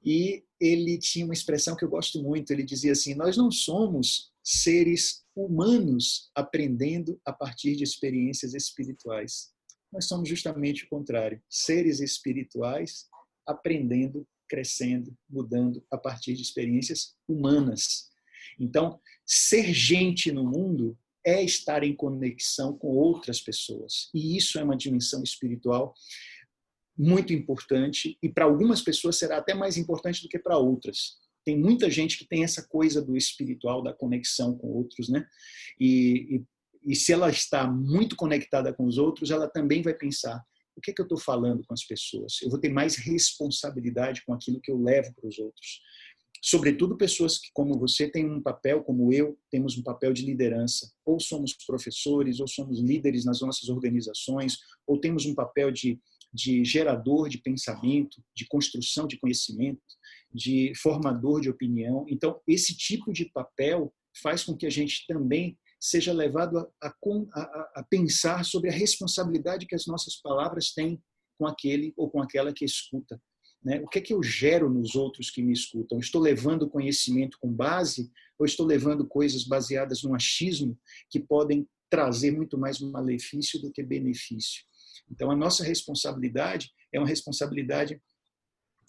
E 0.03 0.45
ele 0.59 0.97
tinha 0.97 1.27
uma 1.27 1.35
expressão 1.35 1.77
que 1.77 1.85
eu 1.85 1.91
gosto 1.91 2.23
muito. 2.23 2.51
Ele 2.53 2.63
dizia 2.63 2.93
assim: 2.93 3.15
Nós 3.15 3.37
não 3.37 3.51
somos 3.51 4.33
seres 4.43 5.25
humanos 5.37 6.31
aprendendo 6.35 7.21
a 7.23 7.33
partir 7.35 7.77
de 7.77 7.85
experiências 7.85 8.55
espirituais. 8.55 9.53
Nós 9.93 10.07
somos 10.07 10.29
justamente 10.29 10.85
o 10.85 10.89
contrário, 10.89 11.43
seres 11.49 12.01
espirituais 12.01 13.07
aprendendo, 13.47 14.27
crescendo, 14.49 15.17
mudando 15.29 15.85
a 15.91 15.97
partir 15.97 16.35
de 16.35 16.43
experiências 16.43 17.17
humanas. 17.27 18.09
Então, 18.59 19.01
ser 19.27 19.73
gente 19.73 20.31
no 20.31 20.45
mundo 20.45 20.99
é 21.25 21.43
estar 21.43 21.83
em 21.83 21.95
conexão 21.95 22.77
com 22.77 22.89
outras 22.89 23.41
pessoas. 23.41 24.09
E 24.15 24.37
isso 24.37 24.59
é 24.59 24.65
uma 24.65 24.77
dimensão 24.77 25.23
espiritual 25.23 25.95
muito 26.97 27.33
importante 27.33 28.19
e 28.21 28.29
para 28.29 28.45
algumas 28.45 28.83
pessoas 28.83 29.17
será 29.17 29.39
até 29.39 29.55
mais 29.55 29.77
importante 29.77 30.23
do 30.23 30.29
que 30.29 30.39
para 30.39 30.59
outras. 30.59 31.17
Tem 31.45 31.57
muita 31.57 31.89
gente 31.89 32.19
que 32.19 32.27
tem 32.27 32.43
essa 32.43 32.67
coisa 32.67 33.01
do 33.01 33.17
espiritual, 33.17 33.83
da 33.83 33.93
conexão 33.93 34.59
com 34.59 34.67
outros, 34.67 35.09
né? 35.09 35.25
E, 35.79 36.37
e, 36.37 36.45
e 36.85 36.95
se 36.95 37.13
ela 37.13 37.31
está 37.31 37.67
muito 37.67 38.17
conectada 38.17 38.73
com 38.73 38.85
os 38.85 38.99
outros, 38.99 39.31
ela 39.31 39.49
também 39.49 39.83
vai 39.83 39.95
pensar: 39.95 40.43
o 40.77 40.81
que, 40.81 40.91
é 40.91 40.95
que 40.95 41.01
eu 41.01 41.05
estou 41.05 41.19
falando 41.19 41.65
com 41.67 41.75
as 41.75 41.85
pessoas? 41.85 42.41
Eu 42.43 42.51
vou 42.51 42.59
ter 42.59 42.71
mais 42.71 42.97
responsabilidade 42.97 44.23
com 44.25 44.33
aquilo 44.33 44.61
que 44.61 44.71
eu 44.71 44.81
levo 44.81 45.13
para 45.15 45.29
os 45.29 45.39
outros. 45.39 45.81
Sobretudo 46.41 46.97
pessoas 46.97 47.37
que, 47.37 47.49
como 47.53 47.77
você, 47.79 48.09
têm 48.09 48.25
um 48.31 48.41
papel, 48.41 48.85
como 48.85 49.13
eu, 49.13 49.37
temos 49.51 49.77
um 49.77 49.83
papel 49.83 50.13
de 50.13 50.25
liderança. 50.25 50.89
Ou 51.05 51.19
somos 51.19 51.53
professores, 51.67 52.39
ou 52.39 52.47
somos 52.47 52.81
líderes 52.81 53.25
nas 53.25 53.41
nossas 53.41 53.69
organizações, 53.69 54.57
ou 54.87 55.01
temos 55.01 55.27
um 55.27 55.35
papel 55.35 55.73
de 55.73 56.01
de 56.33 56.65
gerador 56.65 57.29
de 57.29 57.39
pensamento, 57.39 58.23
de 58.35 58.47
construção 58.47 59.07
de 59.07 59.19
conhecimento, 59.19 59.81
de 60.33 60.73
formador 60.77 61.41
de 61.41 61.51
opinião. 61.51 62.05
Então, 62.09 62.41
esse 62.47 62.77
tipo 62.77 63.13
de 63.13 63.27
papel 63.27 63.93
faz 64.23 64.45
com 64.45 64.57
que 64.57 64.67
a 64.67 64.71
gente 64.71 65.07
também 65.07 65.59
seja 65.81 66.13
levado 66.13 66.59
a, 66.59 66.89
a, 66.89 67.71
a, 67.77 67.87
pensar 67.89 68.45
sobre 68.45 68.69
a 68.69 68.73
responsabilidade 68.73 69.67
que 69.67 69.75
as 69.75 69.87
nossas 69.87 70.17
palavras 70.17 70.73
têm 70.73 71.01
com 71.39 71.47
aquele 71.47 71.95
ou 71.97 72.11
com 72.11 72.21
aquela 72.21 72.53
que 72.53 72.65
escuta. 72.65 73.21
Né? 73.63 73.81
O 73.81 73.89
que 73.89 73.99
é 73.99 74.03
que 74.03 74.13
eu 74.13 74.23
gero 74.23 74.69
nos 74.69 74.95
outros 74.95 75.31
que 75.31 75.43
me 75.43 75.53
escutam? 75.53 75.99
Estou 75.99 76.21
levando 76.21 76.69
conhecimento 76.69 77.39
com 77.41 77.53
base 77.53 78.11
ou 78.39 78.47
estou 78.47 78.67
levando 78.67 79.07
coisas 79.07 79.45
baseadas 79.45 80.03
no 80.03 80.15
achismo 80.15 80.79
que 81.11 81.21
podem 81.21 81.69
trazer 81.91 82.31
muito 82.33 82.59
mais 82.59 82.81
malefício 82.81 83.61
do 83.61 83.73
que 83.73 83.83
benefício? 83.83 84.63
Então, 85.11 85.31
a 85.31 85.37
nossa 85.37 85.65
responsabilidade 85.65 86.71
é 86.93 86.99
uma 86.99 87.09
responsabilidade 87.09 88.01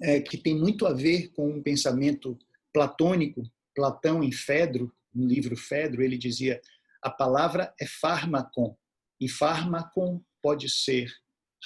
é, 0.01 0.21
que 0.21 0.37
tem 0.37 0.57
muito 0.57 0.85
a 0.85 0.93
ver 0.93 1.29
com 1.29 1.49
um 1.49 1.61
pensamento 1.61 2.37
platônico. 2.73 3.43
Platão, 3.75 4.23
em 4.23 4.31
Fedro, 4.31 4.91
no 5.13 5.27
livro 5.27 5.55
Fedro, 5.55 6.03
ele 6.03 6.17
dizia: 6.17 6.59
a 7.01 7.09
palavra 7.09 7.73
é 7.79 7.85
fármacon, 7.85 8.77
e 9.19 9.29
fármacon 9.29 10.23
pode 10.41 10.69
ser 10.69 11.11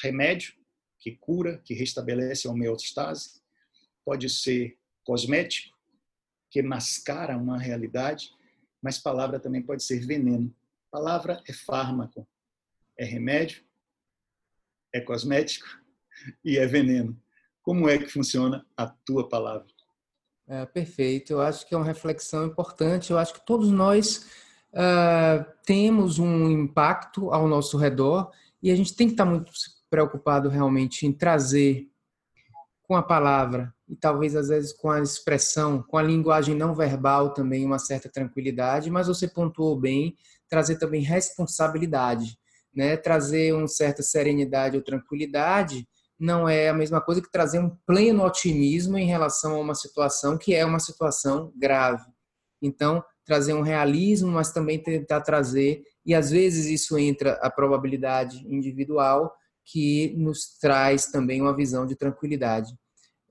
remédio, 0.01 0.53
que 0.99 1.17
cura, 1.17 1.59
que 1.59 1.73
restabelece 1.73 2.47
a 2.47 2.51
homeostase, 2.51 3.41
pode 4.05 4.29
ser 4.29 4.77
cosmético, 5.03 5.77
que 6.49 6.61
mascara 6.61 7.37
uma 7.37 7.57
realidade, 7.57 8.31
mas 8.81 8.97
palavra 8.97 9.39
também 9.39 9.61
pode 9.61 9.83
ser 9.83 10.05
veneno. 10.05 10.53
Palavra 10.91 11.41
é 11.47 11.53
fármaco, 11.53 12.27
é 12.97 13.03
remédio, 13.03 13.63
é 14.93 15.01
cosmético 15.01 15.65
e 16.43 16.57
é 16.57 16.65
veneno. 16.65 17.19
Como 17.61 17.89
é 17.89 17.97
que 17.97 18.07
funciona 18.07 18.65
a 18.75 18.87
tua 18.87 19.27
palavra? 19.27 19.67
É, 20.47 20.65
perfeito. 20.65 21.33
Eu 21.33 21.41
acho 21.41 21.65
que 21.65 21.73
é 21.73 21.77
uma 21.77 21.85
reflexão 21.85 22.45
importante. 22.45 23.11
Eu 23.11 23.17
acho 23.17 23.33
que 23.33 23.45
todos 23.45 23.71
nós 23.71 24.29
uh, 24.73 25.45
temos 25.65 26.19
um 26.19 26.49
impacto 26.49 27.31
ao 27.31 27.47
nosso 27.47 27.77
redor 27.77 28.31
e 28.61 28.71
a 28.71 28.75
gente 28.75 28.95
tem 28.95 29.07
que 29.07 29.13
estar 29.13 29.25
muito 29.25 29.51
preocupado 29.89 30.49
realmente 30.49 31.05
em 31.05 31.11
trazer 31.11 31.87
com 32.83 32.95
a 32.95 33.03
palavra 33.03 33.73
e 33.87 33.95
talvez 33.95 34.35
às 34.35 34.47
vezes 34.49 34.73
com 34.73 34.89
a 34.89 35.01
expressão, 35.01 35.81
com 35.83 35.97
a 35.97 36.03
linguagem 36.03 36.55
não 36.55 36.75
verbal 36.75 37.33
também 37.33 37.65
uma 37.65 37.79
certa 37.79 38.09
tranquilidade, 38.09 38.89
mas 38.89 39.07
você 39.07 39.27
pontuou 39.27 39.79
bem, 39.79 40.15
trazer 40.49 40.77
também 40.77 41.01
responsabilidade 41.01 42.37
né, 42.73 42.97
trazer 42.97 43.53
uma 43.53 43.67
certa 43.67 44.01
serenidade 44.01 44.75
ou 44.75 44.83
tranquilidade 44.83 45.87
não 46.19 46.47
é 46.47 46.69
a 46.69 46.73
mesma 46.73 47.01
coisa 47.01 47.21
que 47.21 47.31
trazer 47.31 47.59
um 47.59 47.69
pleno 47.85 48.23
otimismo 48.23 48.97
em 48.97 49.05
relação 49.05 49.55
a 49.55 49.59
uma 49.59 49.75
situação 49.75 50.37
que 50.37 50.55
é 50.55 50.65
uma 50.65 50.79
situação 50.79 51.51
grave. 51.55 52.05
Então, 52.61 53.03
trazer 53.25 53.53
um 53.53 53.61
realismo, 53.61 54.31
mas 54.31 54.51
também 54.51 54.81
tentar 54.81 55.21
trazer, 55.21 55.83
e 56.05 56.13
às 56.13 56.31
vezes 56.31 56.65
isso 56.65 56.97
entra 56.97 57.33
a 57.41 57.49
probabilidade 57.49 58.45
individual, 58.47 59.33
que 59.65 60.13
nos 60.17 60.57
traz 60.59 61.05
também 61.05 61.41
uma 61.41 61.55
visão 61.55 61.85
de 61.85 61.95
tranquilidade. 61.95 62.73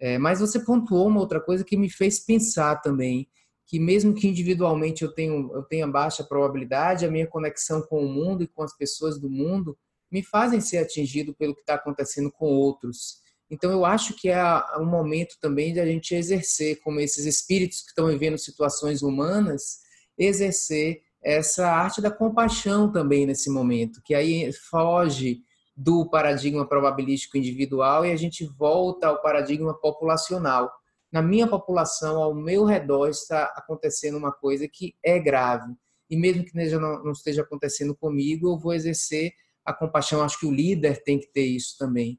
É, 0.01 0.19
mas 0.19 0.41
você 0.41 0.59
pontuou 0.59 1.09
uma 1.09 1.21
outra 1.21 1.41
coisa 1.41 1.63
que 1.63 1.77
me 1.77 1.91
fez 1.91 2.19
pensar 2.19 2.77
também, 2.81 3.29
que 3.67 3.79
mesmo 3.79 4.15
que 4.15 4.27
individualmente 4.27 5.05
eu 5.05 5.13
tenho 5.13 5.51
eu 5.55 5.63
tenha 5.63 5.87
baixa 5.87 6.25
probabilidade, 6.25 7.07
a 7.07 7.11
minha 7.11 7.27
conexão 7.27 7.83
com 7.83 8.05
o 8.05 8.09
mundo 8.09 8.43
e 8.43 8.49
com 8.49 8.63
as 8.63 8.77
pessoas 8.77 9.21
do 9.21 9.31
mundo 9.31 9.79
me 10.11 10.23
fazem 10.23 10.61
ser 10.61 10.79
atingido 10.79 11.35
pelo 11.35 11.55
que 11.55 11.61
está 11.61 11.75
acontecendo 11.75 12.31
com 12.31 12.47
outros. 12.47 13.22
Então 13.53 13.71
eu 13.71 13.85
acho 13.85 14.15
que 14.15 14.31
é 14.31 14.43
um 14.79 14.87
momento 14.87 15.37
também 15.41 15.73
de 15.75 15.79
a 15.79 15.85
gente 15.85 16.15
exercer, 16.15 16.81
como 16.81 16.99
esses 16.99 17.27
espíritos 17.27 17.83
que 17.83 17.89
estão 17.89 18.07
vivendo 18.07 18.39
situações 18.39 19.03
humanas, 19.03 19.81
exercer 20.17 21.03
essa 21.23 21.69
arte 21.69 22.01
da 22.01 22.11
compaixão 22.11 22.91
também 22.91 23.27
nesse 23.27 23.51
momento, 23.51 24.01
que 24.03 24.15
aí 24.15 24.51
foge 24.53 25.43
do 25.77 26.09
paradigma 26.09 26.67
probabilístico 26.67 27.37
individual 27.37 28.07
e 28.07 28.11
a 28.11 28.17
gente 28.17 28.45
volta 28.59 29.09
ao 29.09 29.21
paradigma 29.21 29.79
populacional 29.79 30.71
na 31.13 31.21
minha 31.21 31.47
população, 31.47 32.23
ao 32.23 32.35
meu 32.35 32.65
redor, 32.65 33.11
está 33.11 33.45
acontecendo 33.55 34.17
uma 34.17 34.33
coisa 34.33 34.67
que 34.67 34.95
é 35.05 35.19
grave. 35.19 35.75
E 36.09 36.17
mesmo 36.17 36.43
que 36.43 36.55
não 36.55 37.13
esteja 37.13 37.43
acontecendo 37.43 37.95
comigo, 37.95 38.49
eu 38.49 38.59
vou 38.59 38.73
exercer 38.73 39.33
a 39.63 39.75
compaixão. 39.75 40.23
Acho 40.23 40.41
que 40.41 40.47
o 40.47 40.51
líder 40.51 41.03
tem 41.03 41.21
que 41.21 41.31
ter 41.31 41.45
isso 41.45 41.77
também. 41.79 42.19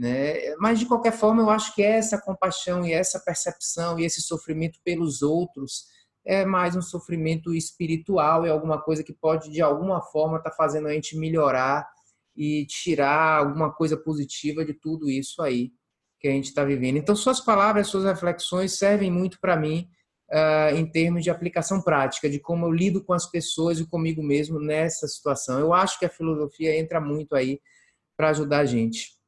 Né? 0.00 0.54
Mas, 0.56 0.78
de 0.78 0.86
qualquer 0.86 1.12
forma, 1.12 1.42
eu 1.42 1.50
acho 1.50 1.74
que 1.74 1.82
essa 1.82 2.18
compaixão 2.18 2.86
e 2.86 2.90
essa 2.90 3.20
percepção 3.20 3.98
e 3.98 4.04
esse 4.06 4.22
sofrimento 4.22 4.78
pelos 4.82 5.20
outros 5.20 5.84
é 6.24 6.42
mais 6.42 6.74
um 6.74 6.80
sofrimento 6.80 7.52
espiritual, 7.52 8.46
é 8.46 8.48
alguma 8.48 8.80
coisa 8.80 9.04
que 9.04 9.12
pode, 9.12 9.50
de 9.50 9.60
alguma 9.60 10.00
forma, 10.00 10.38
estar 10.38 10.48
tá 10.48 10.56
fazendo 10.56 10.88
a 10.88 10.92
gente 10.94 11.18
melhorar 11.18 11.86
e 12.34 12.64
tirar 12.64 13.40
alguma 13.40 13.70
coisa 13.74 13.94
positiva 13.94 14.64
de 14.64 14.72
tudo 14.72 15.10
isso 15.10 15.42
aí 15.42 15.70
que 16.18 16.28
a 16.28 16.30
gente 16.30 16.46
está 16.46 16.64
vivendo. 16.64 16.96
Então, 16.96 17.14
suas 17.14 17.38
palavras, 17.38 17.88
suas 17.88 18.04
reflexões 18.04 18.78
servem 18.78 19.10
muito 19.10 19.38
para 19.38 19.54
mim 19.54 19.86
uh, 20.32 20.74
em 20.76 20.90
termos 20.90 21.22
de 21.22 21.28
aplicação 21.28 21.82
prática, 21.82 22.30
de 22.30 22.40
como 22.40 22.64
eu 22.64 22.72
lido 22.72 23.04
com 23.04 23.12
as 23.12 23.30
pessoas 23.30 23.78
e 23.78 23.86
comigo 23.86 24.22
mesmo 24.22 24.58
nessa 24.58 25.06
situação. 25.06 25.58
Eu 25.60 25.74
acho 25.74 25.98
que 25.98 26.06
a 26.06 26.10
filosofia 26.10 26.74
entra 26.78 27.02
muito 27.02 27.34
aí 27.34 27.60
para 28.16 28.30
ajudar 28.30 28.60
a 28.60 28.64
gente. 28.64 29.19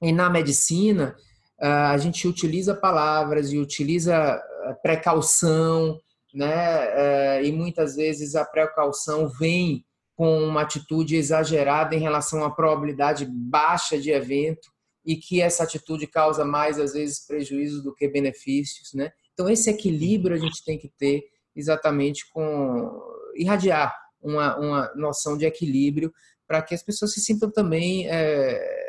E 0.00 0.12
na 0.12 0.30
medicina, 0.30 1.16
uh, 1.60 1.90
a 1.90 1.98
gente 1.98 2.26
utiliza 2.26 2.74
palavras 2.74 3.52
e 3.52 3.58
utiliza 3.58 4.40
precaução, 4.82 5.98
né? 6.34 7.40
Uh, 7.40 7.44
e 7.44 7.52
muitas 7.52 7.96
vezes 7.96 8.34
a 8.34 8.44
precaução 8.44 9.28
vem 9.28 9.84
com 10.14 10.42
uma 10.42 10.62
atitude 10.62 11.16
exagerada 11.16 11.94
em 11.94 12.00
relação 12.00 12.44
à 12.44 12.50
probabilidade 12.50 13.24
baixa 13.30 13.98
de 13.98 14.10
evento 14.10 14.68
e 15.06 15.16
que 15.16 15.40
essa 15.40 15.62
atitude 15.62 16.06
causa 16.06 16.44
mais 16.44 16.78
às 16.78 16.92
vezes 16.92 17.24
prejuízos 17.24 17.82
do 17.82 17.94
que 17.94 18.08
benefícios, 18.08 18.92
né? 18.92 19.10
Então 19.32 19.48
esse 19.48 19.70
equilíbrio 19.70 20.34
a 20.34 20.38
gente 20.38 20.64
tem 20.64 20.76
que 20.76 20.90
ter 20.98 21.22
exatamente 21.54 22.28
com 22.32 23.00
irradiar 23.36 23.94
uma, 24.20 24.56
uma 24.58 24.92
noção 24.94 25.38
de 25.38 25.46
equilíbrio 25.46 26.12
para 26.46 26.62
que 26.62 26.74
as 26.74 26.82
pessoas 26.82 27.12
se 27.12 27.20
sintam 27.20 27.50
também 27.50 28.08
é, 28.08 28.87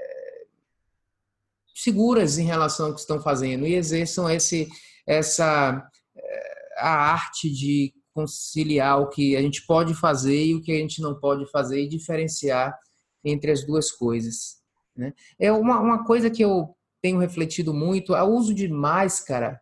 seguras 1.84 2.38
em 2.38 2.46
relação 2.46 2.88
ao 2.88 2.94
que 2.94 3.00
estão 3.00 3.22
fazendo 3.22 3.66
e 3.66 3.76
exerçam 3.76 4.30
esse 4.30 4.68
essa 5.08 5.90
é, 6.16 6.76
a 6.78 7.12
arte 7.12 7.50
de 7.52 7.94
conciliar 8.14 9.02
o 9.02 9.10
que 9.10 9.36
a 9.36 9.42
gente 9.42 9.66
pode 9.66 9.94
fazer 9.94 10.46
e 10.46 10.56
o 10.56 10.62
que 10.62 10.72
a 10.72 10.76
gente 10.76 11.02
não 11.02 11.20
pode 11.20 11.50
fazer 11.50 11.84
e 11.84 11.88
diferenciar 11.88 12.78
entre 13.24 13.52
as 13.52 13.66
duas 13.66 13.92
coisas. 13.92 14.58
Né? 14.96 15.14
É 15.40 15.52
uma, 15.52 15.80
uma 15.80 16.04
coisa 16.06 16.30
que 16.30 16.44
eu 16.44 16.76
tenho 17.02 17.20
refletido 17.20 17.74
muito, 17.74 18.14
o 18.14 18.26
uso 18.26 18.54
de 18.54 18.68
máscara, 18.68 19.60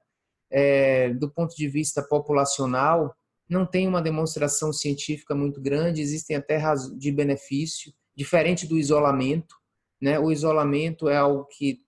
é, 0.49 1.13
do 1.13 1.29
ponto 1.29 1.55
de 1.55 1.67
vista 1.67 2.01
populacional, 2.01 3.15
não 3.49 3.65
tem 3.65 3.87
uma 3.87 4.01
demonstração 4.01 4.73
científica 4.73 5.35
muito 5.35 5.61
grande, 5.61 6.01
existem 6.01 6.35
até 6.35 6.61
de 6.97 7.11
benefício, 7.11 7.93
diferente 8.15 8.65
do 8.65 8.77
isolamento. 8.77 9.55
Né? 10.01 10.19
O 10.19 10.31
isolamento 10.31 11.07
é 11.07 11.17
algo 11.17 11.45
que 11.45 11.79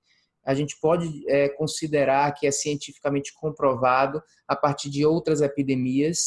a 0.49 0.53
gente 0.55 0.75
pode 0.81 1.23
é, 1.29 1.47
considerar 1.49 2.33
que 2.33 2.47
é 2.47 2.51
cientificamente 2.51 3.31
comprovado 3.35 4.19
a 4.47 4.55
partir 4.55 4.89
de 4.89 5.05
outras 5.05 5.41
epidemias 5.41 6.17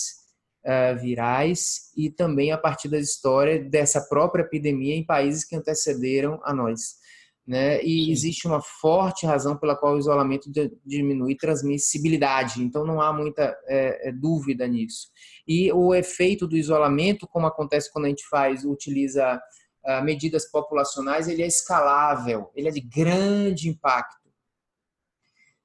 uh, 0.64 0.96
virais 1.00 1.90
e 1.96 2.08
também 2.08 2.52
a 2.52 2.56
partir 2.56 2.88
da 2.88 3.00
história 3.00 3.58
dessa 3.58 4.00
própria 4.02 4.42
epidemia 4.42 4.94
em 4.94 5.04
países 5.04 5.44
que 5.44 5.56
antecederam 5.56 6.40
a 6.44 6.54
nós 6.54 7.02
né? 7.46 7.82
E 7.82 8.04
Sim. 8.04 8.12
existe 8.12 8.46
uma 8.46 8.60
forte 8.60 9.26
razão 9.26 9.56
pela 9.56 9.76
qual 9.76 9.94
o 9.94 9.98
isolamento 9.98 10.48
diminui 10.86 11.36
transmissibilidade. 11.36 12.62
Então 12.62 12.84
não 12.84 13.00
há 13.00 13.12
muita 13.12 13.56
é, 13.66 14.08
é, 14.08 14.12
dúvida 14.12 14.66
nisso. 14.66 15.08
E 15.46 15.72
o 15.72 15.94
efeito 15.94 16.46
do 16.46 16.56
isolamento, 16.56 17.26
como 17.26 17.46
acontece 17.46 17.92
quando 17.92 18.04
a 18.04 18.08
gente 18.08 18.24
faz, 18.28 18.64
utiliza 18.64 19.40
medidas 20.02 20.50
populacionais, 20.50 21.28
ele 21.28 21.42
é 21.42 21.46
escalável, 21.46 22.50
ele 22.54 22.68
é 22.68 22.70
de 22.70 22.80
grande 22.80 23.68
impacto. 23.68 24.28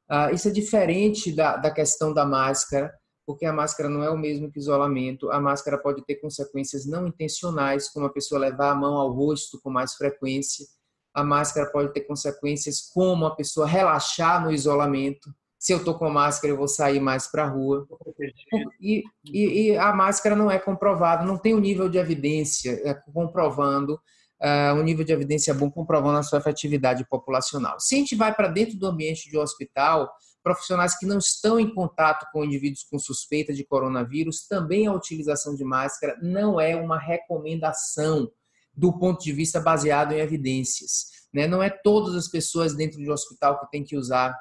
Uh, 0.09 0.33
isso 0.33 0.47
é 0.47 0.51
diferente 0.51 1.31
da, 1.31 1.57
da 1.57 1.69
questão 1.69 2.13
da 2.13 2.25
máscara, 2.25 2.93
porque 3.25 3.45
a 3.45 3.51
máscara 3.51 3.89
não 3.89 4.03
é 4.03 4.09
o 4.09 4.17
mesmo 4.17 4.51
que 4.51 4.57
isolamento. 4.57 5.29
A 5.31 5.39
máscara 5.39 5.77
pode 5.77 6.03
ter 6.05 6.15
consequências 6.15 6.85
não 6.85 7.07
intencionais, 7.07 7.89
como 7.89 8.05
a 8.05 8.13
pessoa 8.13 8.39
levar 8.39 8.71
a 8.71 8.75
mão 8.75 8.95
ao 8.95 9.11
rosto 9.11 9.59
com 9.61 9.69
mais 9.69 9.95
frequência 9.95 10.65
a 11.17 11.23
máscara 11.23 11.71
pode 11.71 11.91
ter 11.93 12.01
consequências 12.01 12.79
como 12.93 13.25
a 13.25 13.35
pessoa 13.35 13.65
relaxar 13.65 14.43
no 14.43 14.51
isolamento. 14.51 15.33
Se 15.67 15.73
eu 15.73 15.79
estou 15.79 15.95
com 15.95 16.09
máscara, 16.09 16.53
eu 16.53 16.55
vou 16.55 16.69
sair 16.69 17.01
mais 17.01 17.27
para 17.27 17.43
a 17.43 17.49
rua. 17.49 17.85
E, 18.79 19.03
e, 19.25 19.71
e, 19.71 19.77
a 19.77 19.91
máscara 19.91 20.33
não 20.33 20.49
é 20.49 20.57
comprovada, 20.57 21.25
não 21.25 21.37
tem 21.37 21.53
o 21.53 21.57
um 21.57 21.59
nível 21.59 21.89
de 21.89 21.97
evidência 21.97 22.71
é, 22.85 22.93
comprovando, 23.13 23.95
uh, 24.41 24.73
um 24.77 24.81
nível 24.81 25.03
de 25.03 25.11
evidência 25.11 25.53
bom 25.53 25.69
comprovando 25.69 26.19
a 26.19 26.23
sua 26.23 26.39
efetividade 26.39 27.05
populacional. 27.09 27.81
Se 27.81 27.95
a 27.95 27.97
gente 27.97 28.15
vai 28.15 28.33
para 28.33 28.47
dentro 28.47 28.77
do 28.77 28.87
ambiente 28.87 29.29
de 29.29 29.37
um 29.37 29.41
hospital, 29.41 30.09
profissionais 30.41 30.97
que 30.97 31.05
não 31.05 31.17
estão 31.17 31.59
em 31.59 31.75
contato 31.75 32.25
com 32.31 32.45
indivíduos 32.45 32.85
com 32.89 32.97
suspeita 32.97 33.53
de 33.53 33.65
coronavírus, 33.65 34.47
também 34.47 34.87
a 34.87 34.93
utilização 34.93 35.53
de 35.53 35.65
máscara 35.65 36.17
não 36.21 36.61
é 36.61 36.77
uma 36.77 36.97
recomendação 36.97 38.31
do 38.73 38.97
ponto 38.97 39.21
de 39.21 39.33
vista 39.33 39.59
baseado 39.59 40.13
em 40.13 40.19
evidências. 40.19 41.07
Né? 41.33 41.45
Não 41.45 41.61
é 41.61 41.69
todas 41.69 42.15
as 42.15 42.29
pessoas 42.29 42.73
dentro 42.73 42.99
de 43.01 43.09
um 43.09 43.13
hospital 43.13 43.59
que 43.59 43.69
têm 43.69 43.83
que 43.83 43.97
usar 43.97 44.33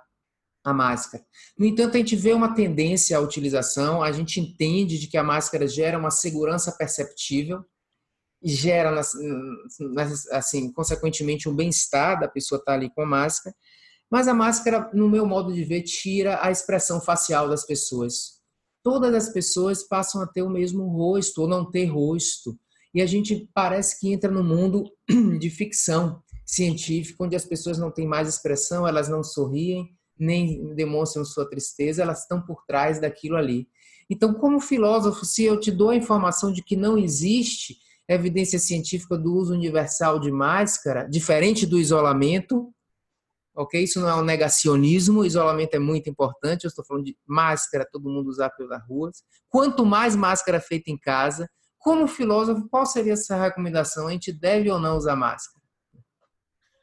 a 0.70 0.74
máscara. 0.74 1.24
No 1.58 1.64
entanto, 1.64 1.94
a 1.94 1.98
gente 1.98 2.16
vê 2.16 2.32
uma 2.32 2.54
tendência 2.54 3.16
à 3.16 3.20
utilização, 3.20 4.02
a 4.02 4.12
gente 4.12 4.40
entende 4.40 4.98
de 4.98 5.06
que 5.06 5.16
a 5.16 5.22
máscara 5.22 5.66
gera 5.66 5.98
uma 5.98 6.10
segurança 6.10 6.72
perceptível 6.72 7.64
e 8.42 8.50
gera, 8.50 9.00
assim, 10.32 10.72
consequentemente, 10.72 11.48
um 11.48 11.54
bem-estar 11.54 12.20
da 12.20 12.28
pessoa 12.28 12.58
estar 12.58 12.74
ali 12.74 12.90
com 12.90 13.02
a 13.02 13.06
máscara, 13.06 13.54
mas 14.10 14.28
a 14.28 14.34
máscara, 14.34 14.90
no 14.92 15.08
meu 15.08 15.26
modo 15.26 15.52
de 15.52 15.64
ver, 15.64 15.82
tira 15.82 16.38
a 16.42 16.50
expressão 16.50 17.00
facial 17.00 17.48
das 17.48 17.66
pessoas. 17.66 18.36
Todas 18.82 19.14
as 19.14 19.32
pessoas 19.32 19.82
passam 19.82 20.22
a 20.22 20.26
ter 20.26 20.42
o 20.42 20.50
mesmo 20.50 20.86
rosto 20.88 21.42
ou 21.42 21.48
não 21.48 21.68
ter 21.68 21.86
rosto 21.86 22.56
e 22.94 23.02
a 23.02 23.06
gente 23.06 23.50
parece 23.52 23.98
que 23.98 24.12
entra 24.12 24.30
no 24.30 24.44
mundo 24.44 24.84
de 25.40 25.50
ficção 25.50 26.22
científica, 26.46 27.24
onde 27.24 27.34
as 27.34 27.44
pessoas 27.44 27.78
não 27.78 27.90
têm 27.90 28.06
mais 28.06 28.28
expressão, 28.28 28.86
elas 28.86 29.08
não 29.08 29.22
sorriem, 29.22 29.95
nem 30.18 30.74
demonstram 30.74 31.24
sua 31.24 31.48
tristeza, 31.48 32.02
elas 32.02 32.22
estão 32.22 32.40
por 32.40 32.64
trás 32.66 33.00
daquilo 33.00 33.36
ali. 33.36 33.68
Então, 34.08 34.34
como 34.34 34.60
filósofo, 34.60 35.24
se 35.24 35.44
eu 35.44 35.58
te 35.58 35.70
dou 35.70 35.90
a 35.90 35.96
informação 35.96 36.52
de 36.52 36.62
que 36.62 36.76
não 36.76 36.96
existe 36.96 37.76
evidência 38.08 38.58
científica 38.58 39.18
do 39.18 39.34
uso 39.34 39.52
universal 39.52 40.20
de 40.20 40.30
máscara, 40.30 41.08
diferente 41.08 41.66
do 41.66 41.78
isolamento, 41.78 42.72
ok? 43.54 43.82
Isso 43.82 44.00
não 44.00 44.08
é 44.08 44.14
um 44.14 44.22
negacionismo, 44.22 45.24
isolamento 45.24 45.74
é 45.74 45.78
muito 45.78 46.08
importante, 46.08 46.64
eu 46.64 46.68
estou 46.68 46.84
falando 46.84 47.04
de 47.04 47.16
máscara, 47.26 47.88
todo 47.90 48.08
mundo 48.08 48.28
usar 48.28 48.50
pelas 48.50 48.86
ruas. 48.86 49.22
Quanto 49.48 49.84
mais 49.84 50.14
máscara 50.14 50.60
feita 50.60 50.90
em 50.90 50.98
casa, 50.98 51.48
como 51.78 52.06
filósofo, 52.06 52.68
qual 52.68 52.86
seria 52.86 53.14
essa 53.14 53.36
recomendação? 53.36 54.06
A 54.06 54.12
gente 54.12 54.32
deve 54.32 54.70
ou 54.70 54.78
não 54.78 54.96
usar 54.96 55.16
máscara? 55.16 55.66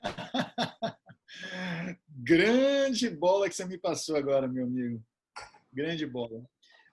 Grande 2.25 3.09
bola 3.09 3.49
que 3.49 3.55
você 3.55 3.65
me 3.65 3.77
passou 3.77 4.15
agora, 4.15 4.47
meu 4.47 4.63
amigo. 4.63 5.03
Grande 5.73 6.05
bola. 6.07 6.41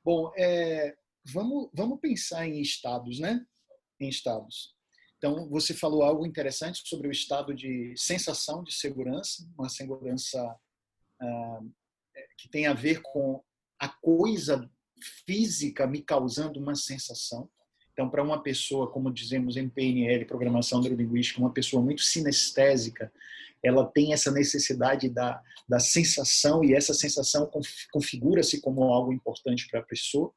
Bom, 0.04 0.32
é, 0.36 0.96
vamos, 1.24 1.70
vamos 1.72 2.00
pensar 2.00 2.48
em 2.48 2.60
estados, 2.60 3.20
né? 3.20 3.46
Em 4.00 4.08
estados. 4.08 4.74
Então, 5.18 5.48
você 5.48 5.72
falou 5.72 6.02
algo 6.02 6.26
interessante 6.26 6.82
sobre 6.84 7.06
o 7.06 7.12
estado 7.12 7.54
de 7.54 7.94
sensação 7.96 8.64
de 8.64 8.74
segurança, 8.74 9.48
uma 9.56 9.68
segurança 9.68 10.58
ah, 11.20 11.60
que 12.36 12.48
tem 12.48 12.66
a 12.66 12.74
ver 12.74 13.00
com 13.00 13.40
a 13.78 13.88
coisa 13.88 14.68
física 15.24 15.86
me 15.86 16.02
causando 16.02 16.58
uma 16.58 16.74
sensação. 16.74 17.48
Então, 18.00 18.08
para 18.08 18.22
uma 18.22 18.42
pessoa, 18.42 18.90
como 18.90 19.12
dizemos 19.12 19.58
em 19.58 19.68
PNL, 19.68 20.24
programação 20.24 20.80
neurolinguística, 20.80 21.38
uma 21.38 21.52
pessoa 21.52 21.82
muito 21.82 22.00
sinestésica, 22.00 23.12
ela 23.62 23.84
tem 23.84 24.14
essa 24.14 24.30
necessidade 24.30 25.06
da, 25.10 25.38
da 25.68 25.78
sensação 25.78 26.64
e 26.64 26.72
essa 26.72 26.94
sensação 26.94 27.50
configura-se 27.92 28.58
como 28.62 28.84
algo 28.84 29.12
importante 29.12 29.68
para 29.68 29.80
a 29.80 29.82
pessoa. 29.82 30.32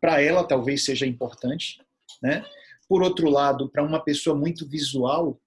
Para 0.00 0.22
ela, 0.22 0.46
talvez 0.46 0.84
seja 0.84 1.04
importante. 1.04 1.82
Né? 2.22 2.46
Por 2.88 3.02
outro 3.02 3.28
lado, 3.28 3.68
para 3.68 3.82
uma 3.82 3.98
pessoa 3.98 4.36
muito 4.36 4.64
visual, 4.64 5.40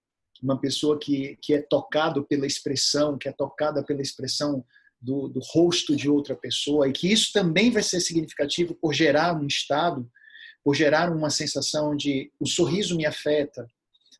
uma 0.43 0.60
pessoa 0.60 0.99
que, 0.99 1.38
que 1.41 1.53
é 1.53 1.62
tocado 1.62 2.26
pela 2.26 2.45
expressão, 2.45 3.18
que 3.18 3.30
é 3.30 3.32
tocada 3.32 3.82
pela 3.82 4.01
expressão 4.01 4.62
do, 4.99 5.30
do 5.30 5.39
rosto 5.39 5.95
de 5.95 6.10
outra 6.10 6.36
pessoa, 6.36 6.89
e 6.89 6.91
que 6.91 7.10
isso 7.10 7.32
também 7.32 7.72
vai 7.72 7.82
ser 7.82 8.01
significativo 8.01 8.76
por 8.76 8.93
gerar 8.93 9.41
um 9.41 9.47
estado 9.47 10.05
por 10.68 10.76
gerar 10.76 11.09
uma 11.15 11.30
sensação 11.30 11.95
de 11.95 12.30
o 12.38 12.45
sorriso 12.45 12.97
me 12.97 13.05
afeta, 13.05 13.65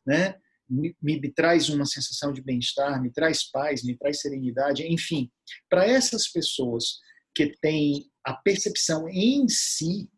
né? 0.06 0.36
Me, 0.66 0.96
me, 1.02 1.30
traz 1.30 1.68
uma 1.68 1.84
sensação 1.84 2.32
de 2.32 2.40
bem-estar, 2.40 3.02
me 3.02 3.10
traz 3.10 3.42
paz, 3.42 3.84
me 3.84 3.94
traz 3.94 4.22
serenidade, 4.22 4.82
enfim, 4.82 5.30
para 5.68 5.86
essas 5.86 6.26
pessoas 6.26 7.00
que 7.34 7.54
têm 7.60 8.10
a 8.24 8.32
percepção 8.32 9.10
em 9.10 9.46
si, 9.46 10.08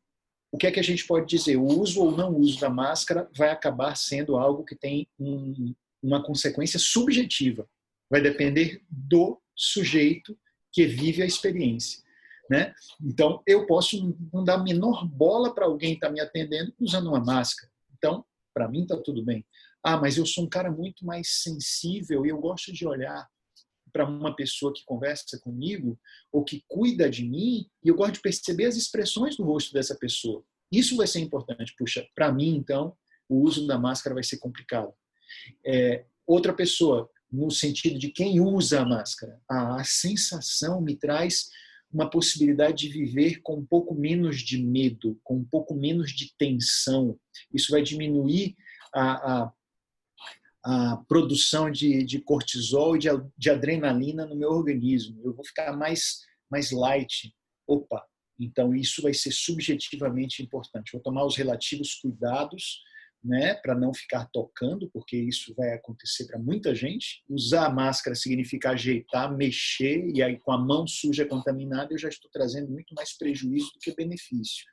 o 0.52 0.56
que 0.56 0.68
é 0.68 0.70
que 0.70 0.78
a 0.78 0.84
gente 0.84 1.04
pode 1.04 1.26
dizer? 1.26 1.56
O 1.56 1.64
uso 1.64 2.00
ou 2.00 2.16
não 2.16 2.36
uso 2.36 2.60
da 2.60 2.70
máscara 2.70 3.28
vai 3.36 3.50
acabar 3.50 3.96
sendo 3.96 4.36
algo 4.36 4.64
que 4.64 4.76
tem 4.76 5.08
um, 5.18 5.74
uma 6.00 6.22
consequência 6.22 6.78
subjetiva. 6.78 7.68
Vai 8.08 8.22
depender 8.22 8.84
do 8.88 9.42
sujeito 9.56 10.38
que 10.70 10.86
vive 10.86 11.24
a 11.24 11.26
experiência. 11.26 12.04
Né? 12.51 12.74
Então, 13.01 13.40
eu 13.46 13.64
posso 13.64 14.12
não 14.32 14.42
dar 14.42 14.55
a 14.55 14.62
menor 14.62 15.07
bola 15.07 15.55
para 15.55 15.66
alguém 15.66 15.92
estar 15.92 16.09
tá 16.09 16.12
me 16.12 16.20
atendendo 16.20 16.74
usando 16.80 17.07
uma 17.07 17.20
máscara. 17.20 17.70
Então, 17.96 18.24
para 18.53 18.66
mim 18.66 18.82
está 18.82 18.96
tudo 18.96 19.24
bem. 19.24 19.46
Ah, 19.84 19.96
mas 19.96 20.16
eu 20.16 20.26
sou 20.26 20.44
um 20.44 20.48
cara 20.48 20.68
muito 20.68 21.07
mais 21.07 21.42
sensível 21.42 22.26
e 22.26 22.28
eu 22.28 22.38
gosto 22.38 22.72
de 22.72 22.84
olhar 22.84 23.28
para 23.92 24.05
uma 24.05 24.34
pessoa 24.34 24.72
que 24.74 24.84
conversa 24.84 25.38
comigo 25.38 25.98
ou 26.32 26.42
que 26.44 26.64
cuida 26.66 27.09
de 27.09 27.24
mim 27.24 27.68
e 27.84 27.88
eu 27.88 27.94
gosto 27.94 28.14
de 28.14 28.20
perceber 28.20 28.66
as 28.66 28.76
expressões 28.76 29.36
do 29.36 29.44
rosto 29.44 29.72
dessa 29.72 29.94
pessoa. 29.94 30.42
Isso 30.72 30.96
vai 30.96 31.07
ser 31.07 31.20
importante. 31.20 31.74
Puxa, 31.78 32.05
para 32.16 32.32
mim, 32.32 32.57
então, 32.57 32.96
o 33.28 33.42
uso 33.42 33.64
da 33.64 33.78
máscara 33.78 34.14
vai 34.14 34.24
ser 34.24 34.38
complicado. 34.38 34.92
É, 35.64 36.05
outra 36.26 36.53
pessoa, 36.53 37.09
no 37.30 37.48
sentido 37.48 37.96
de 37.96 38.11
quem 38.11 38.40
usa 38.40 38.80
a 38.80 38.84
máscara, 38.84 39.40
a, 39.48 39.80
a 39.80 39.84
sensação 39.84 40.80
me 40.80 40.96
traz 40.96 41.48
uma 41.93 42.09
possibilidade 42.09 42.88
de 42.88 42.88
viver 42.88 43.41
com 43.43 43.57
um 43.57 43.66
pouco 43.66 43.95
menos 43.95 44.41
de 44.41 44.62
medo, 44.62 45.18
com 45.24 45.36
um 45.36 45.45
pouco 45.45 45.74
menos 45.74 46.12
de 46.12 46.32
tensão. 46.38 47.18
Isso 47.53 47.72
vai 47.72 47.82
diminuir 47.82 48.57
a, 48.95 49.43
a 49.43 49.53
a 50.62 50.99
produção 51.09 51.70
de, 51.70 52.05
de 52.05 52.20
cortisol 52.20 52.97
e 52.97 52.99
de, 52.99 53.09
de, 53.36 53.51
adrenalina 53.51 54.26
no 54.26 54.36
meu 54.36 54.51
organismo. 54.51 55.20
Eu 55.24 55.34
vou 55.34 55.45
ficar 55.45 55.74
mais, 55.76 56.20
mais 56.51 56.70
light. 56.70 57.34
Opa, 57.66 58.05
então 58.38 58.74
isso 58.74 59.01
vai 59.03 59.14
ser 59.14 59.32
subjetivamente 59.32 60.43
importante. 60.43 60.93
Vou 60.93 61.01
tomar 61.01 61.24
os 61.24 61.36
relativos 61.36 61.95
cuidados 61.95 62.82
né, 63.22 63.54
para 63.54 63.74
não 63.74 63.92
ficar 63.92 64.26
tocando, 64.32 64.90
porque 64.92 65.16
isso 65.16 65.54
vai 65.54 65.72
acontecer 65.74 66.26
para 66.26 66.38
muita 66.38 66.74
gente. 66.74 67.22
Usar 67.28 67.66
a 67.66 67.70
máscara 67.70 68.16
significa 68.16 68.70
ajeitar, 68.70 69.34
mexer, 69.36 70.10
e 70.14 70.22
aí 70.22 70.38
com 70.38 70.52
a 70.52 70.58
mão 70.58 70.86
suja 70.86 71.26
contaminada 71.26 71.92
eu 71.92 71.98
já 71.98 72.08
estou 72.08 72.30
trazendo 72.30 72.70
muito 72.70 72.94
mais 72.94 73.16
prejuízo 73.16 73.72
do 73.72 73.78
que 73.78 73.94
benefício. 73.94 74.64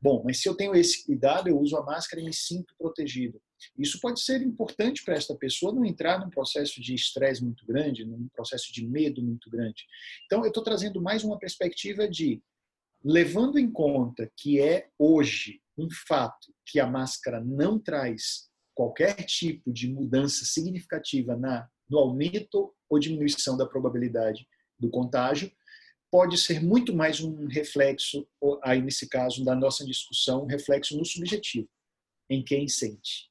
Bom, 0.00 0.22
mas 0.24 0.40
se 0.40 0.48
eu 0.48 0.54
tenho 0.54 0.74
esse 0.74 1.04
cuidado, 1.04 1.48
eu 1.48 1.58
uso 1.58 1.76
a 1.76 1.84
máscara 1.84 2.22
e 2.22 2.24
me 2.24 2.32
sinto 2.32 2.74
protegido. 2.78 3.40
Isso 3.78 4.00
pode 4.00 4.20
ser 4.22 4.40
importante 4.40 5.04
para 5.04 5.14
esta 5.14 5.34
pessoa 5.34 5.74
não 5.74 5.84
entrar 5.84 6.18
num 6.18 6.30
processo 6.30 6.80
de 6.80 6.94
estresse 6.94 7.44
muito 7.44 7.66
grande, 7.66 8.06
num 8.06 8.26
processo 8.28 8.72
de 8.72 8.86
medo 8.86 9.22
muito 9.22 9.50
grande. 9.50 9.84
Então, 10.24 10.42
eu 10.42 10.48
estou 10.48 10.62
trazendo 10.62 11.02
mais 11.02 11.22
uma 11.22 11.38
perspectiva 11.38 12.08
de, 12.08 12.42
levando 13.04 13.58
em 13.58 13.70
conta 13.70 14.30
que 14.34 14.58
é 14.58 14.88
hoje 14.98 15.60
um 15.80 15.88
fato 16.06 16.52
que 16.66 16.78
a 16.78 16.86
máscara 16.86 17.40
não 17.40 17.78
traz 17.78 18.48
qualquer 18.74 19.14
tipo 19.24 19.72
de 19.72 19.88
mudança 19.88 20.44
significativa 20.44 21.36
na, 21.36 21.68
no 21.88 21.98
aumento 21.98 22.74
ou 22.88 22.98
diminuição 22.98 23.56
da 23.56 23.66
probabilidade 23.66 24.46
do 24.78 24.90
contágio, 24.90 25.50
pode 26.10 26.38
ser 26.38 26.60
muito 26.62 26.94
mais 26.94 27.20
um 27.20 27.46
reflexo, 27.46 28.26
aí 28.62 28.80
nesse 28.80 29.08
caso, 29.08 29.44
da 29.44 29.54
nossa 29.54 29.84
discussão, 29.84 30.44
um 30.44 30.46
reflexo 30.46 30.96
no 30.96 31.04
subjetivo, 31.04 31.68
em 32.28 32.42
quem 32.42 32.66
sente 32.68 33.30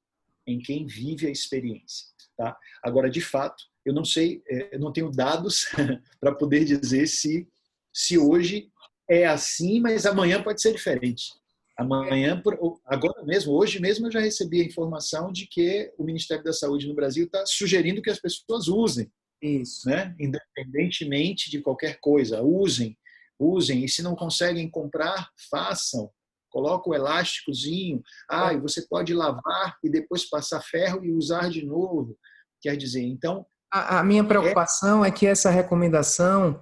em 0.50 0.60
quem 0.60 0.86
vive 0.86 1.28
a 1.28 1.32
experiência. 1.32 2.08
Tá? 2.36 2.58
Agora, 2.82 3.10
de 3.10 3.22
fato, 3.22 3.64
eu 3.86 3.93
não 3.93 4.04
sei, 4.04 4.41
é, 4.47 4.76
eu 4.76 4.80
não 4.80 4.91
tenho 4.91 5.12
dados 5.12 5.68
para 6.20 6.34
poder 6.34 6.66
dizer 6.66 7.08
se, 7.08 7.47
se 7.93 8.18
hoje 8.18 8.72
é 9.10 9.26
assim, 9.26 9.80
mas 9.80 10.06
amanhã 10.06 10.41
pode 10.41 10.62
ser 10.62 10.74
diferente. 10.74 11.34
Amanhã, 11.80 12.42
agora 12.86 13.24
mesmo, 13.24 13.54
hoje 13.54 13.80
mesmo, 13.80 14.08
eu 14.08 14.12
já 14.12 14.20
recebi 14.20 14.62
a 14.62 14.66
informação 14.66 15.32
de 15.32 15.48
que 15.48 15.92
o 15.98 16.04
Ministério 16.04 16.44
da 16.44 16.54
Saúde 16.54 16.88
no 16.88 16.94
Brasil 16.94 17.26
está 17.26 17.46
sugerindo 17.46 18.02
que 18.02 18.10
as 18.10 18.20
pessoas 18.20 18.68
usem. 18.68 19.12
Isso. 19.42 19.88
Né? 19.88 20.14
Independentemente 20.20 21.50
de 21.50 21.62
qualquer 21.62 22.00
coisa, 22.02 22.42
usem, 22.42 22.98
usem. 23.40 23.86
E 23.86 23.90
se 23.90 24.02
não 24.02 24.16
conseguem 24.16 24.70
comprar, 24.70 25.30
façam 25.50 26.12
coloca 26.50 26.90
o 26.90 26.94
elásticozinho, 26.94 28.02
ah, 28.30 28.54
e 28.54 28.60
você 28.60 28.86
pode 28.88 29.14
lavar 29.14 29.78
e 29.84 29.90
depois 29.90 30.28
passar 30.28 30.62
ferro 30.62 31.06
e 31.06 31.14
usar 31.14 31.50
de 31.50 31.66
novo. 31.66 32.18
Quer 32.62 32.76
dizer, 32.76 33.04
então. 33.04 33.46
A, 33.72 34.00
a 34.00 34.04
minha 34.04 34.24
preocupação 34.24 35.06
é... 35.06 35.10
é... 35.10 35.12
que 35.12 35.26
essa 35.26 35.50
recomendação. 35.50 36.60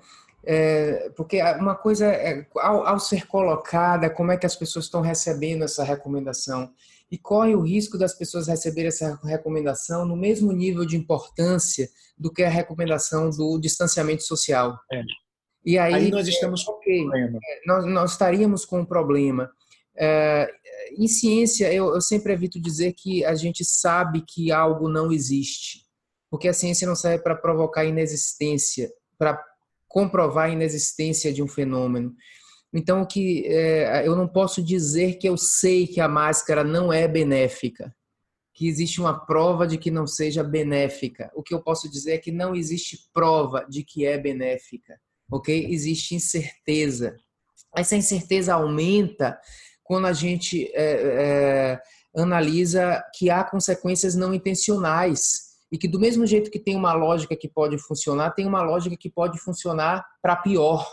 É, 0.49 1.09
porque 1.09 1.41
uma 1.59 1.75
coisa 1.75 2.05
é, 2.05 2.47
ao, 2.55 2.87
ao 2.87 2.99
ser 3.01 3.27
colocada, 3.27 4.09
como 4.09 4.31
é 4.31 4.37
que 4.37 4.45
as 4.45 4.55
pessoas 4.55 4.85
estão 4.85 5.01
recebendo 5.01 5.65
essa 5.65 5.83
recomendação? 5.83 6.71
E 7.11 7.17
corre 7.17 7.53
o 7.53 7.61
risco 7.61 7.97
das 7.97 8.13
pessoas 8.13 8.47
receberem 8.47 8.87
essa 8.87 9.19
recomendação 9.25 10.05
no 10.05 10.15
mesmo 10.15 10.53
nível 10.53 10.85
de 10.85 10.95
importância 10.95 11.89
do 12.17 12.31
que 12.31 12.43
a 12.43 12.49
recomendação 12.49 13.29
do 13.29 13.59
distanciamento 13.59 14.23
social. 14.23 14.79
É. 14.89 15.03
E 15.65 15.77
aí, 15.77 15.93
aí, 15.93 16.09
nós 16.09 16.25
estamos 16.25 16.63
com 16.63 16.71
okay, 16.71 17.01
um 17.01 17.09
problema. 17.09 17.39
É, 17.43 17.61
nós, 17.67 17.85
nós 17.85 18.11
estaríamos 18.11 18.63
com 18.63 18.79
um 18.79 18.85
problema. 18.85 19.51
É, 19.97 20.49
em 20.97 21.09
ciência, 21.09 21.73
eu, 21.73 21.93
eu 21.93 21.99
sempre 21.99 22.31
evito 22.31 22.57
dizer 22.57 22.93
que 22.93 23.25
a 23.25 23.35
gente 23.35 23.65
sabe 23.65 24.23
que 24.25 24.49
algo 24.49 24.87
não 24.87 25.11
existe, 25.11 25.85
porque 26.29 26.47
a 26.47 26.53
ciência 26.53 26.87
não 26.87 26.95
serve 26.95 27.21
para 27.21 27.35
provocar 27.35 27.83
inexistência, 27.83 28.89
para 29.17 29.43
comprovar 29.97 30.45
a 30.45 30.49
inexistência 30.53 31.33
de 31.33 31.41
um 31.41 31.47
fenômeno. 31.47 32.15
Então, 32.71 33.01
o 33.01 33.07
que 33.07 33.47
é, 33.47 34.07
eu 34.07 34.15
não 34.15 34.27
posso 34.27 34.61
dizer 34.61 35.15
que 35.15 35.27
eu 35.27 35.35
sei 35.35 35.87
que 35.87 35.99
a 35.99 36.07
máscara 36.07 36.63
não 36.63 36.93
é 36.93 37.07
benéfica, 37.07 37.91
que 38.53 38.67
existe 38.67 39.01
uma 39.01 39.25
prova 39.25 39.65
de 39.65 39.75
que 39.75 39.89
não 39.89 40.05
seja 40.05 40.43
benéfica. 40.43 41.31
O 41.33 41.41
que 41.41 41.51
eu 41.51 41.63
posso 41.63 41.89
dizer 41.89 42.11
é 42.11 42.17
que 42.19 42.31
não 42.31 42.53
existe 42.53 43.09
prova 43.11 43.65
de 43.67 43.83
que 43.83 44.05
é 44.05 44.19
benéfica, 44.19 44.99
ok? 45.31 45.65
Existe 45.67 46.13
incerteza. 46.13 47.15
Essa 47.75 47.95
incerteza 47.95 48.53
aumenta 48.53 49.35
quando 49.83 50.05
a 50.05 50.13
gente 50.13 50.71
é, 50.75 50.91
é, 51.75 51.81
analisa 52.15 53.03
que 53.15 53.31
há 53.31 53.43
consequências 53.43 54.13
não 54.13 54.31
intencionais 54.31 55.46
e 55.71 55.77
que 55.77 55.87
do 55.87 55.99
mesmo 55.99 56.25
jeito 56.25 56.49
que 56.49 56.59
tem 56.59 56.75
uma 56.75 56.93
lógica 56.93 57.35
que 57.35 57.47
pode 57.47 57.77
funcionar, 57.77 58.31
tem 58.31 58.45
uma 58.45 58.61
lógica 58.61 58.95
que 58.95 59.09
pode 59.09 59.37
funcionar 59.39 60.05
para 60.21 60.35
pior, 60.35 60.87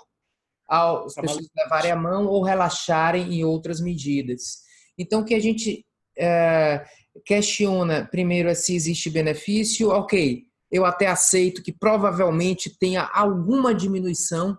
as 0.68 1.14
pessoas 1.14 1.49
levarem 1.57 1.93
a 1.93 1.97
mão 1.97 2.27
ou 2.27 2.43
relaxarem 2.43 3.35
em 3.35 3.45
outras 3.45 3.81
medidas. 3.81 4.62
Então, 4.99 5.20
o 5.20 5.25
que 5.25 5.35
a 5.35 5.41
gente 5.41 5.85
é, 6.18 6.85
questiona 7.25 8.07
primeiro 8.11 8.49
é 8.49 8.55
se 8.55 8.75
existe 8.75 9.11
benefício, 9.11 9.91
ok, 9.91 10.43
eu 10.70 10.85
até 10.85 11.07
aceito 11.07 11.62
que 11.62 11.72
provavelmente 11.72 12.77
tenha 12.79 13.09
alguma 13.12 13.75
diminuição 13.75 14.59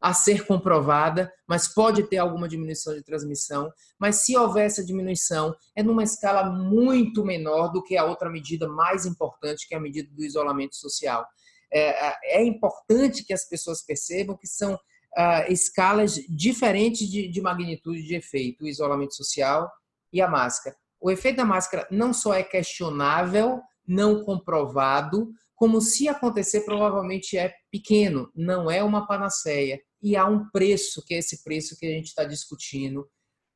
a 0.00 0.14
ser 0.14 0.46
comprovada, 0.46 1.32
mas 1.46 1.68
pode 1.68 2.04
ter 2.04 2.18
alguma 2.18 2.48
diminuição 2.48 2.94
de 2.94 3.02
transmissão. 3.02 3.70
Mas 3.98 4.24
se 4.24 4.36
houver 4.36 4.66
essa 4.66 4.84
diminuição, 4.84 5.54
é 5.74 5.82
numa 5.82 6.04
escala 6.04 6.50
muito 6.50 7.24
menor 7.24 7.72
do 7.72 7.82
que 7.82 7.96
a 7.96 8.04
outra 8.04 8.30
medida 8.30 8.68
mais 8.68 9.04
importante, 9.04 9.66
que 9.66 9.74
é 9.74 9.78
a 9.78 9.80
medida 9.80 10.08
do 10.12 10.24
isolamento 10.24 10.76
social. 10.76 11.26
É, 11.72 12.38
é 12.38 12.44
importante 12.44 13.24
que 13.24 13.32
as 13.32 13.48
pessoas 13.48 13.84
percebam 13.84 14.36
que 14.36 14.46
são 14.46 14.74
uh, 14.74 15.52
escalas 15.52 16.14
diferentes 16.28 17.08
de, 17.08 17.28
de 17.28 17.40
magnitude 17.40 18.04
de 18.04 18.14
efeito, 18.14 18.64
o 18.64 18.68
isolamento 18.68 19.14
social 19.14 19.70
e 20.12 20.20
a 20.20 20.28
máscara. 20.28 20.76
O 21.00 21.10
efeito 21.10 21.36
da 21.36 21.44
máscara 21.44 21.86
não 21.90 22.12
só 22.12 22.34
é 22.34 22.42
questionável, 22.42 23.60
não 23.86 24.24
comprovado, 24.24 25.30
como 25.54 25.80
se 25.80 26.08
acontecer 26.08 26.60
provavelmente 26.60 27.36
é 27.36 27.52
pequeno, 27.70 28.30
não 28.34 28.70
é 28.70 28.82
uma 28.82 29.06
panaceia 29.06 29.80
e 30.02 30.16
há 30.16 30.26
um 30.26 30.48
preço, 30.50 31.04
que 31.04 31.14
é 31.14 31.18
esse 31.18 31.42
preço 31.42 31.76
que 31.76 31.86
a 31.86 31.90
gente 31.90 32.06
está 32.06 32.24
discutindo, 32.24 33.08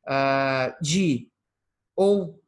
uh, 0.07 0.83
de 0.83 1.31
ou 1.95 2.41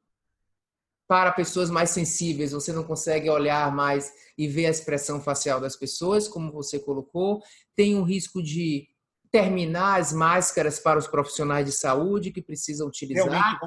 para 1.06 1.32
pessoas 1.32 1.70
mais 1.70 1.90
sensíveis, 1.90 2.52
você 2.52 2.72
não 2.72 2.82
consegue 2.82 3.28
olhar 3.28 3.70
mais 3.74 4.10
e 4.38 4.48
ver 4.48 4.66
a 4.66 4.70
expressão 4.70 5.20
facial 5.20 5.60
das 5.60 5.76
pessoas, 5.76 6.26
como 6.26 6.50
você 6.50 6.78
colocou, 6.78 7.42
tem 7.76 7.94
um 7.94 8.02
risco 8.02 8.42
de 8.42 8.88
terminar 9.30 10.00
as 10.00 10.12
máscaras 10.12 10.78
para 10.78 10.98
os 10.98 11.06
profissionais 11.06 11.66
de 11.66 11.72
saúde 11.72 12.30
que 12.32 12.40
precisam 12.40 12.88
utilizar. 12.88 13.60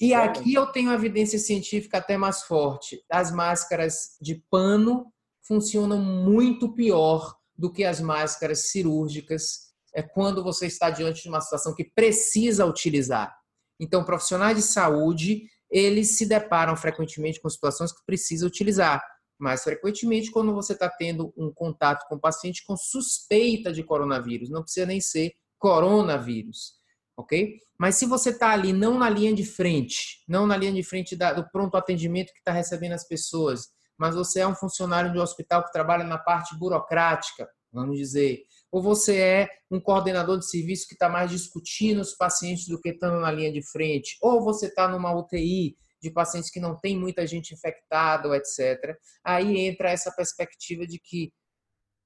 E 0.00 0.12
aqui 0.12 0.54
eu 0.54 0.66
tenho 0.66 0.92
evidência 0.92 1.38
científica 1.38 1.98
até 1.98 2.16
mais 2.16 2.42
forte. 2.42 3.02
As 3.08 3.30
máscaras 3.30 4.16
de 4.20 4.42
pano 4.50 5.12
funcionam 5.42 6.00
muito 6.00 6.74
pior 6.74 7.36
do 7.56 7.72
que 7.72 7.84
as 7.84 8.00
máscaras 8.00 8.70
cirúrgicas 8.70 9.72
é 9.94 10.02
quando 10.02 10.42
você 10.42 10.66
está 10.66 10.90
diante 10.90 11.22
de 11.22 11.28
uma 11.28 11.40
situação 11.40 11.74
que 11.74 11.84
precisa 11.84 12.66
utilizar. 12.66 13.34
Então, 13.78 14.04
profissionais 14.04 14.56
de 14.56 14.62
saúde, 14.62 15.44
eles 15.70 16.16
se 16.16 16.26
deparam 16.26 16.76
frequentemente 16.76 17.40
com 17.40 17.48
situações 17.48 17.92
que 17.92 18.04
precisa 18.04 18.46
utilizar. 18.46 19.02
Mais 19.38 19.62
frequentemente, 19.62 20.30
quando 20.30 20.54
você 20.54 20.72
está 20.72 20.88
tendo 20.88 21.32
um 21.36 21.52
contato 21.52 22.06
com 22.08 22.16
o 22.16 22.20
paciente 22.20 22.64
com 22.64 22.76
suspeita 22.76 23.72
de 23.72 23.82
coronavírus, 23.82 24.50
não 24.50 24.62
precisa 24.62 24.86
nem 24.86 25.00
ser 25.00 25.32
coronavírus, 25.58 26.74
ok? 27.16 27.58
Mas 27.78 27.96
se 27.96 28.06
você 28.06 28.30
está 28.30 28.50
ali, 28.50 28.72
não 28.72 28.98
na 28.98 29.10
linha 29.10 29.34
de 29.34 29.44
frente, 29.44 30.22
não 30.28 30.46
na 30.46 30.56
linha 30.56 30.72
de 30.72 30.82
frente 30.82 31.16
da, 31.16 31.32
do 31.32 31.48
pronto 31.50 31.76
atendimento 31.76 32.32
que 32.32 32.38
está 32.38 32.52
recebendo 32.52 32.92
as 32.92 33.06
pessoas, 33.06 33.68
mas 33.98 34.14
você 34.14 34.40
é 34.40 34.46
um 34.46 34.54
funcionário 34.54 35.12
de 35.12 35.18
um 35.18 35.22
hospital 35.22 35.64
que 35.64 35.72
trabalha 35.72 36.04
na 36.04 36.18
parte 36.18 36.56
burocrática, 36.58 37.48
vamos 37.72 37.98
dizer, 37.98 38.44
Ou 38.70 38.82
você 38.82 39.16
é 39.18 39.48
um 39.70 39.80
coordenador 39.80 40.38
de 40.38 40.48
serviço 40.48 40.86
que 40.88 40.94
está 40.94 41.08
mais 41.08 41.30
discutindo 41.30 42.00
os 42.00 42.14
pacientes 42.14 42.66
do 42.66 42.80
que 42.80 42.90
estando 42.90 43.20
na 43.20 43.30
linha 43.30 43.52
de 43.52 43.62
frente? 43.62 44.16
Ou 44.20 44.42
você 44.42 44.66
está 44.66 44.88
numa 44.88 45.14
UTI 45.16 45.76
de 46.00 46.10
pacientes 46.10 46.50
que 46.50 46.60
não 46.60 46.78
tem 46.78 46.98
muita 46.98 47.26
gente 47.26 47.54
infectada, 47.54 48.28
etc. 48.36 48.96
Aí 49.24 49.58
entra 49.58 49.90
essa 49.90 50.12
perspectiva 50.12 50.86
de 50.86 50.98
que 50.98 51.32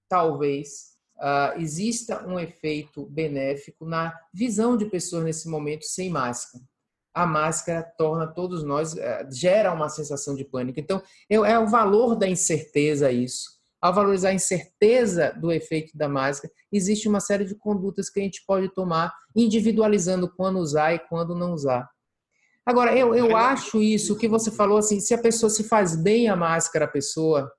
talvez 0.09 0.99
uh, 1.17 1.61
exista 1.61 2.27
um 2.27 2.39
efeito 2.39 3.07
benéfico 3.07 3.85
na 3.85 4.15
visão 4.33 4.77
de 4.77 4.87
pessoas 4.87 5.25
nesse 5.25 5.49
momento 5.49 5.85
sem 5.85 6.09
máscara. 6.09 6.65
A 7.23 7.27
máscara 7.27 7.83
torna 7.97 8.27
todos 8.27 8.63
nós, 8.63 8.95
uh, 8.95 8.99
gera 9.31 9.73
uma 9.73 9.89
sensação 9.89 10.35
de 10.35 10.45
pânico. 10.45 10.81
Então, 10.81 11.03
é 11.29 11.59
o 11.59 11.67
valor 11.67 12.17
da 12.17 12.29
incerteza 12.29 13.11
isso 13.11 13.59
ao 13.81 13.95
valorizar 13.95 14.31
a 14.31 14.35
incerteza 14.35 15.33
do 15.41 15.53
efeito 15.53 15.97
da 15.97 16.09
máscara, 16.09 16.53
existe 16.73 17.09
uma 17.09 17.21
série 17.21 17.45
de 17.45 17.55
condutas 17.55 18.11
que 18.11 18.21
a 18.21 18.23
gente 18.23 18.43
pode 18.47 18.69
tomar, 18.75 19.13
individualizando 19.35 20.33
quando 20.35 20.59
usar 20.59 20.95
e 20.95 20.99
quando 20.99 21.35
não 21.35 21.53
usar. 21.53 21.89
Agora, 22.67 22.95
eu, 22.97 23.15
eu 23.15 23.37
acho 23.37 23.81
isso, 23.81 24.13
o 24.13 24.17
que 24.17 24.29
você 24.29 24.51
falou, 24.51 24.79
assim, 24.79 25.01
se 25.01 25.15
a 25.15 25.19
pessoa 25.19 25.49
se 25.49 25.65
faz 25.65 25.97
bem 25.97 26.29
a 26.29 26.37
máscara, 26.37 26.85
a 26.85 26.89
pessoa, 26.89 27.51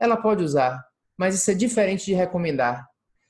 ela 0.00 0.16
pode 0.16 0.42
usar, 0.42 0.82
mas 1.16 1.34
isso 1.34 1.50
é 1.50 1.54
diferente 1.54 2.06
de 2.06 2.14
recomendar. 2.14 2.84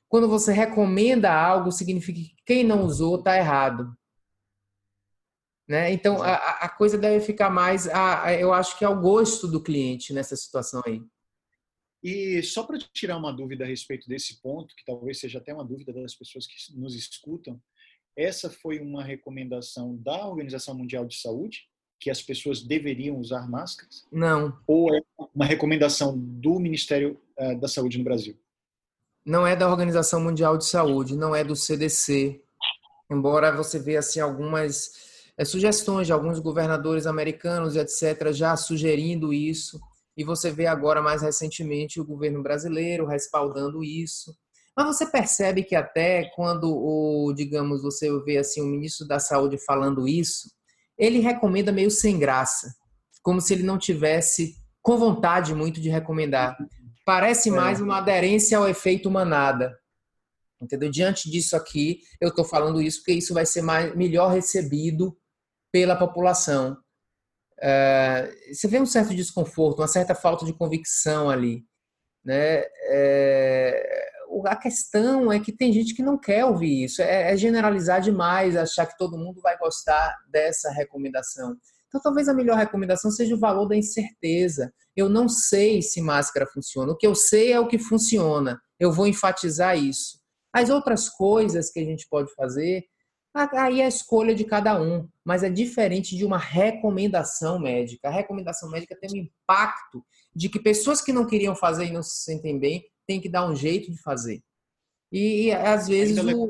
Quando 0.08 0.28
você 0.28 0.52
recomenda 0.52 1.32
algo, 1.32 1.72
significa 1.72 2.18
que 2.18 2.34
quem 2.46 2.64
não 2.64 2.84
usou 2.84 3.16
está 3.16 3.36
errado. 3.36 3.92
Né? 5.68 5.92
Então, 5.92 6.22
a, 6.22 6.34
a, 6.34 6.68
coisa 6.68 6.96
deve 6.96 7.24
ficar 7.24 7.50
mais, 7.50 7.88
a, 7.88 8.24
a, 8.24 8.34
eu 8.34 8.52
acho 8.52 8.78
que 8.78 8.84
ao 8.84 9.00
gosto 9.00 9.48
do 9.48 9.60
cliente 9.60 10.12
nessa 10.12 10.36
situação 10.36 10.80
aí. 10.86 11.02
E 12.02 12.40
só 12.42 12.62
para 12.62 12.78
tirar 12.78 13.16
uma 13.16 13.32
dúvida 13.32 13.64
a 13.64 13.66
respeito 13.66 14.08
desse 14.08 14.40
ponto, 14.40 14.76
que 14.76 14.84
talvez 14.84 15.18
seja 15.18 15.38
até 15.38 15.52
uma 15.52 15.64
dúvida 15.64 15.92
das 15.92 16.14
pessoas 16.14 16.46
que 16.46 16.54
nos 16.78 16.94
escutam, 16.94 17.60
essa 18.16 18.48
foi 18.48 18.78
uma 18.78 19.02
recomendação 19.02 19.96
da 19.96 20.26
Organização 20.26 20.74
Mundial 20.74 21.04
de 21.04 21.16
Saúde, 21.16 21.68
que 21.98 22.10
as 22.10 22.22
pessoas 22.22 22.62
deveriam 22.62 23.18
usar 23.18 23.48
máscaras? 23.48 24.06
Não. 24.12 24.56
Ou 24.66 24.94
é 24.94 25.00
uma 25.34 25.44
recomendação 25.44 26.16
do 26.16 26.60
Ministério 26.60 27.20
uh, 27.38 27.58
da 27.58 27.66
Saúde 27.66 27.98
no 27.98 28.04
Brasil? 28.04 28.38
Não 29.24 29.44
é 29.44 29.56
da 29.56 29.68
Organização 29.68 30.20
Mundial 30.20 30.56
de 30.56 30.66
Saúde, 30.66 31.16
não 31.16 31.34
é 31.34 31.42
do 31.42 31.56
CDC. 31.56 32.40
Embora 33.10 33.50
você 33.50 33.78
veja 33.80 33.98
assim 33.98 34.20
algumas 34.20 34.92
é, 34.92 35.15
sugestões 35.44 36.06
de 36.06 36.12
alguns 36.12 36.38
governadores 36.38 37.06
americanos, 37.06 37.76
etc., 37.76 38.32
já 38.32 38.56
sugerindo 38.56 39.32
isso 39.32 39.78
e 40.16 40.24
você 40.24 40.50
vê 40.50 40.66
agora 40.66 41.02
mais 41.02 41.20
recentemente 41.22 42.00
o 42.00 42.04
governo 42.04 42.42
brasileiro 42.42 43.06
respaldando 43.06 43.84
isso. 43.84 44.34
Mas 44.74 44.86
você 44.86 45.06
percebe 45.06 45.62
que 45.62 45.74
até 45.74 46.30
quando 46.34 46.70
o, 46.74 47.32
digamos, 47.34 47.82
você 47.82 48.10
vê 48.20 48.38
assim 48.38 48.62
o 48.62 48.66
ministro 48.66 49.06
da 49.06 49.18
Saúde 49.18 49.58
falando 49.58 50.08
isso, 50.08 50.50
ele 50.98 51.18
recomenda 51.18 51.70
meio 51.70 51.90
sem 51.90 52.18
graça, 52.18 52.74
como 53.22 53.40
se 53.40 53.52
ele 53.52 53.62
não 53.62 53.78
tivesse 53.78 54.54
com 54.82 54.96
vontade 54.96 55.54
muito 55.54 55.80
de 55.80 55.90
recomendar. 55.90 56.56
Parece 57.04 57.50
é. 57.50 57.52
mais 57.52 57.80
uma 57.80 57.98
aderência 57.98 58.56
ao 58.56 58.68
efeito 58.68 59.10
manada. 59.10 59.76
Entendeu? 60.60 60.90
Diante 60.90 61.30
disso 61.30 61.54
aqui, 61.54 62.00
eu 62.20 62.30
estou 62.30 62.44
falando 62.44 62.80
isso 62.80 63.00
porque 63.00 63.12
isso 63.12 63.34
vai 63.34 63.44
ser 63.44 63.60
mais, 63.60 63.94
melhor 63.94 64.32
recebido 64.32 65.14
pela 65.72 65.96
população. 65.96 66.76
É, 67.60 68.30
você 68.52 68.68
vê 68.68 68.80
um 68.80 68.86
certo 68.86 69.14
desconforto, 69.14 69.80
uma 69.80 69.88
certa 69.88 70.14
falta 70.14 70.44
de 70.44 70.52
convicção 70.52 71.30
ali. 71.30 71.64
Né? 72.24 72.64
É, 72.88 74.06
a 74.46 74.56
questão 74.56 75.32
é 75.32 75.40
que 75.40 75.52
tem 75.52 75.72
gente 75.72 75.94
que 75.94 76.02
não 76.02 76.18
quer 76.18 76.44
ouvir 76.44 76.84
isso, 76.84 77.00
é, 77.00 77.32
é, 77.32 77.36
generalizar 77.36 78.00
demais, 78.00 78.56
achar 78.56 78.86
que 78.86 78.98
todo 78.98 79.18
mundo 79.18 79.40
vai 79.40 79.56
gostar 79.56 80.16
dessa 80.28 80.70
recomendação. 80.70 81.56
Então, 81.88 82.00
talvez 82.00 82.28
a 82.28 82.34
melhor 82.34 82.58
recomendação 82.58 83.10
seja 83.10 83.34
o 83.34 83.38
valor 83.38 83.66
da 83.66 83.76
incerteza. 83.76 84.72
Eu 84.94 85.08
não 85.08 85.28
sei 85.28 85.80
se 85.80 86.00
máscara 86.02 86.46
funciona, 86.46 86.92
o 86.92 86.96
que 86.96 87.06
eu 87.06 87.14
sei 87.14 87.52
é 87.52 87.60
o 87.60 87.68
que 87.68 87.78
funciona. 87.78 88.60
Eu 88.78 88.92
vou 88.92 89.06
enfatizar 89.06 89.78
isso. 89.78 90.20
As 90.52 90.68
outras 90.68 91.08
coisas 91.08 91.70
que 91.70 91.80
a 91.80 91.84
gente 91.84 92.06
pode 92.08 92.32
fazer 92.34 92.84
Aí 93.36 93.82
é 93.82 93.84
a 93.84 93.88
escolha 93.88 94.34
de 94.34 94.46
cada 94.46 94.80
um, 94.80 95.06
mas 95.22 95.42
é 95.42 95.50
diferente 95.50 96.16
de 96.16 96.24
uma 96.24 96.38
recomendação 96.38 97.58
médica. 97.58 98.08
A 98.08 98.10
recomendação 98.10 98.70
médica 98.70 98.96
tem 98.96 99.10
um 99.12 99.24
impacto 99.24 100.02
de 100.34 100.48
que 100.48 100.58
pessoas 100.58 101.02
que 101.02 101.12
não 101.12 101.26
queriam 101.26 101.54
fazer 101.54 101.84
e 101.84 101.92
não 101.92 102.02
se 102.02 102.22
sentem 102.22 102.58
bem 102.58 102.90
têm 103.06 103.20
que 103.20 103.28
dar 103.28 103.46
um 103.46 103.54
jeito 103.54 103.92
de 103.92 104.00
fazer. 104.00 104.42
E, 105.12 105.48
e 105.48 105.52
às 105.52 105.86
vezes. 105.86 106.18
O... 106.18 106.48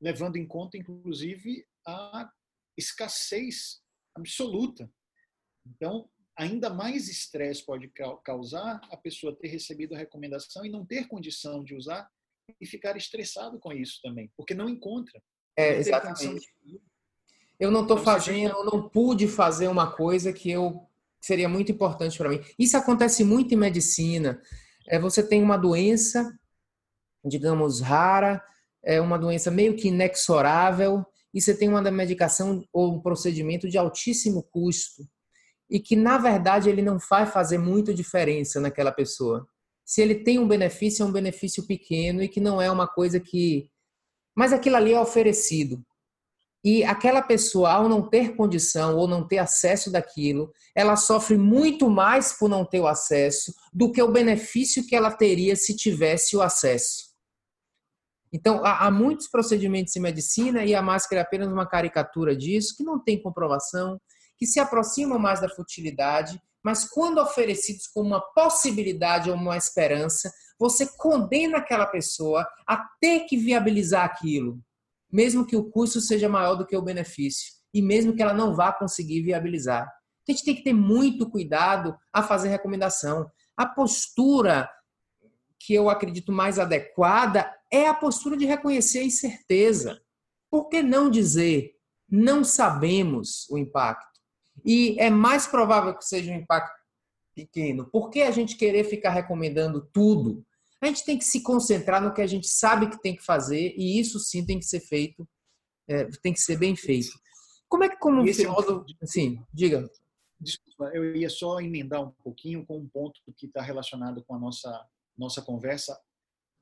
Levando 0.00 0.36
em 0.36 0.46
conta, 0.46 0.76
inclusive, 0.76 1.66
a 1.84 2.30
escassez 2.76 3.82
absoluta. 4.14 4.88
Então, 5.66 6.08
ainda 6.38 6.70
mais 6.70 7.08
estresse 7.08 7.64
pode 7.64 7.92
causar 8.24 8.80
a 8.90 8.96
pessoa 8.96 9.36
ter 9.36 9.48
recebido 9.48 9.96
a 9.96 9.98
recomendação 9.98 10.64
e 10.64 10.70
não 10.70 10.86
ter 10.86 11.08
condição 11.08 11.64
de 11.64 11.74
usar 11.74 12.08
e 12.60 12.66
ficar 12.66 12.96
estressado 12.96 13.58
com 13.58 13.72
isso 13.72 14.00
também, 14.02 14.30
porque 14.36 14.54
não 14.54 14.68
encontra. 14.68 15.20
É, 15.56 15.76
exatamente. 15.76 16.46
Eu 17.58 17.70
não 17.70 17.82
estou 17.82 17.98
então, 17.98 18.12
fazendo, 18.12 18.56
eu 18.56 18.64
não 18.64 18.88
pude 18.88 19.28
fazer 19.28 19.68
uma 19.68 19.92
coisa 19.92 20.32
que 20.32 20.50
eu 20.50 20.88
seria 21.20 21.48
muito 21.48 21.70
importante 21.70 22.18
para 22.18 22.28
mim. 22.28 22.40
Isso 22.58 22.76
acontece 22.76 23.22
muito 23.22 23.54
em 23.54 23.56
medicina. 23.56 24.40
É, 24.88 24.98
você 24.98 25.22
tem 25.22 25.42
uma 25.42 25.56
doença, 25.56 26.36
digamos, 27.24 27.80
rara, 27.80 28.42
é 28.84 29.00
uma 29.00 29.16
doença 29.16 29.50
meio 29.50 29.76
que 29.76 29.88
inexorável, 29.88 31.06
e 31.32 31.40
você 31.40 31.56
tem 31.56 31.68
uma 31.68 31.80
medicação 31.90 32.64
ou 32.72 32.96
um 32.96 33.00
procedimento 33.00 33.68
de 33.68 33.78
altíssimo 33.78 34.42
custo, 34.42 35.08
e 35.70 35.78
que, 35.80 35.94
na 35.94 36.18
verdade, 36.18 36.68
ele 36.68 36.82
não 36.82 36.98
vai 36.98 37.26
fazer 37.26 37.58
muita 37.58 37.94
diferença 37.94 38.60
naquela 38.60 38.92
pessoa 38.92 39.46
se 39.84 40.00
ele 40.00 40.16
tem 40.16 40.38
um 40.38 40.48
benefício, 40.48 41.02
é 41.02 41.06
um 41.06 41.12
benefício 41.12 41.66
pequeno 41.66 42.22
e 42.22 42.28
que 42.28 42.40
não 42.40 42.60
é 42.60 42.70
uma 42.70 42.86
coisa 42.86 43.20
que. 43.20 43.68
Mas 44.34 44.52
aquilo 44.52 44.76
ali 44.76 44.92
é 44.92 45.00
oferecido. 45.00 45.84
E 46.64 46.84
aquela 46.84 47.20
pessoa, 47.20 47.72
ao 47.72 47.88
não 47.88 48.08
ter 48.08 48.36
condição 48.36 48.96
ou 48.96 49.08
não 49.08 49.26
ter 49.26 49.38
acesso 49.38 49.90
daquilo, 49.90 50.52
ela 50.76 50.94
sofre 50.94 51.36
muito 51.36 51.90
mais 51.90 52.32
por 52.38 52.48
não 52.48 52.64
ter 52.64 52.78
o 52.78 52.86
acesso 52.86 53.52
do 53.72 53.90
que 53.90 54.00
o 54.00 54.12
benefício 54.12 54.86
que 54.86 54.94
ela 54.94 55.10
teria 55.10 55.56
se 55.56 55.74
tivesse 55.74 56.36
o 56.36 56.42
acesso. 56.42 57.10
Então, 58.32 58.64
há, 58.64 58.90
muitos 58.90 59.28
procedimentos 59.28 59.94
em 59.94 60.00
medicina 60.00 60.64
e 60.64 60.74
a 60.74 60.80
máscara 60.80 61.20
é 61.20 61.24
apenas 61.24 61.52
uma 61.52 61.66
caricatura 61.66 62.34
disso, 62.34 62.74
que 62.76 62.84
não 62.84 62.98
tem 62.98 63.20
comprovação, 63.20 64.00
que 64.38 64.46
se 64.46 64.58
aproximam 64.58 65.18
mais 65.18 65.40
da 65.40 65.48
futilidade 65.48 66.40
mas 66.62 66.88
quando 66.88 67.18
oferecidos 67.18 67.86
como 67.86 68.08
uma 68.08 68.20
possibilidade 68.20 69.30
ou 69.30 69.36
uma 69.36 69.56
esperança, 69.56 70.32
você 70.58 70.86
condena 70.96 71.58
aquela 71.58 71.86
pessoa 71.86 72.46
a 72.66 72.76
ter 73.00 73.20
que 73.20 73.36
viabilizar 73.36 74.04
aquilo, 74.04 74.60
mesmo 75.10 75.46
que 75.46 75.56
o 75.56 75.70
custo 75.70 76.00
seja 76.00 76.28
maior 76.28 76.54
do 76.54 76.66
que 76.66 76.76
o 76.76 76.82
benefício 76.82 77.52
e 77.74 77.82
mesmo 77.82 78.14
que 78.14 78.22
ela 78.22 78.34
não 78.34 78.54
vá 78.54 78.72
conseguir 78.72 79.22
viabilizar. 79.22 79.86
A 80.28 80.30
gente 80.30 80.44
tem 80.44 80.54
que 80.54 80.62
ter 80.62 80.72
muito 80.72 81.28
cuidado 81.28 81.96
a 82.12 82.22
fazer 82.22 82.48
recomendação. 82.48 83.28
A 83.56 83.66
postura 83.66 84.70
que 85.58 85.74
eu 85.74 85.90
acredito 85.90 86.32
mais 86.32 86.58
adequada 86.58 87.52
é 87.70 87.88
a 87.88 87.94
postura 87.94 88.36
de 88.36 88.44
reconhecer 88.44 89.00
a 89.00 89.04
incerteza. 89.04 90.00
Por 90.50 90.68
que 90.68 90.82
não 90.82 91.10
dizer 91.10 91.72
não 92.08 92.44
sabemos 92.44 93.48
o 93.50 93.56
impacto? 93.56 94.11
E 94.64 94.96
é 94.98 95.10
mais 95.10 95.46
provável 95.46 95.96
que 95.96 96.04
seja 96.04 96.32
um 96.32 96.36
impacto 96.36 96.80
pequeno. 97.34 97.88
Por 97.90 98.10
que 98.10 98.22
a 98.22 98.30
gente 98.30 98.56
querer 98.56 98.84
ficar 98.84 99.10
recomendando 99.10 99.88
tudo? 99.92 100.44
A 100.80 100.86
gente 100.86 101.04
tem 101.04 101.16
que 101.16 101.24
se 101.24 101.42
concentrar 101.42 102.02
no 102.02 102.12
que 102.12 102.20
a 102.20 102.26
gente 102.26 102.48
sabe 102.48 102.90
que 102.90 103.00
tem 103.00 103.14
que 103.14 103.24
fazer 103.24 103.74
e 103.76 104.00
isso 104.00 104.18
sim 104.18 104.44
tem 104.44 104.58
que 104.58 104.64
ser 104.64 104.80
feito, 104.80 105.26
é, 105.88 106.04
tem 106.22 106.32
que 106.32 106.40
ser 106.40 106.58
bem 106.58 106.74
feito. 106.74 107.10
Como 107.68 107.84
é 107.84 107.88
que 107.88 107.96
como 107.96 108.26
Esse 108.26 108.42
filósofo, 108.42 108.84
é 109.00 109.04
um... 109.04 109.06
sim, 109.06 109.40
diga. 109.52 109.88
Desculpa, 110.40 110.90
eu 110.92 111.14
ia 111.14 111.30
só 111.30 111.60
emendar 111.60 112.02
um 112.02 112.10
pouquinho 112.22 112.66
com 112.66 112.78
um 112.78 112.88
ponto 112.88 113.20
que 113.36 113.46
está 113.46 113.62
relacionado 113.62 114.24
com 114.24 114.34
a 114.34 114.38
nossa 114.38 114.86
nossa 115.16 115.42
conversa 115.42 115.98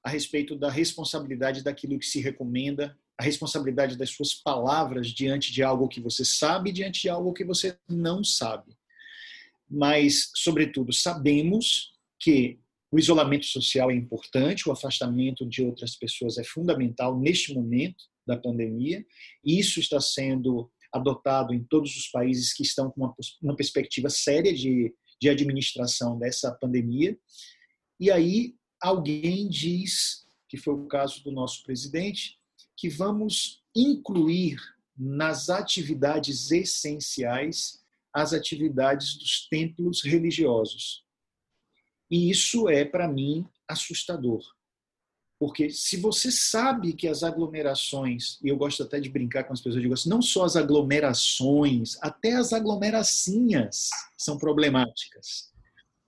a 0.02 0.10
respeito 0.10 0.56
da 0.56 0.70
responsabilidade 0.70 1.62
daquilo 1.62 1.98
que 1.98 2.06
se 2.06 2.20
recomenda 2.20 2.98
a 3.20 3.22
responsabilidade 3.22 3.98
das 3.98 4.08
suas 4.08 4.32
palavras 4.32 5.08
diante 5.08 5.52
de 5.52 5.62
algo 5.62 5.88
que 5.88 6.00
você 6.00 6.24
sabe, 6.24 6.72
diante 6.72 7.02
de 7.02 7.10
algo 7.10 7.34
que 7.34 7.44
você 7.44 7.76
não 7.86 8.24
sabe. 8.24 8.74
Mas, 9.68 10.30
sobretudo, 10.34 10.90
sabemos 10.90 11.92
que 12.18 12.58
o 12.90 12.98
isolamento 12.98 13.44
social 13.44 13.90
é 13.90 13.94
importante, 13.94 14.66
o 14.66 14.72
afastamento 14.72 15.46
de 15.46 15.62
outras 15.62 15.94
pessoas 15.94 16.38
é 16.38 16.44
fundamental 16.44 17.20
neste 17.20 17.52
momento 17.52 18.02
da 18.26 18.38
pandemia. 18.38 19.04
Isso 19.44 19.80
está 19.80 20.00
sendo 20.00 20.72
adotado 20.90 21.52
em 21.52 21.62
todos 21.62 21.94
os 21.94 22.08
países 22.08 22.54
que 22.54 22.62
estão 22.62 22.90
com 22.90 23.02
uma, 23.02 23.14
uma 23.42 23.54
perspectiva 23.54 24.08
séria 24.08 24.54
de, 24.54 24.94
de 25.20 25.28
administração 25.28 26.18
dessa 26.18 26.50
pandemia. 26.52 27.18
E 28.00 28.10
aí 28.10 28.54
alguém 28.80 29.46
diz 29.46 30.26
que 30.48 30.56
foi 30.56 30.72
o 30.72 30.86
caso 30.86 31.22
do 31.22 31.30
nosso 31.30 31.62
presidente, 31.62 32.39
que 32.80 32.88
vamos 32.88 33.62
incluir 33.76 34.56
nas 34.96 35.50
atividades 35.50 36.50
essenciais 36.50 37.78
as 38.12 38.32
atividades 38.32 39.18
dos 39.18 39.46
templos 39.48 40.02
religiosos. 40.02 41.04
E 42.10 42.30
isso 42.30 42.70
é, 42.70 42.84
para 42.86 43.06
mim, 43.06 43.46
assustador. 43.68 44.42
Porque 45.38 45.68
se 45.68 45.98
você 45.98 46.32
sabe 46.32 46.94
que 46.94 47.06
as 47.06 47.22
aglomerações, 47.22 48.38
e 48.42 48.48
eu 48.48 48.56
gosto 48.56 48.82
até 48.82 48.98
de 48.98 49.10
brincar 49.10 49.44
com 49.44 49.52
as 49.52 49.60
pessoas, 49.60 49.76
eu 49.76 49.82
digo 49.82 49.94
assim, 49.94 50.08
não 50.08 50.22
só 50.22 50.44
as 50.44 50.56
aglomerações, 50.56 51.98
até 52.00 52.32
as 52.32 52.54
aglomeracinhas 52.54 53.90
são 54.16 54.38
problemáticas. 54.38 55.50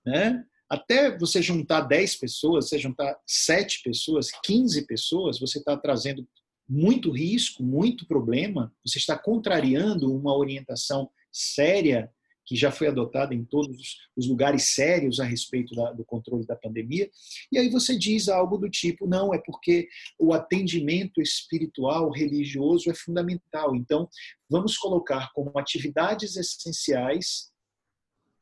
Né? 0.07 0.43
Até 0.71 1.17
você 1.19 1.43
juntar 1.43 1.83
10 1.83 2.17
pessoas, 2.17 2.69
você 2.69 2.79
juntar 2.79 3.15
7 3.27 3.83
pessoas, 3.83 4.31
15 4.43 4.87
pessoas, 4.87 5.39
você 5.39 5.59
está 5.59 5.77
trazendo 5.77 6.27
muito 6.73 7.11
risco, 7.11 7.63
muito 7.63 8.07
problema, 8.07 8.75
você 8.83 8.97
está 8.97 9.17
contrariando 9.19 10.11
uma 10.11 10.35
orientação 10.35 11.11
séria 11.31 12.11
que 12.47 12.57
já 12.57 12.73
foi 12.73 12.89
adotada 12.89 13.35
em 13.35 13.45
todos 13.45 13.99
os 14.17 14.27
lugares 14.27 14.75
sérios 14.75 15.21
a 15.21 15.25
respeito 15.25 15.75
da, 15.75 15.93
do 15.93 16.03
controle 16.03 16.47
da 16.47 16.57
pandemia. 16.57 17.11
E 17.53 17.59
aí 17.59 17.69
você 17.69 17.97
diz 17.97 18.27
algo 18.27 18.57
do 18.57 18.71
tipo: 18.71 19.07
não, 19.07 19.35
é 19.35 19.39
porque 19.39 19.87
o 20.19 20.33
atendimento 20.33 21.21
espiritual, 21.21 22.11
religioso 22.11 22.91
é 22.91 22.95
fundamental. 22.95 23.77
Então, 23.77 24.09
vamos 24.49 24.79
colocar 24.79 25.31
como 25.35 25.57
atividades 25.59 26.37
essenciais 26.37 27.53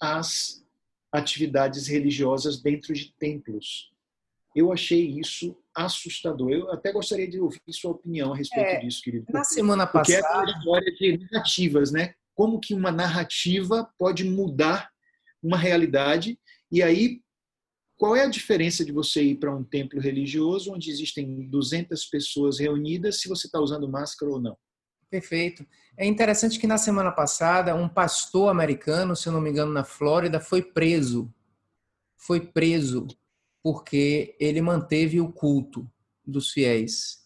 as 0.00 0.64
atividades 1.12 1.88
religiosas 1.88 2.62
dentro 2.62 2.94
de 2.94 3.12
templos. 3.18 3.90
Eu 4.54 4.72
achei 4.72 5.18
isso 5.18 5.56
assustador. 5.84 6.50
Eu 6.50 6.70
até 6.70 6.92
gostaria 6.92 7.28
de 7.28 7.40
ouvir 7.40 7.60
sua 7.70 7.92
opinião 7.92 8.32
a 8.32 8.36
respeito 8.36 8.66
é, 8.66 8.78
disso, 8.80 9.02
querido. 9.02 9.26
Na 9.30 9.44
semana 9.44 9.86
passada. 9.86 10.22
Porque 10.22 10.36
é 10.36 10.40
uma 10.40 10.58
história 10.58 10.94
de 10.94 11.18
negativas, 11.18 11.92
né? 11.92 12.14
como 12.40 12.58
que 12.58 12.72
uma 12.72 12.90
narrativa 12.90 13.92
pode 13.98 14.24
mudar 14.24 14.90
uma 15.42 15.58
realidade 15.58 16.40
e 16.72 16.82
aí 16.82 17.20
qual 17.98 18.16
é 18.16 18.22
a 18.22 18.30
diferença 18.30 18.82
de 18.82 18.92
você 18.92 19.22
ir 19.22 19.34
para 19.34 19.54
um 19.54 19.62
templo 19.62 20.00
religioso 20.00 20.72
onde 20.72 20.90
existem 20.90 21.46
200 21.50 22.02
pessoas 22.06 22.58
reunidas 22.58 23.20
se 23.20 23.28
você 23.28 23.46
está 23.46 23.60
usando 23.60 23.86
máscara 23.86 24.32
ou 24.32 24.40
não? 24.40 24.56
Perfeito. 25.10 25.66
É 25.98 26.06
interessante 26.06 26.58
que 26.58 26.66
na 26.66 26.78
semana 26.78 27.12
passada 27.12 27.74
um 27.74 27.90
pastor 27.90 28.48
americano, 28.48 29.14
se 29.14 29.28
eu 29.28 29.34
não 29.34 29.40
me 29.42 29.50
engano, 29.50 29.70
na 29.70 29.84
Flórida, 29.84 30.40
foi 30.40 30.62
preso. 30.62 31.30
Foi 32.16 32.40
preso 32.40 33.06
porque 33.62 34.36
ele 34.40 34.60
manteve 34.60 35.20
o 35.20 35.32
culto 35.32 35.88
dos 36.26 36.50
fiéis. 36.50 37.20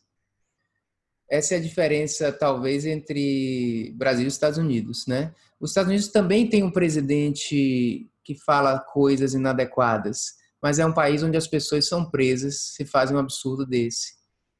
Essa 1.31 1.55
é 1.55 1.59
a 1.59 1.61
diferença, 1.61 2.33
talvez, 2.33 2.85
entre 2.85 3.93
Brasil 3.97 4.25
e 4.25 4.29
Estados 4.29 4.59
Unidos, 4.59 5.07
né? 5.07 5.35
Os 5.59 5.71
Estados 5.71 5.89
Unidos 5.89 6.09
também 6.09 6.49
tem 6.49 6.63
um 6.63 6.71
presidente 6.71 8.11
que 8.23 8.35
fala 8.35 8.79
coisas 8.79 9.35
inadequadas, 9.35 10.35
mas 10.63 10.79
é 10.79 10.87
um 10.87 10.93
país 10.93 11.23
onde 11.23 11.37
as 11.37 11.47
pessoas 11.47 11.87
são 11.87 12.11
presas 12.11 12.75
se 12.75 12.85
fazem 12.85 13.17
um 13.17 13.21
absurdo 13.21 13.67
desse. 13.67 14.15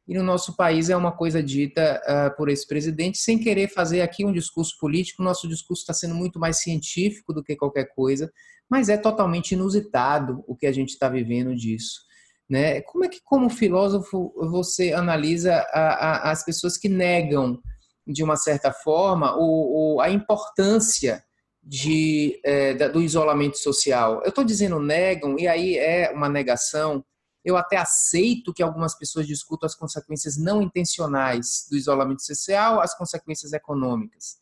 E 0.07 0.15
no 0.15 0.23
nosso 0.23 0.55
país 0.55 0.91
é 0.91 0.97
uma 0.97 1.13
coisa 1.13 1.43
dita 1.43 2.01
uh, 2.07 2.37
por 2.37 2.51
esse 2.51 2.67
presidente, 2.67 3.17
sem 3.17 3.39
querer 3.39 3.69
fazer 3.69 4.03
aqui 4.03 4.25
um 4.25 4.33
discurso 4.33 4.77
político. 4.79 5.23
Nosso 5.23 5.49
discurso 5.49 5.83
está 5.83 5.95
sendo 5.95 6.15
muito 6.15 6.39
mais 6.39 6.59
científico 6.59 7.33
do 7.33 7.43
que 7.43 7.57
qualquer 7.57 7.87
coisa, 7.95 8.31
mas 8.71 8.89
é 8.89 8.97
totalmente 8.97 9.53
inusitado 9.53 10.43
o 10.47 10.57
que 10.57 10.67
a 10.67 10.73
gente 10.73 10.91
está 10.91 11.09
vivendo 11.09 11.55
disso. 11.55 12.01
Né? 12.49 12.83
Como 12.83 13.05
é 13.05 13.09
que, 13.09 13.21
como 13.25 13.49
filósofo, 13.49 14.33
você 14.51 14.93
analisa 14.93 15.55
a, 15.73 15.81
a, 15.81 16.31
as 16.31 16.45
pessoas 16.45 16.77
que 16.77 16.89
negam, 16.89 17.61
de 18.07 18.23
uma 18.23 18.37
certa 18.37 18.71
forma, 18.71 19.35
o, 19.37 19.97
o 19.97 20.01
a 20.01 20.11
importância 20.11 21.25
de, 21.63 22.39
é, 22.45 22.75
do 22.89 23.01
isolamento 23.01 23.59
social? 23.59 24.21
Eu 24.23 24.29
estou 24.29 24.45
dizendo 24.45 24.79
negam, 24.79 25.39
e 25.39 25.49
aí 25.49 25.79
é 25.79 26.11
uma 26.13 26.29
negação. 26.29 27.05
Eu 27.43 27.57
até 27.57 27.77
aceito 27.77 28.53
que 28.53 28.63
algumas 28.63 28.97
pessoas 28.97 29.27
discutam 29.27 29.67
as 29.67 29.75
consequências 29.75 30.37
não 30.37 30.63
intencionais 30.63 31.67
do 31.71 31.77
isolamento 31.77 32.23
social, 32.23 32.81
as 32.81 32.97
consequências 32.97 33.53
econômicas. 33.53 34.37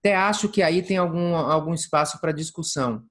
Até 0.00 0.14
acho 0.14 0.48
que 0.48 0.62
aí 0.62 0.82
tem 0.82 0.96
algum, 0.96 1.34
algum 1.34 1.72
espaço 1.72 2.20
para 2.20 2.32
discussão. 2.32 3.04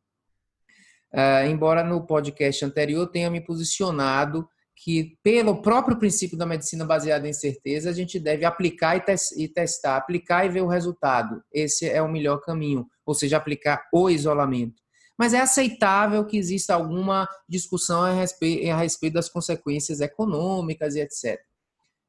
Uh, 1.14 1.46
embora 1.48 1.84
no 1.84 2.06
podcast 2.06 2.66
anterior 2.66 3.08
tenha 3.08 3.30
me 3.30 3.40
posicionado 3.40 4.48
que, 4.76 5.18
pelo 5.22 5.62
próprio 5.62 5.98
princípio 5.98 6.38
da 6.38 6.46
medicina 6.46 6.86
baseada 6.86 7.28
em 7.28 7.34
certeza, 7.34 7.90
a 7.90 7.94
gente 7.94 8.20
deve 8.20 8.44
aplicar 8.44 8.98
e, 8.98 9.04
e, 9.38 9.48
testar, 9.48 9.98
aplicar 9.98 10.46
e 10.46 10.50
ver 10.50 10.62
o 10.62 10.68
resultado. 10.68 11.42
Esse 11.54 11.88
é 11.88 12.02
o 12.02 12.12
melhor 12.12 12.40
caminho, 12.42 12.88
ou 13.06 13.14
seja, 13.14 13.38
aplicar 13.38 13.88
o 13.94 14.10
isolamento. 14.10 14.82
Mas 15.18 15.34
é 15.34 15.40
aceitável 15.40 16.26
que 16.26 16.38
exista 16.38 16.74
alguma 16.74 17.28
discussão 17.48 18.02
a 18.02 18.12
respeito, 18.12 18.72
a 18.72 18.78
respeito 18.78 19.14
das 19.14 19.30
consequências 19.30 20.02
econômicas 20.02 20.96
e 20.96 21.02
etc. 21.02 21.40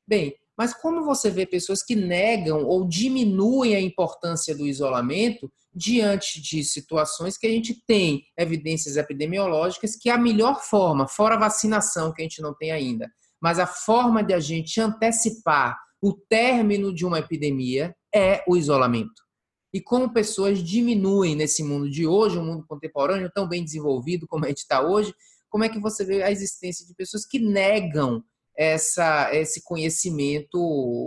Bem, 0.09 0.34
mas 0.57 0.72
como 0.72 1.05
você 1.05 1.30
vê 1.30 1.44
pessoas 1.44 1.82
que 1.82 1.94
negam 1.94 2.64
ou 2.64 2.88
diminuem 2.88 3.74
a 3.74 3.80
importância 3.80 4.55
do 4.55 4.66
isolamento 4.66 5.52
diante 5.75 6.41
de 6.41 6.62
situações 6.62 7.37
que 7.37 7.47
a 7.47 7.51
gente 7.51 7.83
tem 7.87 8.22
evidências 8.39 8.97
epidemiológicas 8.97 9.97
que 9.97 10.09
a 10.09 10.16
melhor 10.16 10.61
forma, 10.62 11.09
fora 11.09 11.35
a 11.35 11.39
vacinação 11.41 12.12
que 12.12 12.22
a 12.22 12.25
gente 12.25 12.41
não 12.41 12.55
tem 12.55 12.70
ainda, 12.70 13.11
mas 13.43 13.59
a 13.59 13.66
forma 13.66 14.22
de 14.22 14.33
a 14.33 14.41
gente 14.41 14.81
antecipar 14.81 15.77
o 16.01 16.12
término 16.12 16.95
de 16.95 17.05
uma 17.05 17.18
epidemia 17.18 17.95
é 18.14 18.45
o 18.47 18.57
isolamento. 18.57 19.25
E 19.72 19.81
como 19.81 20.12
pessoas 20.12 20.62
diminuem 20.62 21.35
nesse 21.35 21.64
mundo 21.64 21.91
de 21.91 22.07
hoje, 22.07 22.39
um 22.39 22.45
mundo 22.45 22.64
contemporâneo 22.68 23.31
tão 23.35 23.49
bem 23.49 23.64
desenvolvido 23.64 24.27
como 24.29 24.45
a 24.45 24.49
gente 24.49 24.59
está 24.59 24.81
hoje, 24.81 25.12
como 25.51 25.64
é 25.64 25.68
que 25.68 25.81
você 25.81 26.05
vê 26.05 26.22
a 26.22 26.31
existência 26.31 26.87
de 26.87 26.95
pessoas 26.95 27.27
que 27.27 27.39
negam 27.39 28.22
essa, 28.57 29.35
esse 29.35 29.64
conhecimento 29.64 30.59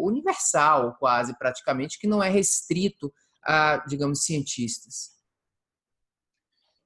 universal, 0.03 0.95
quase 0.99 1.37
praticamente, 1.37 1.97
que 1.97 2.07
não 2.07 2.21
é 2.21 2.29
restrito 2.29 3.13
a, 3.47 3.77
digamos, 3.87 4.23
cientistas? 4.23 5.15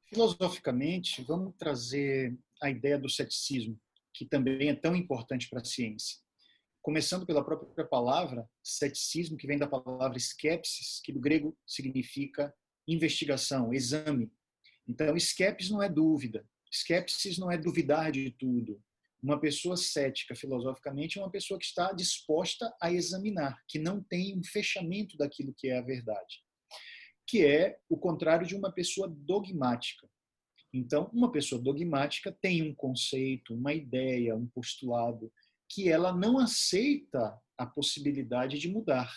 Filosoficamente, 0.06 1.24
vamos 1.24 1.56
trazer 1.58 2.38
a 2.62 2.70
ideia 2.70 3.00
do 3.00 3.10
ceticismo, 3.10 3.80
que 4.14 4.26
também 4.26 4.70
é 4.70 4.76
tão 4.76 4.96
importante 4.96 5.50
para 5.50 5.62
a 5.62 5.66
ciência. 5.66 6.20
Começando 6.82 7.26
pela 7.26 7.44
própria 7.44 7.86
palavra, 7.86 8.48
ceticismo, 8.64 9.38
que 9.38 9.48
vem 9.48 9.58
da 9.58 9.68
palavra 9.68 10.18
skepsis, 10.18 11.00
que 11.04 11.12
do 11.12 11.20
grego 11.20 11.58
significa 11.66 12.54
investigação, 12.88 13.74
exame. 13.74 14.32
Então, 14.88 15.16
skepsis 15.18 15.70
não 15.72 15.82
é 15.82 15.90
dúvida, 15.90 16.46
skepsis 16.72 17.38
não 17.38 17.52
é 17.52 17.58
duvidar 17.58 18.12
de 18.12 18.32
tudo, 18.32 18.84
uma 19.22 19.40
pessoa 19.40 19.78
cética 19.78 20.36
filosoficamente 20.36 21.20
é 21.20 21.22
uma 21.22 21.30
pessoa 21.30 21.60
que 21.60 21.66
está 21.66 21.94
disposta 21.94 22.76
a 22.82 22.92
examinar, 22.92 23.62
que 23.68 23.78
não 23.78 24.02
tem 24.02 24.36
um 24.36 24.44
fechamento 24.44 25.16
daquilo 25.16 25.54
que 25.54 25.70
é 25.70 25.78
a 25.78 25.84
verdade, 25.84 26.44
que 27.28 27.46
é 27.46 27.80
o 27.90 27.98
contrário 27.98 28.46
de 28.46 28.56
uma 28.56 28.72
pessoa 28.72 29.08
dogmática. 29.08 30.10
Então, 30.74 31.10
uma 31.14 31.32
pessoa 31.32 31.62
dogmática 31.62 32.32
tem 32.42 32.62
um 32.62 32.74
conceito, 32.74 33.54
uma 33.54 33.74
ideia, 33.74 34.36
um 34.36 34.48
postulado 34.48 35.32
que 35.70 35.90
ela 35.90 36.14
não 36.14 36.38
aceita 36.38 37.38
a 37.58 37.66
possibilidade 37.66 38.58
de 38.58 38.70
mudar. 38.70 39.12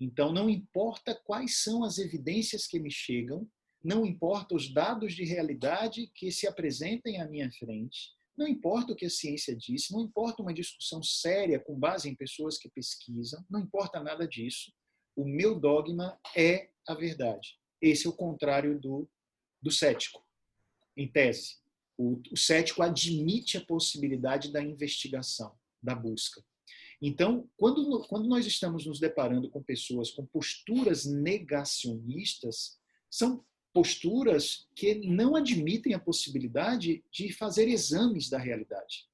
Então, 0.00 0.32
não 0.32 0.48
importa 0.50 1.14
quais 1.24 1.62
são 1.62 1.84
as 1.84 1.98
evidências 1.98 2.66
que 2.66 2.80
me 2.80 2.90
chegam, 2.90 3.48
não 3.82 4.04
importa 4.04 4.54
os 4.54 4.72
dados 4.72 5.14
de 5.14 5.24
realidade 5.24 6.10
que 6.14 6.32
se 6.32 6.46
apresentem 6.46 7.20
à 7.20 7.28
minha 7.28 7.50
frente, 7.52 8.12
não 8.36 8.48
importa 8.48 8.92
o 8.92 8.96
que 8.96 9.06
a 9.06 9.10
ciência 9.10 9.54
disse, 9.54 9.92
não 9.92 10.00
importa 10.00 10.42
uma 10.42 10.54
discussão 10.54 11.02
séria 11.02 11.60
com 11.60 11.78
base 11.78 12.08
em 12.08 12.14
pessoas 12.14 12.58
que 12.58 12.68
pesquisam, 12.68 13.44
não 13.48 13.60
importa 13.60 14.02
nada 14.02 14.26
disso. 14.26 14.72
O 15.16 15.24
meu 15.24 15.58
dogma 15.58 16.18
é 16.36 16.70
a 16.86 16.94
verdade. 16.94 17.58
Esse 17.80 18.06
é 18.06 18.10
o 18.10 18.14
contrário 18.14 18.78
do, 18.78 19.08
do 19.60 19.70
cético, 19.70 20.24
em 20.96 21.06
tese. 21.06 21.56
O, 21.96 22.20
o 22.32 22.36
cético 22.36 22.82
admite 22.82 23.56
a 23.56 23.64
possibilidade 23.64 24.52
da 24.52 24.62
investigação, 24.62 25.56
da 25.82 25.94
busca. 25.94 26.44
Então, 27.00 27.48
quando, 27.56 28.06
quando 28.08 28.28
nós 28.28 28.46
estamos 28.46 28.86
nos 28.86 28.98
deparando 28.98 29.50
com 29.50 29.62
pessoas 29.62 30.10
com 30.10 30.24
posturas 30.24 31.04
negacionistas, 31.04 32.78
são 33.10 33.44
posturas 33.72 34.68
que 34.74 34.94
não 34.94 35.36
admitem 35.36 35.94
a 35.94 35.98
possibilidade 35.98 37.04
de 37.10 37.32
fazer 37.32 37.68
exames 37.68 38.30
da 38.30 38.38
realidade. 38.38 39.06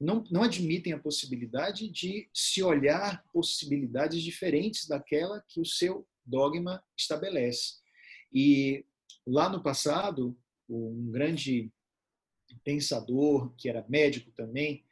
Não, 0.00 0.24
não 0.30 0.42
admitem 0.42 0.92
a 0.92 0.98
possibilidade 0.98 1.88
de 1.88 2.28
se 2.32 2.62
olhar 2.62 3.22
possibilidades 3.32 4.22
diferentes 4.22 4.88
daquela 4.88 5.44
que 5.46 5.60
o 5.60 5.64
seu 5.64 6.08
dogma 6.24 6.82
estabelece. 6.96 7.74
E 8.32 8.84
lá 9.26 9.48
no 9.48 9.62
passado, 9.62 10.38
um 10.68 11.10
grande 11.10 11.70
pensador, 12.64 13.54
que 13.56 13.68
era 13.68 13.86
médico 13.88 14.30
também, 14.32 14.84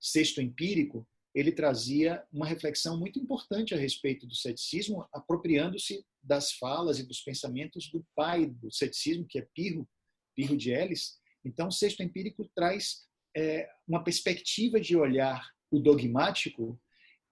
sexto 0.00 0.40
empírico, 0.40 1.06
ele 1.34 1.50
trazia 1.50 2.24
uma 2.32 2.46
reflexão 2.46 2.98
muito 2.98 3.18
importante 3.18 3.74
a 3.74 3.76
respeito 3.76 4.26
do 4.26 4.34
ceticismo, 4.34 5.06
apropriando-se 5.12 6.06
das 6.22 6.52
falas 6.52 6.98
e 6.98 7.02
dos 7.02 7.20
pensamentos 7.20 7.90
do 7.90 8.06
pai 8.14 8.46
do 8.46 8.70
ceticismo, 8.70 9.26
que 9.26 9.38
é 9.38 9.48
Pirro, 9.52 9.88
Pirro 10.34 10.56
de 10.56 10.70
Elis. 10.70 11.18
Então, 11.44 11.70
sexto 11.70 12.02
empírico 12.02 12.48
traz 12.54 13.06
é, 13.36 13.68
uma 13.86 14.02
perspectiva 14.02 14.80
de 14.80 14.96
olhar 14.96 15.50
o 15.70 15.78
dogmático, 15.78 16.80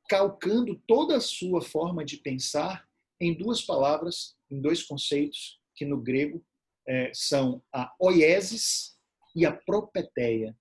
calcando 0.08 0.80
toda 0.86 1.16
a 1.16 1.20
sua 1.20 1.62
forma 1.62 2.04
de 2.04 2.16
pensar 2.16 2.86
em 3.20 3.34
duas 3.36 3.62
palavras, 3.62 4.36
em 4.50 4.60
dois 4.60 4.82
conceitos, 4.82 5.60
que 5.74 5.84
no 5.84 6.00
grego 6.00 6.44
é, 6.86 7.10
são 7.14 7.62
a 7.72 7.94
oiesis 8.00 8.96
e 9.34 9.46
a 9.46 9.52
propeteia. 9.52 10.56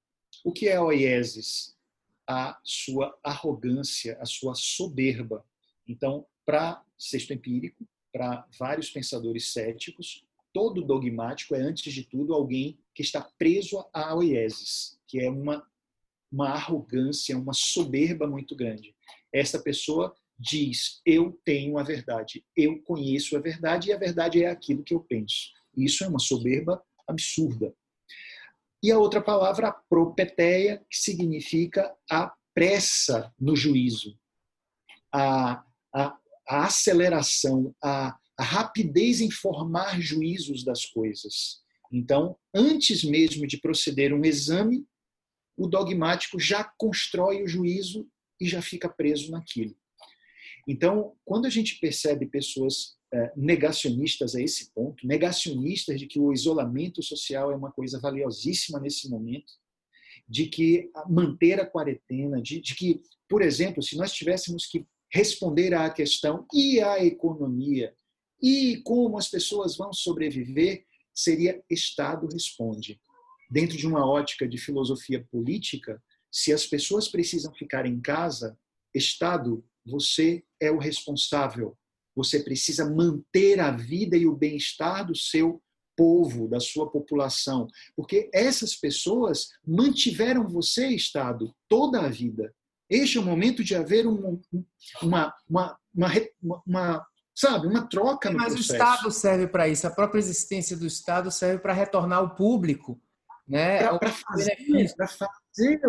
O 0.45 0.51
que 0.51 0.67
é 0.67 0.75
a 0.75 0.83
oiesis? 0.83 1.75
A 2.27 2.59
sua 2.63 3.17
arrogância, 3.23 4.17
a 4.21 4.25
sua 4.25 4.53
soberba. 4.55 5.43
Então, 5.87 6.25
para 6.45 6.83
sexto 6.97 7.33
empírico, 7.33 7.87
para 8.13 8.47
vários 8.59 8.89
pensadores 8.89 9.51
céticos, 9.51 10.25
todo 10.53 10.81
dogmático 10.81 11.55
é, 11.55 11.61
antes 11.61 11.93
de 11.93 12.03
tudo, 12.03 12.33
alguém 12.33 12.77
que 12.93 13.01
está 13.01 13.21
preso 13.37 13.85
à 13.93 14.15
oiesis, 14.15 14.99
que 15.07 15.19
é 15.19 15.29
uma, 15.29 15.65
uma 16.31 16.49
arrogância, 16.49 17.37
uma 17.37 17.53
soberba 17.53 18.27
muito 18.27 18.55
grande. 18.55 18.95
Essa 19.33 19.59
pessoa 19.59 20.13
diz: 20.37 21.01
Eu 21.05 21.39
tenho 21.45 21.77
a 21.77 21.83
verdade, 21.83 22.43
eu 22.55 22.81
conheço 22.81 23.37
a 23.37 23.39
verdade 23.39 23.89
e 23.89 23.93
a 23.93 23.97
verdade 23.97 24.43
é 24.43 24.47
aquilo 24.47 24.83
que 24.83 24.93
eu 24.93 24.99
penso. 24.99 25.51
Isso 25.75 26.03
é 26.03 26.07
uma 26.07 26.19
soberba 26.19 26.83
absurda. 27.07 27.73
E 28.83 28.91
a 28.91 28.97
outra 28.97 29.21
palavra, 29.21 29.67
a 29.67 29.71
propeteia, 29.71 30.83
que 30.89 30.97
significa 30.97 31.95
a 32.09 32.33
pressa 32.53 33.33
no 33.39 33.55
juízo, 33.55 34.17
a, 35.13 35.63
a, 35.93 36.17
a 36.47 36.65
aceleração, 36.65 37.75
a, 37.81 38.17
a 38.41 38.43
rapidez 38.43 39.21
em 39.21 39.29
formar 39.29 40.01
juízos 40.01 40.63
das 40.63 40.83
coisas. 40.83 41.61
Então, 41.93 42.35
antes 42.51 43.03
mesmo 43.03 43.45
de 43.45 43.59
proceder 43.59 44.11
um 44.15 44.25
exame, 44.25 44.83
o 45.55 45.67
dogmático 45.67 46.39
já 46.39 46.63
constrói 46.75 47.43
o 47.43 47.47
juízo 47.47 48.09
e 48.39 48.47
já 48.47 48.59
fica 48.59 48.89
preso 48.89 49.29
naquilo. 49.29 49.75
Então, 50.67 51.13
quando 51.23 51.45
a 51.45 51.51
gente 51.51 51.79
percebe 51.79 52.25
pessoas 52.25 52.97
é, 53.13 53.31
negacionistas 53.37 54.33
a 54.33 54.41
esse 54.41 54.73
ponto, 54.73 55.05
negacionistas 55.05 55.99
de 55.99 56.07
que 56.07 56.19
o 56.19 56.33
isolamento 56.33 57.03
social 57.03 57.51
é 57.51 57.55
uma 57.55 57.71
coisa 57.71 57.99
valiosíssima 57.99 58.79
nesse 58.79 59.07
momento, 59.07 59.53
de 60.27 60.47
que 60.47 60.89
manter 61.07 61.59
a 61.59 61.65
quarentena, 61.67 62.41
de, 62.41 62.59
de 62.59 62.73
que, 62.73 63.01
por 63.29 63.43
exemplo, 63.43 63.83
se 63.83 63.95
nós 63.95 64.11
tivéssemos 64.11 64.65
que 64.65 64.83
responder 65.13 65.75
à 65.75 65.87
questão 65.91 66.47
e 66.51 66.81
a 66.81 67.05
economia 67.05 67.93
e 68.41 68.81
como 68.83 69.17
as 69.17 69.29
pessoas 69.29 69.77
vão 69.77 69.93
sobreviver, 69.93 70.85
seria 71.13 71.61
Estado 71.69 72.27
responde. 72.27 72.99
Dentro 73.49 73.77
de 73.77 73.85
uma 73.85 74.05
ótica 74.05 74.47
de 74.47 74.57
filosofia 74.57 75.25
política, 75.29 76.01
se 76.31 76.53
as 76.53 76.65
pessoas 76.65 77.07
precisam 77.07 77.53
ficar 77.53 77.85
em 77.85 77.99
casa, 77.99 78.57
Estado, 78.93 79.63
você 79.85 80.43
é 80.59 80.71
o 80.71 80.77
responsável 80.77 81.77
você 82.15 82.39
precisa 82.39 82.89
manter 82.89 83.59
a 83.59 83.71
vida 83.71 84.17
e 84.17 84.25
o 84.25 84.35
bem-estar 84.35 85.05
do 85.05 85.15
seu 85.15 85.61
povo, 85.95 86.47
da 86.47 86.59
sua 86.59 86.89
população, 86.89 87.67
porque 87.95 88.29
essas 88.33 88.75
pessoas 88.75 89.49
mantiveram 89.65 90.47
você, 90.47 90.87
Estado, 90.87 91.53
toda 91.67 92.01
a 92.01 92.09
vida. 92.09 92.53
Este 92.89 93.17
é 93.17 93.21
o 93.21 93.25
momento 93.25 93.63
de 93.63 93.75
haver 93.75 94.07
um, 94.07 94.41
uma, 95.01 95.33
uma, 95.49 95.77
uma, 95.93 96.11
uma, 96.65 97.07
sabe, 97.35 97.67
uma 97.67 97.87
troca 97.87 98.29
no 98.29 98.37
Mas 98.37 98.53
processo. 98.53 98.71
o 98.71 98.75
Estado 98.75 99.11
serve 99.11 99.47
para 99.47 99.67
isso, 99.67 99.87
a 99.87 99.91
própria 99.91 100.19
existência 100.19 100.75
do 100.77 100.85
Estado 100.85 101.31
serve 101.31 101.59
para 101.61 101.73
retornar 101.73 102.19
ao 102.19 102.35
público. 102.35 102.99
Né? 103.47 103.79
Para 103.97 104.11
fazer, 104.11 104.55
fazer, 104.95 105.81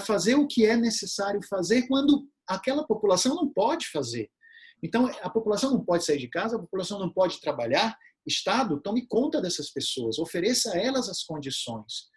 fazer 0.00 0.34
o 0.34 0.46
que 0.46 0.66
é 0.66 0.76
necessário 0.76 1.40
fazer 1.48 1.86
quando 1.86 2.28
aquela 2.46 2.86
população 2.86 3.34
não 3.34 3.48
pode 3.48 3.88
fazer. 3.90 4.30
Então, 4.82 5.10
a 5.22 5.30
população 5.30 5.70
não 5.70 5.84
pode 5.84 6.04
sair 6.04 6.18
de 6.18 6.28
casa, 6.28 6.56
a 6.56 6.60
população 6.60 6.98
não 6.98 7.10
pode 7.10 7.40
trabalhar. 7.40 7.96
Estado, 8.26 8.80
tome 8.80 9.06
conta 9.06 9.40
dessas 9.40 9.70
pessoas, 9.70 10.18
ofereça 10.18 10.72
a 10.72 10.78
elas 10.78 11.08
as 11.08 11.22
condições. 11.22 12.08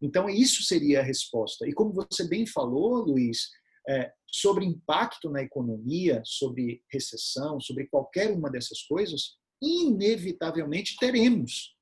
Então, 0.00 0.28
isso 0.28 0.62
seria 0.62 1.00
a 1.00 1.04
resposta. 1.04 1.68
E 1.68 1.72
como 1.72 1.92
você 1.92 2.26
bem 2.26 2.46
falou, 2.46 3.04
Luiz, 3.04 3.48
é, 3.88 4.12
sobre 4.30 4.64
impacto 4.64 5.30
na 5.30 5.42
economia, 5.42 6.22
sobre 6.24 6.82
recessão, 6.90 7.60
sobre 7.60 7.86
qualquer 7.86 8.30
uma 8.30 8.50
dessas 8.50 8.82
coisas, 8.82 9.36
inevitavelmente 9.60 10.96
teremos. 10.98 11.74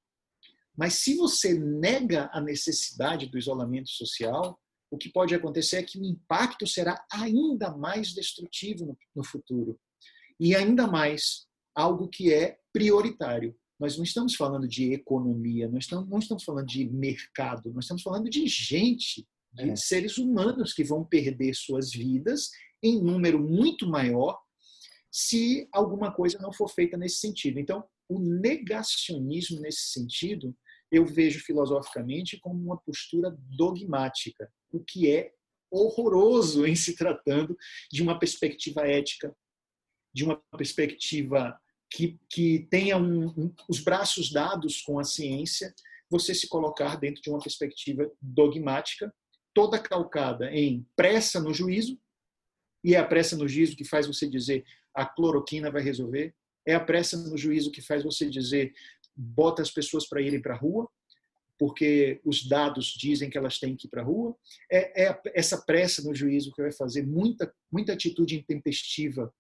Mas 0.77 0.95
se 0.95 1.17
você 1.17 1.55
nega 1.59 2.31
a 2.33 2.41
necessidade 2.41 3.27
do 3.27 3.39
isolamento 3.39 3.91
social, 3.91 4.61
o 4.91 4.99
que 4.99 5.09
pode 5.09 5.35
acontecer 5.35 5.77
é 5.77 5.83
que 5.83 5.99
o 5.99 6.05
impacto 6.05 6.67
será 6.67 7.05
ainda 7.11 7.77
mais 7.77 8.13
destrutivo 8.13 8.97
no, 9.15 9.25
futuro. 9.25 9.79
E 10.39 10.55
ainda 10.55 10.87
mais, 10.87 11.47
algo 11.75 12.09
que 12.09 12.33
é 12.33 12.59
prioritário. 12.73 13.57
Nós 13.81 13.97
não 13.97 14.05
estamos 14.05 14.35
falando 14.35 14.69
de 14.69 14.93
economia, 14.93 15.69
nós 15.69 15.89
não 15.89 16.19
estamos 16.19 16.45
falando 16.45 16.67
de 16.67 16.89
mercado, 16.89 17.73
nós 17.73 17.85
estamos 17.85 18.03
falando 18.03 18.31
de 18.31 18.47
gente, 18.47 19.27
de 19.57 19.71
é. 19.71 19.77
seres 19.77 20.19
humanos 20.19 20.73
que 20.73 20.85
vão 20.85 21.05
perder 21.05 21.55
suas 21.55 21.91
vidas 21.91 22.51
em 22.83 23.03
número 23.03 23.41
muito 23.41 23.89
maior 23.89 24.39
se 25.11 25.69
alguma 25.73 26.13
coisa 26.13 26.39
não 26.39 26.53
for 26.53 26.69
feita 26.69 26.97
nesse 26.97 27.21
sentido. 27.21 27.59
Então, 27.59 27.85
o 28.09 28.21
negacionismo 28.21 29.61
nesse 29.61 29.89
sentido, 29.89 30.55
eu 30.93 31.07
vejo 31.07 31.41
filosoficamente 31.41 32.39
como 32.39 32.63
uma 32.63 32.79
postura 32.79 33.35
dogmática, 33.57 34.53
o 34.71 34.81
que 34.81 35.11
é 35.11 35.33
horroroso 35.71 36.67
em 36.67 36.77
se 36.77 36.95
tratando 36.95 37.57
de 37.91 38.03
uma 38.03 38.19
perspectiva 38.19 38.87
ética 38.87 39.35
de 40.17 40.25
uma 40.25 40.43
perspectiva 40.57 41.55
que, 41.93 42.19
que 42.31 42.67
tenha 42.71 42.97
um, 42.97 43.27
um, 43.27 43.55
os 43.69 43.81
braços 43.81 44.33
dados 44.33 44.81
com 44.81 44.99
a 44.99 45.05
ciência, 45.05 45.75
você 46.09 46.35
se 46.35 46.49
colocar 46.49 46.97
dentro 46.97 47.21
de 47.21 47.29
uma 47.29 47.39
perspectiva 47.39 48.11
dogmática, 48.19 49.15
toda 49.57 49.79
calcada 49.79 50.53
em 50.53 50.87
pressa 50.95 51.41
no 51.41 51.55
juízo, 51.55 51.99
e 52.85 52.95
é 52.95 52.99
a 52.99 53.07
pressa 53.07 53.39
no 53.39 53.49
juízo 53.49 53.75
que 53.75 53.87
faz 53.87 54.07
você 54.07 54.29
dizer 54.29 54.63
a 54.95 55.07
cloroquina 55.07 55.71
vai 55.71 55.81
resolver, 55.81 56.35
é 56.67 56.75
a 56.75 56.81
pressa 56.81 57.17
no 57.17 57.39
juízo 57.39 57.73
que 57.73 57.81
faz 57.81 58.03
você 58.03 58.29
dizer 58.29 58.75
bota 59.17 59.63
as 59.63 59.71
pessoas 59.71 60.07
para 60.07 60.21
irem 60.21 60.43
para 60.43 60.53
a 60.53 60.59
rua, 60.59 60.87
porque 61.59 62.21
os 62.23 62.47
dados 62.47 62.89
dizem 62.99 63.31
que 63.31 63.39
elas 63.39 63.59
têm 63.59 63.75
que 63.75 63.87
ir 63.87 63.91
para 63.91 64.03
a 64.03 64.05
rua. 64.05 64.37
É, 64.71 65.07
é, 65.07 65.21
essa 65.35 65.63
pressa 65.63 66.03
no 66.03 66.15
juízo 66.15 66.53
que 66.53 66.61
vai 66.61 66.71
fazer 66.71 67.07
muita, 67.07 67.51
muita 67.73 67.95
atitude 67.95 68.37
intempestiva 68.37 69.33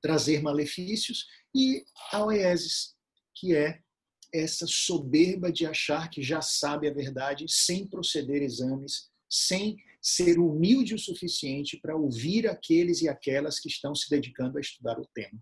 trazer 0.00 0.40
malefícios, 0.40 1.26
e 1.52 1.84
a 2.12 2.24
oesis, 2.24 2.94
que 3.34 3.54
é 3.56 3.80
essa 4.32 4.64
soberba 4.66 5.50
de 5.50 5.66
achar 5.66 6.08
que 6.08 6.22
já 6.22 6.40
sabe 6.40 6.88
a 6.88 6.94
verdade 6.94 7.46
sem 7.48 7.84
proceder 7.84 8.42
exames, 8.42 9.09
sem 9.30 9.76
ser 10.02 10.38
humilde 10.38 10.94
o 10.94 10.98
suficiente 10.98 11.78
para 11.80 11.94
ouvir 11.94 12.48
aqueles 12.48 13.02
e 13.02 13.08
aquelas 13.08 13.60
que 13.60 13.68
estão 13.68 13.94
se 13.94 14.08
dedicando 14.10 14.58
a 14.58 14.60
estudar 14.60 14.98
o 14.98 15.06
tema. 15.14 15.38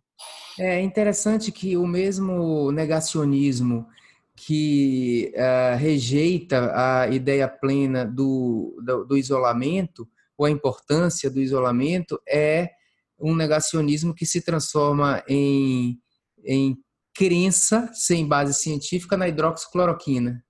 É 0.59 0.81
interessante 0.81 1.53
que 1.53 1.77
o 1.77 1.87
mesmo 1.87 2.73
negacionismo 2.73 3.87
que 4.35 5.33
uh, 5.35 5.77
rejeita 5.77 6.73
a 6.75 7.09
ideia 7.09 7.49
plena 7.49 8.05
do, 8.05 8.77
do, 8.85 9.05
do 9.05 9.17
isolamento, 9.17 10.09
ou 10.37 10.47
a 10.47 10.51
importância 10.51 11.29
do 11.29 11.41
isolamento, 11.41 12.21
é 12.29 12.71
um 13.19 13.35
negacionismo 13.35 14.15
que 14.15 14.25
se 14.25 14.41
transforma 14.41 15.23
em, 15.29 15.99
em 16.45 16.77
crença 17.13 17.91
sem 17.93 18.27
base 18.27 18.55
científica 18.55 19.17
na 19.17 19.29
hidroxicloroquina. 19.29 20.45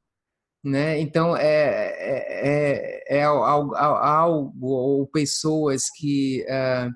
Né? 0.63 1.01
Então, 1.01 1.37
é, 1.37 1.43
é, 1.43 3.05
é, 3.09 3.19
é 3.19 3.23
algo, 3.23 3.75
algo, 3.75 4.67
ou 4.67 5.07
pessoas 5.07 5.85
que 5.89 6.45
uh, 6.49 6.91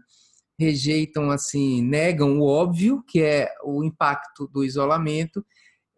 rejeitam, 0.59 1.31
assim, 1.31 1.83
negam 1.83 2.39
o 2.39 2.47
óbvio, 2.47 3.03
que 3.07 3.23
é 3.23 3.49
o 3.65 3.85
impacto 3.85 4.49
do 4.49 4.65
isolamento, 4.65 5.45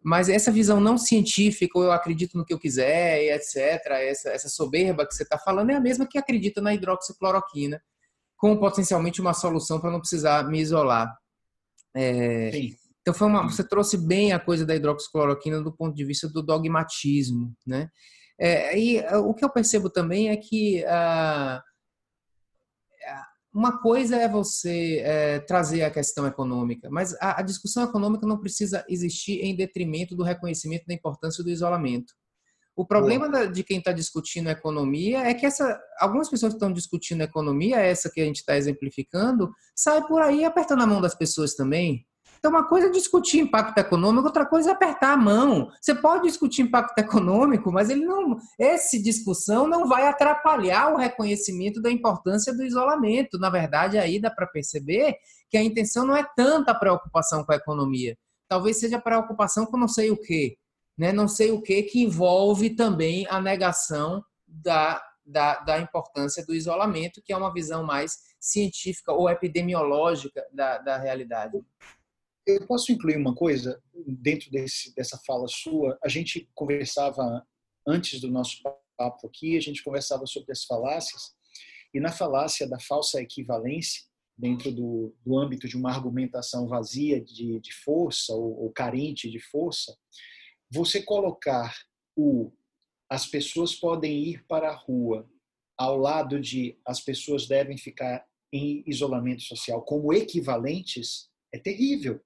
mas 0.03 0.29
essa 0.29 0.51
visão 0.51 0.79
não 0.79 0.99
científica, 0.99 1.79
ou 1.79 1.85
eu 1.85 1.91
acredito 1.91 2.37
no 2.37 2.45
que 2.45 2.53
eu 2.53 2.59
quiser, 2.59 3.35
etc., 3.35 3.57
essa, 3.87 4.29
essa 4.29 4.47
soberba 4.47 5.05
que 5.05 5.15
você 5.15 5.23
está 5.23 5.37
falando, 5.37 5.71
é 5.71 5.75
a 5.75 5.79
mesma 5.79 6.07
que 6.07 6.19
acredita 6.19 6.61
na 6.61 6.75
hidroxicloroquina, 6.75 7.81
como 8.37 8.59
potencialmente 8.59 9.19
uma 9.19 9.33
solução 9.33 9.79
para 9.79 9.89
não 9.89 9.99
precisar 9.99 10.47
me 10.47 10.59
isolar. 10.59 11.11
É, 11.95 12.51
então 13.05 13.13
foi 13.13 13.27
uma, 13.27 13.43
você 13.43 13.63
trouxe 13.63 13.97
bem 13.97 14.33
a 14.33 14.39
coisa 14.39 14.65
da 14.65 14.75
hidroxicloroquina 14.75 15.61
do 15.61 15.71
ponto 15.71 15.95
de 15.95 16.03
vista 16.03 16.27
do 16.27 16.41
dogmatismo, 16.41 17.55
né? 17.63 17.87
É, 18.39 18.77
e 18.77 18.99
o 19.17 19.31
que 19.35 19.45
eu 19.45 19.49
percebo 19.49 19.91
também 19.91 20.29
é 20.29 20.35
que 20.35 20.83
ah, 20.85 21.63
uma 23.53 23.79
coisa 23.79 24.15
é 24.15 24.27
você 24.27 25.01
é, 25.05 25.39
trazer 25.39 25.83
a 25.83 25.91
questão 25.91 26.25
econômica, 26.25 26.89
mas 26.89 27.13
a, 27.21 27.39
a, 27.39 27.41
discussão 27.43 27.83
econômica 27.83 28.25
não 28.25 28.39
precisa 28.39 28.83
existir 28.89 29.39
em 29.39 29.55
detrimento 29.55 30.15
do 30.15 30.23
reconhecimento 30.23 30.85
da 30.87 30.93
importância 30.95 31.43
do 31.43 31.51
isolamento. 31.51 32.11
O 32.75 32.85
problema 32.85 33.29
da, 33.29 33.45
de 33.45 33.63
quem 33.63 33.77
está 33.77 33.91
discutindo 33.91 34.49
economia 34.49 35.19
é 35.19 35.33
que 35.33 35.45
essa, 35.45 35.79
algumas 35.99 36.27
pessoas 36.27 36.53
que 36.53 36.57
estão 36.57 36.73
discutindo 36.73 37.21
economia, 37.21 37.77
essa 37.77 38.09
que 38.11 38.19
a 38.19 38.25
gente 38.25 38.37
está 38.37 38.57
exemplificando, 38.57 39.53
sai 39.73 40.05
por 40.05 40.21
aí 40.21 40.43
apertando 40.43 40.81
a 40.81 40.87
mão 40.87 40.99
das 40.99 41.15
pessoas 41.15 41.53
também. 41.53 42.05
Então, 42.45 42.53
uma 42.53 42.67
coisa 42.67 42.85
é 42.85 42.91
discutir 42.91 43.39
impacto 43.39 43.75
econômico, 43.79 44.27
outra 44.27 44.45
coisa 44.45 44.69
é 44.69 44.73
apertar 44.73 45.13
a 45.13 45.17
mão. 45.17 45.71
Você 45.81 45.95
pode 45.95 46.27
discutir 46.27 46.61
impacto 46.61 46.95
econômico, 46.99 47.71
mas 47.71 47.89
ele 47.89 48.05
não, 48.05 48.37
essa 48.59 49.01
discussão 49.01 49.67
não 49.67 49.87
vai 49.87 50.05
atrapalhar 50.05 50.93
o 50.93 50.95
reconhecimento 50.95 51.81
da 51.81 51.89
importância 51.89 52.55
do 52.55 52.63
isolamento. 52.63 53.39
Na 53.39 53.49
verdade, 53.49 53.97
aí 53.97 54.21
dá 54.21 54.29
para 54.29 54.45
perceber 54.45 55.15
que 55.49 55.57
a 55.57 55.63
intenção 55.63 56.05
não 56.05 56.15
é 56.15 56.23
tanta 56.35 56.75
preocupação 56.75 57.43
com 57.43 57.51
a 57.51 57.55
economia. 57.55 58.15
Talvez 58.47 58.79
seja 58.79 59.01
preocupação 59.01 59.65
com 59.65 59.75
não 59.75 59.87
sei 59.87 60.11
o 60.11 60.17
quê, 60.17 60.55
né? 60.95 61.11
Não 61.11 61.27
sei 61.27 61.49
o 61.49 61.59
quê 61.59 61.81
que 61.81 62.03
envolve 62.03 62.75
também 62.75 63.25
a 63.27 63.41
negação 63.41 64.23
da, 64.47 65.01
da, 65.25 65.61
da 65.61 65.79
importância 65.79 66.45
do 66.45 66.53
isolamento, 66.53 67.23
que 67.25 67.33
é 67.33 67.37
uma 67.37 67.51
visão 67.51 67.83
mais 67.83 68.19
científica 68.39 69.11
ou 69.11 69.27
epidemiológica 69.27 70.45
da, 70.53 70.77
da 70.77 70.95
realidade. 70.95 71.59
Eu 72.45 72.65
posso 72.67 72.91
incluir 72.91 73.17
uma 73.17 73.33
coisa 73.33 73.81
dentro 74.07 74.51
desse, 74.51 74.93
dessa 74.93 75.19
fala 75.25 75.47
sua? 75.47 75.97
A 76.03 76.07
gente 76.07 76.47
conversava 76.53 77.45
antes 77.87 78.21
do 78.21 78.29
nosso 78.29 78.61
papo 78.95 79.27
aqui, 79.27 79.57
a 79.57 79.61
gente 79.61 79.83
conversava 79.83 80.27
sobre 80.27 80.51
as 80.51 80.63
falácias, 80.63 81.33
e 81.93 81.99
na 81.99 82.11
falácia 82.11 82.67
da 82.67 82.79
falsa 82.79 83.21
equivalência, 83.21 84.03
dentro 84.37 84.71
do, 84.71 85.15
do 85.25 85.37
âmbito 85.37 85.67
de 85.67 85.77
uma 85.77 85.89
argumentação 85.89 86.67
vazia 86.67 87.21
de, 87.21 87.59
de 87.59 87.73
força 87.73 88.33
ou, 88.33 88.63
ou 88.63 88.71
carente 88.71 89.29
de 89.29 89.39
força, 89.39 89.97
você 90.69 91.01
colocar 91.01 91.75
o 92.15 92.51
as 93.07 93.27
pessoas 93.27 93.75
podem 93.75 94.23
ir 94.23 94.43
para 94.47 94.71
a 94.71 94.75
rua 94.75 95.29
ao 95.77 95.95
lado 95.95 96.39
de 96.39 96.77
as 96.83 96.99
pessoas 96.99 97.47
devem 97.47 97.77
ficar 97.77 98.25
em 98.51 98.83
isolamento 98.87 99.43
social 99.43 99.83
como 99.83 100.11
equivalentes 100.11 101.29
é 101.53 101.59
terrível 101.59 102.19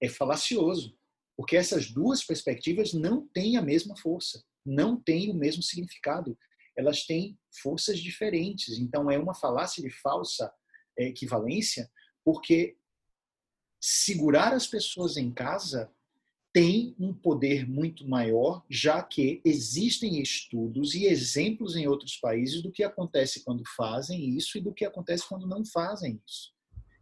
é 0.00 0.08
falacioso, 0.08 0.96
porque 1.36 1.56
essas 1.56 1.90
duas 1.90 2.24
perspectivas 2.24 2.92
não 2.92 3.26
têm 3.28 3.56
a 3.56 3.62
mesma 3.62 3.96
força, 3.96 4.42
não 4.64 5.00
têm 5.00 5.30
o 5.30 5.34
mesmo 5.34 5.62
significado. 5.62 6.36
Elas 6.76 7.04
têm 7.04 7.38
forças 7.62 7.98
diferentes. 7.98 8.78
Então, 8.78 9.10
é 9.10 9.18
uma 9.18 9.34
falácia 9.34 9.82
de 9.82 9.90
falsa 9.90 10.52
é, 10.98 11.08
equivalência, 11.08 11.90
porque 12.24 12.76
segurar 13.80 14.52
as 14.52 14.66
pessoas 14.66 15.16
em 15.16 15.32
casa 15.32 15.92
tem 16.52 16.96
um 16.98 17.12
poder 17.12 17.68
muito 17.68 18.08
maior, 18.08 18.64
já 18.70 19.02
que 19.02 19.42
existem 19.44 20.22
estudos 20.22 20.94
e 20.94 21.04
exemplos 21.04 21.76
em 21.76 21.86
outros 21.86 22.16
países 22.16 22.62
do 22.62 22.72
que 22.72 22.82
acontece 22.82 23.44
quando 23.44 23.62
fazem 23.76 24.30
isso 24.30 24.56
e 24.56 24.62
do 24.62 24.72
que 24.72 24.86
acontece 24.86 25.28
quando 25.28 25.46
não 25.46 25.66
fazem 25.66 26.18
isso. 26.26 26.55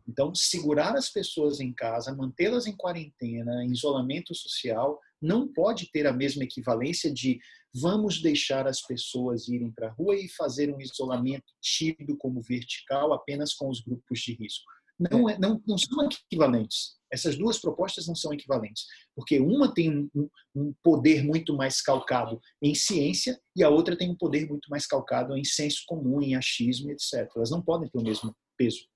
Então, 0.07 0.35
segurar 0.35 0.95
as 0.97 1.11
pessoas 1.11 1.61
em 1.61 1.73
casa, 1.73 2.15
mantê-las 2.15 2.67
em 2.67 2.77
quarentena, 2.77 3.65
em 3.65 3.73
isolamento 3.73 4.35
social, 4.35 4.99
não 5.21 5.51
pode 5.51 5.91
ter 5.91 6.07
a 6.07 6.13
mesma 6.13 6.45
equivalência 6.45 7.13
de 7.13 7.39
vamos 7.75 8.21
deixar 8.21 8.67
as 8.67 8.81
pessoas 8.83 9.49
irem 9.49 9.73
para 9.73 9.89
a 9.89 9.93
rua 9.93 10.15
e 10.15 10.29
fazer 10.29 10.73
um 10.73 10.81
isolamento 10.81 11.47
tido 11.61 12.17
como 12.17 12.43
vertical 12.43 13.13
apenas 13.13 13.55
com 13.55 13.69
os 13.69 13.81
grupos 13.81 14.21
de 14.21 14.35
risco. 14.35 14.65
Não, 14.99 15.29
é, 15.29 15.37
não, 15.39 15.61
não 15.67 15.77
são 15.77 16.09
equivalentes. 16.31 16.97
Essas 17.11 17.37
duas 17.37 17.59
propostas 17.59 18.07
não 18.07 18.15
são 18.15 18.33
equivalentes, 18.33 18.85
porque 19.15 19.41
uma 19.41 19.73
tem 19.73 20.09
um, 20.15 20.29
um, 20.55 20.75
poder 20.83 21.25
muito 21.25 21.55
mais 21.57 21.81
calcado 21.81 22.41
em 22.63 22.75
ciência 22.75 23.41
e 23.57 23.63
a 23.63 23.69
outra 23.69 23.97
tem 23.97 24.11
um 24.11 24.17
poder 24.17 24.49
muito 24.49 24.69
mais 24.69 24.87
calcado 24.87 25.37
em 25.37 25.45
senso 25.45 25.83
comum, 25.87 26.21
em 26.21 26.37
achismo, 26.37 26.91
etc. 26.91 27.29
Elas 27.37 27.51
não 27.51 27.63
podem 27.63 27.89
ter 27.89 27.99
o 27.99 28.03
mesmo 28.03 28.37
peso. 28.57 28.87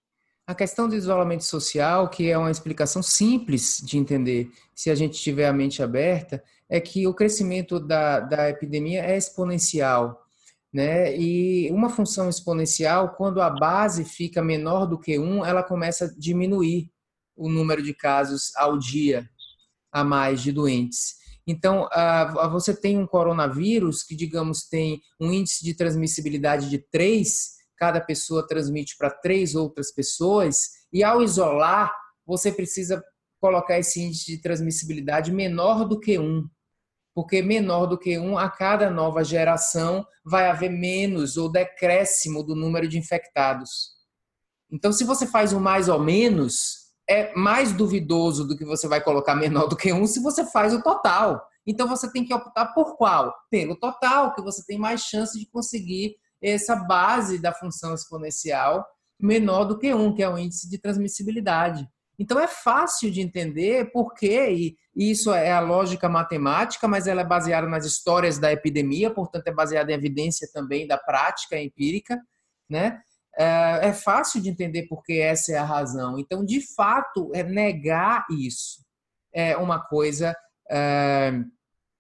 A 0.49 0.55
questão 0.55 0.89
do 0.89 0.97
isolamento 0.97 1.45
social, 1.45 2.09
que 2.09 2.31
é 2.31 2.39
uma 2.39 2.51
explicação 2.51 3.03
simples 3.03 3.83
de 3.85 3.99
entender 3.99 4.51
se 4.75 4.89
a 4.89 4.95
gente 4.95 5.21
tiver 5.21 5.47
a 5.47 5.53
mente 5.53 5.83
aberta, 5.83 6.43
é 6.71 6.81
que 6.81 7.07
o 7.07 7.13
crescimento 7.13 7.79
da, 7.79 8.21
da 8.21 8.49
epidemia 8.49 9.05
é 9.05 9.15
exponencial. 9.15 10.19
Né? 10.73 11.15
E 11.19 11.71
uma 11.71 11.91
função 11.91 12.31
exponencial, 12.31 13.11
quando 13.11 13.43
a 13.43 13.51
base 13.51 14.07
fica 14.07 14.43
menor 14.43 14.87
do 14.87 14.99
que 14.99 15.19
1, 15.19 15.45
ela 15.45 15.63
começa 15.63 16.07
a 16.07 16.15
diminuir 16.17 16.91
o 17.37 17.51
número 17.51 17.83
de 17.83 17.93
casos 17.93 18.51
ao 18.57 18.79
dia 18.79 19.29
a 19.93 20.03
mais 20.03 20.41
de 20.41 20.51
doentes. 20.51 21.17
Então, 21.47 21.87
você 22.51 22.75
tem 22.75 22.97
um 22.97 23.07
coronavírus 23.07 24.03
que, 24.03 24.17
digamos, 24.17 24.67
tem 24.67 25.03
um 25.21 25.31
índice 25.31 25.63
de 25.63 25.75
transmissibilidade 25.75 26.71
de 26.71 26.79
3, 26.79 27.58
cada 27.79 28.01
pessoa 28.01 28.47
transmite 28.47 28.97
para 28.99 29.11
três 29.11 29.55
outras 29.55 29.93
pessoas, 29.93 30.57
e 30.93 31.05
ao 31.05 31.23
isolar, 31.23 31.95
você 32.27 32.51
precisa 32.51 33.03
colocar 33.41 33.79
esse 33.79 34.01
índice 34.01 34.27
de 34.27 34.43
transmissibilidade 34.43 35.33
menor 35.33 35.87
do 35.87 35.99
que 35.99 36.19
um, 36.19 36.49
porque 37.15 37.41
menor 37.43 37.87
do 37.87 37.99
que 37.99 38.19
um, 38.19 38.37
a 38.37 38.49
cada 38.49 38.91
nova 38.91 39.25
geração 39.25 40.07
vai 40.25 40.49
haver 40.49 40.71
menos 40.71 41.37
ou 41.37 41.51
decréscimo 41.51 42.43
do 42.43 42.55
número 42.55 42.89
de 42.89 42.99
infectados. 42.99 43.97
Então, 44.71 44.93
se 44.93 45.05
você 45.05 45.27
faz 45.27 45.53
um 45.53 45.61
mais 45.61 45.89
ou 45.89 45.99
menos, 45.99 46.89
é 47.09 47.35
mais 47.35 47.73
duvidoso 47.73 48.47
do 48.47 48.57
que 48.57 48.65
você 48.65 48.87
vai 48.87 49.03
colocar 49.03 49.35
menor 49.35 49.67
do 49.67 49.77
que 49.77 49.93
um 49.93 50.07
se 50.07 50.21
você 50.21 50.45
faz 50.45 50.75
o 50.75 50.83
total. 50.83 51.43
Então, 51.67 51.89
você 51.89 52.11
tem 52.13 52.25
que 52.25 52.35
optar 52.35 52.67
por 52.67 52.97
qual? 52.97 53.35
Pelo 53.51 53.77
total, 53.77 54.35
que 54.35 54.43
você 54.43 54.65
tem 54.67 54.79
mais 54.79 55.03
chance 55.03 55.39
de 55.39 55.47
conseguir 55.47 56.17
essa 56.43 56.77
base 56.77 57.41
da 57.41 57.53
função 57.53 57.95
exponencial 57.95 58.87
menor 59.21 59.65
do 59.65 59.79
que 59.79 59.93
um, 59.93 60.15
que 60.15 60.23
é 60.23 60.29
o 60.29 60.39
índice 60.39 60.69
de 60.69 60.79
transmissibilidade. 60.79 61.89
Então 62.19 62.39
é 62.39 62.49
fácil 62.49 63.11
de 63.11 63.21
entender 63.21 63.91
por 63.93 64.15
quê, 64.15 64.77
e 64.97 65.11
isso 65.11 65.33
é 65.33 65.53
a 65.53 65.61
lógica 65.61 66.09
matemática, 66.09 66.89
mas 66.89 67.07
ela 67.07 67.21
é 67.21 67.25
baseada 67.25 67.69
nas 67.69 67.85
histórias 67.85 68.39
da 68.39 68.53
epidemia, 68.53 69.11
portanto 69.13 69.47
é 69.47 69.53
baseada 69.53 69.93
em 69.93 69.95
evidência 69.95 70.49
também 70.53 70.87
da 70.87 70.99
prática 70.99 71.59
empírica, 71.59 72.21
né? 72.69 73.01
É, 73.37 73.89
é 73.89 73.93
fácil 73.93 74.41
de 74.41 74.49
entender 74.49 74.87
porque 74.89 75.15
essa 75.15 75.53
é 75.53 75.57
a 75.57 75.65
razão. 75.65 76.19
Então, 76.19 76.45
de 76.45 76.61
fato, 76.75 77.31
é 77.35 77.43
negar 77.45 78.25
isso 78.31 78.89
é 79.33 79.57
uma 79.57 79.81
coisa 79.81 80.37
é, 80.71 81.33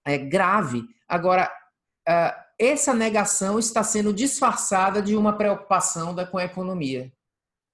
é 0.04 0.18
grave. 0.18 0.82
Agora, 1.06 1.50
é, 2.06 2.34
essa 2.58 2.92
negação 2.92 3.58
está 3.58 3.84
sendo 3.84 4.12
disfarçada 4.12 5.00
de 5.00 5.14
uma 5.14 5.36
preocupação 5.36 6.14
da, 6.14 6.26
com 6.26 6.38
a 6.38 6.44
economia. 6.44 7.12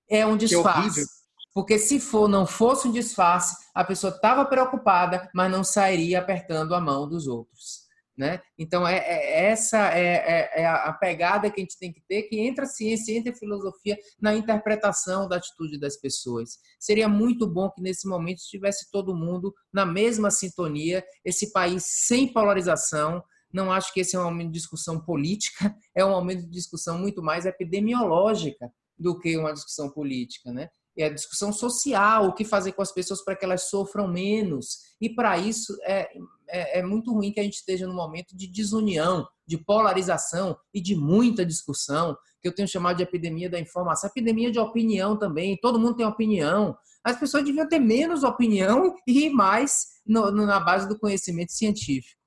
É 0.08 0.26
um 0.26 0.36
disfarce. 0.36 1.06
Porque 1.54 1.78
se 1.78 2.00
for, 2.00 2.28
não 2.28 2.46
fosse 2.46 2.88
um 2.88 2.92
disfarce, 2.92 3.56
a 3.72 3.84
pessoa 3.84 4.12
estava 4.12 4.44
preocupada, 4.44 5.30
mas 5.32 5.50
não 5.50 5.62
sairia 5.62 6.18
apertando 6.18 6.74
a 6.74 6.80
mão 6.80 7.08
dos 7.08 7.28
outros. 7.28 7.84
Né? 8.16 8.40
Então, 8.56 8.86
é, 8.86 8.98
é 8.98 9.46
essa 9.46 9.92
é, 9.92 10.14
é, 10.14 10.62
é, 10.62 10.66
a 10.66 10.92
pegada 10.92 11.50
que 11.50 11.60
a 11.60 11.64
gente 11.64 11.78
tem 11.78 11.92
que 11.92 12.00
ter, 12.08 12.22
que 12.24 12.38
entra 12.38 12.64
a 12.64 12.68
ciência, 12.68 13.16
entra 13.16 13.32
a 13.32 13.36
filosofia 13.36 13.98
na 14.20 14.34
interpretação 14.34 15.28
da 15.28 15.36
atitude 15.36 15.78
das 15.78 15.96
pessoas. 15.96 16.58
Seria 16.78 17.08
muito 17.08 17.46
bom 17.46 17.70
que 17.70 17.82
nesse 17.82 18.06
momento 18.08 18.38
estivesse 18.38 18.88
todo 18.90 19.16
mundo 19.16 19.52
na 19.72 19.84
mesma 19.84 20.30
sintonia, 20.30 21.04
esse 21.24 21.52
país 21.52 21.84
sem 22.06 22.32
polarização, 22.32 23.22
não 23.54 23.70
acho 23.70 23.94
que 23.94 24.00
esse 24.00 24.16
é 24.16 24.20
um 24.20 24.24
momento 24.24 24.48
de 24.48 24.58
discussão 24.58 24.98
política, 24.98 25.74
é 25.94 26.04
um 26.04 26.10
momento 26.10 26.42
de 26.42 26.50
discussão 26.50 26.98
muito 26.98 27.22
mais 27.22 27.46
epidemiológica 27.46 28.70
do 28.98 29.18
que 29.18 29.36
uma 29.36 29.52
discussão 29.52 29.88
política, 29.88 30.52
né? 30.52 30.68
É 30.96 31.06
a 31.06 31.12
discussão 31.12 31.52
social, 31.52 32.26
o 32.26 32.34
que 32.34 32.44
fazer 32.44 32.72
com 32.72 32.82
as 32.82 32.92
pessoas 32.92 33.24
para 33.24 33.34
que 33.34 33.44
elas 33.44 33.68
sofram 33.68 34.06
menos. 34.06 34.78
E 35.00 35.12
para 35.12 35.36
isso 35.38 35.76
é, 35.82 36.08
é, 36.48 36.78
é, 36.78 36.82
muito 36.84 37.12
ruim 37.12 37.32
que 37.32 37.40
a 37.40 37.42
gente 37.42 37.56
esteja 37.56 37.86
num 37.86 37.94
momento 37.94 38.36
de 38.36 38.46
desunião, 38.46 39.26
de 39.44 39.58
polarização 39.58 40.56
e 40.72 40.80
de 40.80 40.94
muita 40.94 41.44
discussão, 41.44 42.16
que 42.40 42.46
eu 42.46 42.54
tenho 42.54 42.68
chamado 42.68 42.96
de 42.98 43.02
epidemia 43.02 43.50
da 43.50 43.58
informação, 43.58 44.08
epidemia 44.08 44.52
de 44.52 44.60
opinião 44.60 45.18
também. 45.18 45.58
Todo 45.60 45.80
mundo 45.80 45.96
tem 45.96 46.06
opinião. 46.06 46.76
As 47.02 47.18
pessoas 47.18 47.44
deviam 47.44 47.68
ter 47.68 47.80
menos 47.80 48.22
opinião 48.22 48.94
e 49.06 49.28
mais 49.30 49.86
no, 50.06 50.30
na 50.30 50.60
base 50.60 50.88
do 50.88 50.98
conhecimento 50.98 51.52
científico 51.52 52.23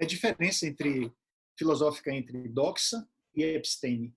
é 0.00 0.04
a 0.04 0.06
diferença 0.06 0.66
entre 0.66 1.12
filosófica 1.58 2.10
entre 2.10 2.48
doxa 2.48 3.06
e 3.34 3.42
episteme, 3.42 4.16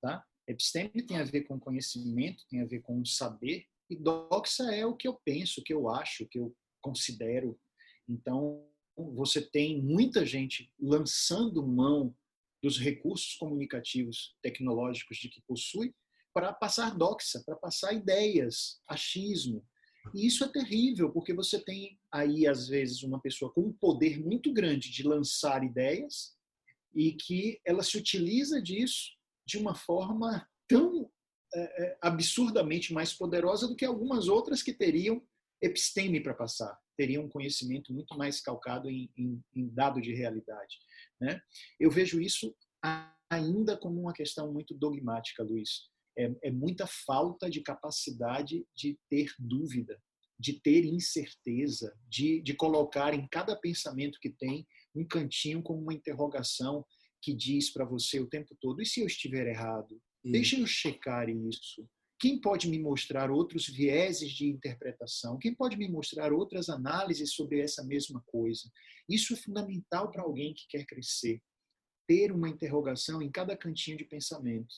tá? 0.00 0.24
Episteme 0.46 1.02
tem 1.02 1.16
a 1.16 1.24
ver 1.24 1.42
com 1.44 1.58
conhecimento, 1.58 2.44
tem 2.50 2.60
a 2.60 2.66
ver 2.66 2.82
com 2.82 3.02
saber, 3.04 3.66
e 3.88 3.96
doxa 3.96 4.64
é 4.74 4.84
o 4.84 4.94
que 4.94 5.08
eu 5.08 5.14
penso, 5.24 5.60
o 5.60 5.64
que 5.64 5.72
eu 5.72 5.88
acho, 5.88 6.24
o 6.24 6.28
que 6.28 6.38
eu 6.38 6.54
considero. 6.82 7.58
Então, 8.06 8.68
você 8.94 9.40
tem 9.40 9.80
muita 9.80 10.26
gente 10.26 10.70
lançando 10.78 11.66
mão 11.66 12.14
dos 12.62 12.78
recursos 12.78 13.34
comunicativos 13.36 14.36
tecnológicos 14.42 15.16
de 15.16 15.30
que 15.30 15.40
possui 15.42 15.94
para 16.34 16.52
passar 16.52 16.96
doxa, 16.96 17.42
para 17.44 17.56
passar 17.56 17.94
ideias, 17.94 18.80
achismo. 18.86 19.66
E 20.14 20.26
isso 20.26 20.44
é 20.44 20.48
terrível, 20.48 21.10
porque 21.10 21.32
você 21.32 21.60
tem 21.60 21.98
aí, 22.10 22.46
às 22.46 22.68
vezes, 22.68 23.02
uma 23.02 23.20
pessoa 23.20 23.52
com 23.52 23.62
um 23.62 23.72
poder 23.72 24.20
muito 24.20 24.52
grande 24.52 24.90
de 24.90 25.02
lançar 25.02 25.62
ideias 25.64 26.36
e 26.94 27.12
que 27.12 27.60
ela 27.64 27.82
se 27.82 27.96
utiliza 27.96 28.60
disso 28.60 29.10
de 29.46 29.58
uma 29.58 29.74
forma 29.74 30.46
tão 30.68 31.10
é, 31.54 31.98
absurdamente 32.00 32.92
mais 32.92 33.12
poderosa 33.12 33.68
do 33.68 33.76
que 33.76 33.84
algumas 33.84 34.28
outras 34.28 34.62
que 34.62 34.72
teriam 34.72 35.22
episteme 35.60 36.20
para 36.20 36.34
passar, 36.34 36.76
teriam 36.96 37.24
um 37.24 37.28
conhecimento 37.28 37.92
muito 37.92 38.16
mais 38.16 38.40
calcado 38.40 38.90
em, 38.90 39.10
em, 39.16 39.42
em 39.54 39.68
dado 39.68 40.00
de 40.00 40.12
realidade. 40.12 40.78
Né? 41.20 41.40
Eu 41.78 41.90
vejo 41.90 42.20
isso 42.20 42.54
ainda 43.30 43.76
como 43.76 44.00
uma 44.00 44.12
questão 44.12 44.52
muito 44.52 44.74
dogmática, 44.74 45.42
Luiz. 45.42 45.91
É, 46.16 46.30
é 46.44 46.50
muita 46.50 46.86
falta 46.86 47.48
de 47.48 47.62
capacidade 47.62 48.66
de 48.74 48.98
ter 49.08 49.32
dúvida, 49.38 50.00
de 50.38 50.60
ter 50.60 50.84
incerteza, 50.84 51.96
de, 52.08 52.42
de 52.42 52.54
colocar 52.54 53.14
em 53.14 53.26
cada 53.28 53.56
pensamento 53.56 54.18
que 54.20 54.30
tem 54.30 54.66
um 54.94 55.06
cantinho 55.06 55.62
como 55.62 55.80
uma 55.80 55.94
interrogação 55.94 56.84
que 57.22 57.32
diz 57.32 57.70
para 57.70 57.84
você 57.84 58.20
o 58.20 58.28
tempo 58.28 58.56
todo: 58.60 58.82
e 58.82 58.86
se 58.86 59.00
eu 59.00 59.06
estiver 59.06 59.46
errado? 59.46 60.00
Deixa 60.24 60.56
eu 60.56 60.66
checar 60.66 61.28
isso. 61.28 61.88
Quem 62.20 62.40
pode 62.40 62.68
me 62.68 62.78
mostrar 62.78 63.32
outros 63.32 63.66
vieses 63.66 64.30
de 64.30 64.46
interpretação? 64.46 65.36
Quem 65.38 65.52
pode 65.52 65.76
me 65.76 65.88
mostrar 65.88 66.32
outras 66.32 66.68
análises 66.68 67.34
sobre 67.34 67.60
essa 67.60 67.82
mesma 67.82 68.22
coisa? 68.26 68.70
Isso 69.08 69.32
é 69.32 69.36
fundamental 69.36 70.08
para 70.08 70.22
alguém 70.22 70.54
que 70.54 70.68
quer 70.68 70.84
crescer. 70.86 71.42
Ter 72.06 72.30
uma 72.30 72.48
interrogação 72.48 73.20
em 73.20 73.30
cada 73.30 73.56
cantinho 73.56 73.96
de 73.96 74.04
pensamento. 74.04 74.72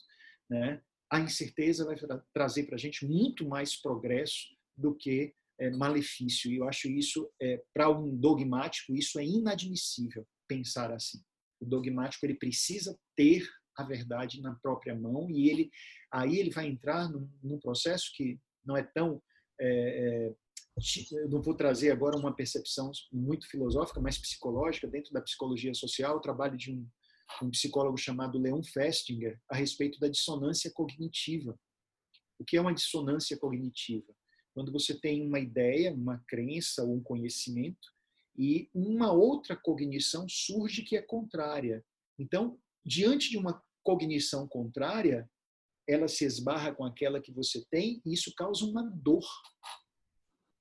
Né? 0.49 0.81
A 1.15 1.21
incerteza 1.21 1.85
vai 1.85 1.97
trazer 2.33 2.65
para 2.65 2.75
a 2.75 2.79
gente 2.79 3.07
muito 3.07 3.47
mais 3.47 3.81
progresso 3.81 4.49
do 4.77 4.95
que 4.95 5.33
é, 5.61 5.71
malefício. 5.71 6.51
E 6.51 6.57
eu 6.57 6.69
acho 6.69 6.89
isso, 6.89 7.31
é, 7.41 7.63
para 7.73 7.89
um 7.89 8.17
dogmático, 8.17 8.93
isso 8.93 9.19
é 9.21 9.25
inadmissível 9.25 10.27
pensar 10.49 10.93
assim. 10.93 11.19
O 11.61 11.67
dogmático 11.67 12.27
ele 12.27 12.35
precisa 12.35 12.99
ter 13.17 13.49
a 13.77 13.85
verdade 13.85 14.41
na 14.41 14.55
própria 14.57 14.95
mão 14.95 15.31
e 15.31 15.49
ele 15.49 15.71
aí 16.13 16.39
ele 16.39 16.51
vai 16.51 16.67
entrar 16.67 17.09
num, 17.09 17.29
num 17.43 17.59
processo 17.59 18.11
que 18.15 18.39
não 18.65 18.77
é 18.77 18.83
tão 18.83 19.23
é, 19.61 20.31
é, 20.31 20.35
não 21.29 21.41
vou 21.41 21.55
trazer 21.55 21.93
agora 21.93 22.17
uma 22.17 22.35
percepção 22.35 22.91
muito 23.13 23.49
filosófica, 23.49 24.01
mas 24.01 24.19
psicológica 24.19 24.89
dentro 24.89 25.13
da 25.13 25.21
psicologia 25.21 25.73
social, 25.75 26.17
o 26.17 26.21
trabalho 26.21 26.57
de 26.57 26.73
um, 26.73 26.89
um 27.43 27.51
psicólogo 27.51 27.97
chamado 27.97 28.39
Leon 28.39 28.63
Festinger 28.63 29.41
a 29.49 29.57
respeito 29.57 29.99
da 29.99 30.09
dissonância 30.09 30.71
cognitiva. 30.73 31.59
O 32.39 32.45
que 32.45 32.57
é 32.57 32.61
uma 32.61 32.75
dissonância 32.75 33.37
cognitiva? 33.37 34.15
Quando 34.53 34.71
você 34.71 34.99
tem 34.99 35.27
uma 35.27 35.41
ideia, 35.41 35.93
uma 35.93 36.23
crença 36.29 36.85
ou 36.85 36.95
um 36.95 37.03
conhecimento 37.03 37.93
e 38.37 38.69
uma 38.73 39.13
outra 39.13 39.57
cognição 39.57 40.29
surge 40.29 40.83
que 40.83 40.97
é 40.97 41.03
contrária. 41.03 41.85
Então, 42.19 42.59
diante 42.85 43.31
de 43.31 43.37
uma 43.37 43.63
cognição 43.83 44.47
contrária, 44.47 45.29
ela 45.87 46.09
se 46.09 46.25
esbarra 46.25 46.75
com 46.75 46.85
aquela 46.85 47.21
que 47.21 47.33
você 47.33 47.65
tem 47.71 48.01
e 48.05 48.13
isso 48.13 48.33
causa 48.35 48.65
uma 48.65 48.83
dor, 48.83 49.27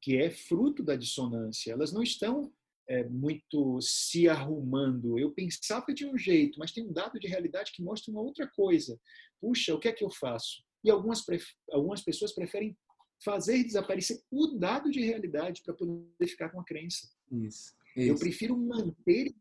que 0.02 0.18
é 0.18 0.30
fruto 0.30 0.84
da 0.84 0.96
dissonância. 0.96 1.72
Elas 1.72 1.94
não 1.94 2.04
estão 2.04 2.54
é, 2.88 3.04
muito 3.06 3.80
se 3.82 4.28
arrumando. 4.28 5.18
Eu 5.18 5.32
pensava 5.32 5.94
de 5.94 6.06
um 6.06 6.18
jeito, 6.18 6.60
mas 6.60 6.72
tem 6.72 6.86
um 6.86 6.92
dado 6.92 7.20
de 7.20 7.28
realidade 7.28 7.72
que 7.72 7.84
mostra 7.84 8.12
uma 8.12 8.22
outra 8.22 8.48
coisa. 8.48 9.00
Puxa, 9.40 9.74
o 9.74 9.80
que 9.80 9.88
é 9.88 9.94
que 9.94 10.04
eu 10.04 10.10
faço? 10.10 10.64
E 10.84 10.90
algumas, 10.90 11.24
algumas 11.72 12.02
pessoas 12.02 12.34
preferem 12.34 12.78
fazer 13.24 13.64
desaparecer 13.64 14.22
o 14.30 14.48
dado 14.48 14.92
de 14.92 15.00
realidade 15.00 15.62
para 15.64 15.74
poder 15.74 16.28
ficar 16.28 16.50
com 16.50 16.60
a 16.60 16.66
crença. 16.66 17.10
Isso. 17.32 17.74
Isso. 17.96 18.10
Eu 18.10 18.18
prefiro 18.18 18.58
manter 18.58 19.28
e 19.28 19.36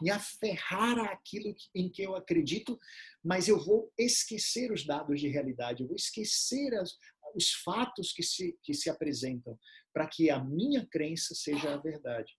me 0.00 0.10
aferrar 0.10 0.98
àquilo 1.12 1.54
em 1.74 1.90
que 1.90 2.02
eu 2.02 2.16
acredito, 2.16 2.78
mas 3.22 3.48
eu 3.48 3.62
vou 3.62 3.92
esquecer 3.98 4.72
os 4.72 4.86
dados 4.86 5.20
de 5.20 5.28
realidade, 5.28 5.82
eu 5.82 5.86
vou 5.86 5.96
esquecer 5.96 6.74
as, 6.74 6.96
os 7.34 7.52
fatos 7.52 8.12
que 8.12 8.22
se, 8.22 8.58
que 8.62 8.72
se 8.72 8.88
apresentam, 8.88 9.58
para 9.92 10.06
que 10.06 10.30
a 10.30 10.42
minha 10.42 10.86
crença 10.86 11.34
seja 11.34 11.74
a 11.74 11.76
verdade. 11.76 12.34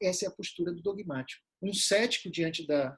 Essa 0.00 0.26
é 0.26 0.28
a 0.28 0.32
postura 0.32 0.72
do 0.72 0.82
dogmático. 0.82 1.44
Um 1.62 1.72
cético 1.72 2.30
diante 2.30 2.66
da, 2.66 2.96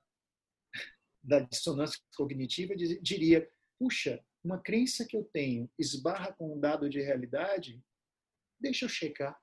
da 1.22 1.40
dissonância 1.40 1.98
cognitiva 2.16 2.74
diria: 2.76 3.48
puxa, 3.78 4.22
uma 4.44 4.60
crença 4.60 5.04
que 5.06 5.16
eu 5.16 5.24
tenho 5.32 5.70
esbarra 5.78 6.32
com 6.32 6.54
um 6.54 6.60
dado 6.60 6.88
de 6.88 7.00
realidade, 7.00 7.82
deixa 8.60 8.84
eu 8.84 8.88
checar, 8.88 9.38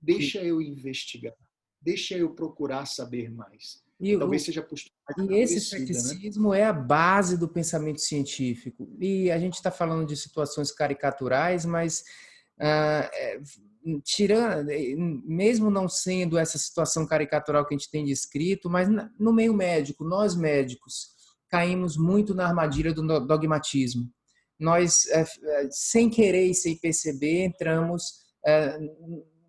deixa 0.00 0.42
eu 0.42 0.60
investigar 0.60 1.36
deixa 1.84 2.16
eu 2.16 2.30
procurar 2.34 2.86
saber 2.86 3.30
mais. 3.30 3.84
E 4.00 4.18
Talvez 4.18 4.42
o, 4.42 4.44
seja 4.46 4.60
a 4.60 4.64
postura 4.64 4.94
E 5.18 5.34
esse 5.34 5.54
né? 5.54 5.86
ceticismo 5.86 6.50
né? 6.50 6.60
é 6.60 6.64
a 6.64 6.72
base 6.72 7.36
do 7.36 7.46
pensamento 7.46 8.00
científico. 8.00 8.88
E 8.98 9.30
a 9.30 9.38
gente 9.38 9.54
está 9.54 9.70
falando 9.70 10.06
de 10.06 10.16
situações 10.16 10.72
caricaturais, 10.72 11.64
mas 11.64 12.02
é, 12.60 13.40
tirando, 14.02 14.68
mesmo 15.24 15.70
não 15.70 15.88
sendo 15.88 16.38
essa 16.38 16.58
situação 16.58 17.06
caricatural 17.06 17.66
que 17.66 17.74
a 17.74 17.78
gente 17.78 17.90
tem 17.90 18.04
descrito, 18.04 18.70
mas 18.70 18.88
no 19.18 19.32
meio 19.32 19.52
médico, 19.52 20.04
nós 20.04 20.34
médicos 20.34 21.08
caímos 21.50 21.96
muito 21.96 22.34
na 22.34 22.46
armadilha 22.46 22.92
do 22.92 23.02
dogmatismo. 23.20 24.10
Nós, 24.58 25.06
é, 25.08 25.20
é, 25.20 25.68
sem 25.70 26.08
querer 26.08 26.46
e 26.46 26.54
sem 26.54 26.78
perceber, 26.78 27.44
entramos 27.44 28.24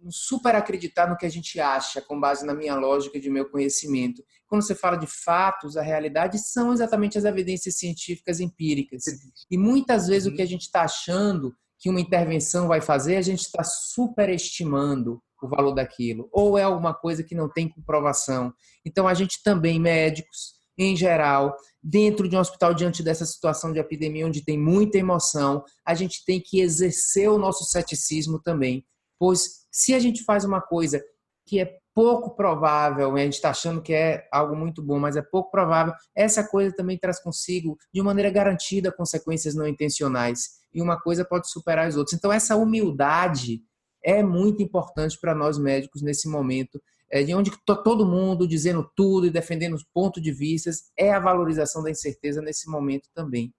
super 0.10 0.56
acreditar 0.56 1.10
no 1.10 1.18
que 1.18 1.26
a 1.26 1.30
gente 1.30 1.60
acha, 1.60 2.02
com 2.02 2.20
base 2.20 2.46
na 2.46 2.54
minha 2.54 2.76
lógica 2.76 3.20
de 3.20 3.30
meu 3.30 3.50
conhecimento. 3.50 4.24
Quando 4.48 4.62
você 4.62 4.76
fala 4.76 4.96
de 4.96 5.08
fatos, 5.08 5.76
a 5.78 5.82
realidade 5.82 6.38
são 6.40 6.72
exatamente 6.72 7.18
as 7.18 7.26
evidências 7.26 7.78
científicas 7.78 8.40
empíricas. 8.40 9.04
E 9.50 9.58
muitas 9.58 10.08
vezes 10.08 10.32
o 10.32 10.36
que 10.36 10.42
a 10.42 10.48
gente 10.48 10.62
está 10.62 10.84
achando 10.84 11.54
que 11.80 11.90
uma 11.90 12.02
intervenção 12.02 12.68
vai 12.68 12.82
fazer, 12.82 13.18
a 13.18 13.22
gente 13.22 13.42
está 13.42 13.64
superestimando 13.64 15.22
o 15.42 15.48
valor 15.48 15.74
daquilo, 15.74 16.30
ou 16.32 16.58
é 16.58 16.64
alguma 16.64 16.94
coisa 16.94 17.24
que 17.24 17.36
não 17.36 17.50
tem 17.50 17.70
comprovação. 17.70 18.54
Então, 18.86 19.08
a 19.08 19.14
gente 19.14 19.42
também, 19.44 19.80
médicos, 19.80 20.56
em 20.78 20.96
geral, 20.96 21.56
dentro 21.82 22.28
de 22.28 22.36
um 22.36 22.40
hospital, 22.40 22.74
diante 22.74 23.04
dessa 23.04 23.26
situação 23.26 23.72
de 23.72 23.80
epidemia, 23.80 24.26
onde 24.26 24.44
tem 24.44 24.58
muita 24.58 24.98
emoção, 24.98 25.64
a 25.86 25.94
gente 25.94 26.24
tem 26.26 26.42
que 26.42 26.60
exercer 26.60 27.30
o 27.30 27.38
nosso 27.38 27.64
ceticismo 27.66 28.42
também. 28.42 28.86
Pois 29.18 29.66
se 29.72 29.94
a 29.94 30.00
gente 30.00 30.24
faz 30.24 30.44
uma 30.44 30.62
coisa 30.62 31.02
que 31.46 31.60
é 31.60 31.78
pouco 31.96 32.36
provável, 32.36 33.16
a 33.16 33.20
gente 33.20 33.36
está 33.36 33.52
achando 33.52 33.82
que 33.82 33.94
é 33.94 34.28
algo 34.30 34.54
muito 34.54 34.84
bom, 34.84 35.00
mas 35.00 35.16
é 35.16 35.22
pouco 35.22 35.50
provável, 35.50 35.94
essa 36.14 36.46
coisa 36.46 36.76
também 36.76 36.98
traz 36.98 37.22
consigo, 37.22 37.78
de 37.94 38.02
maneira 38.02 38.30
garantida, 38.30 38.92
consequências 38.92 39.56
não 39.56 39.66
intencionais. 39.66 40.60
E 40.74 40.82
uma 40.82 41.00
coisa 41.00 41.24
pode 41.24 41.50
superar 41.50 41.88
as 41.88 41.96
outras. 41.96 42.14
Então, 42.14 42.34
essa 42.34 42.58
humildade 42.58 43.62
é 44.04 44.22
muito 44.22 44.62
importante 44.62 45.18
para 45.20 45.34
nós 45.34 45.58
médicos 45.58 46.02
nesse 46.02 46.28
momento, 46.28 46.82
é, 47.10 47.24
de 47.24 47.34
onde 47.34 47.50
todo 47.66 48.06
mundo 48.06 48.46
dizendo 48.46 48.92
tudo 48.94 49.26
e 49.26 49.32
defendendo 49.32 49.74
os 49.74 49.86
pontos 49.86 50.22
de 50.22 50.34
vista, 50.34 50.70
é 50.98 51.14
a 51.14 51.20
valorização 51.20 51.82
da 51.82 51.90
incerteza 51.90 52.42
nesse 52.42 52.70
momento 52.70 53.08
também. 53.16 53.54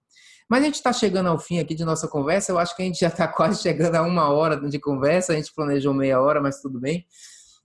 Mas 0.47 0.61
a 0.61 0.65
gente 0.65 0.75
está 0.75 0.93
chegando 0.93 1.27
ao 1.27 1.39
fim 1.39 1.59
aqui 1.59 1.73
de 1.73 1.83
nossa 1.83 2.07
conversa. 2.07 2.51
Eu 2.51 2.59
acho 2.59 2.75
que 2.75 2.83
a 2.83 2.85
gente 2.85 2.99
já 2.99 3.07
está 3.07 3.27
quase 3.27 3.61
chegando 3.63 3.95
a 3.95 4.03
uma 4.03 4.29
hora 4.29 4.57
de 4.69 4.79
conversa. 4.79 5.33
A 5.33 5.35
gente 5.35 5.53
planejou 5.53 5.93
meia 5.93 6.21
hora, 6.21 6.39
mas 6.39 6.61
tudo 6.61 6.79
bem. 6.79 7.05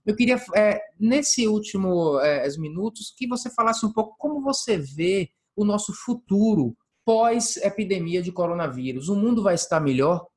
Eu 0.05 0.15
queria, 0.15 0.35
é, 0.55 0.81
nesse 0.99 1.47
último 1.47 2.19
é, 2.19 2.47
minutos, 2.57 3.13
que 3.17 3.27
você 3.27 3.49
falasse 3.49 3.85
um 3.85 3.93
pouco 3.93 4.15
como 4.17 4.41
você 4.41 4.77
vê 4.77 5.31
o 5.55 5.63
nosso 5.63 5.93
futuro 5.93 6.75
pós-epidemia 7.05 8.21
de 8.21 8.31
coronavírus. 8.31 9.09
O 9.09 9.15
mundo 9.15 9.41
vai 9.43 9.55
estar 9.55 9.79
melhor? 9.79 10.27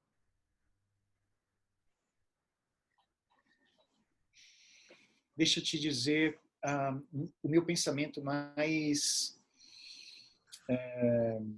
Deixa 5.37 5.61
eu 5.61 5.65
te 5.65 5.79
dizer 5.79 6.39
uh, 6.65 7.29
o 7.43 7.49
meu 7.49 7.65
pensamento 7.65 8.23
mais. 8.23 9.39
Uh, 10.69 11.57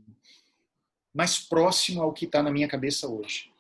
mais 1.14 1.38
próximo 1.38 2.02
ao 2.02 2.12
que 2.12 2.26
está 2.26 2.42
na 2.42 2.50
minha 2.50 2.68
cabeça 2.68 3.08
hoje. 3.08 3.50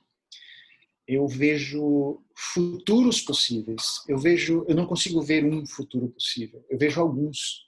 Eu 1.08 1.26
vejo 1.26 2.22
futuros 2.36 3.22
possíveis. 3.22 4.04
Eu 4.06 4.18
vejo, 4.18 4.66
eu 4.68 4.74
não 4.74 4.86
consigo 4.86 5.22
ver 5.22 5.42
um 5.42 5.64
futuro 5.64 6.08
possível. 6.10 6.62
Eu 6.68 6.78
vejo 6.78 7.00
alguns. 7.00 7.66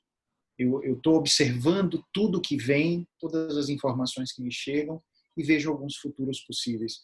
Eu 0.58 0.94
estou 0.94 1.14
observando 1.14 2.04
tudo 2.12 2.42
que 2.42 2.58
vem, 2.58 3.08
todas 3.18 3.56
as 3.56 3.70
informações 3.70 4.30
que 4.30 4.42
me 4.42 4.52
chegam 4.52 5.02
e 5.34 5.42
vejo 5.42 5.70
alguns 5.70 5.96
futuros 5.96 6.40
possíveis. 6.40 7.00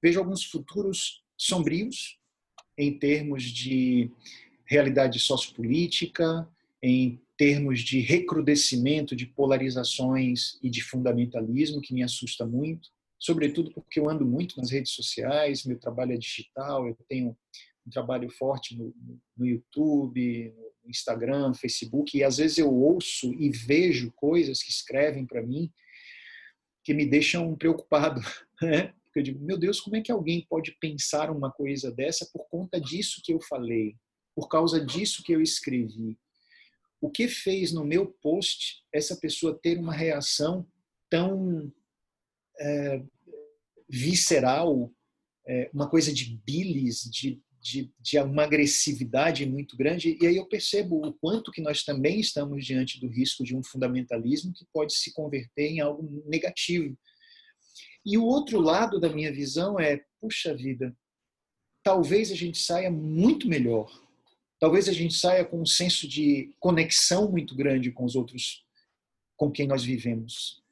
Vejo 0.00 0.20
alguns 0.20 0.44
futuros 0.44 1.24
sombrios 1.36 2.16
em 2.78 2.96
termos 2.96 3.42
de 3.42 4.12
realidade 4.64 5.18
sociopolítica, 5.18 6.48
em 6.80 7.20
termos 7.36 7.80
de 7.80 7.98
recrudescimento 7.98 9.16
de 9.16 9.26
polarizações 9.26 10.56
e 10.62 10.70
de 10.70 10.82
fundamentalismo, 10.82 11.80
que 11.80 11.92
me 11.92 12.04
assusta 12.04 12.46
muito. 12.46 12.90
Sobretudo 13.20 13.70
porque 13.70 14.00
eu 14.00 14.08
ando 14.08 14.24
muito 14.24 14.56
nas 14.58 14.70
redes 14.70 14.92
sociais, 14.92 15.64
meu 15.64 15.78
trabalho 15.78 16.12
é 16.12 16.16
digital, 16.16 16.88
eu 16.88 16.96
tenho 17.06 17.36
um 17.86 17.90
trabalho 17.90 18.30
forte 18.30 18.76
no, 18.76 18.94
no 19.36 19.46
YouTube, 19.46 20.54
no 20.82 20.90
Instagram, 20.90 21.48
no 21.48 21.54
Facebook, 21.54 22.16
e 22.16 22.24
às 22.24 22.38
vezes 22.38 22.58
eu 22.58 22.72
ouço 22.72 23.32
e 23.34 23.50
vejo 23.50 24.10
coisas 24.12 24.62
que 24.62 24.70
escrevem 24.70 25.26
para 25.26 25.42
mim 25.42 25.70
que 26.82 26.94
me 26.94 27.04
deixam 27.04 27.54
preocupado, 27.54 28.20
né? 28.62 28.94
Porque 29.04 29.18
eu 29.18 29.22
digo, 29.24 29.44
meu 29.44 29.58
Deus, 29.58 29.80
como 29.80 29.96
é 29.96 30.00
que 30.00 30.12
alguém 30.12 30.46
pode 30.48 30.76
pensar 30.80 31.30
uma 31.30 31.50
coisa 31.50 31.90
dessa 31.90 32.28
por 32.32 32.48
conta 32.48 32.80
disso 32.80 33.20
que 33.24 33.32
eu 33.32 33.40
falei, 33.40 33.96
por 34.34 34.48
causa 34.48 34.84
disso 34.84 35.22
que 35.24 35.32
eu 35.32 35.42
escrevi? 35.42 36.16
O 37.00 37.10
que 37.10 37.26
fez 37.26 37.72
no 37.72 37.84
meu 37.84 38.06
post 38.22 38.84
essa 38.92 39.16
pessoa 39.16 39.58
ter 39.60 39.78
uma 39.78 39.92
reação 39.92 40.66
tão 41.10 41.72
é, 42.60 43.02
visceral, 43.88 44.92
é, 45.46 45.70
uma 45.72 45.88
coisa 45.88 46.12
de 46.12 46.36
bilis, 46.44 47.02
de, 47.10 47.40
de, 47.60 47.92
de 47.98 48.18
uma 48.18 48.44
agressividade 48.44 49.46
muito 49.46 49.76
grande? 49.76 50.18
E 50.20 50.26
aí 50.26 50.36
eu 50.36 50.46
percebo 50.46 51.06
o 51.06 51.12
quanto 51.14 51.50
que 51.50 51.62
nós 51.62 51.82
também 51.82 52.20
estamos 52.20 52.64
diante 52.64 53.00
do 53.00 53.08
risco 53.08 53.42
de 53.42 53.56
um 53.56 53.62
fundamentalismo 53.62 54.52
que 54.52 54.66
pode 54.72 54.94
se 54.94 55.12
converter 55.12 55.68
em 55.68 55.80
algo 55.80 56.22
negativo 56.26 56.96
e 58.04 58.16
o 58.16 58.24
outro 58.24 58.60
lado 58.60 58.98
da 58.98 59.08
minha 59.08 59.32
visão 59.32 59.78
é, 59.78 60.02
puxa 60.20 60.54
vida, 60.54 60.96
talvez 61.82 62.30
a 62.30 62.34
gente 62.34 62.58
saia 62.58 62.90
muito 62.90 63.46
melhor. 63.46 63.90
Talvez 64.58 64.88
a 64.88 64.92
gente 64.92 65.14
saia 65.14 65.44
com 65.44 65.60
um 65.60 65.66
senso 65.66 66.08
de 66.08 66.54
conexão 66.58 67.30
muito 67.30 67.54
grande 67.54 67.90
com 67.90 68.04
os 68.04 68.14
outros 68.14 68.64
com 69.36 69.50
quem 69.50 69.66
nós 69.66 69.82
vivemos. 69.82 70.62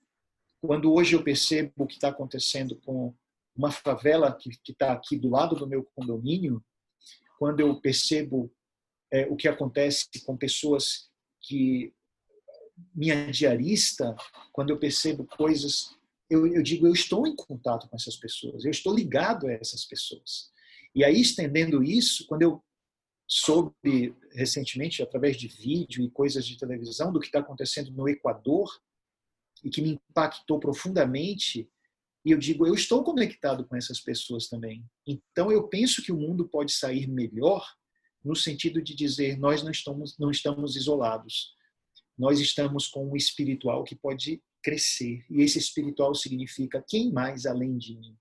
Quando 0.60 0.92
hoje 0.92 1.14
eu 1.14 1.22
percebo 1.22 1.72
o 1.76 1.86
que 1.86 1.94
está 1.94 2.08
acontecendo 2.08 2.76
com 2.84 3.14
uma 3.56 3.70
favela 3.70 4.36
que 4.36 4.50
está 4.68 4.92
aqui 4.92 5.16
do 5.16 5.28
lado 5.28 5.56
do 5.56 5.66
meu 5.66 5.84
condomínio, 5.94 6.64
quando 7.38 7.60
eu 7.60 7.80
percebo 7.80 8.52
é, 9.12 9.26
o 9.26 9.36
que 9.36 9.48
acontece 9.48 10.08
com 10.24 10.36
pessoas 10.36 11.08
que 11.40 11.92
minha 12.94 13.30
diarista, 13.30 14.14
quando 14.52 14.70
eu 14.70 14.78
percebo 14.78 15.26
coisas 15.26 15.98
eu, 16.30 16.46
eu 16.46 16.62
digo, 16.62 16.86
eu 16.86 16.92
estou 16.92 17.26
em 17.26 17.34
contato 17.34 17.88
com 17.88 17.96
essas 17.96 18.16
pessoas, 18.16 18.64
eu 18.64 18.70
estou 18.70 18.94
ligado 18.94 19.46
a 19.46 19.52
essas 19.52 19.84
pessoas. 19.84 20.50
E 20.94 21.02
aí, 21.04 21.20
estendendo 21.20 21.82
isso, 21.82 22.26
quando 22.26 22.42
eu 22.42 22.62
soube 23.26 24.14
recentemente, 24.32 25.02
através 25.02 25.36
de 25.36 25.48
vídeo 25.48 26.02
e 26.02 26.10
coisas 26.10 26.46
de 26.46 26.58
televisão, 26.58 27.12
do 27.12 27.20
que 27.20 27.26
está 27.26 27.40
acontecendo 27.40 27.90
no 27.92 28.08
Equador, 28.08 28.70
e 29.64 29.70
que 29.70 29.82
me 29.82 29.90
impactou 30.10 30.58
profundamente, 30.58 31.68
e 32.24 32.30
eu 32.30 32.38
digo, 32.38 32.66
eu 32.66 32.74
estou 32.74 33.02
conectado 33.02 33.64
com 33.66 33.76
essas 33.76 34.00
pessoas 34.00 34.48
também. 34.48 34.84
Então, 35.06 35.50
eu 35.50 35.68
penso 35.68 36.02
que 36.02 36.12
o 36.12 36.16
mundo 36.16 36.48
pode 36.48 36.72
sair 36.72 37.06
melhor 37.06 37.66
no 38.24 38.34
sentido 38.34 38.82
de 38.82 38.94
dizer, 38.94 39.38
nós 39.38 39.62
não 39.62 39.70
estamos, 39.70 40.18
não 40.18 40.30
estamos 40.30 40.76
isolados. 40.76 41.54
Nós 42.18 42.40
estamos 42.40 42.88
com 42.88 43.08
um 43.08 43.16
espiritual 43.16 43.84
que 43.84 43.94
pode 43.94 44.42
crescer. 44.62 45.24
E 45.30 45.40
esse 45.40 45.58
espiritual 45.58 46.14
significa 46.14 46.84
quem 46.86 47.12
mais 47.12 47.46
além 47.46 47.78
de 47.78 47.96
mim? 47.96 48.16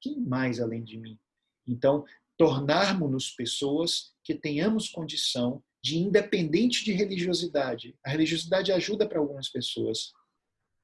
Quem 0.00 0.20
mais 0.20 0.60
além 0.60 0.84
de 0.84 0.98
mim? 0.98 1.18
Então, 1.66 2.04
tornarmos-nos 2.38 3.30
pessoas 3.32 4.14
que 4.24 4.34
tenhamos 4.34 4.88
condição 4.88 5.62
de, 5.82 5.98
independente 5.98 6.84
de 6.84 6.92
religiosidade, 6.92 7.94
a 8.04 8.10
religiosidade 8.10 8.72
ajuda 8.72 9.06
para 9.06 9.18
algumas 9.18 9.48
pessoas, 9.48 10.12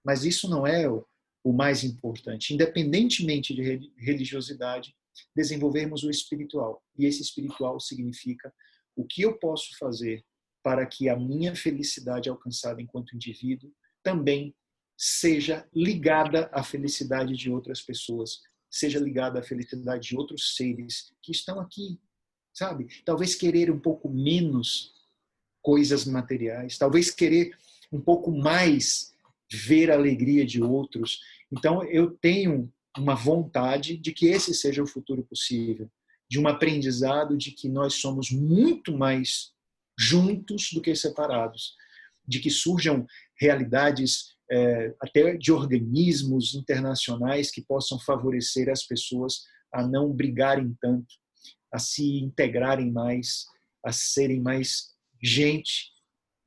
mas 0.07 0.25
isso 0.25 0.49
não 0.49 0.65
é 0.65 0.89
o, 0.89 1.05
o 1.43 1.53
mais 1.53 1.83
importante. 1.83 2.55
Independentemente 2.55 3.53
de 3.53 3.91
religiosidade, 3.99 4.95
desenvolvermos 5.35 6.05
o 6.05 6.11
espiritual. 6.11 6.81
E 6.97 7.07
esse 7.07 7.21
espiritual 7.23 7.81
significa 7.81 8.55
o 8.95 9.05
que 9.05 9.23
eu 9.23 9.37
posso 9.37 9.77
fazer 9.77 10.25
para 10.63 10.87
que 10.87 11.09
a 11.09 11.17
minha 11.17 11.57
felicidade 11.57 12.29
alcançada 12.29 12.81
enquanto 12.81 13.17
indivíduo 13.17 13.73
também 14.01 14.55
seja 14.97 15.69
ligada 15.75 16.49
à 16.53 16.63
felicidade 16.63 17.35
de 17.35 17.51
outras 17.51 17.83
pessoas, 17.83 18.41
seja 18.71 19.01
ligada 19.01 19.41
à 19.41 19.43
felicidade 19.43 20.11
de 20.11 20.17
outros 20.17 20.55
seres 20.55 21.13
que 21.21 21.33
estão 21.33 21.59
aqui, 21.59 22.01
sabe? 22.55 22.87
Talvez 23.05 23.35
querer 23.35 23.73
um 23.73 23.81
pouco 23.81 24.09
menos 24.09 24.95
coisas 25.61 26.05
materiais, 26.05 26.79
talvez 26.79 27.11
querer 27.11 27.59
um 27.91 28.01
pouco 28.01 28.31
mais 28.31 29.16
ver 29.51 29.91
a 29.91 29.95
alegria 29.95 30.45
de 30.45 30.63
outros. 30.63 31.21
Então, 31.53 31.83
eu 31.85 32.11
tenho 32.11 32.73
uma 32.97 33.15
vontade 33.15 33.97
de 33.97 34.13
que 34.13 34.27
esse 34.27 34.55
seja 34.55 34.83
o 34.83 34.87
futuro 34.87 35.23
possível, 35.23 35.91
de 36.29 36.41
um 36.41 36.49
aprendizado 36.49 37.37
de 37.37 37.53
que 37.53 37.69
nós 37.69 37.95
somos 37.95 38.31
muito 38.31 38.97
mais 38.97 39.53
juntos 39.99 40.71
do 40.73 40.81
que 40.81 40.95
separados, 40.95 41.75
de 42.27 42.41
que 42.41 42.51
surjam 42.51 43.07
realidades 43.39 44.37
é, 44.51 44.95
até 45.01 45.37
de 45.37 45.53
organismos 45.53 46.55
internacionais 46.55 47.51
que 47.51 47.63
possam 47.63 47.99
favorecer 47.99 48.69
as 48.69 48.83
pessoas 48.83 49.45
a 49.73 49.87
não 49.87 50.13
brigarem 50.13 50.77
tanto, 50.81 51.15
a 51.73 51.79
se 51.79 52.19
integrarem 52.19 52.91
mais, 52.91 53.45
a 53.85 53.93
serem 53.93 54.41
mais 54.41 54.95
gente, 55.23 55.91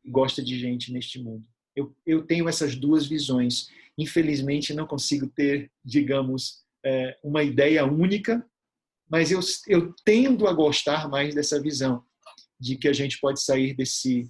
gosta 0.05 0.43
de 0.43 0.57
gente 0.57 0.91
neste 0.91 1.21
mundo. 1.21 1.45
Eu, 1.79 1.95
eu 2.05 2.23
tenho 2.23 2.47
essas 2.49 2.75
duas 2.75 3.07
visões. 3.07 3.69
Infelizmente, 3.97 4.73
não 4.73 4.85
consigo 4.85 5.27
ter, 5.27 5.71
digamos, 5.83 6.63
é, 6.85 7.17
uma 7.23 7.43
ideia 7.43 7.85
única, 7.85 8.45
mas 9.09 9.31
eu, 9.31 9.39
eu 9.67 9.93
tendo 10.05 10.47
a 10.47 10.53
gostar 10.53 11.09
mais 11.09 11.33
dessa 11.33 11.61
visão 11.61 12.03
de 12.59 12.75
que 12.75 12.87
a 12.87 12.93
gente 12.93 13.19
pode 13.19 13.41
sair 13.41 13.73
desse 13.73 14.29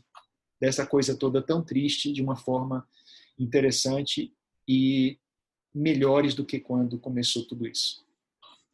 dessa 0.62 0.86
coisa 0.86 1.16
toda 1.16 1.42
tão 1.42 1.64
triste 1.64 2.12
de 2.12 2.22
uma 2.22 2.36
forma 2.36 2.86
interessante 3.40 4.34
e 4.68 5.18
melhores 5.74 6.34
do 6.36 6.44
que 6.44 6.60
quando 6.60 7.00
começou 7.00 7.48
tudo 7.48 7.66
isso. 7.66 8.06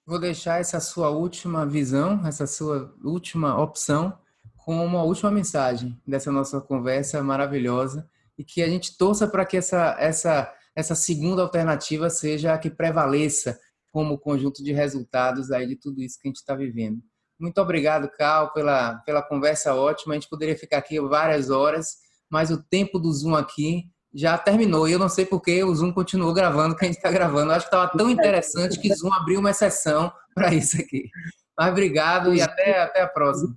Vou 0.04 0.20
deixar 0.20 0.60
essa 0.60 0.80
sua 0.80 1.12
última 1.12 1.64
visão, 1.64 2.26
essa 2.26 2.48
sua 2.48 2.92
última 3.04 3.62
opção, 3.62 4.18
com 4.58 4.84
uma 4.84 5.04
última 5.04 5.30
mensagem 5.30 5.96
dessa 6.08 6.32
nossa 6.32 6.60
conversa 6.60 7.22
maravilhosa 7.24 8.10
e 8.38 8.44
que 8.44 8.62
a 8.62 8.68
gente 8.68 8.98
torça 8.98 9.28
para 9.28 9.46
que 9.46 9.58
essa, 9.58 9.96
essa, 10.00 10.54
essa 10.76 10.96
segunda 10.96 11.42
alternativa 11.42 12.10
seja 12.10 12.54
a 12.54 12.58
que 12.58 12.70
prevaleça 12.70 13.60
como 13.92 14.20
conjunto 14.20 14.64
de 14.64 14.74
resultados 14.74 15.52
aí 15.52 15.66
de 15.68 15.78
tudo 15.78 16.02
isso 16.02 16.20
que 16.20 16.28
a 16.28 16.30
gente 16.30 16.38
está 16.38 16.54
vivendo. 16.54 17.00
Muito 17.40 17.60
obrigado, 17.60 18.10
Cal, 18.10 18.52
pela, 18.54 18.96
pela 19.06 19.22
conversa 19.22 19.74
ótima. 19.74 20.14
A 20.14 20.16
gente 20.18 20.30
poderia 20.30 20.58
ficar 20.58 20.78
aqui 20.78 21.00
várias 21.00 21.50
horas, 21.50 21.96
mas 22.30 22.52
o 22.52 22.62
tempo 22.62 23.00
do 23.00 23.12
Zoom 23.12 23.36
aqui 23.36 23.84
já 24.14 24.38
terminou. 24.38 24.88
E 24.88 24.94
eu 24.94 25.00
não 25.00 25.10
sei 25.10 25.26
porque 25.26 25.64
o 25.64 25.76
Zoom 25.76 25.92
continuou 25.92 26.34
gravando 26.34 26.74
o 26.74 26.78
que 26.78 26.86
a 26.86 26.88
gente 26.88 26.98
está 26.98 27.12
gravando. 27.12 27.52
Eu 27.52 27.56
acho 27.56 27.70
que 27.70 27.76
estava 27.76 27.92
tão 27.98 28.10
interessante 28.10 28.80
que 28.80 28.94
Zoom 28.94 29.14
abriu 29.14 29.40
uma 29.40 29.52
exceção 29.52 30.12
para 30.34 30.54
isso 30.54 30.80
aqui. 30.80 31.10
Mas 31.58 31.72
obrigado 31.72 32.34
e 32.34 32.42
até, 32.42 32.82
até 32.82 33.02
a 33.02 33.08
próxima. 33.08 33.56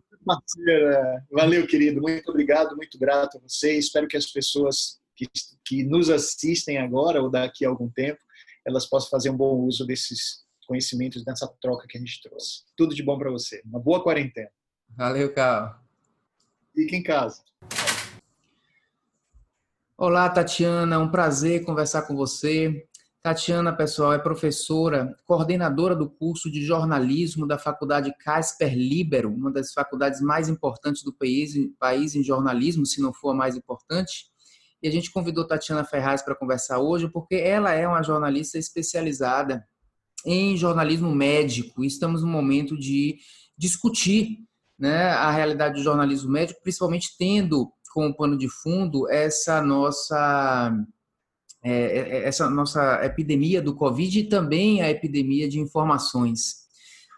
Valeu, 1.31 1.67
querido. 1.67 2.01
Muito 2.01 2.29
obrigado, 2.31 2.77
muito 2.77 2.99
grato 2.99 3.39
a 3.39 3.41
você. 3.41 3.75
Espero 3.79 4.07
que 4.07 4.17
as 4.17 4.27
pessoas 4.27 5.01
que, 5.17 5.27
que 5.65 5.85
nos 5.85 6.11
assistem 6.11 6.79
agora 6.79 7.23
ou 7.23 7.31
daqui 7.31 7.65
a 7.65 7.69
algum 7.69 7.89
tempo, 7.89 8.21
elas 8.67 8.87
possam 8.87 9.11
fazer 9.11 9.31
um 9.31 9.37
bom 9.37 9.55
uso 9.57 9.87
desses 9.87 10.47
conhecimentos, 10.67 11.25
dessa 11.25 11.49
troca 11.61 11.87
que 11.89 11.97
a 11.97 12.01
gente 12.01 12.21
trouxe. 12.23 12.65
Tudo 12.77 12.95
de 12.95 13.03
bom 13.03 13.19
para 13.19 13.31
você. 13.31 13.63
Uma 13.65 13.81
boa 13.81 14.03
quarentena. 14.03 14.51
Valeu, 14.97 15.33
Carl. 15.33 15.75
Fique 16.75 16.95
em 16.95 17.03
casa. 17.03 17.43
Olá, 19.97 20.29
Tatiana, 20.29 20.99
um 21.01 21.11
prazer 21.11 21.65
conversar 21.65 22.03
com 22.03 22.15
você. 22.15 22.87
Tatiana, 23.21 23.75
pessoal, 23.75 24.13
é 24.13 24.19
professora, 24.19 25.17
coordenadora 25.27 25.95
do 25.95 26.09
curso 26.09 26.51
de 26.51 26.65
jornalismo 26.65 27.47
da 27.47 27.59
Faculdade 27.59 28.15
Casper 28.21 28.73
Libero, 28.75 29.29
uma 29.29 29.51
das 29.51 29.73
faculdades 29.73 30.21
mais 30.21 30.49
importantes 30.49 31.03
do 31.03 31.13
país, 31.13 31.55
país 31.79 32.15
em 32.15 32.23
jornalismo, 32.23 32.87
se 32.87 33.03
não 33.03 33.13
for 33.13 33.31
a 33.31 33.35
mais 33.35 33.57
importante. 33.57 34.27
E 34.81 34.87
a 34.87 34.91
gente 34.91 35.11
convidou 35.11 35.47
Tatiana 35.47 35.85
Ferraz 35.85 36.23
para 36.23 36.37
conversar 36.37 36.79
hoje 36.79 37.09
porque 37.09 37.35
ela 37.35 37.73
é 37.73 37.87
uma 37.89 38.03
jornalista 38.03 38.57
especializada 38.57 39.67
em 40.25 40.57
jornalismo 40.57 41.13
médico. 41.13 41.85
Estamos 41.85 42.23
no 42.23 42.29
momento 42.29 42.79
de 42.79 43.19
discutir 43.57 44.39
né, 44.79 45.09
a 45.11 45.31
realidade 45.33 45.75
do 45.75 45.83
jornalismo 45.83 46.31
médico, 46.31 46.63
principalmente 46.63 47.17
tendo 47.19 47.73
como 47.93 48.15
pano 48.15 48.39
de 48.39 48.49
fundo 48.49 49.11
essa 49.11 49.61
nossa 49.61 50.73
é, 51.63 51.73
é, 51.73 52.25
essa 52.25 52.49
nossa 52.49 53.05
epidemia 53.05 53.61
do 53.61 53.75
Covid 53.75 54.21
e 54.21 54.29
também 54.29 54.81
a 54.83 54.91
epidemia 54.91 55.49
de 55.49 55.59
informações. 55.59 56.69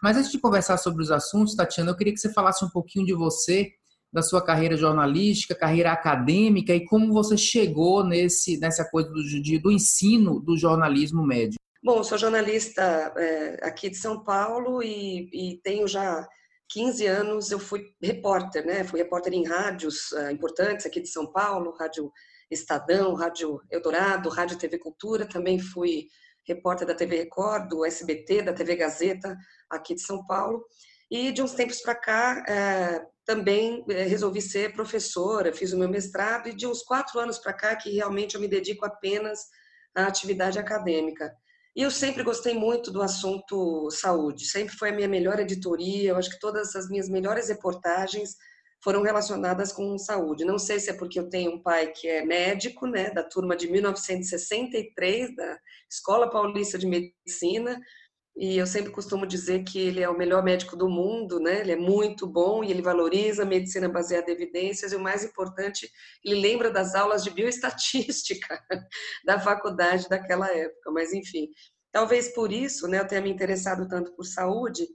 Mas 0.01 0.17
antes 0.17 0.31
de 0.31 0.39
conversar 0.39 0.77
sobre 0.77 1.03
os 1.03 1.11
assuntos, 1.11 1.55
Tatiana, 1.55 1.91
eu 1.91 1.95
queria 1.95 2.13
que 2.13 2.19
você 2.19 2.33
falasse 2.33 2.65
um 2.65 2.69
pouquinho 2.69 3.05
de 3.05 3.13
você, 3.13 3.71
da 4.11 4.21
sua 4.21 4.43
carreira 4.43 4.75
jornalística, 4.75 5.55
carreira 5.55 5.91
acadêmica 5.91 6.73
e 6.73 6.85
como 6.85 7.13
você 7.13 7.37
chegou 7.37 8.03
nesse, 8.03 8.59
nessa 8.59 8.83
coisa 8.83 9.09
do, 9.09 9.21
do 9.61 9.71
ensino 9.71 10.39
do 10.39 10.57
jornalismo 10.57 11.25
médico. 11.25 11.61
Bom, 11.83 12.03
sou 12.03 12.17
jornalista 12.17 12.81
é, 13.17 13.59
aqui 13.65 13.89
de 13.89 13.97
São 13.97 14.23
Paulo 14.23 14.83
e, 14.83 15.29
e, 15.33 15.61
tenho 15.63 15.87
já 15.87 16.27
15 16.69 17.05
anos, 17.07 17.51
eu 17.51 17.57
fui 17.57 17.85
repórter, 18.01 18.65
né? 18.65 18.83
Fui 18.83 18.99
repórter 18.99 19.33
em 19.33 19.47
rádios 19.47 20.11
é, 20.13 20.31
importantes 20.31 20.85
aqui 20.85 21.01
de 21.01 21.09
São 21.09 21.31
Paulo, 21.31 21.75
Rádio 21.79 22.11
Estadão, 22.51 23.15
Rádio 23.15 23.61
Eldorado, 23.71 24.29
Rádio 24.29 24.57
TV 24.57 24.77
Cultura, 24.77 25.25
também 25.25 25.57
fui 25.57 26.07
repórter 26.45 26.85
da 26.85 26.93
TV 26.93 27.17
Record, 27.17 27.69
do 27.69 27.85
SBT, 27.85 28.41
da 28.41 28.53
TV 28.53 28.75
Gazeta, 28.75 29.37
aqui 29.69 29.95
de 29.95 30.01
São 30.01 30.25
Paulo. 30.25 30.63
E 31.09 31.31
de 31.31 31.41
uns 31.41 31.53
tempos 31.53 31.81
para 31.81 31.95
cá, 31.95 32.43
é, 32.47 33.05
também 33.25 33.83
é, 33.89 34.03
resolvi 34.03 34.41
ser 34.41 34.73
professora, 34.73 35.53
fiz 35.53 35.73
o 35.73 35.77
meu 35.77 35.89
mestrado, 35.89 36.49
e 36.49 36.55
de 36.55 36.65
uns 36.67 36.83
quatro 36.83 37.19
anos 37.19 37.37
para 37.37 37.53
cá, 37.53 37.75
que 37.75 37.91
realmente 37.91 38.35
eu 38.35 38.41
me 38.41 38.47
dedico 38.47 38.85
apenas 38.85 39.39
à 39.95 40.05
atividade 40.05 40.57
acadêmica. 40.57 41.31
E 41.75 41.83
eu 41.83 41.91
sempre 41.91 42.23
gostei 42.23 42.53
muito 42.53 42.91
do 42.91 43.01
assunto 43.01 43.89
saúde, 43.91 44.45
sempre 44.45 44.75
foi 44.75 44.89
a 44.89 44.93
minha 44.93 45.07
melhor 45.07 45.39
editoria, 45.39 46.09
eu 46.09 46.17
acho 46.17 46.29
que 46.29 46.39
todas 46.39 46.75
as 46.75 46.89
minhas 46.89 47.07
melhores 47.07 47.47
reportagens 47.47 48.35
foram 48.83 49.03
relacionadas 49.03 49.71
com 49.71 49.97
saúde. 49.97 50.45
Não 50.45 50.57
sei 50.57 50.79
se 50.79 50.89
é 50.89 50.93
porque 50.93 51.19
eu 51.19 51.29
tenho 51.29 51.51
um 51.51 51.61
pai 51.61 51.91
que 51.91 52.07
é 52.07 52.25
médico, 52.25 52.87
né, 52.87 53.11
da 53.11 53.23
turma 53.23 53.55
de 53.55 53.71
1963 53.71 55.35
da 55.35 55.59
Escola 55.89 56.29
Paulista 56.29 56.77
de 56.77 56.87
Medicina, 56.87 57.79
e 58.35 58.57
eu 58.57 58.65
sempre 58.65 58.91
costumo 58.91 59.25
dizer 59.27 59.63
que 59.63 59.77
ele 59.77 60.01
é 60.01 60.09
o 60.09 60.17
melhor 60.17 60.41
médico 60.41 60.75
do 60.77 60.89
mundo, 60.89 61.39
né? 61.39 61.59
Ele 61.59 61.73
é 61.73 61.75
muito 61.75 62.25
bom 62.25 62.63
e 62.63 62.71
ele 62.71 62.81
valoriza 62.81 63.43
a 63.43 63.45
medicina 63.45 63.89
baseada 63.89 64.31
em 64.31 64.33
evidências 64.33 64.93
e 64.93 64.95
o 64.95 65.01
mais 65.01 65.23
importante, 65.23 65.89
ele 66.23 66.39
lembra 66.39 66.71
das 66.71 66.95
aulas 66.95 67.23
de 67.23 67.29
bioestatística 67.29 68.57
da 69.25 69.39
faculdade 69.39 70.07
daquela 70.07 70.47
época. 70.49 70.91
Mas 70.91 71.11
enfim, 71.11 71.49
talvez 71.91 72.33
por 72.33 72.53
isso, 72.53 72.87
né, 72.87 72.99
eu 72.99 73.07
tenha 73.07 73.21
me 73.21 73.29
interessado 73.29 73.87
tanto 73.87 74.15
por 74.15 74.23
saúde 74.23 74.87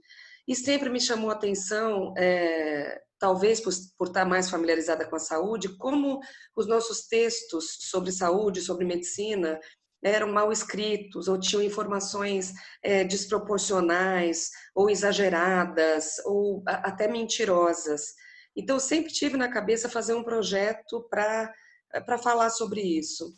e 0.47 0.55
sempre 0.55 0.89
me 0.89 0.99
chamou 0.99 1.29
a 1.29 1.33
atenção, 1.33 2.13
é, 2.17 2.99
talvez 3.19 3.59
por, 3.59 3.73
por 3.97 4.07
estar 4.07 4.25
mais 4.25 4.49
familiarizada 4.49 5.07
com 5.07 5.15
a 5.15 5.19
saúde, 5.19 5.75
como 5.77 6.19
os 6.55 6.67
nossos 6.67 7.07
textos 7.07 7.77
sobre 7.81 8.11
saúde, 8.11 8.61
sobre 8.61 8.85
medicina, 8.85 9.59
eram 10.03 10.31
mal 10.31 10.51
escritos 10.51 11.27
ou 11.27 11.39
tinham 11.39 11.61
informações 11.61 12.53
é, 12.83 13.03
desproporcionais 13.03 14.49
ou 14.75 14.89
exageradas 14.89 16.19
ou 16.25 16.63
até 16.65 17.07
mentirosas. 17.07 18.13
Então, 18.55 18.77
eu 18.77 18.79
sempre 18.79 19.11
tive 19.11 19.37
na 19.37 19.49
cabeça 19.49 19.89
fazer 19.89 20.13
um 20.13 20.23
projeto 20.23 21.07
para 21.09 22.17
falar 22.21 22.49
sobre 22.49 22.81
isso. 22.81 23.31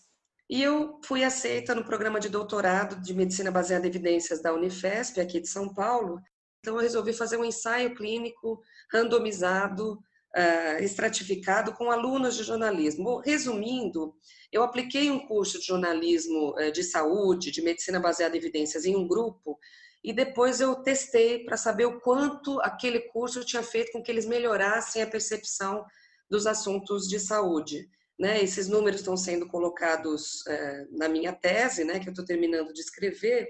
E 0.50 0.64
eu 0.64 1.00
fui 1.06 1.24
aceita 1.24 1.76
no 1.76 1.86
programa 1.86 2.20
de 2.20 2.30
doutorado 2.30 3.02
de 3.02 3.14
medicina 3.14 3.52
baseada 3.52 3.86
em 3.86 3.90
evidências 3.90 4.42
da 4.42 4.54
Unifesp, 4.54 5.20
aqui 5.20 5.40
de 5.40 5.48
São 5.48 5.74
Paulo. 5.74 6.20
Então, 6.60 6.76
eu 6.76 6.82
resolvi 6.82 7.14
fazer 7.14 7.38
um 7.38 7.46
ensaio 7.46 7.96
clínico 7.96 8.60
randomizado, 8.92 10.00
uh, 10.36 10.84
estratificado, 10.84 11.74
com 11.74 11.92
alunos 11.92 12.36
de 12.36 12.44
jornalismo. 12.44 13.20
Resumindo, 13.20 14.16
eu 14.52 14.64
apliquei 14.64 15.10
um 15.10 15.28
curso 15.28 15.60
de 15.60 15.66
jornalismo 15.66 16.56
uh, 16.56 16.72
de 16.72 16.84
saúde, 16.84 17.52
de 17.52 17.62
medicina 17.62 18.00
baseada 18.00 18.36
em 18.36 18.40
evidências, 18.40 18.86
em 18.86 18.96
um 18.96 19.08
grupo, 19.08 19.58
e 20.04 20.14
depois 20.14 20.62
eu 20.62 20.76
testei 20.76 21.44
para 21.44 21.58
saber 21.58 21.86
o 21.86 22.00
quanto 22.00 22.60
aquele 22.62 23.02
curso 23.02 23.44
tinha 23.44 23.64
feito 23.64 23.92
com 23.92 24.02
que 24.02 24.12
eles 24.12 24.26
melhorassem 24.26 25.02
a 25.02 25.08
percepção 25.08 25.86
dos 26.30 26.48
assuntos 26.48 27.08
de 27.08 27.20
saúde. 27.20 27.90
Né, 28.18 28.44
esses 28.44 28.68
números 28.68 29.00
estão 29.00 29.16
sendo 29.16 29.48
colocados 29.48 30.42
uh, 30.42 30.98
na 30.98 31.08
minha 31.08 31.32
tese, 31.32 31.86
né, 31.86 32.00
que 32.00 32.10
eu 32.10 32.12
estou 32.12 32.26
terminando 32.26 32.74
de 32.74 32.82
escrever, 32.82 33.48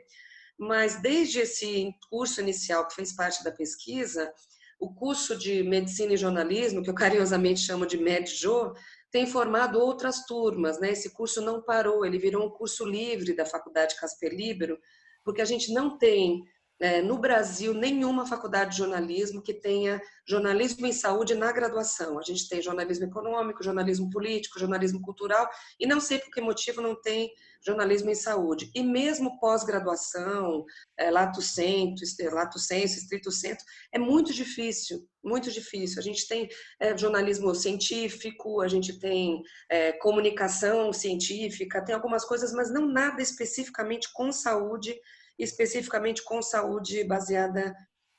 mas 0.60 1.02
desde 1.02 1.40
esse 1.40 1.92
curso 2.08 2.40
inicial 2.40 2.88
que 2.88 2.94
fez 2.94 3.12
parte 3.12 3.44
da 3.44 3.52
pesquisa, 3.52 4.32
o 4.80 4.94
curso 4.94 5.38
de 5.38 5.62
Medicina 5.62 6.14
e 6.14 6.18
Jornalismo, 6.18 6.82
que 6.82 6.90
eu 6.90 6.96
carinhosamente 6.96 7.60
chamo 7.60 7.86
de 7.86 7.98
MedJo, 7.98 8.74
tem 9.12 9.28
formado 9.28 9.80
outras 9.80 10.26
turmas, 10.26 10.80
né? 10.80 10.92
Esse 10.92 11.12
curso 11.12 11.42
não 11.42 11.62
parou, 11.62 12.06
ele 12.06 12.18
virou 12.18 12.46
um 12.46 12.50
curso 12.50 12.86
livre 12.86 13.36
da 13.36 13.46
Faculdade 13.46 13.96
Casper 13.96 14.32
Libero, 14.34 14.80
porque 15.24 15.42
a 15.42 15.46
gente 15.46 15.74
não 15.74 15.98
tem 15.98 16.44
é, 16.80 17.02
no 17.02 17.18
Brasil 17.18 17.74
nenhuma 17.74 18.26
faculdade 18.26 18.72
de 18.72 18.78
jornalismo 18.78 19.42
que 19.42 19.54
tenha 19.54 20.02
jornalismo 20.28 20.86
em 20.86 20.94
saúde 20.94 21.36
na 21.36 21.52
graduação. 21.52 22.18
A 22.18 22.22
gente 22.22 22.48
tem 22.48 22.62
jornalismo 22.62 23.06
econômico, 23.06 23.64
jornalismo 23.64 24.10
político, 24.10 24.60
jornalismo 24.60 25.02
cultural, 25.02 25.50
e 25.80 25.86
não 25.86 26.00
sei 26.00 26.20
por 26.20 26.32
que 26.32 26.40
motivo 26.40 26.82
não 26.82 27.00
tem 27.00 27.32
jornalismo 27.66 28.10
em 28.10 28.16
saúde. 28.16 28.72
E 28.74 28.82
mesmo 28.82 29.40
pós-graduação, 29.40 30.64
é, 30.98 31.12
lato 31.12 31.42
senso, 31.42 32.04
lato 32.32 32.58
senso, 32.58 32.98
estrito 32.98 33.32
senso, 33.32 33.66
é 33.92 34.00
muito 34.00 34.34
difícil, 34.34 35.06
muito 35.24 35.52
difícil. 35.52 36.00
A 36.00 36.04
gente 36.04 36.28
tem 36.28 36.48
é, 36.80 36.98
jornalismo 36.98 37.54
científico, 37.54 38.62
a 38.62 38.68
gente 38.68 38.98
tem 39.00 39.42
é, 39.70 39.92
comunicação 39.94 40.94
científica, 40.94 41.84
tem 41.84 41.96
algumas 41.96 42.24
coisas, 42.24 42.54
mas 42.54 42.72
não 42.72 42.88
nada 42.88 43.22
especificamente 43.22 44.08
com 44.14 44.32
saúde 44.32 44.96
especificamente 45.40 46.24
com 46.24 46.42
saúde 46.42 47.04
baseada 47.04 47.74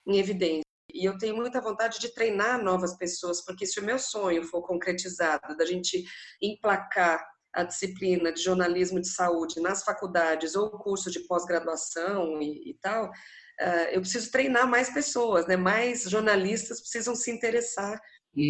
em 0.07 0.19
evidência. 0.19 0.65
E 0.93 1.05
eu 1.05 1.17
tenho 1.19 1.37
muita 1.37 1.61
vontade 1.61 2.01
de 2.01 2.13
treinar 2.13 2.63
novas 2.63 2.97
pessoas, 2.97 3.45
porque 3.45 3.67
se 3.67 3.79
o 3.79 3.85
meu 3.85 3.99
sonho 3.99 4.43
for 4.45 4.63
concretizado, 4.63 5.57
da 5.57 5.65
gente 5.65 6.05
emplacar 6.43 7.25
a 7.53 7.65
disciplina 7.65 8.33
de 8.33 8.43
jornalismo 8.43 9.01
de 9.01 9.09
saúde 9.09 9.61
nas 9.61 9.83
faculdades 9.83 10.55
ou 10.55 10.71
curso 10.71 11.11
de 11.11 11.21
pós-graduação 11.21 12.41
e, 12.41 12.71
e, 12.71 12.75
tal, 12.81 13.07
uh, 13.07 13.89
eu 13.91 14.01
preciso 14.01 14.31
treinar 14.31 14.69
mais 14.69 14.93
pessoas, 14.93 15.47
né? 15.47 15.57
Mais 15.57 16.03
jornalistas 16.03 16.81
precisam 16.81 17.15
se 17.15 17.31
interessar 17.31 18.01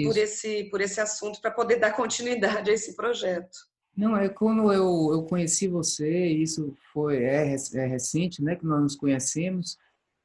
por 0.05 0.17
esse 0.17 0.65
por 0.65 0.81
esse 0.81 1.01
assunto 1.01 1.41
para 1.41 1.51
poder 1.51 1.77
dar 1.77 1.93
continuidade 1.93 2.71
a 2.71 2.75
esse 2.75 2.95
projeto. 2.95 3.70
Não, 3.97 4.17
é 4.17 4.29
quando 4.29 4.73
eu, 4.73 5.11
eu 5.13 5.23
conheci 5.25 5.69
você, 5.69 6.27
isso 6.29 6.75
foi 6.93 7.25
é, 7.25 7.55
é 7.75 7.87
recente, 7.87 8.43
né, 8.43 8.57
que 8.57 8.65
nós 8.65 8.81
nos 8.81 8.97
conhecemos, 8.97 9.77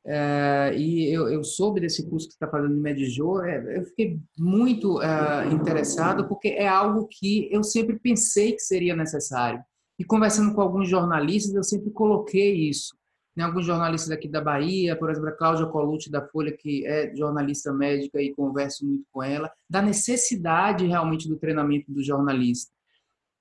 é, 0.07 0.71
e 0.77 1.11
eu, 1.11 1.27
eu, 1.27 1.43
soube 1.43 1.81
desse 1.81 2.07
curso 2.07 2.27
que 2.27 2.33
você 2.33 2.35
está 2.35 2.47
fazendo 2.47 2.75
no 2.75 2.81
Medijô, 2.81 3.41
é, 3.41 3.77
eu 3.77 3.83
fiquei 3.85 4.19
muito 4.37 5.01
é, 5.01 5.47
interessado, 5.51 6.27
porque 6.27 6.49
é 6.49 6.67
algo 6.67 7.07
que 7.09 7.49
eu 7.51 7.63
sempre 7.63 7.97
pensei 7.97 8.51
que 8.51 8.59
seria 8.59 8.95
necessário. 8.95 9.63
E 9.97 10.05
conversando 10.05 10.53
com 10.53 10.61
alguns 10.61 10.87
jornalistas, 10.87 11.55
eu 11.55 11.63
sempre 11.63 11.89
coloquei 11.89 12.69
isso. 12.69 12.95
Né, 13.35 13.43
alguns 13.43 13.65
jornalistas 13.65 14.11
aqui 14.11 14.29
da 14.29 14.39
Bahia, 14.39 14.95
por 14.95 15.09
exemplo, 15.09 15.29
a 15.29 15.31
Cláudia 15.31 15.65
Colucci 15.65 16.11
da 16.11 16.25
Folha, 16.27 16.55
que 16.55 16.85
é 16.85 17.13
jornalista 17.15 17.73
médica 17.73 18.21
e 18.21 18.33
converso 18.33 18.85
muito 18.85 19.05
com 19.11 19.23
ela, 19.23 19.51
da 19.67 19.81
necessidade 19.81 20.85
realmente 20.85 21.27
do 21.27 21.35
treinamento 21.35 21.91
do 21.91 22.03
jornalista. 22.03 22.71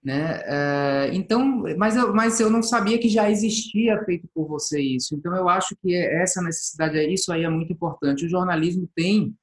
Né? 0.04 0.42
É, 0.44 1.10
então, 1.14 1.64
mas 1.78 1.96
eu, 1.96 2.12
mas 2.12 2.38
eu 2.38 2.50
não 2.50 2.62
sabia 2.62 2.98
que 2.98 3.08
já 3.08 3.30
existia 3.30 4.04
feito 4.04 4.28
por 4.34 4.46
você 4.46 4.78
isso. 4.78 5.14
Então, 5.14 5.34
eu 5.34 5.48
acho 5.48 5.74
que 5.82 5.96
essa 5.96 6.42
necessidade, 6.42 6.98
isso 7.12 7.32
aí 7.32 7.42
é 7.42 7.48
muito 7.48 7.72
importante. 7.72 8.26
O 8.26 8.28
jornalismo 8.28 8.86
tem 8.94 9.34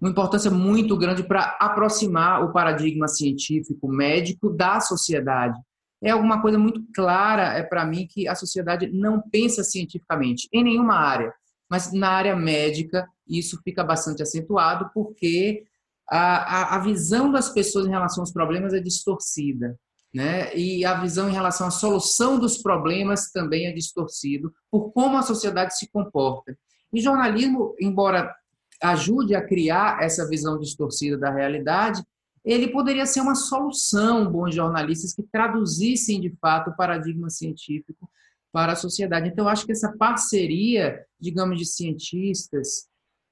uma 0.00 0.10
importância 0.10 0.50
muito 0.50 0.96
grande 0.96 1.22
para 1.22 1.56
aproximar 1.60 2.42
o 2.42 2.52
paradigma 2.52 3.06
científico 3.06 3.86
médico 3.86 4.50
da 4.50 4.80
sociedade. 4.80 5.56
É 6.02 6.10
alguma 6.10 6.42
coisa 6.42 6.58
muito 6.58 6.84
clara 6.92 7.56
é 7.56 7.62
para 7.62 7.86
mim 7.86 8.08
que 8.10 8.26
a 8.26 8.34
sociedade 8.34 8.90
não 8.92 9.22
pensa 9.30 9.62
cientificamente 9.62 10.48
em 10.52 10.64
nenhuma 10.64 10.96
área, 10.96 11.32
mas 11.70 11.92
na 11.92 12.08
área 12.08 12.34
médica 12.34 13.06
isso 13.28 13.60
fica 13.62 13.84
bastante 13.84 14.20
acentuado 14.20 14.90
porque 14.92 15.62
a, 16.08 16.76
a, 16.76 16.78
visão 16.80 17.30
das 17.30 17.48
pessoas 17.48 17.86
em 17.86 17.90
relação 17.90 18.22
aos 18.22 18.32
problemas 18.32 18.74
é 18.74 18.80
distorcida. 18.80 19.78
Né? 20.12 20.54
E 20.54 20.84
a 20.84 21.00
visão 21.00 21.28
em 21.28 21.32
relação 21.32 21.66
à 21.66 21.70
solução 21.70 22.38
dos 22.38 22.58
problemas 22.58 23.30
também 23.30 23.66
é 23.66 23.72
distorcido 23.72 24.52
por 24.70 24.92
como 24.92 25.16
a 25.16 25.22
sociedade 25.22 25.76
se 25.76 25.90
comporta. 25.90 26.56
E 26.92 27.00
jornalismo, 27.00 27.74
embora 27.80 28.34
ajude 28.82 29.34
a 29.34 29.46
criar 29.46 30.02
essa 30.02 30.28
visão 30.28 30.58
distorcida 30.58 31.16
da 31.16 31.30
realidade, 31.30 32.02
ele 32.44 32.68
poderia 32.68 33.06
ser 33.06 33.20
uma 33.20 33.34
solução, 33.34 34.30
bons 34.30 34.54
jornalistas 34.54 35.14
que 35.14 35.22
traduzissem 35.22 36.20
de 36.20 36.30
fato 36.40 36.70
o 36.70 36.76
paradigma 36.76 37.30
científico 37.30 38.10
para 38.52 38.72
a 38.72 38.76
sociedade. 38.76 39.28
Então, 39.28 39.48
acho 39.48 39.64
que 39.64 39.72
essa 39.72 39.96
parceria, 39.96 41.00
digamos, 41.18 41.58
de 41.58 41.64
cientistas, 41.64 42.88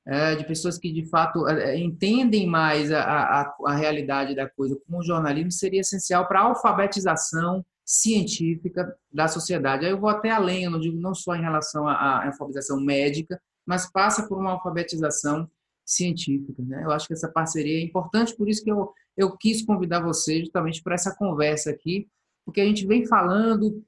é, 0.06 0.35
de 0.35 0.47
pessoas 0.47 0.78
que 0.78 0.93
de 0.93 1.05
fato 1.06 1.47
é, 1.48 1.74
é, 1.74 1.78
entendem 1.78 2.47
mais 2.47 2.90
a, 2.90 3.02
a, 3.02 3.55
a 3.66 3.74
realidade 3.74 4.35
da 4.35 4.48
coisa 4.48 4.78
como 4.86 4.98
o 4.98 5.05
jornalismo 5.05 5.52
seria 5.52 5.81
essencial 5.81 6.27
para 6.27 6.40
a 6.40 6.44
alfabetização 6.44 7.64
científica 7.85 8.97
da 9.12 9.28
sociedade. 9.28 9.85
Aí 9.85 9.93
eu 9.93 10.01
vou 10.01 10.09
até 10.09 10.31
além, 10.31 10.64
eu 10.64 10.70
não 10.70 10.81
digo 10.81 10.98
não 10.98 11.14
só 11.14 11.35
em 11.35 11.43
relação 11.43 11.86
à, 11.89 12.27
alfabetização 12.27 12.81
médica, 12.81 13.40
mas 13.66 13.90
passa 13.90 14.27
por 14.27 14.39
uma 14.39 14.52
alfabetização 14.52 15.51
científica. 15.85 16.62
Né? 16.62 16.85
Eu 16.85 16.93
acho 16.93 17.06
que 17.06 17.12
essa 17.12 17.28
parceria 17.28 17.78
é 17.78 17.82
importante, 17.82 18.36
por 18.36 18.48
isso 18.48 18.62
que 18.62 18.70
eu, 18.70 18.93
eu 19.16 19.36
quis 19.36 19.64
convidar 19.64 20.01
você 20.01 20.40
justamente 20.40 20.82
para 20.82 20.94
essa 20.94 21.14
conversa 21.16 21.70
aqui, 21.70 22.09
porque 22.44 22.60
a 22.60 22.64
gente 22.64 22.86
vem 22.86 23.06
falando 23.06 23.85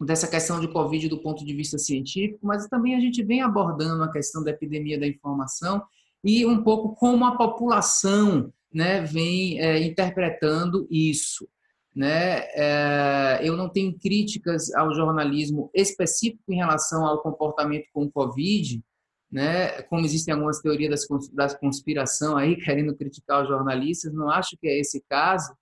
dessa 0.00 0.28
questão 0.28 0.60
de 0.60 0.68
Covid 0.68 1.08
do 1.08 1.20
ponto 1.20 1.44
de 1.44 1.54
vista 1.54 1.78
científico, 1.78 2.46
mas 2.46 2.66
também 2.66 2.94
a 2.96 3.00
gente 3.00 3.22
vem 3.22 3.42
abordando 3.42 4.02
a 4.02 4.10
questão 4.10 4.42
da 4.42 4.50
epidemia 4.50 4.98
da 4.98 5.06
informação 5.06 5.82
e 6.22 6.44
um 6.46 6.62
pouco 6.62 6.94
como 6.96 7.24
a 7.24 7.36
população 7.36 8.52
né, 8.72 9.02
vem 9.02 9.60
é, 9.60 9.82
interpretando 9.82 10.86
isso. 10.90 11.46
Né? 11.94 12.40
É, 12.54 13.40
eu 13.42 13.56
não 13.56 13.68
tenho 13.68 13.96
críticas 13.96 14.74
ao 14.74 14.92
jornalismo 14.92 15.70
específico 15.72 16.42
em 16.48 16.56
relação 16.56 17.06
ao 17.06 17.22
comportamento 17.22 17.86
com 17.92 18.04
o 18.04 18.10
Covid, 18.10 18.82
né? 19.30 19.82
como 19.82 20.04
existem 20.04 20.34
algumas 20.34 20.60
teorias 20.60 21.06
da 21.32 21.54
conspiração 21.54 22.36
aí 22.36 22.56
querendo 22.64 22.96
criticar 22.96 23.42
os 23.42 23.48
jornalistas, 23.48 24.12
não 24.12 24.28
acho 24.28 24.56
que 24.56 24.66
é 24.66 24.80
esse 24.80 25.04
caso, 25.08 25.54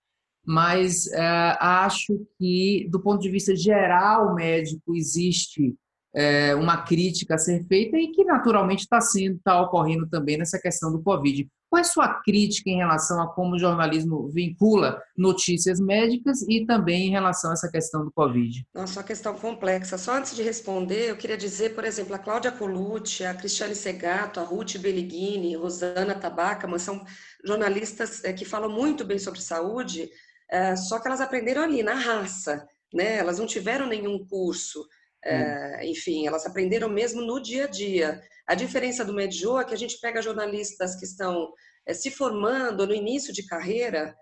mas 0.45 1.07
é, 1.13 1.57
acho 1.61 2.27
que, 2.39 2.89
do 2.91 3.01
ponto 3.01 3.21
de 3.21 3.31
vista 3.31 3.55
geral 3.55 4.35
médico, 4.35 4.95
existe 4.95 5.75
é, 6.15 6.55
uma 6.55 6.83
crítica 6.83 7.35
a 7.35 7.39
ser 7.39 7.65
feita 7.65 7.97
e 7.97 8.09
que 8.09 8.25
naturalmente 8.25 8.81
está 8.81 9.01
sendo, 9.01 9.37
está 9.37 9.61
ocorrendo 9.61 10.09
também 10.09 10.37
nessa 10.37 10.59
questão 10.59 10.93
do 10.93 11.03
Covid. 11.03 11.49
Qual 11.71 11.79
é 11.79 11.81
a 11.81 11.85
sua 11.85 12.21
crítica 12.21 12.69
em 12.69 12.77
relação 12.77 13.19
a 13.23 13.27
como 13.27 13.55
o 13.55 13.59
jornalismo 13.59 14.29
vincula 14.29 15.03
notícias 15.17 15.81
médicas 15.81 16.43
e 16.43 16.67
também 16.67 17.07
em 17.07 17.11
relação 17.11 17.49
a 17.49 17.55
essa 17.55 17.71
questão 17.71 18.05
do 18.05 18.13
Covid? 18.13 18.63
Nossa, 18.75 19.01
uma 19.01 19.07
questão 19.07 19.35
complexa. 19.35 19.97
Só 19.97 20.19
antes 20.19 20.37
de 20.37 20.43
responder, 20.43 21.09
eu 21.09 21.17
queria 21.17 21.37
dizer, 21.37 21.75
por 21.75 21.85
exemplo, 21.85 22.15
a 22.15 22.19
Cláudia 22.19 22.53
Colucci, 22.53 23.25
a 23.25 23.33
Cristiane 23.33 23.75
Segato, 23.75 24.39
a 24.39 24.43
Ruth 24.43 24.77
Bellighini, 24.77 25.57
Rosana 25.57 26.15
Tabacaman, 26.15 26.79
são 26.79 27.03
jornalistas 27.43 28.23
é, 28.23 28.35
que 28.35 28.45
falam 28.45 28.71
muito 28.71 29.03
bem 29.03 29.19
sobre 29.19 29.41
saúde, 29.41 30.11
é, 30.53 30.77
só 30.77 31.01
que 31.01 31.09
elas 31.09 31.23
aprenderam 31.23 31.63
ali, 31.63 31.83
na 31.83 31.95
raça, 31.95 32.69
né? 32.93 33.17
Elas 33.17 33.39
não 33.39 33.47
tiveram 33.47 33.87
nenhum 33.87 34.23
curso. 34.27 34.87
É, 35.25 35.89
enfim, 35.89 36.27
elas 36.27 36.45
aprenderam 36.45 36.91
mesmo 36.91 37.23
no 37.23 37.41
dia 37.41 37.65
a 37.65 37.69
dia. 37.69 38.21
A 38.47 38.55
diferença 38.55 39.03
do 39.03 39.15
Medjo 39.15 39.59
é 39.59 39.65
que 39.65 39.73
a 39.73 39.79
gente 39.79 39.99
pega 39.99 40.21
jornalistas 40.21 40.97
que 40.97 41.07
estão 41.07 41.51
é, 41.87 41.95
se 41.95 42.11
formando 42.11 42.87
no 42.87 42.95
início 42.95 43.33
de 43.33 43.47
carreira 43.47 44.15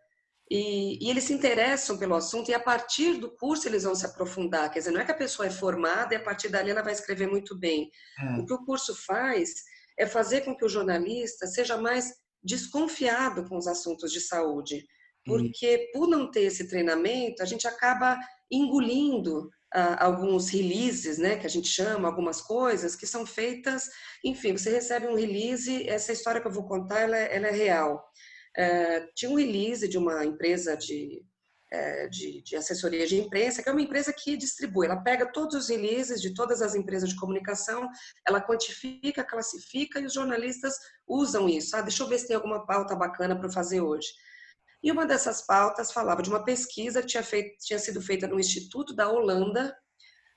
e, 0.48 1.05
e, 1.05 1.11
eles 1.11 1.24
se 1.24 1.32
interessam 1.32 1.98
pelo 1.98 2.15
assunto 2.15 2.51
e 2.51 2.55
a 2.55 2.61
partir 2.61 3.15
do 3.15 3.35
curso 3.36 3.66
eles 3.66 3.82
vão 3.82 3.94
se 3.94 4.07
aprofundar. 4.07 4.70
Quer 4.70 4.81
dizer, 4.81 4.90
não 4.93 5.01
é 5.01 5.05
que 5.05 5.12
a 5.12 5.16
pessoa 5.16 5.48
é 5.48 5.51
formada 5.51 6.15
e 6.15 6.16
a 6.16 6.23
partir 6.23 6.48
dali 6.48 6.70
ela 6.70 6.82
vai 6.82 6.93
escrever 6.93 7.27
muito 7.27 7.59
bem. 7.59 7.90
É. 8.20 8.40
O 8.40 8.47
que 8.47 8.52
o 8.52 8.65
curso 8.65 8.94
faz 8.94 9.51
é 9.98 10.07
fazer 10.07 10.43
com 10.43 10.57
que 10.57 10.65
o 10.65 10.69
jornalista 10.69 11.47
seja 11.47 11.77
mais 11.77 12.12
desconfiado 12.43 13.48
com 13.48 13.57
os 13.57 13.66
assuntos 13.66 14.12
de 14.12 14.20
saúde. 14.20 14.85
Porque 15.25 15.91
por 15.93 16.09
não 16.09 16.31
ter 16.31 16.43
esse 16.43 16.69
treinamento, 16.69 17.43
a 17.43 17.47
gente 17.47 17.67
acaba 17.67 18.19
engolindo 18.51 19.51
ah, 19.73 20.05
alguns 20.05 20.49
releases, 20.49 21.19
né, 21.19 21.37
que 21.37 21.47
a 21.47 21.51
gente 21.51 21.69
chama, 21.69 22.09
algumas 22.09 22.41
coisas 22.41 22.97
que 22.97 23.07
são 23.07 23.25
feitas, 23.25 23.85
enfim, 24.25 24.57
você 24.57 24.71
recebe 24.71 25.07
um 25.07 25.15
release, 25.15 25.89
essa 25.89 26.13
história 26.13 26.41
que 26.41 26.49
eu 26.49 26.53
vou 26.53 26.67
contar, 26.67 27.01
ela, 27.01 27.17
é, 27.17 27.37
ela 27.37 27.47
é 27.47 27.53
real. 27.53 28.03
É, 28.57 29.07
tinha 29.15 29.31
um 29.31 29.37
release 29.37 29.87
de 29.87 29.97
uma 29.97 30.25
empresa 30.25 30.77
de, 30.77 31.25
é, 31.73 32.09
de, 32.09 32.43
de, 32.43 32.57
assessoria 32.57 33.07
de 33.07 33.17
imprensa, 33.17 33.63
que 33.63 33.69
é 33.69 33.73
uma 33.73 33.81
empresa 33.81 34.13
que 34.13 34.37
distribui, 34.37 34.87
ela 34.87 35.01
pega 35.01 35.31
todos 35.31 35.55
os 35.55 35.69
releases 35.69 36.21
de 36.21 36.35
todas 36.35 36.61
as 36.61 36.75
empresas 36.75 37.11
de 37.11 37.17
comunicação, 37.17 37.89
ela 38.27 38.41
quantifica, 38.41 39.23
classifica 39.23 40.01
e 40.01 40.07
os 40.07 40.15
jornalistas 40.15 40.75
usam 41.07 41.49
isso. 41.49 41.77
Ah, 41.77 41.81
deixa 41.83 42.03
eu 42.03 42.09
ver 42.09 42.19
se 42.19 42.27
tem 42.27 42.35
alguma 42.35 42.67
pauta 42.67 42.97
bacana 42.97 43.39
para 43.39 43.53
fazer 43.53 43.81
hoje. 43.81 44.09
E 44.82 44.90
uma 44.90 45.07
dessas 45.07 45.43
pautas 45.47 45.93
falava 45.93 46.23
de 46.23 46.31
uma 46.31 46.44
pesquisa 46.44 47.01
que 47.01 47.09
tinha, 47.09 47.23
feito, 47.23 47.57
tinha 47.61 47.78
sido 47.78 48.01
feita 48.01 48.27
no 48.27 48.40
Instituto 48.40 48.94
da 48.94 49.09
Holanda, 49.09 49.77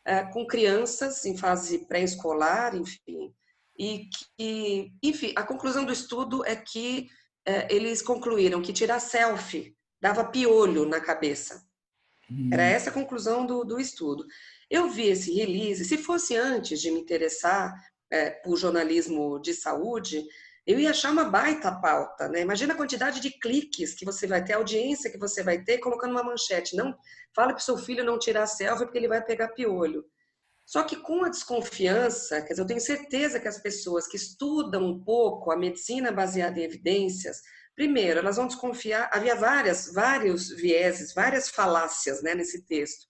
é, 0.05 0.23
com 0.31 0.45
crianças 0.45 1.25
em 1.25 1.37
fase 1.37 1.87
pré-escolar, 1.87 2.75
enfim, 2.75 3.33
e 3.77 4.09
que, 4.37 4.93
enfim, 5.01 5.33
a 5.35 5.43
conclusão 5.43 5.85
do 5.85 5.93
estudo 5.93 6.45
é 6.45 6.55
que 6.55 7.07
é, 7.45 7.73
eles 7.73 8.01
concluíram 8.01 8.61
que 8.61 8.73
tirar 8.73 8.99
selfie 8.99 9.75
dava 10.01 10.25
piolho 10.25 10.85
na 10.85 10.99
cabeça. 10.99 11.65
Hum. 12.29 12.49
Era 12.51 12.63
essa 12.63 12.89
a 12.89 12.93
conclusão 12.93 13.45
do, 13.45 13.63
do 13.63 13.79
estudo. 13.79 14.25
Eu 14.69 14.89
vi 14.89 15.07
esse 15.07 15.33
release, 15.33 15.85
se 15.85 15.97
fosse 15.97 16.35
antes 16.35 16.81
de 16.81 16.91
me 16.91 16.99
interessar 16.99 17.73
é, 18.11 18.29
por 18.29 18.57
jornalismo 18.57 19.39
de 19.39 19.53
saúde, 19.53 20.25
eu 20.65 20.79
ia 20.79 20.91
achar 20.91 21.11
uma 21.11 21.25
baita 21.25 21.71
pauta, 21.71 22.29
né? 22.29 22.41
Imagina 22.41 22.73
a 22.73 22.77
quantidade 22.77 23.19
de 23.19 23.29
cliques 23.29 23.93
que 23.93 24.05
você 24.05 24.25
vai 24.25 24.43
ter, 24.43 24.53
a 24.53 24.57
audiência 24.57 25.11
que 25.11 25.17
você 25.17 25.43
vai 25.43 25.61
ter 25.61 25.79
colocando 25.79 26.11
uma 26.11 26.23
manchete. 26.23 26.75
Não 26.75 26.95
fala 27.35 27.51
para 27.51 27.59
seu 27.59 27.77
filho 27.77 28.03
não 28.03 28.17
tirar 28.17 28.43
a 28.43 28.47
selfie 28.47 28.85
porque 28.85 28.97
ele 28.97 29.09
vai 29.09 29.23
pegar 29.23 29.49
piolho. 29.49 30.05
Só 30.65 30.83
que 30.83 30.95
com 30.95 31.25
a 31.25 31.29
desconfiança, 31.29 32.41
quer 32.41 32.49
dizer, 32.53 32.61
eu 32.61 32.67
tenho 32.67 32.79
certeza 32.79 33.39
que 33.39 33.47
as 33.49 33.61
pessoas 33.61 34.07
que 34.07 34.15
estudam 34.15 34.85
um 34.85 35.03
pouco 35.03 35.51
a 35.51 35.57
medicina 35.57 36.11
baseada 36.11 36.57
em 36.57 36.63
evidências, 36.63 37.41
primeiro, 37.75 38.19
elas 38.19 38.37
vão 38.37 38.47
desconfiar, 38.47 39.09
havia 39.11 39.35
várias, 39.35 39.91
vários 39.93 40.49
vieses, 40.49 41.13
várias 41.13 41.49
falácias 41.49 42.23
né, 42.23 42.33
nesse 42.33 42.65
texto. 42.65 43.05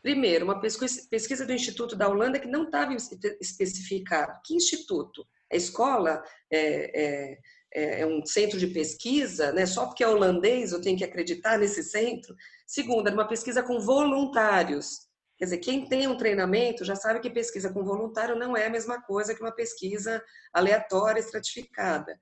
Primeiro, 0.00 0.44
uma 0.44 0.60
pesquisa 0.60 1.44
do 1.44 1.52
Instituto 1.52 1.96
da 1.96 2.08
Holanda 2.08 2.38
que 2.38 2.46
não 2.46 2.64
estava 2.64 2.94
especificado. 3.40 4.38
Que 4.44 4.54
instituto? 4.54 5.26
A 5.54 5.56
escola 5.56 6.22
é, 6.50 6.58
é, 6.58 7.38
é, 7.74 8.00
é, 8.00 8.06
um 8.06 8.24
centro 8.26 8.58
de 8.58 8.66
pesquisa, 8.66 9.52
né? 9.52 9.66
só 9.66 9.86
porque 9.86 10.02
é 10.02 10.08
holandês 10.08 10.72
eu 10.72 10.80
tenho 10.80 10.98
que 10.98 11.04
acreditar 11.04 11.58
nesse 11.58 11.82
centro. 11.82 12.34
Segundo, 12.66 13.06
era 13.06 13.16
uma 13.16 13.28
pesquisa 13.28 13.62
com 13.62 13.78
voluntários. 13.78 15.06
Quer 15.36 15.44
dizer, 15.44 15.58
quem 15.58 15.88
tem 15.88 16.06
um 16.08 16.16
treinamento 16.16 16.84
já 16.84 16.94
sabe 16.96 17.20
que 17.20 17.30
pesquisa 17.30 17.72
com 17.72 17.84
voluntário 17.84 18.36
não 18.36 18.56
é 18.56 18.66
a 18.66 18.70
mesma 18.70 19.00
coisa 19.02 19.34
que 19.34 19.40
uma 19.40 19.54
pesquisa 19.54 20.22
aleatória, 20.52 21.20
estratificada. 21.20 22.18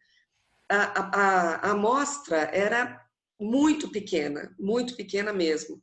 A, 0.70 0.76
a, 0.76 1.10
a, 1.14 1.54
a 1.56 1.70
amostra 1.72 2.50
era 2.52 3.00
muito 3.38 3.90
pequena, 3.90 4.54
muito 4.58 4.96
pequena 4.96 5.32
mesmo. 5.32 5.82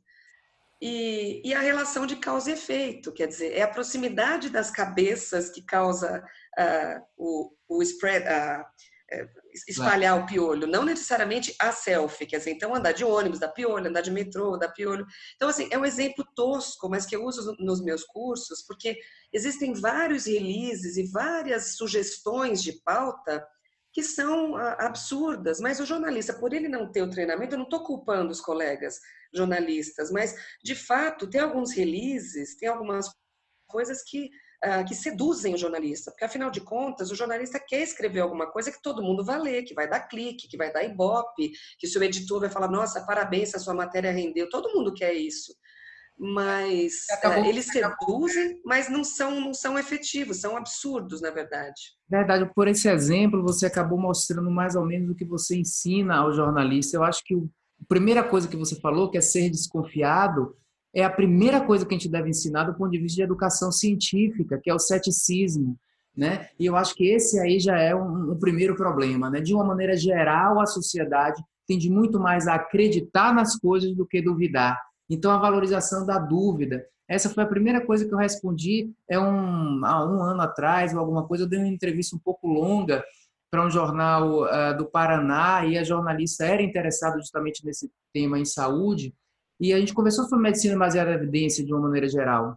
E, 0.82 1.42
e, 1.44 1.52
a 1.52 1.60
relação 1.60 2.06
de 2.06 2.16
causa 2.16 2.50
e 2.50 2.54
efeito, 2.54 3.12
quer 3.12 3.26
dizer, 3.26 3.52
é 3.52 3.60
a 3.60 3.68
proximidade 3.68 4.48
das 4.48 4.70
cabeças 4.70 5.50
que 5.50 5.62
causa 5.62 6.24
uh, 6.58 7.00
o, 7.18 7.52
o 7.68 7.82
spread, 7.82 8.24
uh, 8.26 8.64
espalhar 9.68 10.18
o 10.18 10.26
piolho, 10.26 10.66
não 10.66 10.84
necessariamente 10.84 11.54
a 11.60 11.72
selfie, 11.72 12.26
quer 12.26 12.38
dizer, 12.38 12.52
então 12.52 12.74
andar 12.74 12.92
de 12.92 13.04
ônibus 13.04 13.40
dá 13.40 13.48
piolho, 13.48 13.88
andar 13.88 14.00
de 14.00 14.10
metrô 14.10 14.56
dá 14.56 14.68
piolho. 14.68 15.06
Então, 15.34 15.48
assim, 15.48 15.68
é 15.70 15.78
um 15.78 15.84
exemplo 15.84 16.24
tosco, 16.34 16.88
mas 16.88 17.04
que 17.04 17.16
eu 17.16 17.24
uso 17.24 17.54
nos 17.58 17.82
meus 17.82 18.04
cursos, 18.04 18.62
porque 18.66 18.96
existem 19.32 19.74
vários 19.74 20.26
releases 20.26 20.96
e 20.96 21.10
várias 21.10 21.76
sugestões 21.76 22.62
de 22.62 22.72
pauta 22.84 23.44
que 23.92 24.02
são 24.02 24.56
absurdas, 24.56 25.60
mas 25.60 25.80
o 25.80 25.86
jornalista, 25.86 26.32
por 26.34 26.52
ele 26.52 26.68
não 26.68 26.90
ter 26.90 27.02
o 27.02 27.10
treinamento, 27.10 27.54
eu 27.54 27.58
não 27.58 27.64
estou 27.64 27.84
culpando 27.84 28.30
os 28.30 28.40
colegas 28.40 29.00
jornalistas, 29.34 30.10
mas 30.10 30.34
de 30.62 30.74
fato 30.74 31.28
tem 31.28 31.40
alguns 31.40 31.72
releases, 31.72 32.56
tem 32.56 32.68
algumas 32.68 33.06
coisas 33.66 34.02
que, 34.02 34.30
uh, 34.64 34.84
que 34.86 34.94
seduzem 34.94 35.54
o 35.54 35.58
jornalista, 35.58 36.10
porque 36.10 36.24
afinal 36.24 36.50
de 36.50 36.60
contas 36.60 37.10
o 37.10 37.14
jornalista 37.14 37.58
quer 37.58 37.82
escrever 37.82 38.20
alguma 38.20 38.50
coisa 38.50 38.70
que 38.70 38.82
todo 38.82 39.02
mundo 39.02 39.24
vai 39.24 39.38
ler, 39.38 39.62
que 39.62 39.74
vai 39.74 39.88
dar 39.88 40.08
clique, 40.08 40.48
que 40.48 40.56
vai 40.56 40.72
dar 40.72 40.84
ibope, 40.84 41.52
que 41.78 41.86
o 41.86 41.90
seu 41.90 42.02
editor 42.02 42.40
vai 42.40 42.50
falar, 42.50 42.68
nossa, 42.68 43.04
parabéns, 43.04 43.54
a 43.54 43.58
sua 43.58 43.74
matéria 43.74 44.10
rendeu, 44.10 44.48
todo 44.48 44.72
mundo 44.74 44.92
quer 44.94 45.14
isso 45.14 45.52
mas 46.20 47.06
acabou, 47.10 47.44
é, 47.44 47.48
eles 47.48 47.64
seduzem, 47.64 48.60
mas 48.62 48.90
não 48.90 49.02
são, 49.02 49.40
não 49.40 49.54
são 49.54 49.78
efetivos, 49.78 50.38
são 50.38 50.54
absurdos, 50.54 51.22
na 51.22 51.30
verdade. 51.30 51.80
Verdade, 52.06 52.50
por 52.54 52.68
esse 52.68 52.90
exemplo, 52.90 53.42
você 53.42 53.64
acabou 53.64 53.98
mostrando 53.98 54.50
mais 54.50 54.76
ou 54.76 54.84
menos 54.84 55.10
o 55.10 55.14
que 55.14 55.24
você 55.24 55.56
ensina 55.56 56.16
ao 56.16 56.34
jornalista. 56.34 56.94
Eu 56.94 57.02
acho 57.02 57.24
que 57.24 57.34
a 57.34 57.84
primeira 57.88 58.22
coisa 58.22 58.46
que 58.46 58.56
você 58.56 58.78
falou, 58.78 59.10
que 59.10 59.16
é 59.16 59.22
ser 59.22 59.48
desconfiado, 59.48 60.54
é 60.94 61.02
a 61.02 61.10
primeira 61.10 61.62
coisa 61.62 61.86
que 61.86 61.94
a 61.94 61.98
gente 61.98 62.10
deve 62.10 62.28
ensinar 62.28 62.64
do 62.64 62.74
ponto 62.74 62.90
de 62.90 62.98
vista 62.98 63.16
de 63.16 63.22
educação 63.22 63.72
científica, 63.72 64.60
que 64.62 64.68
é 64.68 64.74
o 64.74 64.78
ceticismo. 64.78 65.78
Né? 66.14 66.48
E 66.58 66.66
eu 66.66 66.76
acho 66.76 66.94
que 66.94 67.08
esse 67.08 67.38
aí 67.40 67.58
já 67.58 67.78
é 67.78 67.94
um, 67.94 68.32
um 68.32 68.38
primeiro 68.38 68.76
problema. 68.76 69.30
Né? 69.30 69.40
De 69.40 69.54
uma 69.54 69.64
maneira 69.64 69.96
geral, 69.96 70.60
a 70.60 70.66
sociedade 70.66 71.42
tende 71.66 71.88
muito 71.88 72.20
mais 72.20 72.46
a 72.46 72.56
acreditar 72.56 73.32
nas 73.32 73.56
coisas 73.56 73.94
do 73.94 74.04
que 74.04 74.20
duvidar. 74.20 74.76
Então, 75.10 75.32
a 75.32 75.38
valorização 75.38 76.06
da 76.06 76.18
dúvida. 76.18 76.86
Essa 77.08 77.28
foi 77.28 77.42
a 77.42 77.48
primeira 77.48 77.84
coisa 77.84 78.06
que 78.06 78.14
eu 78.14 78.18
respondi 78.18 78.92
é 79.08 79.18
um, 79.18 79.84
há 79.84 80.06
um 80.08 80.22
ano 80.22 80.40
atrás, 80.42 80.94
ou 80.94 81.00
alguma 81.00 81.26
coisa. 81.26 81.42
Eu 81.42 81.48
dei 81.48 81.58
uma 81.58 81.66
entrevista 81.66 82.14
um 82.14 82.20
pouco 82.20 82.46
longa 82.46 83.04
para 83.50 83.66
um 83.66 83.70
jornal 83.70 84.44
uh, 84.44 84.76
do 84.78 84.86
Paraná 84.86 85.66
e 85.66 85.76
a 85.76 85.82
jornalista 85.82 86.44
era 86.44 86.62
interessada 86.62 87.18
justamente 87.18 87.66
nesse 87.66 87.90
tema 88.12 88.38
em 88.38 88.44
saúde. 88.44 89.12
E 89.58 89.72
a 89.72 89.78
gente 89.80 89.92
conversou 89.92 90.24
sobre 90.26 90.44
medicina 90.44 90.78
baseada 90.78 91.10
em 91.10 91.14
evidência 91.14 91.64
de 91.64 91.74
uma 91.74 91.82
maneira 91.82 92.08
geral. 92.08 92.56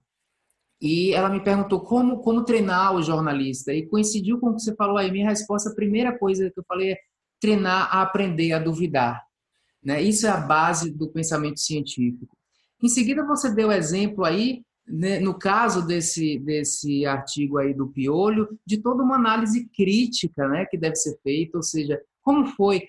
E 0.79 1.13
ela 1.13 1.29
me 1.29 1.43
perguntou 1.43 1.79
como, 1.79 2.19
como 2.19 2.43
treinar 2.43 2.93
o 2.93 3.01
jornalista. 3.01 3.73
E 3.73 3.87
coincidiu 3.87 4.39
com 4.39 4.49
o 4.49 4.55
que 4.55 4.61
você 4.61 4.75
falou 4.75 4.97
aí. 4.97 5.09
Minha 5.09 5.29
resposta, 5.29 5.71
a 5.71 5.75
primeira 5.75 6.15
coisa 6.17 6.51
que 6.51 6.59
eu 6.59 6.63
falei 6.67 6.91
é 6.91 6.97
treinar 7.41 7.87
a 7.89 8.03
aprender 8.03 8.53
a 8.53 8.59
duvidar. 8.59 9.23
Né? 9.83 10.01
Isso 10.01 10.27
é 10.27 10.29
a 10.29 10.37
base 10.37 10.91
do 10.91 11.09
pensamento 11.09 11.59
científico. 11.59 12.32
Em 12.83 12.89
seguida, 12.89 13.25
você 13.25 13.49
deu 13.49 13.71
exemplo 13.71 14.25
aí 14.25 14.61
né, 14.87 15.19
no 15.19 15.33
caso 15.33 15.85
desse, 15.85 16.37
desse 16.39 17.05
artigo 17.05 17.57
aí 17.57 17.73
do 17.73 17.87
Piolho, 17.87 18.47
de 18.65 18.77
toda 18.77 19.01
uma 19.01 19.15
análise 19.15 19.69
crítica 19.69 20.47
né, 20.47 20.65
que 20.65 20.77
deve 20.77 20.95
ser 20.95 21.17
feita, 21.23 21.57
ou 21.57 21.63
seja, 21.63 22.01
como 22.21 22.45
foi, 22.47 22.83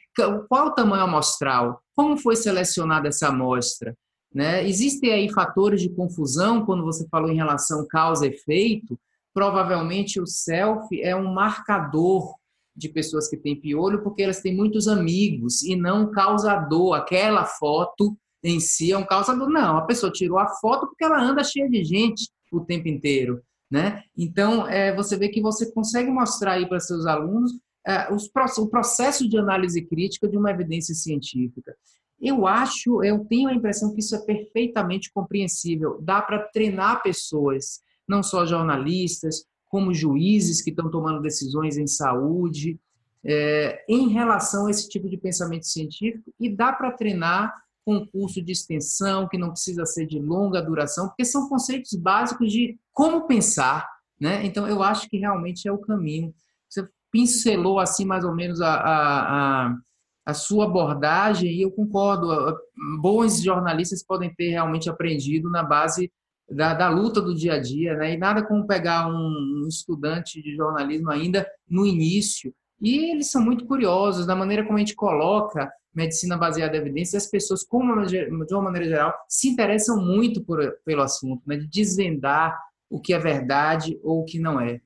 qual 0.48 0.68
o 0.68 0.74
tamanho 0.74 1.04
amostral, 1.04 1.80
como 1.94 2.16
foi 2.16 2.36
selecionada 2.36 3.08
essa 3.08 3.28
amostra, 3.28 3.96
né? 4.32 4.68
Existem 4.68 5.12
aí 5.12 5.32
fatores 5.32 5.80
de 5.80 5.88
confusão 5.88 6.64
quando 6.64 6.84
você 6.84 7.06
falou 7.08 7.30
em 7.30 7.36
relação 7.36 7.86
causa-efeito. 7.86 8.98
Provavelmente 9.32 10.20
o 10.20 10.26
selfie 10.26 11.02
é 11.02 11.14
um 11.14 11.32
marcador 11.32 12.34
de 12.76 12.88
pessoas 12.88 13.28
que 13.28 13.36
têm 13.36 13.60
piolho 13.60 14.02
porque 14.02 14.24
elas 14.24 14.40
têm 14.40 14.56
muitos 14.56 14.88
amigos 14.88 15.62
e 15.62 15.76
não 15.76 16.10
causador. 16.10 16.94
Aquela 16.94 17.44
foto 17.44 18.16
em 18.44 18.60
si 18.60 18.92
é 18.92 18.98
um 18.98 19.06
causador. 19.06 19.48
Não, 19.48 19.78
a 19.78 19.82
pessoa 19.82 20.12
tirou 20.12 20.38
a 20.38 20.46
foto 20.46 20.86
porque 20.86 21.02
ela 21.02 21.20
anda 21.20 21.42
cheia 21.42 21.68
de 21.68 21.82
gente 21.82 22.28
o 22.52 22.60
tempo 22.60 22.86
inteiro. 22.86 23.42
Né? 23.70 24.02
Então, 24.16 24.68
é, 24.68 24.94
você 24.94 25.16
vê 25.16 25.30
que 25.30 25.40
você 25.40 25.72
consegue 25.72 26.10
mostrar 26.10 26.52
aí 26.52 26.68
para 26.68 26.78
seus 26.78 27.06
alunos 27.06 27.52
é, 27.86 28.12
os, 28.12 28.30
o 28.58 28.68
processo 28.68 29.28
de 29.28 29.38
análise 29.38 29.82
crítica 29.82 30.28
de 30.28 30.36
uma 30.36 30.50
evidência 30.50 30.94
científica. 30.94 31.74
Eu 32.20 32.46
acho, 32.46 33.02
eu 33.02 33.24
tenho 33.24 33.48
a 33.48 33.54
impressão 33.54 33.92
que 33.92 34.00
isso 34.00 34.14
é 34.14 34.20
perfeitamente 34.20 35.10
compreensível. 35.12 35.98
Dá 36.00 36.22
para 36.22 36.46
treinar 36.48 37.02
pessoas, 37.02 37.80
não 38.06 38.22
só 38.22 38.46
jornalistas, 38.46 39.44
como 39.66 39.92
juízes 39.92 40.62
que 40.62 40.70
estão 40.70 40.90
tomando 40.90 41.20
decisões 41.20 41.76
em 41.76 41.86
saúde, 41.86 42.78
é, 43.24 43.84
em 43.88 44.08
relação 44.08 44.66
a 44.66 44.70
esse 44.70 44.88
tipo 44.88 45.08
de 45.08 45.16
pensamento 45.16 45.66
científico, 45.66 46.32
e 46.38 46.48
dá 46.48 46.72
para 46.72 46.92
treinar 46.92 47.52
com 47.84 48.06
curso 48.06 48.42
de 48.42 48.52
extensão, 48.52 49.28
que 49.28 49.38
não 49.38 49.50
precisa 49.50 49.84
ser 49.84 50.06
de 50.06 50.18
longa 50.18 50.62
duração, 50.62 51.08
porque 51.08 51.24
são 51.24 51.48
conceitos 51.48 51.94
básicos 51.94 52.50
de 52.50 52.78
como 52.92 53.26
pensar. 53.26 53.86
Né? 54.20 54.44
Então, 54.46 54.66
eu 54.66 54.82
acho 54.82 55.08
que 55.08 55.18
realmente 55.18 55.68
é 55.68 55.72
o 55.72 55.78
caminho. 55.78 56.34
Você 56.68 56.88
pincelou 57.10 57.78
assim 57.78 58.04
mais 58.04 58.24
ou 58.24 58.34
menos 58.34 58.60
a, 58.60 58.74
a, 58.74 59.66
a 59.66 59.76
a 60.24 60.32
sua 60.32 60.64
abordagem, 60.64 61.52
e 61.52 61.62
eu 61.62 61.70
concordo, 61.70 62.56
bons 63.00 63.42
jornalistas 63.42 64.02
podem 64.02 64.34
ter 64.34 64.50
realmente 64.50 64.88
aprendido 64.88 65.50
na 65.50 65.62
base 65.62 66.10
da, 66.48 66.72
da 66.72 66.88
luta 66.88 67.20
do 67.20 67.34
dia 67.34 67.54
a 67.54 67.60
dia, 67.60 67.94
né? 67.94 68.14
e 68.14 68.16
nada 68.16 68.42
como 68.42 68.66
pegar 68.66 69.06
um, 69.06 69.62
um 69.64 69.68
estudante 69.68 70.42
de 70.42 70.54
jornalismo 70.56 71.10
ainda 71.10 71.46
no 71.68 71.86
início, 71.86 72.54
e 72.80 73.10
eles 73.10 73.30
são 73.30 73.42
muito 73.42 73.66
curiosos 73.66 74.26
da 74.26 74.34
maneira 74.34 74.64
como 74.64 74.76
a 74.76 74.80
gente 74.80 74.94
coloca 74.94 75.70
medicina 75.94 76.36
baseada 76.36 76.76
em 76.76 76.80
evidências, 76.80 77.24
as 77.24 77.30
pessoas, 77.30 77.62
como 77.62 78.04
de 78.04 78.54
uma 78.54 78.62
maneira 78.62 78.88
geral, 78.88 79.14
se 79.28 79.48
interessam 79.48 80.00
muito 80.00 80.42
por, 80.42 80.60
pelo 80.84 81.02
assunto, 81.02 81.42
né? 81.46 81.56
de 81.56 81.66
desvendar 81.66 82.58
o 82.90 83.00
que 83.00 83.14
é 83.14 83.18
verdade 83.18 83.98
ou 84.02 84.20
o 84.20 84.24
que 84.24 84.38
não 84.38 84.60
é. 84.60 84.80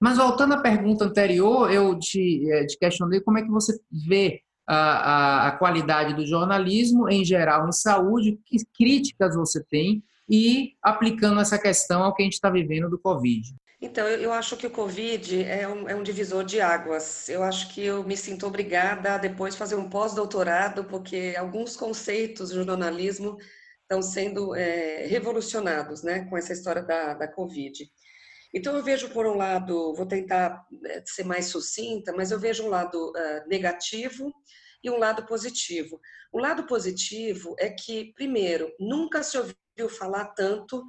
Mas 0.00 0.18
voltando 0.18 0.54
à 0.54 0.60
pergunta 0.60 1.04
anterior, 1.04 1.72
eu 1.72 1.98
te, 1.98 2.50
eh, 2.50 2.66
te 2.66 2.78
questionei 2.78 3.20
como 3.20 3.38
é 3.38 3.42
que 3.42 3.50
você 3.50 3.78
vê 3.90 4.42
a, 4.66 4.76
a, 4.76 5.48
a, 5.48 5.52
qualidade 5.52 6.14
do 6.14 6.26
jornalismo 6.26 7.08
em 7.08 7.24
geral 7.24 7.66
em 7.68 7.72
saúde, 7.72 8.38
que 8.44 8.58
críticas 8.76 9.34
você 9.34 9.62
tem 9.64 10.02
e 10.28 10.72
aplicando 10.82 11.40
essa 11.40 11.58
questão 11.58 12.02
ao 12.02 12.14
que 12.14 12.22
a 12.22 12.24
gente 12.24 12.34
está 12.34 12.50
vivendo 12.50 12.90
do 12.90 12.98
Covid. 12.98 13.54
Então, 13.80 14.08
eu, 14.08 14.32
acho 14.32 14.56
que 14.56 14.66
o 14.66 14.70
Covid 14.70 15.44
é 15.44 15.68
um, 15.68 15.88
é 15.88 15.94
um, 15.94 16.02
divisor 16.02 16.44
de 16.44 16.60
águas. 16.60 17.28
Eu 17.28 17.42
acho 17.42 17.74
que 17.74 17.84
eu 17.84 18.02
me 18.02 18.16
sinto 18.16 18.46
obrigada 18.46 19.14
a 19.14 19.18
depois 19.18 19.54
fazer 19.54 19.74
um 19.74 19.90
pós-doutorado, 19.90 20.84
porque 20.84 21.34
alguns 21.36 21.76
conceitos 21.76 22.50
do 22.50 22.64
jornalismo 22.64 23.36
estão 23.82 24.00
sendo 24.00 24.54
é, 24.54 25.06
revolucionados 25.06 26.02
né, 26.02 26.24
com 26.24 26.38
essa 26.38 26.54
história 26.54 26.82
da, 26.82 27.14
da 27.14 27.28
Covid. 27.28 27.86
Então, 28.54 28.74
eu 28.74 28.82
vejo, 28.82 29.10
por 29.10 29.26
um 29.26 29.36
lado, 29.36 29.94
vou 29.94 30.06
tentar 30.06 30.64
eh, 30.86 31.02
ser 31.04 31.24
mais 31.24 31.46
sucinta, 31.46 32.14
mas 32.16 32.30
eu 32.30 32.40
vejo 32.40 32.64
um 32.64 32.70
lado 32.70 33.10
uh, 33.10 33.48
negativo 33.48 34.32
e 34.82 34.88
um 34.88 34.98
lado 34.98 35.26
positivo. 35.26 36.00
O 36.32 36.38
lado 36.38 36.66
positivo 36.66 37.54
é 37.58 37.68
que, 37.68 38.14
primeiro, 38.14 38.72
nunca 38.80 39.22
se 39.22 39.36
ouviu 39.36 39.88
falar 39.90 40.26
tanto 40.26 40.82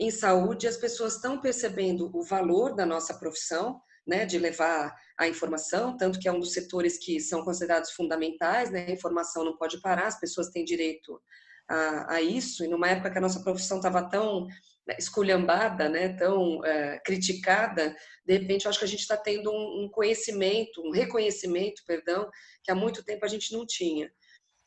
em 0.00 0.10
saúde, 0.10 0.66
as 0.66 0.78
pessoas 0.78 1.16
estão 1.16 1.38
percebendo 1.38 2.10
o 2.14 2.22
valor 2.24 2.74
da 2.74 2.86
nossa 2.86 3.12
profissão, 3.12 3.78
né, 4.06 4.24
de 4.24 4.38
levar 4.38 4.96
a 5.18 5.28
informação, 5.28 5.94
tanto 5.94 6.18
que 6.18 6.26
é 6.26 6.32
um 6.32 6.40
dos 6.40 6.54
setores 6.54 6.96
que 6.98 7.20
são 7.20 7.44
considerados 7.44 7.90
fundamentais, 7.90 8.70
né, 8.70 8.86
a 8.88 8.92
informação 8.92 9.44
não 9.44 9.58
pode 9.58 9.78
parar, 9.82 10.06
as 10.06 10.18
pessoas 10.18 10.48
têm 10.48 10.64
direito 10.64 11.20
a, 11.68 12.14
a 12.14 12.22
isso, 12.22 12.64
e 12.64 12.68
numa 12.68 12.88
época 12.88 13.10
que 13.10 13.18
a 13.18 13.20
nossa 13.20 13.44
profissão 13.44 13.76
estava 13.76 14.08
tão 14.08 14.46
né, 14.86 14.96
esculhambada, 14.98 15.86
né, 15.90 16.16
tão 16.16 16.64
é, 16.64 16.98
criticada, 17.04 17.94
de 18.24 18.38
repente 18.38 18.64
eu 18.64 18.70
acho 18.70 18.78
que 18.78 18.86
a 18.86 18.88
gente 18.88 19.00
está 19.00 19.18
tendo 19.18 19.52
um, 19.52 19.84
um, 19.84 19.90
conhecimento, 19.90 20.80
um 20.82 20.92
reconhecimento, 20.92 21.82
perdão, 21.86 22.26
que 22.64 22.72
há 22.72 22.74
muito 22.74 23.04
tempo 23.04 23.26
a 23.26 23.28
gente 23.28 23.52
não 23.52 23.66
tinha. 23.66 24.10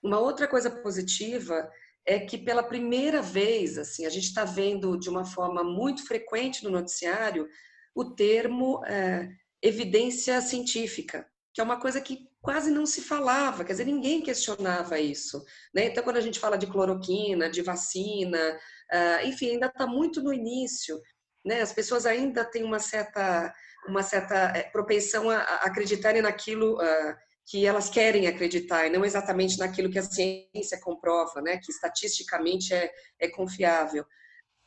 Uma 0.04 0.20
outra 0.20 0.48
coisa 0.48 0.70
positiva 0.70 1.68
é 2.06 2.20
que 2.20 2.38
pela 2.38 2.64
primeira 2.64 3.22
vez, 3.22 3.78
assim, 3.78 4.06
a 4.06 4.10
gente 4.10 4.26
está 4.26 4.44
vendo 4.44 4.98
de 4.98 5.10
uma 5.10 5.26
forma 5.26 5.64
muito 5.64 6.06
frequente 6.06 6.64
no 6.64 6.70
noticiário 6.70 7.48
o 7.96 8.04
termo 8.04 8.84
é, 8.86 9.30
evidência 9.62 10.42
científica, 10.42 11.26
que 11.54 11.62
é 11.62 11.64
uma 11.64 11.80
coisa 11.80 12.02
que 12.02 12.28
quase 12.44 12.70
não 12.70 12.86
se 12.86 13.02
falava, 13.02 13.64
quer 13.64 13.72
dizer, 13.72 13.86
ninguém 13.86 14.22
questionava 14.22 15.00
isso. 15.00 15.42
Né? 15.74 15.86
Então, 15.86 16.04
quando 16.04 16.18
a 16.18 16.22
gente 16.22 16.40
fala 16.40 16.58
de 16.58 16.68
cloroquina, 16.68 17.50
de 17.50 17.62
vacina, 17.62 18.60
uh, 18.92 19.26
enfim, 19.26 19.52
ainda 19.52 19.68
está 19.68 19.88
muito 19.88 20.22
no 20.22 20.34
início. 20.34 21.00
Né? 21.46 21.62
As 21.62 21.72
pessoas 21.72 22.06
ainda 22.06 22.44
têm 22.44 22.64
uma 22.64 22.80
certa, 22.80 23.54
uma 23.88 24.04
certa 24.04 24.36
eh, 24.58 24.64
propensão 24.72 25.30
a, 25.30 25.38
a 25.38 25.56
acreditarem 25.68 26.22
naquilo 26.22 26.76
uh, 26.82 27.16
que 27.46 27.66
elas 27.66 27.90
querem 27.90 28.28
acreditar, 28.28 28.88
e 28.88 28.90
não 28.90 29.04
exatamente 29.04 29.60
naquilo 29.60 29.90
que 29.90 30.00
a 30.00 30.04
ciência 30.04 30.80
comprova, 30.82 31.42
né? 31.42 31.58
que 31.58 31.72
estatisticamente 31.72 32.74
é, 32.74 32.92
é 33.20 33.28
confiável. 33.28 34.06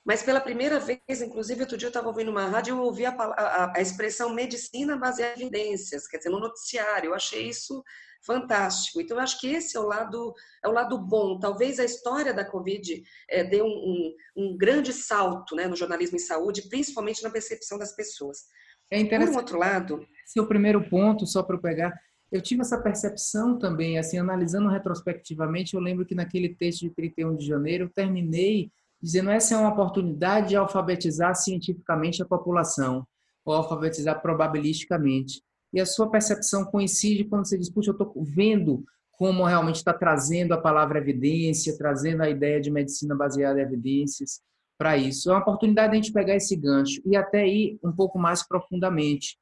Mas 0.06 0.22
pela 0.22 0.40
primeira 0.40 0.78
vez, 0.78 1.20
inclusive, 1.20 1.62
outro 1.62 1.76
dia 1.76 1.86
eu 1.86 1.90
estava 1.90 2.06
ouvindo 2.06 2.30
uma 2.30 2.46
rádio 2.46 2.72
e 2.72 2.78
eu 2.78 2.82
ouvi 2.82 3.04
a, 3.04 3.10
a, 3.10 3.72
a, 3.76 3.80
expressão 3.80 4.32
medicina 4.32 4.96
baseada 4.96 5.40
em 5.40 5.46
evidências, 5.46 6.06
quer 6.06 6.18
dizer, 6.18 6.30
no 6.30 6.38
noticiário. 6.38 7.08
Eu 7.08 7.14
achei 7.14 7.48
isso 7.48 7.82
fantástico. 8.24 9.00
Então, 9.00 9.16
eu 9.16 9.22
acho 9.22 9.40
que 9.40 9.48
esse 9.48 9.76
é 9.76 9.80
o 9.80 9.86
lado, 9.86 10.32
é 10.62 10.68
o 10.68 10.72
lado 10.72 10.96
bom. 10.96 11.40
Talvez 11.40 11.80
a 11.80 11.84
história 11.84 12.32
da 12.32 12.44
Covid 12.44 13.02
é, 13.28 13.42
dê 13.42 13.60
um, 13.60 13.66
um, 13.66 14.14
um, 14.36 14.56
grande 14.56 14.92
salto 14.92 15.56
né, 15.56 15.66
no 15.66 15.74
jornalismo 15.74 16.16
em 16.16 16.20
saúde, 16.20 16.68
principalmente 16.68 17.22
na 17.24 17.30
percepção 17.30 17.76
das 17.76 17.94
pessoas. 17.96 18.44
É 18.88 19.00
interessante. 19.00 19.32
Por 19.32 19.38
um 19.38 19.40
outro 19.40 19.58
lado... 19.58 20.06
Seu 20.24 20.46
primeiro 20.46 20.88
ponto, 20.88 21.26
só 21.26 21.42
para 21.42 21.56
eu 21.56 21.60
pegar, 21.60 21.92
eu 22.30 22.40
tive 22.40 22.62
essa 22.62 22.80
percepção 22.80 23.58
também, 23.58 23.98
assim, 23.98 24.18
analisando 24.18 24.68
retrospectivamente, 24.68 25.74
eu 25.74 25.80
lembro 25.80 26.04
que 26.04 26.14
naquele 26.14 26.54
texto 26.54 26.80
de 26.80 26.90
31 26.90 27.36
de 27.36 27.46
janeiro, 27.46 27.84
eu 27.84 27.90
terminei 27.90 28.70
dizendo 29.00 29.30
essa 29.30 29.54
é 29.54 29.58
uma 29.58 29.72
oportunidade 29.72 30.48
de 30.48 30.56
alfabetizar 30.56 31.34
cientificamente 31.34 32.22
a 32.22 32.26
população, 32.26 33.06
ou 33.44 33.54
alfabetizar 33.54 34.20
probabilisticamente. 34.20 35.42
E 35.72 35.80
a 35.80 35.86
sua 35.86 36.10
percepção 36.10 36.64
coincide 36.64 37.24
quando 37.24 37.46
você 37.46 37.56
diz, 37.56 37.70
puxa, 37.70 37.90
eu 37.90 37.92
estou 37.92 38.12
vendo 38.24 38.84
como 39.12 39.44
realmente 39.44 39.76
está 39.76 39.92
trazendo 39.92 40.52
a 40.52 40.60
palavra 40.60 40.98
evidência, 40.98 41.76
trazendo 41.76 42.22
a 42.22 42.28
ideia 42.28 42.60
de 42.60 42.70
medicina 42.70 43.14
baseada 43.14 43.60
em 43.60 43.62
evidências 43.62 44.40
para 44.78 44.96
isso. 44.96 45.30
É 45.30 45.32
uma 45.32 45.40
oportunidade 45.40 45.92
de 45.92 45.98
a 45.98 46.02
gente 46.02 46.12
pegar 46.12 46.34
esse 46.34 46.54
gancho 46.54 47.00
e 47.04 47.16
até 47.16 47.46
ir 47.46 47.78
um 47.82 47.92
pouco 47.92 48.18
mais 48.18 48.46
profundamente. 48.46 49.38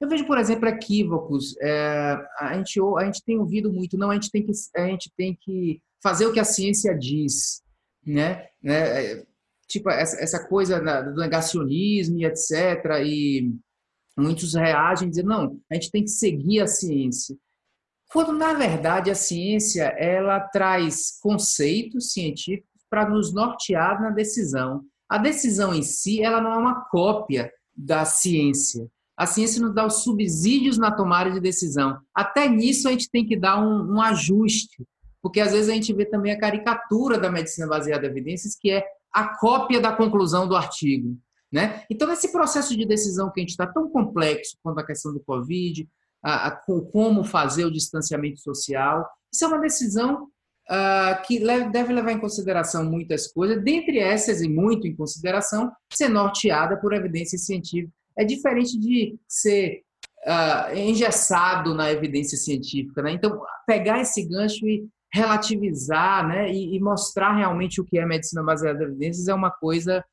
Eu 0.00 0.08
vejo, 0.08 0.26
por 0.26 0.38
exemplo, 0.38 0.68
equívocos. 0.68 1.56
É, 1.60 2.16
a, 2.38 2.56
gente, 2.56 2.80
a 2.98 3.04
gente 3.04 3.24
tem 3.24 3.38
ouvido 3.38 3.72
muito, 3.72 3.98
não, 3.98 4.10
a 4.10 4.14
gente 4.14 4.30
tem 4.30 4.44
que, 4.44 4.52
a 4.76 4.86
gente 4.86 5.12
tem 5.16 5.36
que 5.40 5.80
fazer 6.02 6.26
o 6.26 6.32
que 6.32 6.40
a 6.40 6.44
ciência 6.44 6.96
diz 6.96 7.62
né? 8.08 8.46
né? 8.62 9.22
Tipo, 9.66 9.90
essa, 9.90 10.16
essa 10.20 10.48
coisa 10.48 10.80
do 10.80 11.20
negacionismo 11.20 12.18
e 12.18 12.24
etc. 12.24 12.50
E 13.04 13.52
muitos 14.16 14.54
reagem 14.54 15.10
dizendo, 15.10 15.28
não, 15.28 15.60
a 15.70 15.74
gente 15.74 15.90
tem 15.90 16.02
que 16.02 16.10
seguir 16.10 16.60
a 16.60 16.66
ciência. 16.66 17.36
Quando, 18.10 18.32
na 18.32 18.54
verdade, 18.54 19.10
a 19.10 19.14
ciência 19.14 19.84
ela 19.98 20.40
traz 20.40 21.18
conceitos 21.20 22.12
científicos 22.12 22.66
para 22.88 23.08
nos 23.08 23.34
nortear 23.34 24.00
na 24.00 24.08
decisão. 24.08 24.82
A 25.06 25.18
decisão 25.18 25.74
em 25.74 25.82
si 25.82 26.22
ela 26.22 26.40
não 26.40 26.52
é 26.52 26.56
uma 26.56 26.84
cópia 26.86 27.52
da 27.76 28.06
ciência. 28.06 28.88
A 29.18 29.26
ciência 29.26 29.60
nos 29.60 29.74
dá 29.74 29.84
os 29.84 30.04
subsídios 30.04 30.78
na 30.78 30.92
tomada 30.92 31.30
de 31.30 31.40
decisão. 31.40 31.98
Até 32.14 32.48
nisso 32.48 32.86
a 32.88 32.92
gente 32.92 33.10
tem 33.10 33.26
que 33.26 33.36
dar 33.36 33.60
um, 33.60 33.96
um 33.96 34.00
ajuste 34.00 34.86
porque 35.22 35.40
às 35.40 35.52
vezes 35.52 35.68
a 35.68 35.74
gente 35.74 35.92
vê 35.92 36.04
também 36.04 36.32
a 36.32 36.38
caricatura 36.38 37.18
da 37.18 37.30
medicina 37.30 37.66
baseada 37.66 38.06
em 38.06 38.10
evidências, 38.10 38.56
que 38.58 38.70
é 38.70 38.84
a 39.12 39.36
cópia 39.36 39.80
da 39.80 39.92
conclusão 39.92 40.46
do 40.48 40.56
artigo. 40.56 41.16
Né? 41.50 41.82
Então, 41.90 42.12
esse 42.12 42.30
processo 42.30 42.76
de 42.76 42.86
decisão 42.86 43.30
que 43.32 43.40
a 43.40 43.42
gente 43.42 43.50
está 43.50 43.66
tão 43.66 43.90
complexo 43.90 44.56
quanto 44.62 44.80
a 44.80 44.86
questão 44.86 45.12
do 45.12 45.20
Covid, 45.20 45.88
a, 46.22 46.48
a, 46.48 46.50
como 46.92 47.24
fazer 47.24 47.64
o 47.64 47.72
distanciamento 47.72 48.40
social, 48.40 49.08
isso 49.32 49.44
é 49.44 49.48
uma 49.48 49.58
decisão 49.58 50.24
uh, 50.24 51.22
que 51.26 51.40
deve 51.70 51.92
levar 51.92 52.12
em 52.12 52.20
consideração 52.20 52.84
muitas 52.84 53.32
coisas, 53.32 53.62
dentre 53.64 53.98
essas 53.98 54.42
e 54.42 54.48
muito 54.48 54.86
em 54.86 54.94
consideração, 54.94 55.72
ser 55.92 56.08
norteada 56.08 56.76
por 56.76 56.92
evidência 56.92 57.38
científica. 57.38 57.92
É 58.18 58.24
diferente 58.24 58.78
de 58.78 59.16
ser 59.28 59.82
uh, 60.26 60.76
engessado 60.76 61.74
na 61.74 61.90
evidência 61.90 62.36
científica. 62.36 63.02
Né? 63.02 63.12
Então, 63.12 63.40
pegar 63.66 64.00
esse 64.00 64.26
gancho 64.26 64.66
e 64.66 64.88
relativizar 65.12 66.26
né? 66.26 66.50
E, 66.52 66.76
e, 66.76 66.80
mostrar 66.80 67.34
realmente 67.34 67.80
o 67.80 67.84
que 67.84 67.98
é 67.98 68.04
medicina 68.04 68.42
baseada 68.42 68.84
em 68.84 68.88
evidências 68.88 69.28
é 69.28 69.34
uma 69.34 69.50
coisa 69.50 70.04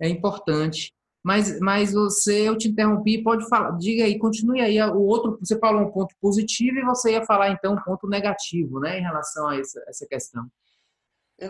é 0.00 0.08
importante. 0.08 0.92
Mas, 1.22 1.60
mas 1.60 1.92
você, 1.92 2.48
eu 2.48 2.56
te 2.56 2.68
interrompi, 2.68 3.22
pode 3.22 3.46
falar, 3.46 3.72
diga 3.72 4.04
aí, 4.04 4.18
continue 4.18 4.62
aí. 4.62 4.80
O 4.82 5.00
outro, 5.00 5.38
você 5.38 5.58
falou 5.58 5.82
um 5.82 5.90
ponto 5.90 6.14
positivo 6.18 6.78
e 6.78 6.84
você 6.84 7.12
ia 7.12 7.24
falar 7.26 7.50
então 7.50 7.74
um 7.74 7.82
ponto 7.82 8.08
negativo, 8.08 8.80
né, 8.80 8.98
em 8.98 9.02
relação 9.02 9.46
a 9.46 9.58
essa, 9.58 9.84
essa 9.86 10.06
questão. 10.06 10.46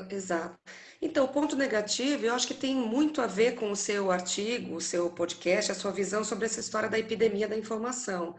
Exato. 0.08 0.58
Então, 1.02 1.24
o 1.24 1.28
ponto 1.28 1.56
negativo, 1.56 2.24
eu 2.24 2.34
acho 2.34 2.46
que 2.46 2.54
tem 2.54 2.74
muito 2.74 3.20
a 3.20 3.26
ver 3.26 3.56
com 3.56 3.70
o 3.70 3.76
seu 3.76 4.10
artigo, 4.10 4.76
o 4.76 4.80
seu 4.80 5.10
podcast, 5.10 5.72
a 5.72 5.74
sua 5.74 5.90
visão 5.90 6.22
sobre 6.22 6.46
essa 6.46 6.60
história 6.60 6.88
da 6.88 6.98
epidemia 6.98 7.48
da 7.48 7.56
informação. 7.56 8.36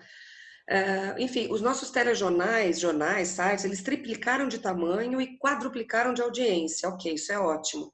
Uh, 0.70 1.20
enfim, 1.20 1.50
os 1.52 1.60
nossos 1.60 1.90
telejornais, 1.90 2.80
jornais, 2.80 3.30
sites, 3.30 3.66
eles 3.66 3.82
triplicaram 3.82 4.48
de 4.48 4.60
tamanho 4.60 5.20
e 5.20 5.38
quadruplicaram 5.38 6.14
de 6.14 6.22
audiência. 6.22 6.88
Ok, 6.88 7.14
isso 7.14 7.34
é 7.34 7.40
ótimo. 7.40 7.92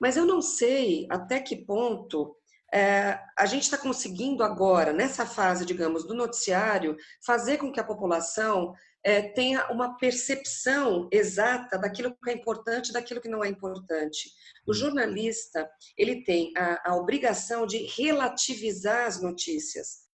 Mas 0.00 0.16
eu 0.16 0.24
não 0.24 0.40
sei 0.40 1.06
até 1.10 1.40
que 1.40 1.56
ponto 1.56 2.34
é, 2.72 3.18
a 3.38 3.46
gente 3.46 3.62
está 3.62 3.78
conseguindo 3.78 4.42
agora, 4.42 4.92
nessa 4.92 5.24
fase, 5.24 5.64
digamos, 5.64 6.04
do 6.06 6.14
noticiário, 6.14 6.96
fazer 7.24 7.58
com 7.58 7.70
que 7.72 7.80
a 7.80 7.84
população 7.84 8.74
é, 9.06 9.22
tenha 9.22 9.64
uma 9.70 9.96
percepção 9.96 11.08
exata 11.12 11.78
daquilo 11.78 12.12
que 12.24 12.28
é 12.28 12.34
importante 12.34 12.88
e 12.88 12.92
daquilo 12.92 13.20
que 13.20 13.28
não 13.28 13.44
é 13.44 13.48
importante. 13.48 14.32
O 14.66 14.74
jornalista, 14.74 15.70
ele 15.96 16.24
tem 16.24 16.52
a, 16.56 16.90
a 16.90 16.96
obrigação 16.96 17.68
de 17.68 17.86
relativizar 17.96 19.06
as 19.06 19.22
notícias. 19.22 20.06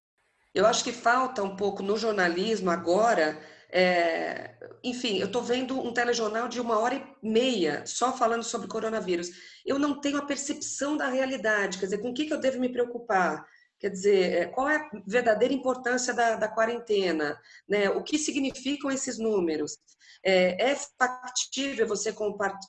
Eu 0.54 0.66
acho 0.66 0.84
que 0.84 0.92
falta 0.92 1.42
um 1.42 1.56
pouco 1.56 1.82
no 1.82 1.96
jornalismo 1.96 2.70
agora 2.70 3.40
é, 3.74 4.50
enfim, 4.84 5.18
eu 5.18 5.26
estou 5.26 5.42
vendo 5.42 5.80
um 5.80 5.94
telejornal 5.94 6.46
de 6.46 6.60
uma 6.60 6.78
hora 6.78 6.94
e 6.94 7.26
meia 7.26 7.86
só 7.86 8.14
falando 8.14 8.42
sobre 8.42 8.68
coronavírus. 8.68 9.30
Eu 9.64 9.78
não 9.78 9.98
tenho 9.98 10.18
a 10.18 10.26
percepção 10.26 10.94
da 10.94 11.08
realidade, 11.08 11.78
quer 11.78 11.86
dizer, 11.86 12.02
com 12.02 12.10
o 12.10 12.14
que, 12.14 12.26
que 12.26 12.34
eu 12.34 12.40
devo 12.40 12.60
me 12.60 12.68
preocupar? 12.68 13.42
Quer 13.82 13.90
dizer, 13.90 14.32
é, 14.32 14.46
qual 14.46 14.68
é 14.68 14.76
a 14.76 14.90
verdadeira 15.04 15.52
importância 15.52 16.14
da, 16.14 16.36
da 16.36 16.46
quarentena? 16.46 17.36
Né? 17.68 17.90
O 17.90 18.00
que 18.04 18.16
significam 18.16 18.92
esses 18.92 19.18
números? 19.18 19.76
É, 20.24 20.70
é 20.70 20.76
factível 20.76 21.84
você, 21.88 22.14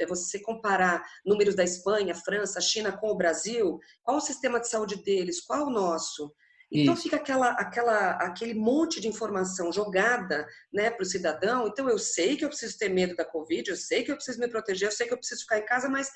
você 0.07 0.39
comparar 0.39 1.05
números 1.23 1.53
da 1.53 1.63
Espanha, 1.63 2.15
França, 2.15 2.59
China 2.59 2.91
com 2.91 3.11
o 3.11 3.15
Brasil? 3.15 3.79
Qual 4.01 4.17
o 4.17 4.21
sistema 4.21 4.59
de 4.59 4.67
saúde 4.67 5.03
deles? 5.03 5.39
Qual 5.39 5.67
o 5.67 5.69
nosso? 5.69 6.33
Então 6.71 6.95
Isso. 6.95 7.03
fica 7.03 7.17
aquela, 7.17 7.51
aquela, 7.51 8.13
aquele 8.13 8.55
monte 8.55 8.99
de 8.99 9.07
informação 9.07 9.71
jogada 9.71 10.47
né, 10.73 10.89
para 10.89 11.03
o 11.03 11.05
cidadão. 11.05 11.67
Então 11.67 11.87
eu 11.87 11.99
sei 11.99 12.35
que 12.35 12.43
eu 12.43 12.49
preciso 12.49 12.75
ter 12.79 12.89
medo 12.89 13.15
da 13.15 13.23
Covid, 13.23 13.69
eu 13.69 13.77
sei 13.77 14.03
que 14.03 14.11
eu 14.11 14.15
preciso 14.15 14.39
me 14.39 14.47
proteger, 14.47 14.87
eu 14.87 14.91
sei 14.91 15.05
que 15.05 15.13
eu 15.13 15.17
preciso 15.19 15.41
ficar 15.41 15.59
em 15.59 15.65
casa, 15.65 15.87
mas 15.87 16.09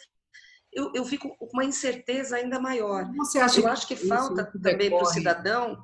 eu, 0.74 0.92
eu 0.94 1.06
fico 1.06 1.36
com 1.38 1.48
uma 1.54 1.66
incerteza 1.66 2.36
ainda 2.38 2.60
maior. 2.60 3.12
Você 3.16 3.40
acha 3.40 3.60
eu 3.60 3.68
acho 3.68 3.88
que 3.88 3.96
falta 3.96 4.52
também 4.62 4.90
para 4.90 5.04
o 5.04 5.06
cidadão. 5.06 5.78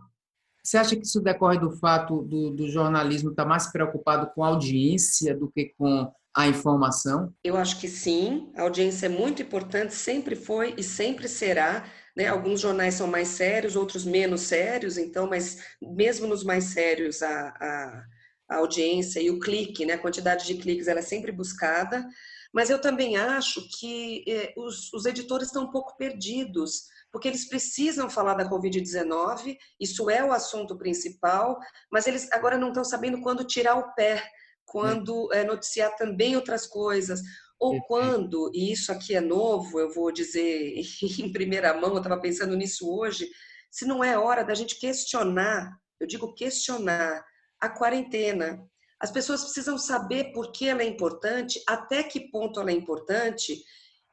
Você 0.64 0.78
acha 0.78 0.96
que 0.96 1.04
isso 1.04 1.22
decorre 1.22 1.60
do 1.60 1.72
fato 1.72 2.22
do, 2.22 2.52
do 2.52 2.70
jornalismo 2.70 3.32
estar 3.32 3.44
tá 3.44 3.50
mais 3.50 3.68
preocupado 3.72 4.32
com 4.34 4.44
a 4.44 4.48
audiência 4.48 5.36
do 5.36 5.52
que 5.52 5.74
com 5.78 6.12
a 6.36 6.48
informação? 6.48 7.34
Eu 7.44 7.58
acho 7.58 7.80
que 7.80 7.88
sim. 7.88 8.52
A 8.56 8.62
audiência 8.62 9.08
é 9.08 9.10
muito 9.10 9.42
importante, 9.42 9.94
sempre 9.94 10.36
foi 10.36 10.74
e 10.78 10.84
sempre 10.84 11.28
será 11.28 11.84
né? 12.16 12.28
Alguns 12.28 12.62
jornais 12.62 12.94
são 12.94 13.08
mais 13.08 13.30
sérios, 13.30 13.76
outros 13.76 14.06
menos 14.06 14.42
sérios, 14.42 14.98
então, 14.98 15.28
mas 15.28 15.58
mesmo 15.82 16.28
nos 16.28 16.44
mais 16.44 16.66
sérios, 16.66 17.22
a, 17.24 17.48
a, 17.50 18.06
a 18.50 18.58
audiência 18.58 19.20
e 19.20 19.32
o 19.32 19.40
clique, 19.40 19.86
né? 19.86 19.94
a 19.94 20.00
quantidade 20.00 20.46
de 20.46 20.56
cliques, 20.56 20.88
ela 20.88 21.00
é 21.00 21.04
sempre 21.04 21.32
buscada. 21.32 22.06
Mas 22.54 22.70
eu 22.70 22.80
também 22.80 23.18
acho 23.18 23.68
que 23.80 24.24
eh, 24.28 24.54
os, 24.56 24.94
os 24.94 25.06
editores 25.06 25.48
estão 25.48 25.64
um 25.64 25.72
pouco 25.72 25.98
perdidos, 25.98 26.84
porque 27.12 27.28
eles 27.28 27.50
precisam 27.50 28.10
falar 28.10 28.36
da 28.36 28.50
Covid-19, 28.50 29.58
isso 29.80 30.10
é 30.10 30.24
o 30.24 30.32
assunto 30.32 30.78
principal, 30.78 31.60
mas 31.92 32.06
eles 32.06 32.32
agora 32.32 32.58
não 32.58 32.70
estão 32.70 32.84
sabendo 32.84 33.22
quando 33.22 33.44
tirar 33.44 33.76
o 33.76 33.94
pé, 33.96 34.24
quando 34.66 35.32
é, 35.34 35.44
noticiar 35.44 35.96
também 35.96 36.36
outras 36.36 36.68
coisas, 36.68 37.22
ou 37.60 37.82
quando, 37.86 38.52
e 38.54 38.72
isso 38.72 38.92
aqui 38.92 39.16
é 39.16 39.22
novo, 39.22 39.80
eu 39.80 39.92
vou 39.92 40.12
dizer 40.12 40.76
em 41.20 41.32
primeira 41.32 41.74
mão, 41.74 41.92
eu 41.92 41.98
estava 41.98 42.20
pensando 42.20 42.56
nisso 42.56 42.90
hoje, 42.94 43.30
se 43.72 43.86
não 43.86 44.04
é 44.04 44.18
hora 44.18 44.44
da 44.44 44.54
gente 44.54 44.80
questionar, 44.80 45.72
eu 46.00 46.06
digo 46.06 46.36
questionar, 46.36 47.24
a 47.60 47.70
quarentena. 47.70 48.62
As 49.04 49.12
pessoas 49.12 49.44
precisam 49.44 49.78
saber 49.78 50.32
por 50.32 50.54
que 50.54 50.70
ela 50.70 50.82
é 50.82 50.86
importante, 50.86 51.62
até 51.68 52.04
que 52.04 52.32
ponto 52.32 52.62
ela 52.62 52.72
é 52.72 52.74
importante, 52.74 53.62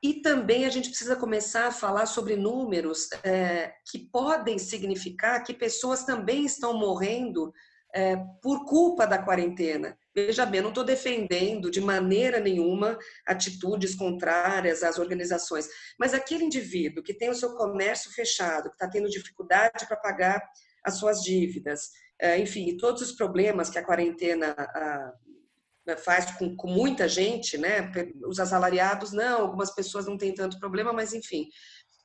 e 0.03 0.15
também 0.15 0.65
a 0.65 0.69
gente 0.69 0.89
precisa 0.89 1.15
começar 1.15 1.69
a 1.69 1.73
falar 1.73 2.07
sobre 2.07 2.35
números 2.35 3.09
é, 3.23 3.73
que 3.89 4.01
podem 4.11 4.59
significar 4.59 5.45
que 5.45 5.55
pessoas 5.55 6.03
também 6.03 6.45
estão 6.45 6.77
morrendo 6.77 7.53
é, 7.95 8.17
por 8.43 8.65
culpa 8.65 9.07
da 9.07 9.17
quarentena. 9.17 9.97
Veja 10.13 10.45
bem, 10.45 10.61
não 10.61 10.71
estou 10.71 10.83
defendendo 10.83 11.71
de 11.71 11.81
maneira 11.81 12.41
nenhuma 12.41 12.99
atitudes 13.25 13.95
contrárias 13.95 14.83
às 14.83 14.99
organizações, 14.99 15.69
mas 16.01 16.15
aquele 16.15 16.43
indivíduo 16.43 17.05
que 17.05 17.15
tem 17.15 17.31
o 17.31 17.35
seu 17.35 17.55
comércio 17.55 18.11
fechado, 18.11 18.71
que 18.71 18.75
está 18.75 18.89
tendo 18.89 19.09
dificuldade 19.09 19.87
para 19.87 19.97
pagar 19.97 20.43
as 20.85 20.99
suas 20.99 21.23
dívidas, 21.23 21.91
enfim, 22.39 22.77
todos 22.77 23.03
os 23.03 23.13
problemas 23.13 23.71
que 23.71 23.79
a 23.79 23.85
quarentena 23.85 24.55
faz 26.05 26.31
com, 26.33 26.55
com 26.55 26.69
muita 26.69 27.09
gente, 27.09 27.57
né? 27.57 27.91
Os 28.27 28.39
assalariados, 28.39 29.13
não, 29.13 29.41
algumas 29.41 29.75
pessoas 29.75 30.07
não 30.07 30.19
têm 30.19 30.35
tanto 30.35 30.59
problema, 30.59 30.93
mas 30.93 31.13
enfim, 31.13 31.49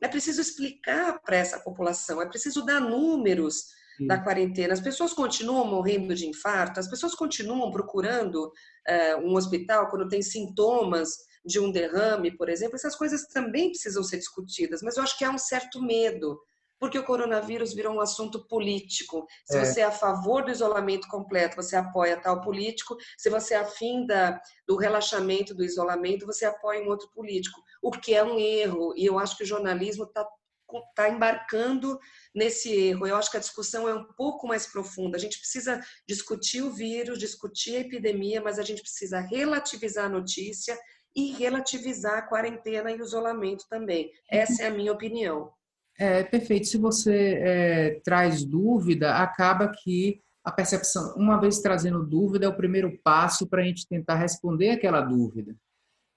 é 0.01 0.07
preciso 0.07 0.41
explicar 0.41 1.21
para 1.21 1.37
essa 1.37 1.59
população, 1.59 2.21
é 2.21 2.27
preciso 2.27 2.65
dar 2.65 2.79
números 2.79 3.65
da 4.07 4.19
quarentena. 4.19 4.73
As 4.73 4.81
pessoas 4.81 5.13
continuam 5.13 5.65
morrendo 5.65 6.13
de 6.13 6.27
infarto, 6.27 6.79
as 6.79 6.87
pessoas 6.87 7.15
continuam 7.15 7.71
procurando 7.71 8.45
uh, 8.45 9.19
um 9.23 9.35
hospital 9.35 9.89
quando 9.89 10.07
tem 10.07 10.21
sintomas 10.21 11.09
de 11.45 11.59
um 11.59 11.71
derrame, 11.71 12.35
por 12.35 12.49
exemplo. 12.49 12.75
Essas 12.75 12.95
coisas 12.95 13.25
também 13.27 13.69
precisam 13.69 14.03
ser 14.03 14.17
discutidas, 14.17 14.81
mas 14.81 14.97
eu 14.97 15.03
acho 15.03 15.17
que 15.17 15.23
há 15.23 15.31
um 15.31 15.37
certo 15.37 15.81
medo, 15.81 16.39
porque 16.79 16.97
o 16.97 17.03
coronavírus 17.03 17.73
virou 17.73 17.93
um 17.93 18.01
assunto 18.01 18.47
político. 18.47 19.25
Se 19.45 19.57
é. 19.57 19.65
você 19.65 19.81
é 19.81 19.85
a 19.85 19.91
favor 19.91 20.43
do 20.43 20.51
isolamento 20.51 21.07
completo, 21.07 21.55
você 21.55 21.75
apoia 21.75 22.19
tal 22.19 22.41
político. 22.41 22.95
Se 23.17 23.29
você 23.29 23.53
é 23.53 23.57
afim 23.57 24.05
da, 24.05 24.39
do 24.67 24.75
relaxamento 24.75 25.53
do 25.53 25.63
isolamento, 25.63 26.25
você 26.25 26.45
apoia 26.45 26.83
um 26.83 26.89
outro 26.89 27.09
político. 27.11 27.61
O 27.81 27.91
que 27.91 28.13
é 28.13 28.23
um 28.23 28.37
erro, 28.37 28.93
e 28.95 29.05
eu 29.05 29.17
acho 29.17 29.37
que 29.37 29.43
o 29.43 29.47
jornalismo 29.47 30.03
está 30.03 30.25
está 30.89 31.07
embarcando 31.07 31.97
nesse 32.33 32.73
erro. 32.73 33.07
Eu 33.07 33.15
acho 33.15 33.31
que 33.31 33.37
a 33.37 33.39
discussão 33.39 33.87
é 33.87 33.93
um 33.93 34.03
pouco 34.17 34.47
mais 34.47 34.67
profunda. 34.67 35.15
A 35.15 35.19
gente 35.19 35.39
precisa 35.39 35.79
discutir 36.07 36.61
o 36.63 36.71
vírus, 36.71 37.19
discutir 37.19 37.77
a 37.77 37.79
epidemia, 37.81 38.41
mas 38.41 38.59
a 38.59 38.63
gente 38.63 38.81
precisa 38.81 39.19
relativizar 39.19 40.05
a 40.05 40.09
notícia 40.09 40.77
e 41.15 41.31
relativizar 41.31 42.17
a 42.17 42.21
quarentena 42.21 42.91
e 42.91 42.99
o 42.99 43.05
isolamento 43.05 43.65
também. 43.69 44.11
Essa 44.29 44.63
é 44.63 44.67
a 44.67 44.71
minha 44.71 44.91
opinião. 44.91 45.51
É 45.97 46.23
perfeito. 46.23 46.67
Se 46.67 46.77
você 46.77 47.39
é, 47.41 48.01
traz 48.03 48.43
dúvida, 48.43 49.15
acaba 49.15 49.69
que 49.69 50.21
a 50.43 50.51
percepção, 50.51 51.15
uma 51.15 51.39
vez 51.39 51.59
trazendo 51.59 52.05
dúvida, 52.05 52.45
é 52.45 52.49
o 52.49 52.55
primeiro 52.55 52.99
passo 53.03 53.47
para 53.47 53.61
a 53.61 53.65
gente 53.65 53.87
tentar 53.87 54.15
responder 54.15 54.71
aquela 54.71 55.01
dúvida. 55.01 55.55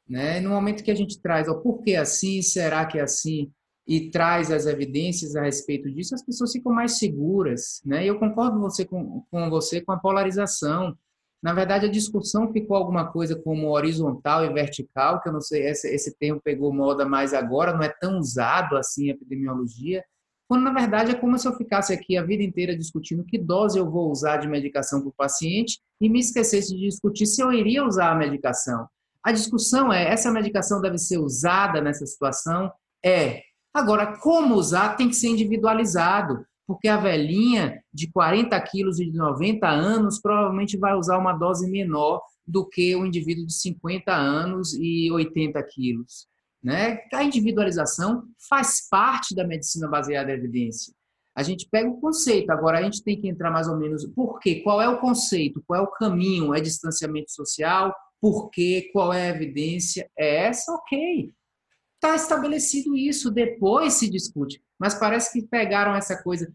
Né? 0.09 0.41
no 0.41 0.49
momento 0.49 0.83
que 0.83 0.91
a 0.91 0.95
gente 0.95 1.21
traz, 1.21 1.51
ó, 1.51 1.55
por 1.55 1.83
que 1.83 1.95
assim? 1.95 2.41
Será 2.41 2.87
que 2.87 2.99
é 2.99 3.03
assim? 3.03 3.53
e 3.89 4.11
traz 4.11 4.51
as 4.51 4.67
evidências 4.67 5.35
a 5.35 5.43
respeito 5.43 5.91
disso, 5.91 6.15
as 6.15 6.23
pessoas 6.23 6.53
ficam 6.53 6.71
mais 6.71 6.99
seguras, 6.99 7.81
né? 7.87 8.05
Eu 8.05 8.19
concordo 8.19 8.61
você 8.61 8.85
com, 8.85 9.25
com 9.31 9.49
você 9.49 9.81
com 9.81 9.93
a 9.93 9.99
polarização. 9.99 10.95
Na 11.43 11.53
verdade, 11.53 11.87
a 11.87 11.91
discussão 11.91 12.53
ficou 12.53 12.77
alguma 12.77 13.13
coisa 13.13 13.37
como 13.37 13.71
horizontal 13.71 14.45
e 14.45 14.53
vertical, 14.53 15.21
que 15.21 15.29
eu 15.29 15.33
não 15.33 15.41
sei, 15.41 15.69
esse, 15.69 15.89
esse 15.89 16.17
termo 16.19 16.41
pegou 16.43 16.73
moda 16.73 17.07
mais 17.07 17.33
agora, 17.33 17.73
não 17.73 17.83
é 17.83 17.89
tão 17.89 18.19
usado 18.19 18.77
assim 18.77 19.09
a 19.09 19.15
epidemiologia, 19.15 20.05
quando 20.49 20.65
na 20.65 20.73
verdade 20.73 21.13
é 21.13 21.15
como 21.15 21.39
se 21.39 21.47
eu 21.47 21.55
ficasse 21.55 21.93
aqui 21.93 22.17
a 22.17 22.25
vida 22.25 22.43
inteira 22.43 22.77
discutindo 22.77 23.25
que 23.25 23.39
dose 23.39 23.79
eu 23.79 23.89
vou 23.89 24.11
usar 24.11 24.39
de 24.39 24.49
medicação 24.49 25.01
para 25.01 25.11
o 25.11 25.15
paciente 25.15 25.79
e 26.01 26.09
me 26.09 26.21
esquecesse 26.21 26.75
de 26.75 26.89
discutir 26.89 27.27
se 27.27 27.43
eu 27.43 27.53
iria 27.53 27.85
usar 27.85 28.11
a 28.11 28.15
medicação. 28.15 28.89
A 29.23 29.31
discussão 29.31 29.93
é: 29.93 30.11
essa 30.11 30.33
medicação 30.33 30.81
deve 30.81 30.97
ser 30.97 31.19
usada 31.19 31.83
nessa 31.83 32.07
situação? 32.07 32.73
É. 33.05 33.43
Agora, 33.75 34.19
como 34.19 34.55
usar 34.55 34.97
tem 34.97 35.09
que 35.09 35.15
ser 35.15 35.29
individualizado, 35.29 36.45
porque 36.69 36.87
a 36.87 36.99
velhinha 36.99 37.83
de 37.91 38.13
40 38.13 38.61
quilos 38.61 39.01
e 39.01 39.07
de 39.07 39.17
90 39.17 39.67
anos 39.67 40.21
provavelmente 40.21 40.77
vai 40.77 40.95
usar 40.95 41.17
uma 41.17 41.33
dose 41.33 41.67
menor 41.67 42.21
do 42.47 42.69
que 42.69 42.95
o 42.95 43.07
indivíduo 43.07 43.47
de 43.47 43.55
50 43.55 44.15
anos 44.15 44.75
e 44.75 45.11
80 45.11 45.63
quilos. 45.63 46.29
Né? 46.63 47.01
A 47.15 47.25
individualização 47.25 48.25
faz 48.51 48.87
parte 48.87 49.35
da 49.35 49.47
medicina 49.47 49.89
baseada 49.89 50.31
em 50.31 50.35
evidência. 50.35 50.93
A 51.35 51.43
gente 51.43 51.67
pega 51.71 51.89
o 51.89 51.99
conceito, 51.99 52.51
agora 52.51 52.81
a 52.81 52.83
gente 52.83 53.03
tem 53.03 53.19
que 53.19 53.29
entrar 53.29 53.51
mais 53.51 53.67
ou 53.67 53.79
menos. 53.79 54.05
Por 54.05 54.39
quê? 54.39 54.61
Qual 54.61 54.83
é 54.83 54.89
o 54.91 55.01
conceito? 55.01 55.63
Qual 55.67 55.81
é 55.81 55.83
o 55.83 55.91
caminho? 55.91 56.53
É 56.53 56.61
distanciamento 56.61 57.33
social? 57.33 57.95
Por 58.21 58.51
quê? 58.51 58.91
Qual 58.93 59.11
é 59.11 59.31
a 59.31 59.35
evidência? 59.35 60.11
É 60.19 60.45
essa? 60.45 60.71
Ok. 60.75 61.33
Está 61.95 62.15
estabelecido 62.15 62.95
isso, 62.95 63.31
depois 63.31 63.95
se 63.95 64.11
discute. 64.11 64.63
Mas 64.79 64.95
parece 64.95 65.33
que 65.33 65.47
pegaram 65.47 65.95
essa 65.95 66.23
coisa, 66.23 66.53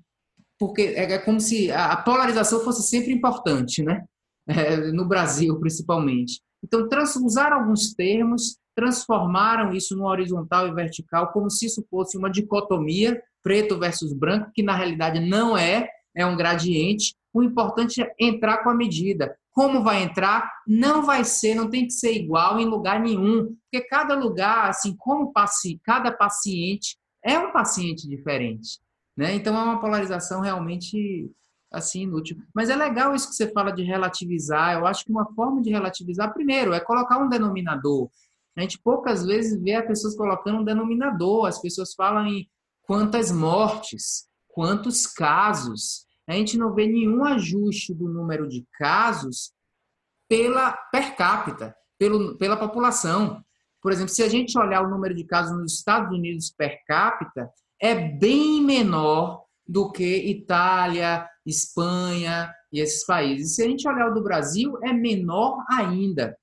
porque 0.60 0.82
é, 0.82 1.14
é 1.14 1.20
como 1.20 1.40
se 1.40 1.72
a 1.72 1.98
polarização 1.98 2.62
fosse 2.62 2.84
sempre 2.88 3.12
importante, 3.12 3.84
né? 3.84 4.04
É, 4.48 4.76
no 4.92 5.08
Brasil, 5.08 5.58
principalmente. 5.60 6.42
Então, 6.64 6.88
trans, 6.90 7.16
usaram 7.16 7.62
alguns 7.62 7.94
termos, 7.94 8.58
transformaram 8.76 9.74
isso 9.74 9.96
no 9.96 10.06
horizontal 10.06 10.68
e 10.68 10.74
vertical, 10.74 11.32
como 11.32 11.50
se 11.50 11.66
isso 11.66 11.86
fosse 11.90 12.18
uma 12.18 12.30
dicotomia, 12.30 13.22
preto 13.44 13.78
versus 13.78 14.14
branco, 14.14 14.52
que 14.54 14.64
na 14.64 14.76
realidade 14.76 15.20
não 15.20 15.58
é, 15.58 15.90
é 16.16 16.26
um 16.26 16.36
gradiente. 16.36 17.16
O 17.34 17.44
importante 17.44 18.02
é 18.02 18.14
entrar 18.20 18.64
com 18.64 18.70
a 18.70 18.76
medida. 18.76 19.36
Como 19.52 19.84
vai 19.84 20.04
entrar? 20.04 20.52
Não 20.68 21.06
vai 21.06 21.24
ser, 21.24 21.54
não 21.54 21.70
tem 21.70 21.86
que 21.86 21.94
ser 21.94 22.14
igual 22.14 22.60
em 22.60 22.66
lugar 22.66 23.00
nenhum, 23.00 23.56
porque 23.64 23.86
cada 23.88 24.16
lugar, 24.16 24.70
assim 24.70 24.96
como 24.98 25.32
cada 25.84 26.12
paciente 26.12 26.98
é 27.24 27.38
um 27.40 27.52
paciente 27.52 28.08
diferente, 28.08 28.80
né? 29.16 29.34
Então 29.34 29.56
é 29.56 29.64
uma 29.64 29.80
polarização 29.80 30.42
realmente 30.42 31.32
assim 31.72 32.04
inútil. 32.04 32.38
Mas 32.54 32.70
é 32.70 32.76
legal 32.76 33.16
isso 33.16 33.30
que 33.30 33.36
você 33.36 33.52
fala 33.52 33.72
de 33.72 33.84
relativizar. 33.84 34.74
Eu 34.74 34.86
acho 34.86 35.06
que 35.06 35.12
uma 35.12 35.26
forma 35.34 35.62
de 35.62 35.72
relativizar, 35.72 36.34
primeiro, 36.34 36.74
é 36.74 36.80
colocar 36.80 37.18
um 37.18 37.30
denominador. 37.30 38.10
A 38.56 38.62
gente 38.62 38.78
poucas 38.80 39.26
vezes 39.26 39.60
vê 39.60 39.74
as 39.74 39.88
pessoas 39.88 40.16
colocando 40.16 40.60
um 40.60 40.64
denominador. 40.64 41.48
As 41.48 41.60
pessoas 41.60 41.94
falam 41.96 42.28
em 42.28 42.48
quantas 42.84 43.32
mortes, 43.32 44.28
quantos 44.48 45.08
casos 45.08 46.06
a 46.28 46.34
gente 46.34 46.58
não 46.58 46.74
vê 46.74 46.88
nenhum 46.88 47.26
ajuste 47.26 47.94
do 47.94 48.08
número 48.08 48.48
de 48.48 48.66
casos 48.74 49.52
pela 50.30 50.72
per 50.92 51.16
capita, 51.16 51.76
pelo, 51.98 52.38
pela 52.38 52.56
população. 52.56 53.44
Por 53.84 53.92
exemplo, 53.92 54.14
se 54.14 54.24
a 54.24 54.30
gente 54.30 54.58
olhar 54.58 54.82
o 54.82 54.90
número 54.90 55.14
de 55.14 55.26
casos 55.26 55.56
nos 55.56 55.74
Estados 55.74 56.10
Unidos 56.18 56.50
per 56.50 56.80
capita, 56.88 57.52
é 57.82 57.94
bem 57.94 58.64
menor 58.64 59.44
do 59.68 59.92
que 59.92 60.30
Itália, 60.30 61.28
Espanha 61.46 62.50
e 62.72 62.80
esses 62.80 63.06
países. 63.06 63.56
Se 63.56 63.64
a 63.64 63.68
gente 63.68 63.86
olhar 63.88 64.10
o 64.10 64.14
do 64.14 64.24
Brasil, 64.24 64.78
é 64.82 64.94
menor 64.94 65.66
ainda. 65.70 66.38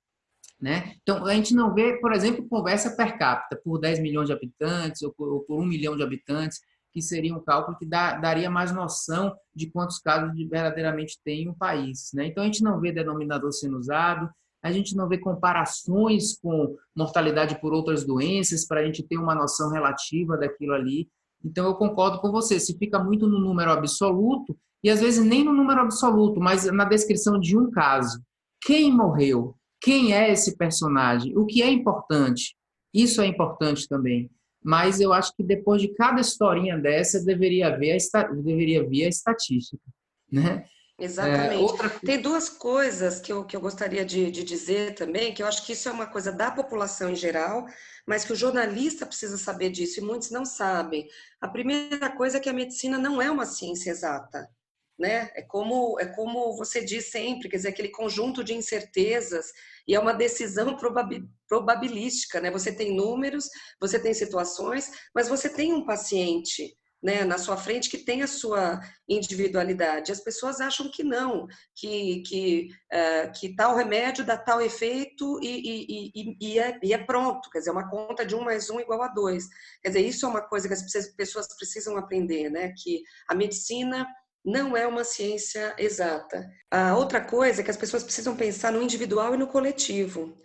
Né? 0.61 0.93
Então, 1.01 1.25
a 1.25 1.33
gente 1.33 1.55
não 1.55 1.73
vê, 1.73 1.99
por 1.99 2.13
exemplo, 2.13 2.47
conversa 2.47 2.95
per 2.95 3.17
capita 3.17 3.59
por 3.63 3.79
10 3.79 3.99
milhões 3.99 4.27
de 4.27 4.33
habitantes 4.33 5.01
ou 5.01 5.11
por, 5.11 5.27
ou 5.29 5.39
por 5.39 5.59
1 5.59 5.65
milhão 5.65 5.97
de 5.97 6.03
habitantes 6.03 6.59
que 6.93 7.01
seria 7.01 7.33
um 7.33 7.39
cálculo 7.39 7.77
que 7.77 7.85
dá, 7.85 8.15
daria 8.17 8.49
mais 8.49 8.71
noção 8.71 9.33
de 9.55 9.71
quantos 9.71 9.97
casos 9.97 10.35
de 10.35 10.45
verdadeiramente 10.45 11.19
tem 11.23 11.49
um 11.49 11.53
país. 11.53 12.11
Né? 12.13 12.27
Então, 12.27 12.43
a 12.43 12.45
gente 12.45 12.61
não 12.61 12.79
vê 12.79 12.91
denominador 12.91 13.51
sendo 13.51 13.77
usado, 13.77 14.29
a 14.63 14.71
gente 14.71 14.95
não 14.95 15.07
vê 15.07 15.17
comparações 15.17 16.37
com 16.39 16.75
mortalidade 16.95 17.59
por 17.59 17.73
outras 17.73 18.05
doenças 18.05 18.65
para 18.65 18.81
a 18.81 18.85
gente 18.85 19.03
ter 19.03 19.17
uma 19.17 19.35
noção 19.35 19.71
relativa 19.71 20.37
daquilo 20.37 20.73
ali. 20.73 21.09
Então, 21.43 21.65
eu 21.65 21.75
concordo 21.75 22.19
com 22.19 22.31
você, 22.31 22.59
se 22.59 22.77
fica 22.77 23.03
muito 23.03 23.27
no 23.27 23.39
número 23.39 23.71
absoluto, 23.71 24.55
e 24.83 24.89
às 24.89 24.99
vezes 24.99 25.23
nem 25.23 25.43
no 25.43 25.53
número 25.53 25.81
absoluto, 25.81 26.39
mas 26.39 26.65
na 26.71 26.85
descrição 26.85 27.39
de 27.39 27.57
um 27.57 27.71
caso. 27.71 28.21
Quem 28.61 28.91
morreu? 28.91 29.55
Quem 29.79 30.13
é 30.13 30.31
esse 30.31 30.55
personagem? 30.55 31.35
O 31.37 31.45
que 31.45 31.63
é 31.63 31.71
importante? 31.71 32.55
Isso 32.93 33.21
é 33.21 33.25
importante 33.25 33.87
também 33.87 34.29
mas 34.63 34.99
eu 34.99 35.11
acho 35.11 35.35
que 35.35 35.43
depois 35.43 35.81
de 35.81 35.89
cada 35.89 36.21
historinha 36.21 36.77
dessa 36.77 37.23
deveria 37.23 37.67
haver 37.67 37.97
a, 38.13 38.23
deveria 38.23 38.87
vir 38.87 39.05
a 39.05 39.09
estatística, 39.09 39.83
né? 40.31 40.65
Exatamente. 41.01 41.55
É, 41.55 41.57
outra... 41.57 41.89
Tem 41.89 42.21
duas 42.21 42.49
coisas 42.49 43.19
que 43.19 43.31
eu, 43.33 43.43
que 43.43 43.55
eu 43.55 43.61
gostaria 43.61 44.05
de, 44.05 44.29
de 44.29 44.43
dizer 44.43 44.95
também, 44.95 45.33
que 45.33 45.41
eu 45.41 45.47
acho 45.47 45.65
que 45.65 45.73
isso 45.73 45.89
é 45.89 45.91
uma 45.91 46.05
coisa 46.05 46.31
da 46.31 46.51
população 46.51 47.09
em 47.09 47.15
geral, 47.15 47.65
mas 48.05 48.23
que 48.23 48.33
o 48.33 48.35
jornalista 48.35 49.05
precisa 49.05 49.37
saber 49.37 49.69
disso 49.69 49.99
e 49.99 50.03
muitos 50.03 50.31
não 50.31 50.45
sabem. 50.45 51.07
A 51.39 51.47
primeira 51.47 52.09
coisa 52.09 52.37
é 52.37 52.39
que 52.39 52.49
a 52.49 52.53
medicina 52.53 52.97
não 52.97 53.21
é 53.21 53.29
uma 53.29 53.45
ciência 53.45 53.89
exata 53.89 54.49
né? 55.01 55.31
É 55.33 55.41
como 55.41 55.99
é 55.99 56.05
como 56.05 56.55
você 56.55 56.85
diz 56.85 57.09
sempre, 57.09 57.49
quer 57.49 57.57
dizer, 57.57 57.69
aquele 57.69 57.89
conjunto 57.89 58.43
de 58.43 58.53
incertezas 58.53 59.47
e 59.87 59.95
é 59.95 59.99
uma 59.99 60.13
decisão 60.13 60.77
probabilística, 61.47 62.39
né? 62.39 62.51
Você 62.51 62.71
tem 62.71 62.95
números, 62.95 63.49
você 63.79 63.99
tem 63.99 64.13
situações, 64.13 64.91
mas 65.13 65.27
você 65.27 65.49
tem 65.49 65.73
um 65.73 65.83
paciente, 65.83 66.77
né, 67.01 67.23
na 67.23 67.37
sua 67.37 67.57
frente 67.57 67.89
que 67.89 67.97
tem 67.97 68.21
a 68.21 68.27
sua 68.27 68.79
individualidade. 69.09 70.11
As 70.11 70.19
pessoas 70.19 70.61
acham 70.61 70.89
que 70.91 71.03
não, 71.03 71.47
que 71.75 72.21
que 72.21 72.69
uh, 72.93 73.31
que 73.33 73.55
tal 73.55 73.75
remédio 73.75 74.23
dá 74.23 74.37
tal 74.37 74.61
efeito 74.61 75.39
e, 75.41 75.47
e, 75.47 76.11
e, 76.15 76.37
e, 76.39 76.59
é, 76.59 76.79
e 76.83 76.93
é 76.93 76.97
pronto, 76.97 77.49
quer 77.49 77.59
dizer, 77.59 77.71
uma 77.71 77.89
conta 77.89 78.25
de 78.25 78.35
um 78.35 78.43
mais 78.43 78.69
um 78.69 78.79
igual 78.79 79.01
a 79.01 79.07
dois. 79.07 79.47
Quer 79.81 79.89
dizer, 79.89 80.01
isso 80.01 80.25
é 80.25 80.29
uma 80.29 80.41
coisa 80.41 80.67
que 80.67 80.73
as 80.73 81.07
pessoas 81.15 81.47
precisam 81.57 81.97
aprender, 81.97 82.49
né? 82.49 82.73
Que 82.77 83.01
a 83.27 83.33
medicina 83.33 84.07
não 84.43 84.75
é 84.75 84.87
uma 84.87 85.03
ciência 85.03 85.73
exata. 85.77 86.49
A 86.69 86.97
outra 86.97 87.21
coisa 87.21 87.61
é 87.61 87.63
que 87.63 87.71
as 87.71 87.77
pessoas 87.77 88.03
precisam 88.03 88.35
pensar 88.35 88.71
no 88.71 88.81
individual 88.81 89.33
e 89.33 89.37
no 89.37 89.47
coletivo. 89.47 90.35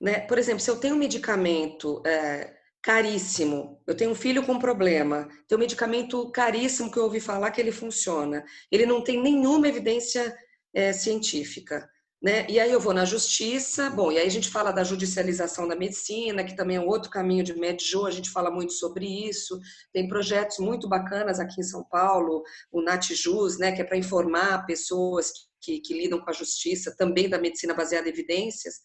Né? 0.00 0.20
Por 0.20 0.38
exemplo, 0.38 0.60
se 0.60 0.70
eu 0.70 0.76
tenho 0.76 0.94
um 0.94 0.98
medicamento 0.98 2.02
é, 2.06 2.54
caríssimo, 2.88 3.78
eu 3.86 3.94
tenho 3.94 4.12
um 4.12 4.14
filho 4.14 4.42
com 4.42 4.58
problema, 4.58 5.28
tem 5.46 5.58
um 5.58 5.60
medicamento 5.60 6.30
caríssimo 6.30 6.90
que 6.90 6.98
eu 6.98 7.04
ouvi 7.04 7.20
falar 7.20 7.50
que 7.50 7.60
ele 7.60 7.70
funciona, 7.70 8.42
ele 8.72 8.86
não 8.86 9.04
tem 9.04 9.20
nenhuma 9.20 9.68
evidência 9.68 10.34
é, 10.72 10.90
científica. 10.94 11.86
Né? 12.20 12.46
E 12.48 12.58
aí 12.58 12.72
eu 12.72 12.80
vou 12.80 12.94
na 12.94 13.04
justiça, 13.04 13.90
bom, 13.90 14.10
e 14.10 14.16
aí 14.16 14.26
a 14.26 14.30
gente 14.30 14.48
fala 14.48 14.72
da 14.72 14.82
judicialização 14.82 15.68
da 15.68 15.76
medicina, 15.76 16.42
que 16.42 16.56
também 16.56 16.78
é 16.78 16.80
outro 16.80 17.10
caminho 17.10 17.44
de 17.44 17.54
Medjo, 17.54 18.06
a 18.06 18.10
gente 18.10 18.30
fala 18.30 18.50
muito 18.50 18.72
sobre 18.72 19.04
isso. 19.28 19.60
Tem 19.92 20.08
projetos 20.08 20.58
muito 20.58 20.88
bacanas 20.88 21.38
aqui 21.38 21.60
em 21.60 21.64
São 21.64 21.84
Paulo, 21.84 22.42
o 22.72 22.80
Natjus, 22.80 23.58
né, 23.58 23.70
que 23.70 23.82
é 23.82 23.84
para 23.84 23.98
informar 23.98 24.64
pessoas 24.64 25.30
que, 25.60 25.78
que 25.80 25.92
lidam 25.92 26.20
com 26.20 26.30
a 26.30 26.32
justiça, 26.32 26.96
também 26.96 27.28
da 27.28 27.38
medicina 27.38 27.74
baseada 27.74 28.08
em 28.08 28.12
evidências, 28.12 28.76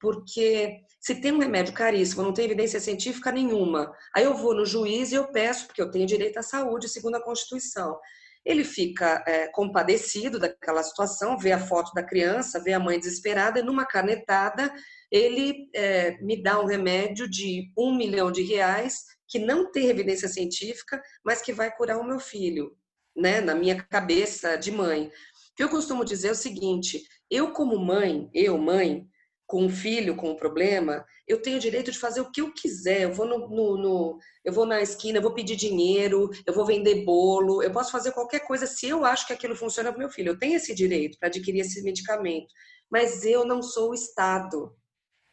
porque 0.00 0.80
se 1.00 1.14
tem 1.14 1.32
um 1.32 1.38
remédio 1.38 1.72
caríssimo, 1.74 2.22
não 2.22 2.32
tem 2.32 2.44
evidência 2.44 2.80
científica 2.80 3.32
nenhuma, 3.32 3.92
aí 4.14 4.24
eu 4.24 4.34
vou 4.34 4.54
no 4.54 4.66
juiz 4.66 5.12
e 5.12 5.14
eu 5.14 5.30
peço, 5.30 5.66
porque 5.66 5.82
eu 5.82 5.90
tenho 5.90 6.06
direito 6.06 6.38
à 6.38 6.42
saúde, 6.42 6.88
segundo 6.88 7.16
a 7.16 7.22
Constituição 7.22 7.98
ele 8.48 8.64
fica 8.64 9.22
é, 9.26 9.46
compadecido 9.48 10.38
daquela 10.38 10.82
situação, 10.82 11.36
vê 11.36 11.52
a 11.52 11.60
foto 11.60 11.92
da 11.92 12.02
criança, 12.02 12.58
vê 12.58 12.72
a 12.72 12.80
mãe 12.80 12.98
desesperada, 12.98 13.60
e 13.60 13.62
numa 13.62 13.84
canetada 13.84 14.72
ele 15.10 15.68
é, 15.74 16.16
me 16.22 16.42
dá 16.42 16.58
um 16.58 16.64
remédio 16.64 17.28
de 17.28 17.70
um 17.76 17.94
milhão 17.94 18.32
de 18.32 18.42
reais 18.42 19.04
que 19.28 19.38
não 19.38 19.70
tem 19.70 19.88
evidência 19.88 20.28
científica, 20.28 20.98
mas 21.22 21.42
que 21.42 21.52
vai 21.52 21.70
curar 21.74 21.98
o 21.98 22.04
meu 22.04 22.18
filho, 22.18 22.74
né? 23.14 23.42
Na 23.42 23.54
minha 23.54 23.82
cabeça 23.82 24.56
de 24.56 24.72
mãe. 24.72 25.10
Que 25.54 25.62
eu 25.62 25.68
costumo 25.68 26.02
dizer 26.02 26.28
é 26.28 26.32
o 26.32 26.34
seguinte: 26.34 27.02
eu 27.30 27.52
como 27.52 27.78
mãe, 27.78 28.30
eu 28.32 28.56
mãe, 28.56 29.06
com 29.48 29.64
um 29.64 29.70
filho 29.70 30.14
com 30.14 30.30
um 30.30 30.36
problema, 30.36 31.06
eu 31.26 31.40
tenho 31.40 31.56
o 31.56 31.60
direito 31.60 31.90
de 31.90 31.98
fazer 31.98 32.20
o 32.20 32.30
que 32.30 32.42
eu 32.42 32.52
quiser. 32.52 33.00
Eu 33.00 33.14
vou 33.14 33.26
no, 33.26 33.48
no, 33.48 33.76
no, 33.78 34.18
eu 34.44 34.52
vou 34.52 34.66
na 34.66 34.82
esquina, 34.82 35.18
eu 35.18 35.22
vou 35.22 35.32
pedir 35.32 35.56
dinheiro, 35.56 36.30
eu 36.46 36.52
vou 36.52 36.66
vender 36.66 37.02
bolo, 37.02 37.62
eu 37.62 37.72
posso 37.72 37.90
fazer 37.90 38.12
qualquer 38.12 38.40
coisa 38.40 38.66
se 38.66 38.86
eu 38.86 39.06
acho 39.06 39.26
que 39.26 39.32
aquilo 39.32 39.56
funciona 39.56 39.90
para 39.90 39.98
meu 39.98 40.10
filho. 40.10 40.32
Eu 40.32 40.38
tenho 40.38 40.54
esse 40.56 40.74
direito 40.74 41.18
para 41.18 41.28
adquirir 41.28 41.60
esse 41.60 41.82
medicamento, 41.82 42.46
mas 42.90 43.24
eu 43.24 43.42
não 43.42 43.62
sou 43.62 43.90
o 43.90 43.94
Estado. 43.94 44.76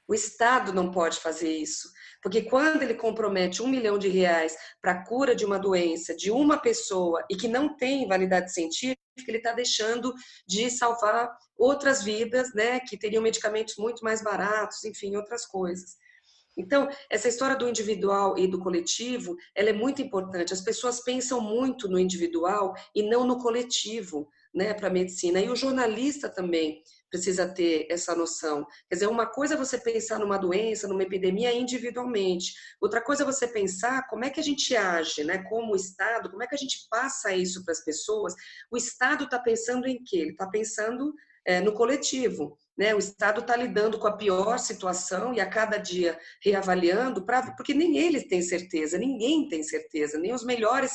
O 0.07 0.13
Estado 0.13 0.71
não 0.71 0.91
pode 0.91 1.19
fazer 1.19 1.51
isso, 1.51 1.89
porque 2.23 2.43
quando 2.43 2.83
ele 2.83 2.93
compromete 2.93 3.61
um 3.61 3.67
milhão 3.67 3.97
de 3.97 4.07
reais 4.07 4.55
para 4.81 4.91
a 4.93 5.05
cura 5.05 5.35
de 5.35 5.43
uma 5.43 5.59
doença 5.59 6.15
de 6.15 6.31
uma 6.31 6.57
pessoa 6.57 7.25
e 7.29 7.35
que 7.35 7.49
não 7.49 7.75
tem 7.75 8.07
validade 8.07 8.53
científica, 8.53 9.01
ele 9.27 9.37
está 9.37 9.53
deixando 9.53 10.13
de 10.47 10.69
salvar 10.69 11.29
outras 11.57 12.03
vidas, 12.03 12.53
né, 12.53 12.79
que 12.79 12.97
teriam 12.97 13.23
medicamentos 13.23 13.75
muito 13.77 14.03
mais 14.03 14.21
baratos, 14.21 14.83
enfim, 14.83 15.15
outras 15.15 15.45
coisas. 15.45 15.95
Então, 16.57 16.89
essa 17.09 17.27
história 17.27 17.55
do 17.55 17.67
individual 17.67 18.37
e 18.37 18.47
do 18.47 18.59
coletivo, 18.59 19.35
ela 19.53 19.69
é 19.69 19.73
muito 19.73 20.01
importante. 20.01 20.53
As 20.53 20.61
pessoas 20.61 21.01
pensam 21.01 21.41
muito 21.41 21.89
no 21.89 21.99
individual 21.99 22.73
e 22.95 23.03
não 23.03 23.25
no 23.25 23.39
coletivo, 23.39 24.29
né, 24.53 24.73
para 24.73 24.87
a 24.87 24.91
medicina. 24.91 25.39
E 25.39 25.49
o 25.49 25.55
jornalista 25.55 26.29
também 26.29 26.81
precisa 27.15 27.47
ter 27.47 27.87
essa 27.89 28.13
noção. 28.15 28.65
Quer 28.89 28.95
dizer, 28.95 29.07
uma 29.07 29.25
coisa 29.25 29.53
é 29.53 29.57
você 29.57 29.77
pensar 29.77 30.19
numa 30.19 30.37
doença, 30.37 30.87
numa 30.87 31.03
epidemia 31.03 31.53
individualmente. 31.53 32.53
Outra 32.81 33.01
coisa 33.01 33.23
é 33.23 33.25
você 33.25 33.47
pensar 33.47 34.07
como 34.07 34.25
é 34.25 34.29
que 34.29 34.39
a 34.39 34.43
gente 34.43 34.75
age, 34.75 35.23
né? 35.23 35.43
Como 35.49 35.75
Estado, 35.75 36.29
como 36.29 36.43
é 36.43 36.47
que 36.47 36.55
a 36.55 36.57
gente 36.57 36.87
passa 36.89 37.33
isso 37.33 37.63
para 37.63 37.71
as 37.71 37.83
pessoas. 37.83 38.33
O 38.69 38.77
Estado 38.77 39.23
está 39.23 39.39
pensando 39.39 39.87
em 39.87 40.03
quê? 40.03 40.17
Ele 40.17 40.31
está 40.31 40.47
pensando 40.47 41.13
é, 41.45 41.61
no 41.61 41.73
coletivo. 41.73 42.57
Né? 42.77 42.93
O 42.93 42.97
Estado 42.99 43.39
está 43.39 43.55
lidando 43.55 43.97
com 43.97 44.07
a 44.07 44.17
pior 44.17 44.59
situação 44.59 45.33
e 45.33 45.39
a 45.39 45.49
cada 45.49 45.77
dia 45.77 46.19
reavaliando, 46.43 47.25
pra, 47.25 47.53
porque 47.55 47.73
nem 47.73 47.97
eles 47.97 48.27
têm 48.27 48.41
certeza, 48.41 48.97
ninguém 48.97 49.47
tem 49.47 49.63
certeza, 49.63 50.17
nem 50.17 50.33
os 50.33 50.43
melhores, 50.43 50.91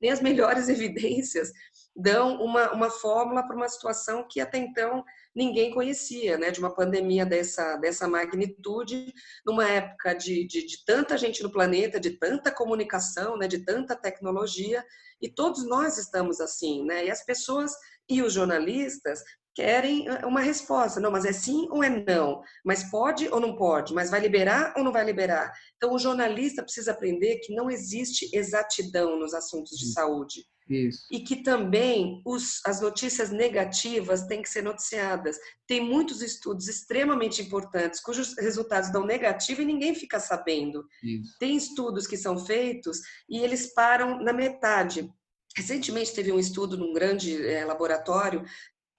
nem 0.00 0.12
as 0.12 0.20
melhores 0.20 0.68
evidências 0.70 1.50
dão 1.96 2.40
uma, 2.42 2.72
uma 2.72 2.90
fórmula 2.90 3.46
para 3.46 3.56
uma 3.56 3.68
situação 3.68 4.26
que 4.28 4.40
até 4.40 4.58
então 4.58 5.04
ninguém 5.34 5.72
conhecia, 5.72 6.38
né? 6.38 6.50
De 6.50 6.60
uma 6.60 6.74
pandemia 6.74 7.26
dessa, 7.26 7.76
dessa 7.76 8.06
magnitude, 8.06 9.12
numa 9.44 9.68
época 9.68 10.14
de, 10.14 10.46
de, 10.46 10.66
de 10.66 10.84
tanta 10.84 11.18
gente 11.18 11.42
no 11.42 11.50
planeta, 11.50 11.98
de 11.98 12.18
tanta 12.18 12.50
comunicação, 12.50 13.36
né? 13.36 13.48
De 13.48 13.64
tanta 13.64 13.96
tecnologia, 13.96 14.84
e 15.20 15.28
todos 15.28 15.66
nós 15.66 15.98
estamos 15.98 16.40
assim, 16.40 16.84
né? 16.84 17.06
E 17.06 17.10
as 17.10 17.24
pessoas 17.24 17.72
e 18.08 18.22
os 18.22 18.32
jornalistas 18.32 19.22
querem 19.54 20.08
eh, 20.08 20.26
uma 20.26 20.40
resposta. 20.40 21.00
Não, 21.00 21.10
mas 21.10 21.24
é 21.24 21.32
sim 21.32 21.66
ou 21.70 21.82
é 21.82 21.88
não? 21.88 22.42
Mas 22.64 22.90
pode 22.90 23.28
ou 23.28 23.40
não 23.40 23.56
pode? 23.56 23.94
Mas 23.94 24.10
vai 24.10 24.20
liberar 24.20 24.74
ou 24.76 24.84
não 24.84 24.92
vai 24.92 25.04
liberar? 25.04 25.52
Então, 25.76 25.94
o 25.94 25.98
jornalista 25.98 26.62
precisa 26.62 26.92
aprender 26.92 27.38
que 27.38 27.54
não 27.54 27.70
existe 27.70 28.28
exatidão 28.32 29.18
nos 29.18 29.34
assuntos 29.34 29.78
de 29.78 29.92
saúde. 29.92 30.44
Isso. 30.68 31.06
E 31.10 31.20
que 31.20 31.36
também 31.36 32.22
os, 32.24 32.60
as 32.64 32.80
notícias 32.80 33.30
negativas 33.30 34.26
têm 34.26 34.40
que 34.40 34.48
ser 34.48 34.62
noticiadas. 34.62 35.36
Tem 35.66 35.80
muitos 35.80 36.22
estudos 36.22 36.68
extremamente 36.68 37.42
importantes 37.42 38.00
cujos 38.00 38.34
resultados 38.38 38.90
dão 38.90 39.04
negativo 39.04 39.60
e 39.60 39.66
ninguém 39.66 39.94
fica 39.94 40.18
sabendo. 40.18 40.84
Isso. 41.02 41.36
Tem 41.38 41.54
estudos 41.54 42.06
que 42.06 42.16
são 42.16 42.38
feitos 42.38 42.98
e 43.28 43.38
eles 43.38 43.74
param 43.74 44.18
na 44.22 44.32
metade. 44.32 45.10
Recentemente 45.56 46.14
teve 46.14 46.32
um 46.32 46.38
estudo 46.38 46.76
num 46.76 46.92
grande 46.92 47.46
é, 47.46 47.64
laboratório 47.64 48.44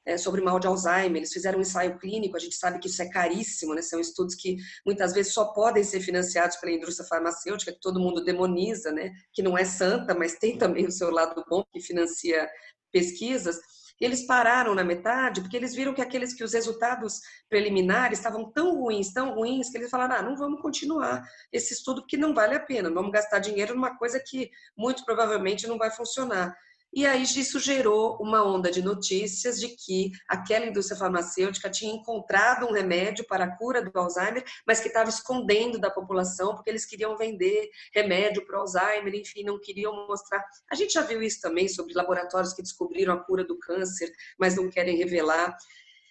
é, 0.06 0.18
sobre 0.18 0.42
mal 0.42 0.60
de 0.60 0.68
Alzheimer. 0.68 1.18
Eles 1.18 1.34
fizeram 1.34 1.58
um 1.58 1.62
ensaio 1.62 1.98
clínico, 1.98 2.38
a 2.38 2.40
gente 2.40 2.56
sabe 2.56 2.80
que 2.80 2.88
isso 2.88 3.02
é 3.02 3.10
caríssimo, 3.10 3.74
né? 3.74 3.82
São 3.82 4.00
estudos 4.00 4.36
que 4.36 4.58
muitas 4.86 5.14
vezes 5.14 5.34
só 5.34 5.46
podem 5.46 5.84
ser 5.84 6.00
financiados 6.00 6.58
pela 6.58 6.72
indústria 6.72 7.08
farmacêutica, 7.08 7.74
que 7.74 7.80
todo 7.80 8.00
mundo 8.00 8.24
demoniza, 8.24 8.92
né? 8.92 9.12
Que 9.34 9.42
não 9.42 9.58
é 9.58 9.66
santa, 9.66 10.14
mas 10.14 10.36
tem 10.36 10.58
também 10.58 10.86
o 10.86 10.92
seu 10.92 11.10
lado 11.10 11.44
bom, 11.50 11.64
que 11.74 11.82
financia 11.82 12.48
pesquisas. 12.92 13.60
Eles 14.00 14.26
pararam 14.26 14.76
na 14.76 14.84
metade 14.84 15.40
porque 15.40 15.56
eles 15.56 15.74
viram 15.74 15.94
que 15.94 16.02
aqueles 16.02 16.34
que 16.34 16.44
os 16.44 16.54
resultados 16.54 17.22
preliminares 17.50 18.20
estavam 18.20 18.52
tão 18.52 18.76
ruins, 18.76 19.14
tão 19.14 19.34
ruins, 19.34 19.70
que 19.70 19.78
eles 19.78 19.90
falaram: 19.90 20.16
ah, 20.16 20.22
não 20.22 20.36
vamos 20.36 20.62
continuar 20.62 21.24
esse 21.52 21.74
estudo 21.74 22.02
porque 22.02 22.18
não 22.18 22.34
vale 22.34 22.56
a 22.56 22.60
pena, 22.60 22.94
vamos 22.94 23.12
gastar 23.12 23.40
dinheiro 23.40 23.74
numa 23.74 23.98
coisa 23.98 24.20
que 24.20 24.50
muito 24.78 25.06
provavelmente 25.06 25.66
não 25.66 25.78
vai 25.78 25.90
funcionar. 25.90 26.56
E 26.96 27.06
aí 27.06 27.24
isso 27.24 27.60
gerou 27.60 28.18
uma 28.22 28.42
onda 28.42 28.72
de 28.72 28.82
notícias 28.82 29.60
de 29.60 29.68
que 29.68 30.14
aquela 30.30 30.66
indústria 30.66 30.98
farmacêutica 30.98 31.70
tinha 31.70 31.94
encontrado 31.94 32.66
um 32.66 32.72
remédio 32.72 33.28
para 33.28 33.44
a 33.44 33.58
cura 33.58 33.84
do 33.84 33.92
Alzheimer, 34.00 34.46
mas 34.66 34.80
que 34.80 34.88
estava 34.88 35.10
escondendo 35.10 35.78
da 35.78 35.92
população 35.92 36.56
porque 36.56 36.70
eles 36.70 36.86
queriam 36.86 37.18
vender 37.18 37.70
remédio 37.94 38.46
para 38.46 38.58
o 38.58 38.62
Alzheimer, 38.62 39.14
enfim, 39.14 39.44
não 39.44 39.60
queriam 39.60 40.08
mostrar. 40.08 40.42
A 40.72 40.76
gente 40.76 40.94
já 40.94 41.02
viu 41.02 41.22
isso 41.22 41.42
também 41.42 41.68
sobre 41.68 41.94
laboratórios 41.94 42.54
que 42.54 42.62
descobriram 42.62 43.14
a 43.14 43.20
cura 43.22 43.44
do 43.44 43.60
câncer, 43.60 44.10
mas 44.40 44.56
não 44.56 44.70
querem 44.70 44.96
revelar. 44.96 45.54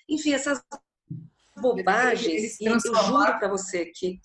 Enfim, 0.06 0.34
essas 0.34 0.62
bobagens, 1.56 2.60
e 2.60 2.66
eu 2.66 2.78
juro 2.78 3.38
para 3.38 3.48
você 3.48 3.86
que 3.86 4.20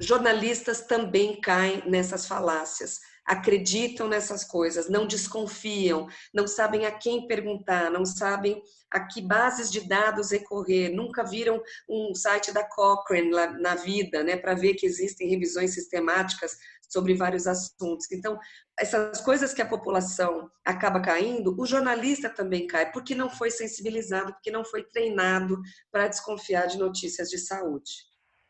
jornalistas 0.00 0.80
também 0.80 1.40
caem 1.40 1.88
nessas 1.88 2.26
falácias 2.26 2.98
acreditam 3.30 4.08
nessas 4.08 4.42
coisas, 4.42 4.90
não 4.90 5.06
desconfiam, 5.06 6.08
não 6.34 6.48
sabem 6.48 6.84
a 6.84 6.90
quem 6.90 7.28
perguntar, 7.28 7.88
não 7.88 8.04
sabem 8.04 8.60
a 8.90 9.06
que 9.06 9.22
bases 9.22 9.70
de 9.70 9.86
dados 9.86 10.32
recorrer, 10.32 10.88
nunca 10.88 11.22
viram 11.22 11.62
um 11.88 12.12
site 12.12 12.50
da 12.50 12.64
Cochrane 12.64 13.30
na 13.30 13.76
vida, 13.76 14.24
né, 14.24 14.36
para 14.36 14.54
ver 14.54 14.74
que 14.74 14.84
existem 14.84 15.28
revisões 15.28 15.74
sistemáticas 15.74 16.56
sobre 16.88 17.14
vários 17.14 17.46
assuntos. 17.46 18.10
Então, 18.10 18.36
essas 18.76 19.20
coisas 19.20 19.54
que 19.54 19.62
a 19.62 19.68
população 19.68 20.50
acaba 20.64 21.00
caindo, 21.00 21.54
o 21.56 21.64
jornalista 21.64 22.28
também 22.28 22.66
cai, 22.66 22.90
porque 22.90 23.14
não 23.14 23.30
foi 23.30 23.52
sensibilizado, 23.52 24.32
porque 24.32 24.50
não 24.50 24.64
foi 24.64 24.82
treinado 24.82 25.56
para 25.92 26.08
desconfiar 26.08 26.66
de 26.66 26.78
notícias 26.78 27.30
de 27.30 27.38
saúde. 27.38 27.92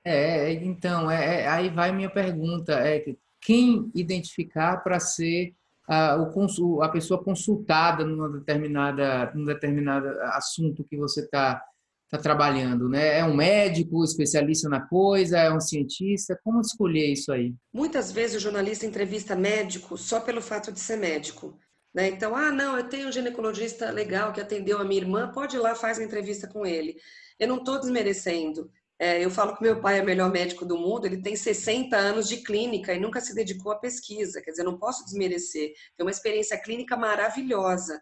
É, 0.02 0.52
então, 0.52 1.11
é, 1.11 1.43
é 1.43 1.48
aí 1.48 1.69
vai 1.69 1.93
minha 1.93 2.09
pergunta, 2.09 2.73
é 2.73 3.05
quem 3.41 3.91
identificar 3.95 4.79
para 4.79 5.01
ser 5.01 5.55
a, 5.89 6.17
o, 6.17 6.83
a 6.83 6.89
pessoa 6.89 7.23
consultada 7.23 8.05
numa 8.05 8.29
determinada, 8.29 9.33
num 9.35 9.45
determinado 9.45 10.09
assunto 10.35 10.85
que 10.85 10.97
você 10.97 11.23
está 11.23 11.62
tá 12.11 12.19
trabalhando, 12.19 12.89
né? 12.89 13.19
É 13.19 13.25
um 13.25 13.35
médico 13.35 14.03
especialista 14.03 14.69
na 14.69 14.81
coisa, 14.81 15.39
é 15.39 15.53
um 15.53 15.61
cientista? 15.61 16.39
Como 16.43 16.61
escolher 16.61 17.07
isso 17.07 17.33
aí? 17.33 17.55
Muitas 17.73 18.11
vezes 18.11 18.37
o 18.37 18.41
jornalista 18.41 18.85
entrevista 18.85 19.37
médico 19.37 19.97
só 19.97 20.21
pelo 20.21 20.43
fato 20.43 20.73
de 20.73 20.81
ser 20.81 20.97
médico. 20.97 21.57
Né? 21.95 22.09
Então, 22.09 22.37
ah, 22.37 22.51
não, 22.51 22.77
eu 22.77 22.89
tenho 22.89 23.09
um 23.09 23.12
ginecologista 23.12 23.91
legal 23.91 24.33
que 24.33 24.41
atendeu 24.41 24.79
a 24.79 24.85
minha 24.85 25.01
irmã, 25.01 25.31
pode 25.33 25.57
ir 25.57 25.61
lá, 25.61 25.75
faz 25.75 25.99
uma 25.99 26.05
entrevista 26.05 26.49
com 26.49 26.67
ele. 26.67 26.97
Eu 27.39 27.49
não 27.49 27.59
estou 27.59 27.81
desmerecendo. 27.81 28.71
É, 29.02 29.24
eu 29.24 29.31
falo 29.31 29.56
que 29.56 29.62
meu 29.62 29.81
pai 29.81 29.98
é 29.98 30.02
o 30.02 30.05
melhor 30.05 30.31
médico 30.31 30.66
do 30.66 30.77
mundo, 30.77 31.06
ele 31.06 31.22
tem 31.22 31.35
60 31.35 31.97
anos 31.97 32.28
de 32.28 32.43
clínica 32.43 32.93
e 32.93 33.01
nunca 33.01 33.18
se 33.18 33.35
dedicou 33.35 33.72
à 33.72 33.78
pesquisa, 33.78 34.43
quer 34.43 34.51
dizer, 34.51 34.62
não 34.62 34.78
posso 34.78 35.06
desmerecer. 35.06 35.72
Tem 35.97 36.05
uma 36.05 36.10
experiência 36.10 36.60
clínica 36.60 36.98
maravilhosa. 36.98 37.98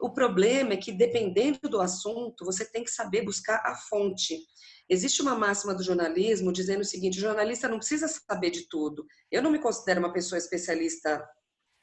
O 0.00 0.10
problema 0.10 0.72
é 0.72 0.76
que, 0.76 0.90
dependendo 0.90 1.68
do 1.68 1.80
assunto, 1.80 2.44
você 2.44 2.64
tem 2.64 2.82
que 2.82 2.90
saber 2.90 3.22
buscar 3.22 3.62
a 3.64 3.76
fonte. 3.76 4.40
Existe 4.88 5.22
uma 5.22 5.36
máxima 5.36 5.72
do 5.72 5.84
jornalismo 5.84 6.52
dizendo 6.52 6.80
o 6.80 6.84
seguinte: 6.84 7.18
o 7.18 7.22
jornalista 7.22 7.68
não 7.68 7.78
precisa 7.78 8.08
saber 8.08 8.50
de 8.50 8.68
tudo. 8.68 9.06
Eu 9.30 9.42
não 9.42 9.52
me 9.52 9.60
considero 9.60 10.00
uma 10.00 10.12
pessoa 10.12 10.36
especialista 10.36 11.24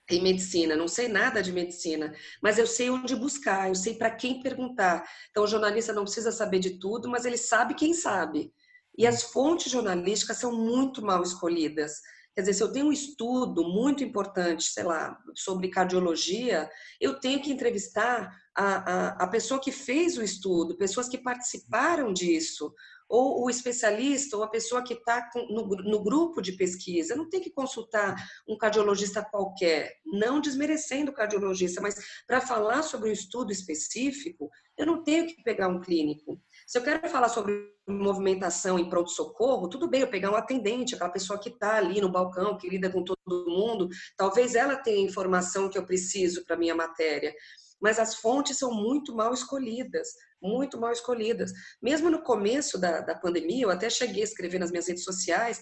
em 0.09 0.21
medicina, 0.21 0.75
não 0.75 0.87
sei 0.87 1.07
nada 1.07 1.41
de 1.41 1.51
medicina, 1.51 2.13
mas 2.41 2.57
eu 2.57 2.65
sei 2.65 2.89
onde 2.89 3.15
buscar, 3.15 3.67
eu 3.67 3.75
sei 3.75 3.95
para 3.95 4.11
quem 4.11 4.41
perguntar. 4.41 5.05
Então, 5.29 5.43
o 5.43 5.47
jornalista 5.47 5.91
não 5.91 6.03
precisa 6.03 6.31
saber 6.31 6.59
de 6.59 6.79
tudo, 6.79 7.09
mas 7.09 7.25
ele 7.25 7.37
sabe 7.37 7.73
quem 7.73 7.93
sabe. 7.93 8.53
E 8.97 9.05
as 9.05 9.23
fontes 9.23 9.71
jornalísticas 9.71 10.37
são 10.37 10.51
muito 10.51 11.01
mal 11.01 11.21
escolhidas. 11.21 11.99
Quer 12.33 12.41
dizer, 12.41 12.53
se 12.53 12.63
eu 12.63 12.71
tenho 12.71 12.87
um 12.87 12.91
estudo 12.91 13.63
muito 13.63 14.03
importante, 14.03 14.65
sei 14.65 14.83
lá, 14.83 15.17
sobre 15.35 15.69
cardiologia, 15.69 16.69
eu 17.01 17.19
tenho 17.19 17.41
que 17.41 17.51
entrevistar 17.51 18.31
a, 18.55 18.63
a, 18.63 19.07
a 19.23 19.27
pessoa 19.27 19.59
que 19.59 19.71
fez 19.71 20.17
o 20.17 20.23
estudo, 20.23 20.77
pessoas 20.77 21.09
que 21.09 21.17
participaram 21.17 22.13
disso, 22.13 22.73
ou 23.09 23.43
o 23.45 23.49
especialista, 23.49 24.35
ou 24.35 24.43
a 24.43 24.49
pessoa 24.49 24.83
que 24.83 24.93
está 24.93 25.29
no, 25.49 25.67
no, 25.67 26.03
grupo 26.03 26.41
de 26.41 26.53
pesquisa. 26.53 27.15
Não 27.15 27.29
tenho 27.29 27.43
que 27.43 27.51
consultar 27.51 28.15
um 28.47 28.57
cardiologista 28.57 29.23
qualquer, 29.23 29.93
não 30.05 30.41
desmerecendo 30.41 31.11
o 31.11 31.13
cardiologista, 31.13 31.81
mas 31.81 31.95
para 32.25 32.41
falar 32.41 32.83
sobre 32.83 33.09
um 33.09 33.13
estudo 33.13 33.51
específico, 33.51 34.49
eu 34.77 34.85
não 34.85 35.03
tenho 35.03 35.25
que 35.27 35.41
pegar 35.43 35.67
um 35.67 35.81
clínico. 35.81 36.39
Se 36.65 36.77
eu 36.77 36.83
quero 36.83 37.07
falar 37.09 37.29
sobre 37.29 37.71
movimentação 37.87 38.77
em 38.77 38.89
pronto-socorro, 38.89 39.69
tudo 39.69 39.89
bem 39.89 40.01
eu 40.01 40.09
pegar 40.09 40.29
um 40.29 40.35
atendente, 40.35 40.93
aquela 40.93 41.09
pessoa 41.09 41.39
que 41.39 41.49
está 41.49 41.77
ali 41.77 42.01
no 42.01 42.11
balcão, 42.11 42.57
que 42.57 42.69
lida 42.69 42.89
com 42.89 43.03
todo 43.03 43.17
mundo, 43.47 43.87
talvez 44.15 44.53
ela 44.53 44.75
tenha 44.75 44.99
a 44.99 45.09
informação 45.09 45.69
que 45.69 45.77
eu 45.77 45.85
preciso 45.85 46.45
para 46.45 46.57
minha 46.57 46.75
matéria. 46.75 47.33
Mas 47.81 47.99
as 47.99 48.15
fontes 48.15 48.57
são 48.57 48.71
muito 48.71 49.15
mal 49.15 49.33
escolhidas, 49.33 50.09
muito 50.41 50.79
mal 50.79 50.91
escolhidas. 50.91 51.51
Mesmo 51.81 52.09
no 52.09 52.23
começo 52.23 52.77
da, 52.77 53.01
da 53.01 53.15
pandemia, 53.15 53.63
eu 53.63 53.71
até 53.71 53.89
cheguei 53.89 54.21
a 54.21 54.25
escrever 54.25 54.59
nas 54.59 54.71
minhas 54.71 54.87
redes 54.87 55.03
sociais, 55.03 55.61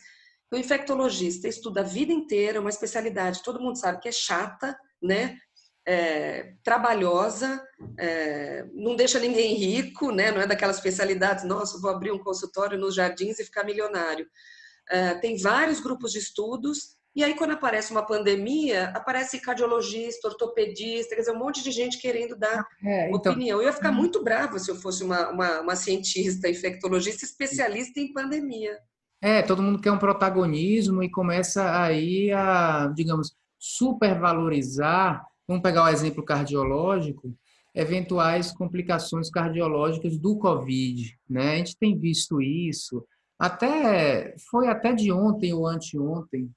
o 0.52 0.56
infectologista 0.56 1.48
estuda 1.48 1.82
a 1.82 1.84
vida 1.84 2.14
inteira, 2.14 2.62
uma 2.62 2.70
especialidade, 2.70 3.44
todo 3.44 3.60
mundo 3.60 3.78
sabe 3.78 4.00
que 4.00 4.08
é 4.08 4.12
chata, 4.12 4.78
né? 5.02 5.38
é, 5.86 6.54
trabalhosa, 6.64 7.64
é, 7.98 8.66
não 8.74 8.96
deixa 8.96 9.20
ninguém 9.20 9.54
rico, 9.56 10.12
né? 10.12 10.32
não 10.32 10.42
é 10.42 10.48
daquelas 10.48 10.78
especialidades, 10.78 11.44
nossa, 11.44 11.80
vou 11.80 11.92
abrir 11.92 12.12
um 12.12 12.24
consultório 12.24 12.78
nos 12.78 12.96
jardins 12.96 13.40
e 13.40 13.46
ficar 13.46 13.64
milionário. 13.64 14.28
É, 14.90 15.16
tem 15.16 15.38
vários 15.38 15.80
grupos 15.80 16.12
de 16.12 16.20
estudos, 16.20 16.98
e 17.16 17.24
aí 17.24 17.36
quando 17.36 17.52
aparece 17.52 17.92
uma 17.92 18.06
pandemia, 18.06 18.90
aparece 18.90 19.40
cardiologista, 19.40 20.28
ortopedista, 20.28 21.16
quer 21.16 21.22
dizer, 21.22 21.32
um 21.32 21.40
monte 21.40 21.64
de 21.64 21.72
gente 21.72 22.00
querendo 22.00 22.36
dar 22.36 22.66
é, 22.84 23.10
então... 23.10 23.32
opinião. 23.32 23.62
Eu 23.62 23.68
ia 23.68 23.74
ficar 23.74 23.92
muito 23.92 24.24
brava 24.24 24.60
se 24.60 24.70
eu 24.70 24.76
fosse 24.76 25.04
uma, 25.04 25.30
uma, 25.30 25.62
uma 25.62 25.76
cientista, 25.76 26.50
infectologista, 26.50 27.26
especialista 27.26 28.00
em 28.00 28.12
pandemia. 28.12 28.78
É, 29.22 29.42
todo 29.42 29.64
mundo 29.64 29.82
quer 29.82 29.92
um 29.92 29.98
protagonismo 29.98 31.02
e 31.02 31.10
começa 31.10 31.82
aí 31.82 32.32
a, 32.32 32.92
digamos, 32.96 33.34
supervalorizar 33.58 35.24
Vamos 35.48 35.62
pegar 35.62 35.84
o 35.84 35.90
exemplo 35.90 36.24
cardiológico. 36.24 37.34
eventuais 37.74 38.54
complicações 38.54 39.30
cardiológicas 39.30 40.18
do 40.18 40.38
Covid. 40.38 41.14
Né? 41.30 41.54
A 41.54 41.58
gente 41.58 41.78
tem 41.78 41.98
visto 41.98 42.42
isso, 42.42 43.06
até 43.38 44.34
foi 44.50 44.70
até 44.70 44.94
de 44.94 45.12
ontem 45.12 45.54
ou 45.54 45.68
anteontem, 45.68 46.50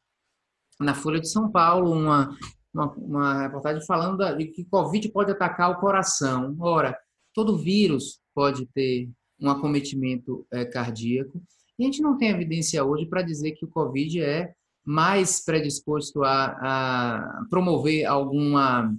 na 0.79 0.95
Folha 0.95 1.21
de 1.21 1.29
São 1.29 1.51
Paulo, 1.51 1.93
uma, 1.93 2.37
uma, 2.73 2.93
uma 2.95 3.43
reportagem 3.43 3.85
falando 3.85 4.25
de 4.37 4.47
que 4.47 4.65
Covid 4.65 5.09
pode 5.11 5.33
atacar 5.33 5.71
o 5.71 5.81
coração. 5.81 6.57
Ora, 6.61 6.97
todo 7.35 7.59
vírus 7.59 8.21
pode 8.35 8.67
ter 8.67 9.11
um 9.41 9.49
acometimento 9.49 10.47
é, 10.53 10.65
cardíaco, 10.65 11.43
e 11.79 11.85
a 11.85 11.87
gente 11.87 12.03
não 12.03 12.17
tem 12.17 12.31
evidência 12.31 12.85
hoje 12.85 13.07
para 13.07 13.23
dizer 13.23 13.53
que 13.53 13.65
o 13.65 13.71
Covid 13.71 14.21
é 14.21 14.53
mais 14.85 15.45
predisposto 15.45 16.25
a, 16.25 16.47
a 16.61 17.45
promover 17.49 18.05
alguma, 18.05 18.93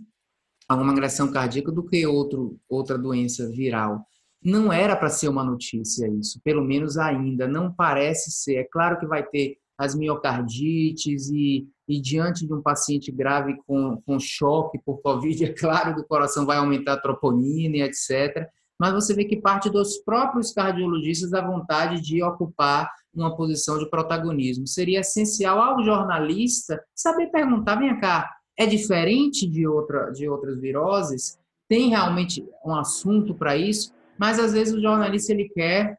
alguma 0.68 0.94
agressão 0.94 1.32
cardíaca 1.32 1.72
do 1.72 1.84
que 1.86 2.06
outro, 2.08 2.58
outra 2.70 2.98
doença 2.98 3.50
viral. 3.50 4.06
Não 4.42 4.72
era 4.72 4.96
para 4.96 5.10
ser 5.10 5.28
uma 5.28 5.44
notícia 5.44 6.08
isso, 6.08 6.40
pelo 6.42 6.64
menos 6.64 6.98
ainda, 6.98 7.48
não 7.48 7.74
parece 7.74 8.32
ser. 8.32 8.56
É 8.56 8.64
claro 8.64 8.98
que 8.98 9.06
vai 9.06 9.24
ter 9.24 9.58
as 9.80 9.96
miocardites 9.96 11.30
e, 11.30 11.66
e 11.88 12.02
diante 12.02 12.46
de 12.46 12.54
um 12.54 12.62
paciente 12.62 13.12
grave 13.12 13.56
com, 13.66 14.02
com 14.06 14.20
choque 14.20 14.78
por 14.86 15.02
Covid, 15.02 15.46
é 15.46 15.54
claro 15.54 15.96
que 15.96 16.02
o 16.02 16.08
coração 16.08 16.46
vai 16.46 16.58
aumentar 16.58 16.94
a 16.94 17.02
troponina 17.02 17.78
e 17.78 17.82
etc 17.82 18.48
mas 18.80 18.94
você 18.94 19.14
vê 19.14 19.26
que 19.26 19.36
parte 19.36 19.70
dos 19.70 19.98
próprios 19.98 20.54
cardiologistas 20.54 21.30
da 21.30 21.46
vontade 21.46 22.02
de 22.02 22.24
ocupar 22.24 22.90
uma 23.14 23.36
posição 23.36 23.78
de 23.78 23.90
protagonismo. 23.90 24.66
Seria 24.66 25.02
essencial 25.02 25.60
ao 25.60 25.84
jornalista 25.84 26.82
saber 26.96 27.28
perguntar, 27.28 27.76
vem 27.76 28.00
cá, 28.00 28.30
é 28.58 28.66
diferente 28.66 29.46
de, 29.46 29.68
outra, 29.68 30.12
de 30.12 30.30
outras 30.30 30.62
viroses? 30.62 31.38
Tem 31.68 31.90
realmente 31.90 32.48
um 32.66 32.74
assunto 32.74 33.36
para 33.36 33.58
isso? 33.58 33.94
Mas 34.18 34.40
às 34.40 34.54
vezes 34.54 34.74
o 34.74 34.82
jornalista 34.82 35.34
ele 35.34 35.50
quer 35.50 35.98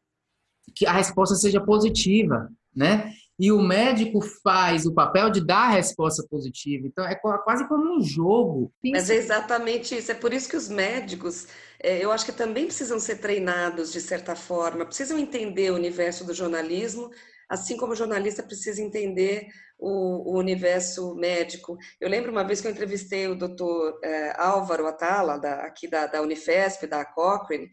que 0.75 0.87
a 0.87 0.93
resposta 0.93 1.35
seja 1.35 1.61
positiva, 1.61 2.49
né? 2.75 3.13
E 3.41 3.51
o 3.51 3.63
médico 3.63 4.21
faz 4.21 4.85
o 4.85 4.93
papel 4.93 5.31
de 5.31 5.41
dar 5.43 5.69
a 5.69 5.71
resposta 5.71 6.23
positiva. 6.29 6.87
Então, 6.87 7.07
é 7.07 7.15
quase 7.15 7.67
como 7.67 7.97
um 7.97 8.03
jogo. 8.03 8.71
Mas 8.85 9.09
é 9.09 9.15
exatamente 9.15 9.97
isso. 9.97 10.13
É 10.13 10.15
por 10.15 10.35
isso 10.35 10.47
que 10.47 10.59
os 10.59 10.69
médicos, 10.69 11.49
é, 11.83 12.05
eu 12.05 12.13
acho 12.13 12.27
que 12.27 12.33
também 12.33 12.67
precisam 12.67 13.01
ser 13.01 13.17
treinados 13.17 13.91
de 13.91 14.01
certa 14.03 14.37
forma, 14.37 14.85
precisam 14.85 15.19
entender 15.19 15.71
o 15.71 15.75
universo 15.75 16.23
do 16.23 16.35
jornalismo, 16.35 17.11
assim 17.49 17.79
como 17.79 17.95
o 17.95 17.97
jornalista 17.97 18.43
precisa 18.43 18.83
entender 18.83 19.47
o, 19.79 20.35
o 20.35 20.39
universo 20.39 21.15
médico. 21.15 21.79
Eu 21.99 22.11
lembro 22.11 22.31
uma 22.31 22.45
vez 22.45 22.61
que 22.61 22.67
eu 22.67 22.71
entrevistei 22.71 23.27
o 23.27 23.35
doutor 23.35 23.99
é, 24.05 24.35
Álvaro 24.37 24.87
Atala, 24.87 25.39
da, 25.39 25.63
aqui 25.63 25.89
da, 25.89 26.07
da 26.07 26.21
Unifesp, 26.21 26.87
da 26.87 27.07
Cochrane, 27.07 27.71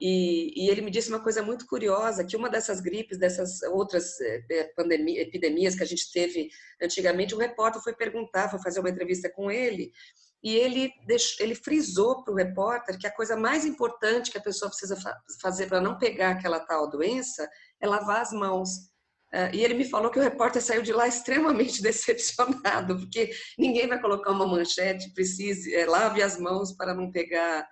e, 0.00 0.52
e, 0.56 0.70
ele 0.70 0.80
me 0.80 0.90
disse 0.90 1.10
uma 1.10 1.22
coisa 1.22 1.42
muito 1.42 1.66
curiosa, 1.66 2.24
que 2.24 2.36
uma 2.36 2.48
dessas 2.48 2.80
gripes, 2.80 3.18
dessas 3.18 3.60
outras 3.64 4.18
eh, 4.20 4.42
eh, 4.50 4.72
pandemia, 4.74 5.20
epidemias 5.20 5.74
que 5.74 5.82
a 5.82 5.86
gente 5.86 6.10
teve 6.10 6.48
antigamente, 6.82 7.34
um 7.34 7.38
repórter 7.38 7.82
foi 7.82 7.92
perguntar, 7.92 8.48
foi 8.48 8.58
fazer 8.62 8.80
uma 8.80 8.88
entrevista 8.88 9.28
com 9.28 9.50
ele, 9.50 9.92
e 10.42 10.56
ele, 10.56 10.90
deixou, 11.06 11.44
ele 11.44 11.54
frisou 11.54 12.24
para 12.24 12.32
o 12.32 12.36
repórter 12.36 12.98
que 12.98 13.06
a 13.06 13.14
coisa 13.14 13.36
mais 13.36 13.66
importante 13.66 14.30
que 14.30 14.38
a 14.38 14.42
pessoa 14.42 14.70
precisa 14.70 14.96
fa 14.96 15.14
fazer 15.42 15.66
para 15.66 15.82
não 15.82 15.98
pegar 15.98 16.30
aquela 16.30 16.60
tal 16.60 16.88
doença 16.88 17.46
é 17.78 17.86
lavar 17.86 18.22
as 18.22 18.32
mãos. 18.32 18.70
Uh, 19.32 19.54
e 19.54 19.62
ele 19.62 19.74
me 19.74 19.84
falou 19.84 20.10
que 20.10 20.18
o 20.18 20.22
repórter 20.22 20.62
saiu 20.62 20.82
de 20.82 20.92
lá 20.92 21.06
extremamente 21.06 21.80
decepcionado, 21.82 22.98
porque 22.98 23.30
ninguém 23.58 23.86
vai 23.86 24.00
colocar 24.00 24.30
uma 24.32 24.46
manchete, 24.46 25.12
precise, 25.12 25.74
é, 25.74 25.84
lave 25.84 26.22
as 26.22 26.38
mãos 26.38 26.72
para 26.72 26.94
não 26.94 27.12
pegar 27.12 27.68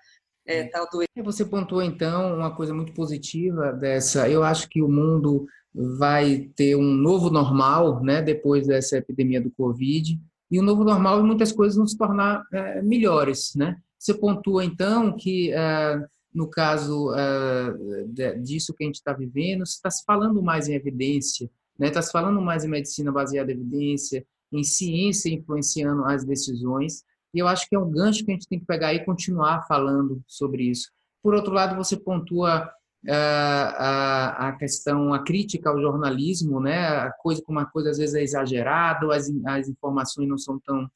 é, 0.49 0.65
tal 0.65 0.89
doença. 0.91 1.09
Você 1.23 1.45
pontuou 1.45 1.83
então 1.83 2.35
uma 2.35 2.57
coisa 2.57 2.73
muito 2.73 2.93
positiva 2.95 3.71
dessa. 3.71 4.29
Eu 4.29 4.43
acho 4.43 4.67
que 4.69 4.81
o 4.81 4.89
mundo 4.89 5.47
vai 5.75 6.49
ter 6.57 6.75
um 6.75 6.95
novo 6.95 7.29
normal, 7.29 8.03
né, 8.03 8.23
depois 8.23 8.67
dessa 8.67 8.97
epidemia 8.97 9.41
do 9.41 9.51
Covid, 9.51 10.19
e 10.51 10.59
o 10.59 10.63
novo 10.63 10.83
normal 10.83 11.21
e 11.21 11.23
muitas 11.23 11.53
coisas 11.53 11.77
vão 11.77 11.87
se 11.87 11.97
tornar 11.97 12.43
é, 12.53 12.81
melhores, 12.81 13.53
né? 13.55 13.77
Você 13.99 14.15
pontua 14.15 14.65
então 14.65 15.15
que 15.15 15.53
é, 15.53 16.03
no 16.35 16.49
caso 16.49 17.13
é, 17.15 18.39
disso 18.39 18.73
que 18.73 18.83
a 18.83 18.87
gente 18.87 18.97
está 18.97 19.13
vivendo, 19.13 19.67
você 19.67 19.75
está 19.75 19.91
se 19.91 20.03
falando 20.07 20.43
mais 20.43 20.67
em 20.67 20.75
evidência, 20.75 21.51
né? 21.79 21.89
Está 21.89 22.01
se 22.01 22.11
falando 22.11 22.41
mais 22.41 22.65
em 22.65 22.69
medicina 22.69 23.13
baseada 23.13 23.53
em 23.53 23.57
evidência, 23.57 24.25
em 24.51 24.65
ciência 24.65 25.29
influenciando 25.29 26.05
as 26.07 26.25
decisões. 26.25 27.05
E 27.35 27.39
eu 27.39 27.49
acho 27.49 27.69
que 27.69 27.77
é 27.77 27.79
um 27.79 27.91
gancho 27.91 28.25
que 28.25 28.31
a 28.31 28.35
gente 28.35 28.49
tem 28.49 28.59
que 28.59 28.67
pegar 28.67 28.95
e 28.95 29.05
continuar 29.05 29.67
falando 29.67 30.23
sobre 30.27 30.65
isso. 30.65 30.91
Por 31.23 31.35
outro 31.35 31.53
lado, 31.53 31.77
você 31.77 31.97
pontua 31.97 32.71
uh, 33.05 33.11
a, 33.11 34.49
a 34.49 34.53
questão, 34.53 35.13
a 35.13 35.23
crítica 35.23 35.71
ao 35.71 35.81
jornalismo, 35.81 36.61
né? 36.61 36.87
A 36.87 37.13
coisa 37.13 37.43
como 37.43 37.59
uma 37.59 37.67
coisa 37.67 37.91
às 37.91 37.99
vezes 37.99 38.15
é 38.15 38.23
exagerada, 38.23 39.15
as, 39.15 39.31
as 39.47 39.69
informações 39.69 40.29
não 40.29 40.39
são 40.39 40.59
tão, 40.61 40.89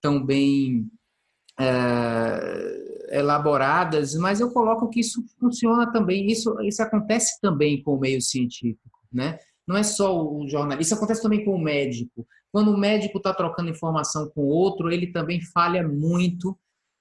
tão 0.00 0.24
bem 0.24 0.90
uh, 1.60 2.88
elaboradas, 3.10 4.14
mas 4.14 4.40
eu 4.40 4.50
coloco 4.50 4.88
que 4.88 5.00
isso 5.00 5.24
funciona 5.38 5.90
também, 5.90 6.26
isso, 6.30 6.60
isso 6.62 6.82
acontece 6.82 7.40
também 7.40 7.82
com 7.82 7.94
o 7.94 8.00
meio 8.00 8.20
científico, 8.20 8.98
né? 9.12 9.38
Não 9.66 9.76
é 9.76 9.82
só 9.82 10.18
o 10.18 10.48
jornalista, 10.48 10.82
isso 10.82 10.94
acontece 10.94 11.22
também 11.22 11.44
com 11.44 11.54
o 11.54 11.62
médico. 11.62 12.26
Quando 12.52 12.72
o 12.72 12.78
médico 12.78 13.18
está 13.18 13.32
trocando 13.34 13.70
informação 13.70 14.30
com 14.30 14.42
outro, 14.42 14.90
ele 14.90 15.08
também 15.08 15.40
falha 15.40 15.86
muito 15.86 16.50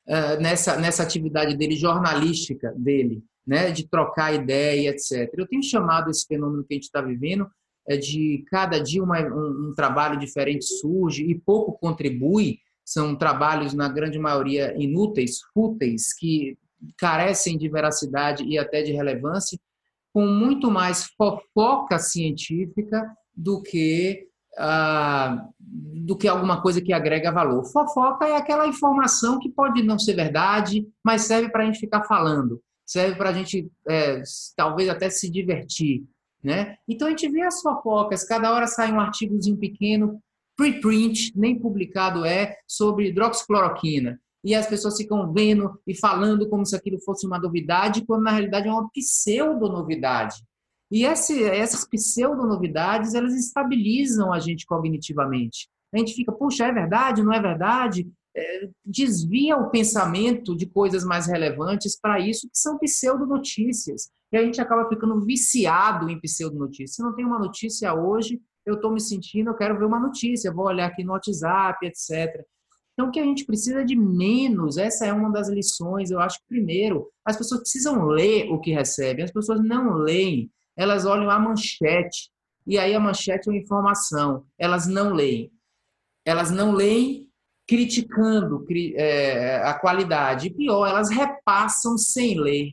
uh, 0.08 0.42
nessa, 0.42 0.78
nessa 0.78 1.04
atividade 1.04 1.56
dele, 1.56 1.76
jornalística 1.76 2.74
dele, 2.76 3.24
né, 3.46 3.72
de 3.72 3.88
trocar 3.88 4.34
ideia, 4.34 4.90
etc. 4.90 5.32
Eu 5.38 5.48
tenho 5.48 5.64
chamado 5.64 6.10
esse 6.10 6.26
fenômeno 6.26 6.64
que 6.64 6.74
a 6.74 6.76
gente 6.76 6.84
está 6.84 7.02
vivendo 7.02 7.48
é 7.88 7.96
de 7.96 8.44
cada 8.52 8.80
dia 8.80 9.02
uma, 9.02 9.20
um, 9.22 9.70
um 9.70 9.74
trabalho 9.74 10.20
diferente 10.20 10.66
surge 10.66 11.24
e 11.24 11.34
pouco 11.34 11.72
contribui, 11.80 12.60
são 12.84 13.16
trabalhos, 13.16 13.74
na 13.74 13.88
grande 13.88 14.20
maioria, 14.20 14.76
inúteis, 14.78 15.40
fúteis, 15.54 16.14
que 16.14 16.58
carecem 16.98 17.58
de 17.58 17.70
veracidade 17.70 18.44
e 18.44 18.58
até 18.58 18.82
de 18.82 18.92
relevância, 18.92 19.58
com 20.14 20.26
muito 20.26 20.70
mais 20.70 21.06
fofoca 21.18 21.98
científica 21.98 23.10
do 23.36 23.62
que 23.62 24.28
ah, 24.58 25.48
do 25.60 26.18
que 26.18 26.28
alguma 26.28 26.62
coisa 26.62 26.82
que 26.82 26.94
agrega 26.94 27.32
valor. 27.32 27.66
Fofoca 27.66 28.26
é 28.28 28.36
aquela 28.36 28.68
informação 28.68 29.40
que 29.40 29.50
pode 29.50 29.84
não 29.84 30.00
ser 30.00 30.16
verdade, 30.16 30.88
mas 31.04 31.24
serve 31.24 31.50
para 31.50 31.64
a 31.64 31.66
gente 31.66 31.80
ficar 31.80 32.04
falando, 32.04 32.62
serve 32.86 33.16
para 33.16 33.30
a 33.30 33.34
gente 33.34 33.70
é, 33.88 34.22
talvez 34.56 34.90
até 34.90 35.10
se 35.10 35.30
divertir. 35.30 36.06
Né? 36.44 36.76
Então 36.88 37.08
a 37.08 37.12
gente 37.12 37.28
vê 37.30 37.42
as 37.42 37.62
fofocas, 37.62 38.24
cada 38.24 38.54
hora 38.54 38.68
sai 38.68 38.92
um 38.92 39.00
artigozinho 39.00 39.58
pequeno, 39.58 40.22
preprint, 40.56 41.34
nem 41.36 41.60
publicado 41.60 42.26
é, 42.26 42.56
sobre 42.68 43.10
hidroxicloroquina. 43.10 44.20
E 44.44 44.56
as 44.56 44.68
pessoas 44.68 44.96
ficam 44.96 45.34
vendo 45.34 45.80
e 45.86 45.96
falando 45.96 46.48
como 46.48 46.66
se 46.66 46.76
aquilo 46.76 47.00
fosse 47.02 47.28
uma 47.28 47.40
novidade, 47.40 48.06
quando 48.06 48.24
na 48.24 48.32
realidade 48.32 48.68
é 48.68 48.72
uma 48.72 48.90
pseudo-novidade. 48.90 50.36
E 50.92 51.06
esse, 51.06 51.44
essas 51.44 51.86
pseudo-novidades, 51.86 53.14
elas 53.14 53.34
estabilizam 53.34 54.32
a 54.32 54.40
gente 54.40 54.66
cognitivamente. 54.66 55.68
A 55.94 55.98
gente 55.98 56.14
fica, 56.14 56.32
puxa, 56.32 56.66
é 56.66 56.72
verdade, 56.72 57.24
não 57.24 57.34
é 57.34 57.42
verdade? 57.42 58.10
É, 58.36 58.70
desvia 58.86 59.58
o 59.58 59.70
pensamento 59.70 60.56
de 60.56 60.66
coisas 60.66 61.04
mais 61.04 61.28
relevantes 61.28 62.00
para 62.00 62.20
isso, 62.20 62.48
que 62.50 62.58
são 62.58 62.78
pseudo-notícias. 62.78 64.10
E 64.32 64.38
a 64.38 64.44
gente 64.44 64.62
acaba 64.62 64.88
ficando 64.88 65.20
viciado 65.26 66.10
em 66.10 66.20
pseudo-notícias. 66.20 66.96
Se 66.96 67.02
não 67.02 67.16
tem 67.16 67.26
uma 67.26 67.40
notícia 67.40 67.94
hoje, 67.94 68.40
eu 68.66 68.76
estou 68.76 68.92
me 68.92 69.00
sentindo, 69.00 69.50
eu 69.50 69.56
quero 69.56 69.78
ver 69.78 69.86
uma 69.86 70.00
notícia, 70.00 70.54
vou 70.54 70.66
olhar 70.66 70.88
aqui 70.88 71.04
no 71.04 71.14
WhatsApp, 71.14 71.86
etc. 71.86 72.46
Então, 72.94 73.10
o 73.10 73.12
que 73.12 73.20
a 73.20 73.24
gente 73.24 73.46
precisa 73.46 73.86
de 73.86 73.96
menos, 73.96 74.78
essa 74.78 75.06
é 75.06 75.14
uma 75.14 75.32
das 75.32 75.48
lições. 75.50 76.12
Eu 76.12 76.20
acho 76.20 76.40
que, 76.40 76.48
primeiro, 76.48 77.10
as 77.24 77.38
pessoas 77.38 77.62
precisam 77.62 78.06
ler 78.06 78.52
o 78.52 78.60
que 78.60 78.72
recebem, 78.72 79.24
as 79.24 79.32
pessoas 79.32 79.64
não 79.64 79.94
leem 79.94 80.52
elas 80.78 81.06
olham 81.06 81.30
a 81.30 81.40
manchete, 81.40 82.30
e 82.66 82.78
aí 82.78 82.94
a 82.94 83.00
manchete 83.00 83.50
é 83.50 83.52
uma 83.52 83.58
informação, 83.58 84.46
elas 84.58 84.86
não 84.88 85.14
leem. 85.14 85.52
Elas 86.26 86.52
não 86.52 86.72
leem 86.72 87.28
criticando 87.68 88.66
é, 88.96 89.62
a 89.64 89.74
qualidade. 89.74 90.48
E 90.48 90.54
pior, 90.54 90.86
elas 90.86 91.10
repassam 91.10 91.98
sem 91.98 92.40
ler. 92.40 92.72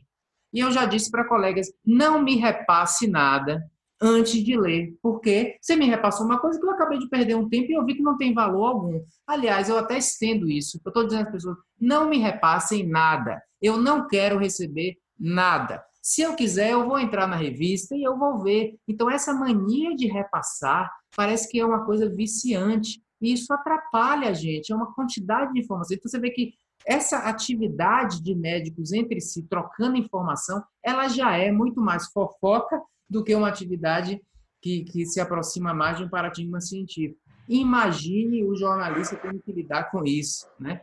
E 0.53 0.59
eu 0.59 0.71
já 0.71 0.85
disse 0.85 1.11
para 1.11 1.27
colegas, 1.27 1.67
não 1.85 2.21
me 2.21 2.35
repasse 2.37 3.07
nada 3.07 3.61
antes 4.01 4.43
de 4.43 4.57
ler, 4.57 4.93
porque 5.01 5.57
você 5.61 5.75
me 5.75 5.85
repassou 5.85 6.25
uma 6.25 6.39
coisa 6.39 6.59
que 6.59 6.65
eu 6.65 6.71
acabei 6.71 6.99
de 6.99 7.09
perder 7.09 7.35
um 7.35 7.47
tempo 7.47 7.71
e 7.71 7.73
eu 7.73 7.85
vi 7.85 7.95
que 7.95 8.01
não 8.01 8.17
tem 8.17 8.33
valor 8.33 8.65
algum. 8.65 9.01
Aliás, 9.25 9.69
eu 9.69 9.77
até 9.77 9.97
estendo 9.97 10.49
isso. 10.49 10.79
Eu 10.83 10.89
estou 10.89 11.05
dizendo 11.05 11.25
às 11.25 11.31
pessoas, 11.31 11.57
não 11.79 12.09
me 12.09 12.17
repassem 12.17 12.87
nada. 12.87 13.41
Eu 13.61 13.77
não 13.77 14.07
quero 14.07 14.37
receber 14.37 14.97
nada. 15.19 15.83
Se 16.05 16.21
eu 16.21 16.35
quiser, 16.35 16.69
eu 16.69 16.87
vou 16.87 16.99
entrar 16.99 17.25
na 17.25 17.35
revista 17.35 17.95
e 17.95 18.03
eu 18.03 18.15
vou 18.15 18.39
ver. 18.39 18.75
Então, 18.87 19.09
essa 19.09 19.33
mania 19.33 19.95
de 19.95 20.05
repassar 20.05 20.87
parece 21.15 21.49
que 21.49 21.59
é 21.59 21.65
uma 21.65 21.83
coisa 21.83 22.07
viciante. 22.07 23.01
E 23.19 23.33
isso 23.33 23.51
atrapalha 23.51 24.29
a 24.29 24.33
gente, 24.33 24.71
é 24.71 24.75
uma 24.75 24.93
quantidade 24.93 25.51
de 25.51 25.61
informação. 25.61 25.97
Então, 25.97 26.07
você 26.07 26.19
vê 26.19 26.29
que 26.29 26.53
essa 26.85 27.17
atividade 27.27 28.21
de 28.21 28.35
médicos 28.35 28.93
entre 28.93 29.19
si, 29.19 29.47
trocando 29.49 29.97
informação, 29.97 30.63
ela 30.83 31.07
já 31.07 31.35
é 31.37 31.51
muito 31.51 31.81
mais 31.81 32.05
fofoca 32.11 32.79
do 33.09 33.23
que 33.23 33.33
uma 33.33 33.47
atividade 33.47 34.21
que, 34.61 34.83
que 34.83 35.07
se 35.07 35.19
aproxima 35.19 35.73
mais 35.73 35.97
de 35.97 36.03
um 36.03 36.09
paradigma 36.09 36.61
científico. 36.61 37.19
Imagine 37.49 38.43
o 38.43 38.55
jornalista 38.55 39.15
tendo 39.15 39.39
que 39.39 39.51
lidar 39.51 39.89
com 39.89 40.05
isso, 40.05 40.45
né? 40.59 40.81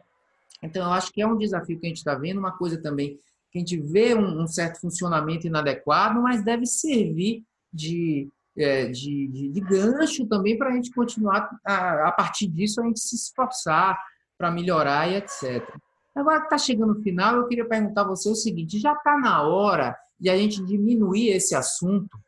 Então, 0.61 0.85
eu 0.85 0.93
acho 0.93 1.13
que 1.13 1.23
é 1.23 1.27
um 1.29 1.39
desafio 1.39 1.79
que 1.79 1.87
a 1.87 1.89
gente 1.89 1.99
está 1.99 2.17
vendo, 2.17 2.39
uma 2.39 2.59
coisa 2.59 2.83
também 2.83 3.21
que 3.53 3.59
a 3.59 3.61
gente 3.61 3.77
vê 3.77 4.15
um, 4.15 4.43
um 4.43 4.47
certo 4.47 4.81
funcionamento 4.81 5.47
inadequado, 5.47 6.23
mas 6.23 6.43
deve 6.43 6.65
servir 6.65 7.45
de, 7.71 8.27
é, 8.57 8.87
de, 8.87 9.29
de, 9.29 9.49
de, 9.51 9.61
gancho 9.61 10.27
também 10.27 10.57
para 10.57 10.71
a 10.71 10.73
gente 10.73 10.91
continuar, 10.91 11.51
a, 11.63 12.09
a, 12.09 12.13
partir 12.13 12.49
disso, 12.49 12.81
a 12.81 12.85
gente 12.87 12.99
se 12.99 13.15
esforçar 13.15 14.03
para 14.39 14.51
melhorar 14.51 15.11
e 15.11 15.17
etc. 15.17 15.63
Agora 16.15 16.41
que 16.41 16.47
está 16.47 16.59
chegando 16.59 16.93
o 16.93 17.03
final, 17.03 17.37
eu 17.37 17.47
queria 17.47 17.69
perguntar 17.69 18.03
a 18.03 18.09
você 18.09 18.31
o 18.31 18.35
seguinte: 18.35 18.79
já 18.79 18.95
está 18.95 19.19
na 19.19 19.43
hora 19.43 19.97
de 20.19 20.31
a 20.31 20.37
gente 20.37 20.65
diminuir 20.65 21.29
esse 21.29 21.55
assunto, 21.55 22.19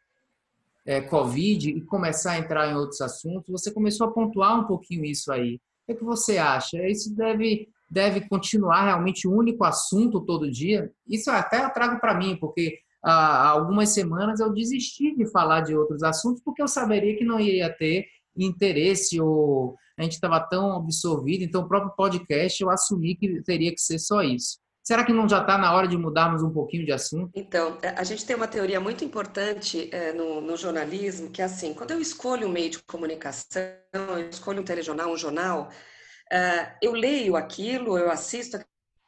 é, 0.84 1.00
Covid, 1.00 1.70
e 1.70 1.80
começar 1.80 2.32
a 2.32 2.38
entrar 2.38 2.70
em 2.70 2.76
outros 2.76 3.00
assuntos? 3.00 3.50
Você 3.50 3.72
começou 3.72 4.06
a 4.06 4.12
pontuar 4.12 4.60
um 4.60 4.64
pouquinho 4.64 5.04
isso 5.06 5.32
aí. 5.32 5.56
O 5.56 5.86
que, 5.86 5.92
é 5.92 5.94
que 5.94 6.04
você 6.04 6.36
acha? 6.36 6.86
Isso 6.86 7.14
deve 7.14 7.68
deve 7.94 8.28
continuar 8.28 8.84
realmente 8.84 9.28
o 9.28 9.32
único 9.32 9.64
assunto 9.64 10.20
todo 10.20 10.50
dia? 10.50 10.90
Isso 11.08 11.30
até 11.30 11.64
eu 11.64 11.70
trago 11.70 12.00
para 12.00 12.14
mim, 12.14 12.36
porque 12.36 12.78
há 13.02 13.48
algumas 13.48 13.90
semanas 13.90 14.40
eu 14.40 14.52
desisti 14.52 15.14
de 15.16 15.30
falar 15.30 15.60
de 15.60 15.76
outros 15.76 16.02
assuntos 16.02 16.42
porque 16.44 16.60
eu 16.60 16.68
saberia 16.68 17.16
que 17.16 17.24
não 17.24 17.38
ia 17.38 17.70
ter 17.70 18.06
interesse 18.36 19.20
ou 19.20 19.76
a 19.96 20.02
gente 20.02 20.14
estava 20.14 20.40
tão 20.40 20.76
absorvido, 20.76 21.44
então 21.44 21.62
o 21.62 21.68
próprio 21.68 21.94
podcast 21.96 22.60
eu 22.60 22.68
assumi 22.68 23.14
que 23.14 23.40
teria 23.42 23.70
que 23.70 23.80
ser 23.80 24.00
só 24.00 24.22
isso. 24.22 24.58
Será 24.82 25.02
que 25.02 25.14
não 25.14 25.26
já 25.26 25.40
está 25.40 25.56
na 25.56 25.72
hora 25.72 25.88
de 25.88 25.96
mudarmos 25.96 26.42
um 26.42 26.50
pouquinho 26.50 26.84
de 26.84 26.92
assunto? 26.92 27.30
Então, 27.34 27.78
é, 27.80 27.88
a 27.90 28.04
gente 28.04 28.26
tem 28.26 28.36
uma 28.36 28.48
teoria 28.48 28.78
muito 28.78 29.02
importante 29.02 29.88
é, 29.90 30.12
no, 30.12 30.42
no, 30.42 30.58
jornalismo, 30.58 31.30
que 31.30 31.40
é 31.40 31.44
assim, 31.46 31.72
quando 31.72 31.92
eu 31.92 32.00
escolho 32.00 32.48
um 32.48 32.50
meio 32.50 32.68
de 32.68 32.82
comunicação, 32.82 33.62
eu 33.94 34.28
escolho 34.28 34.60
um 34.60 34.64
telejornal, 34.64 35.10
um 35.10 35.16
jornal, 35.16 35.70
eu 36.82 36.92
leio 36.92 37.36
aquilo, 37.36 37.98
eu 37.98 38.10
assisto 38.10 38.58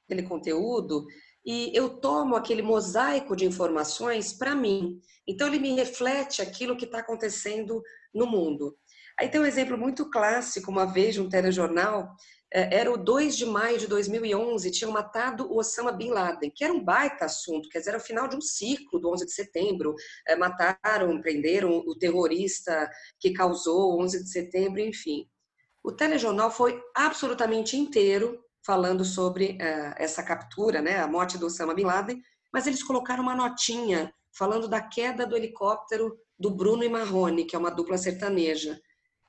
aquele 0.08 0.22
conteúdo 0.22 1.06
e 1.44 1.70
eu 1.72 1.88
tomo 2.00 2.34
aquele 2.34 2.62
mosaico 2.62 3.36
de 3.36 3.44
informações 3.44 4.32
para 4.32 4.54
mim. 4.54 5.00
Então, 5.26 5.46
ele 5.46 5.60
me 5.60 5.74
reflete 5.74 6.42
aquilo 6.42 6.76
que 6.76 6.84
está 6.84 6.98
acontecendo 6.98 7.82
no 8.12 8.26
mundo. 8.26 8.76
Aí 9.18 9.28
tem 9.28 9.40
um 9.40 9.46
exemplo 9.46 9.78
muito 9.78 10.10
clássico, 10.10 10.70
uma 10.70 10.84
vez, 10.84 11.14
de 11.14 11.22
um 11.22 11.28
telejornal, 11.28 12.14
é, 12.52 12.80
era 12.80 12.92
o 12.92 12.96
2 12.96 13.36
de 13.36 13.46
maio 13.46 13.78
de 13.78 13.86
2011, 13.86 14.70
tinham 14.70 14.92
matado 14.92 15.50
o 15.50 15.58
Osama 15.58 15.90
Bin 15.90 16.10
Laden, 16.10 16.50
que 16.54 16.64
era 16.64 16.72
um 16.72 16.84
baita 16.84 17.24
assunto, 17.24 17.68
quer 17.68 17.78
dizer, 17.78 17.90
era 17.90 17.98
o 17.98 18.04
final 18.04 18.28
de 18.28 18.36
um 18.36 18.40
ciclo 18.40 19.00
do 19.00 19.10
11 19.10 19.26
de 19.26 19.32
setembro. 19.32 19.94
É, 20.26 20.36
mataram, 20.36 21.20
prenderam 21.20 21.78
o 21.78 21.96
terrorista 21.96 22.90
que 23.18 23.32
causou 23.32 23.92
o 23.92 24.02
11 24.02 24.24
de 24.24 24.30
setembro, 24.30 24.80
enfim. 24.80 25.26
O 25.86 25.92
telejornal 25.92 26.50
foi 26.50 26.82
absolutamente 26.92 27.76
inteiro 27.76 28.44
falando 28.60 29.04
sobre 29.04 29.52
uh, 29.52 29.94
essa 29.96 30.20
captura, 30.20 30.82
né, 30.82 30.98
a 30.98 31.06
morte 31.06 31.38
do 31.38 31.46
Osama 31.46 31.74
Bin 31.74 31.84
Laden, 31.84 32.20
mas 32.52 32.66
eles 32.66 32.82
colocaram 32.82 33.22
uma 33.22 33.36
notinha 33.36 34.12
falando 34.36 34.66
da 34.66 34.80
queda 34.80 35.24
do 35.24 35.36
helicóptero 35.36 36.18
do 36.36 36.50
Bruno 36.50 36.82
e 36.82 36.88
Marrone, 36.88 37.44
que 37.44 37.54
é 37.54 37.58
uma 37.58 37.70
dupla 37.70 37.96
sertaneja. 37.96 38.80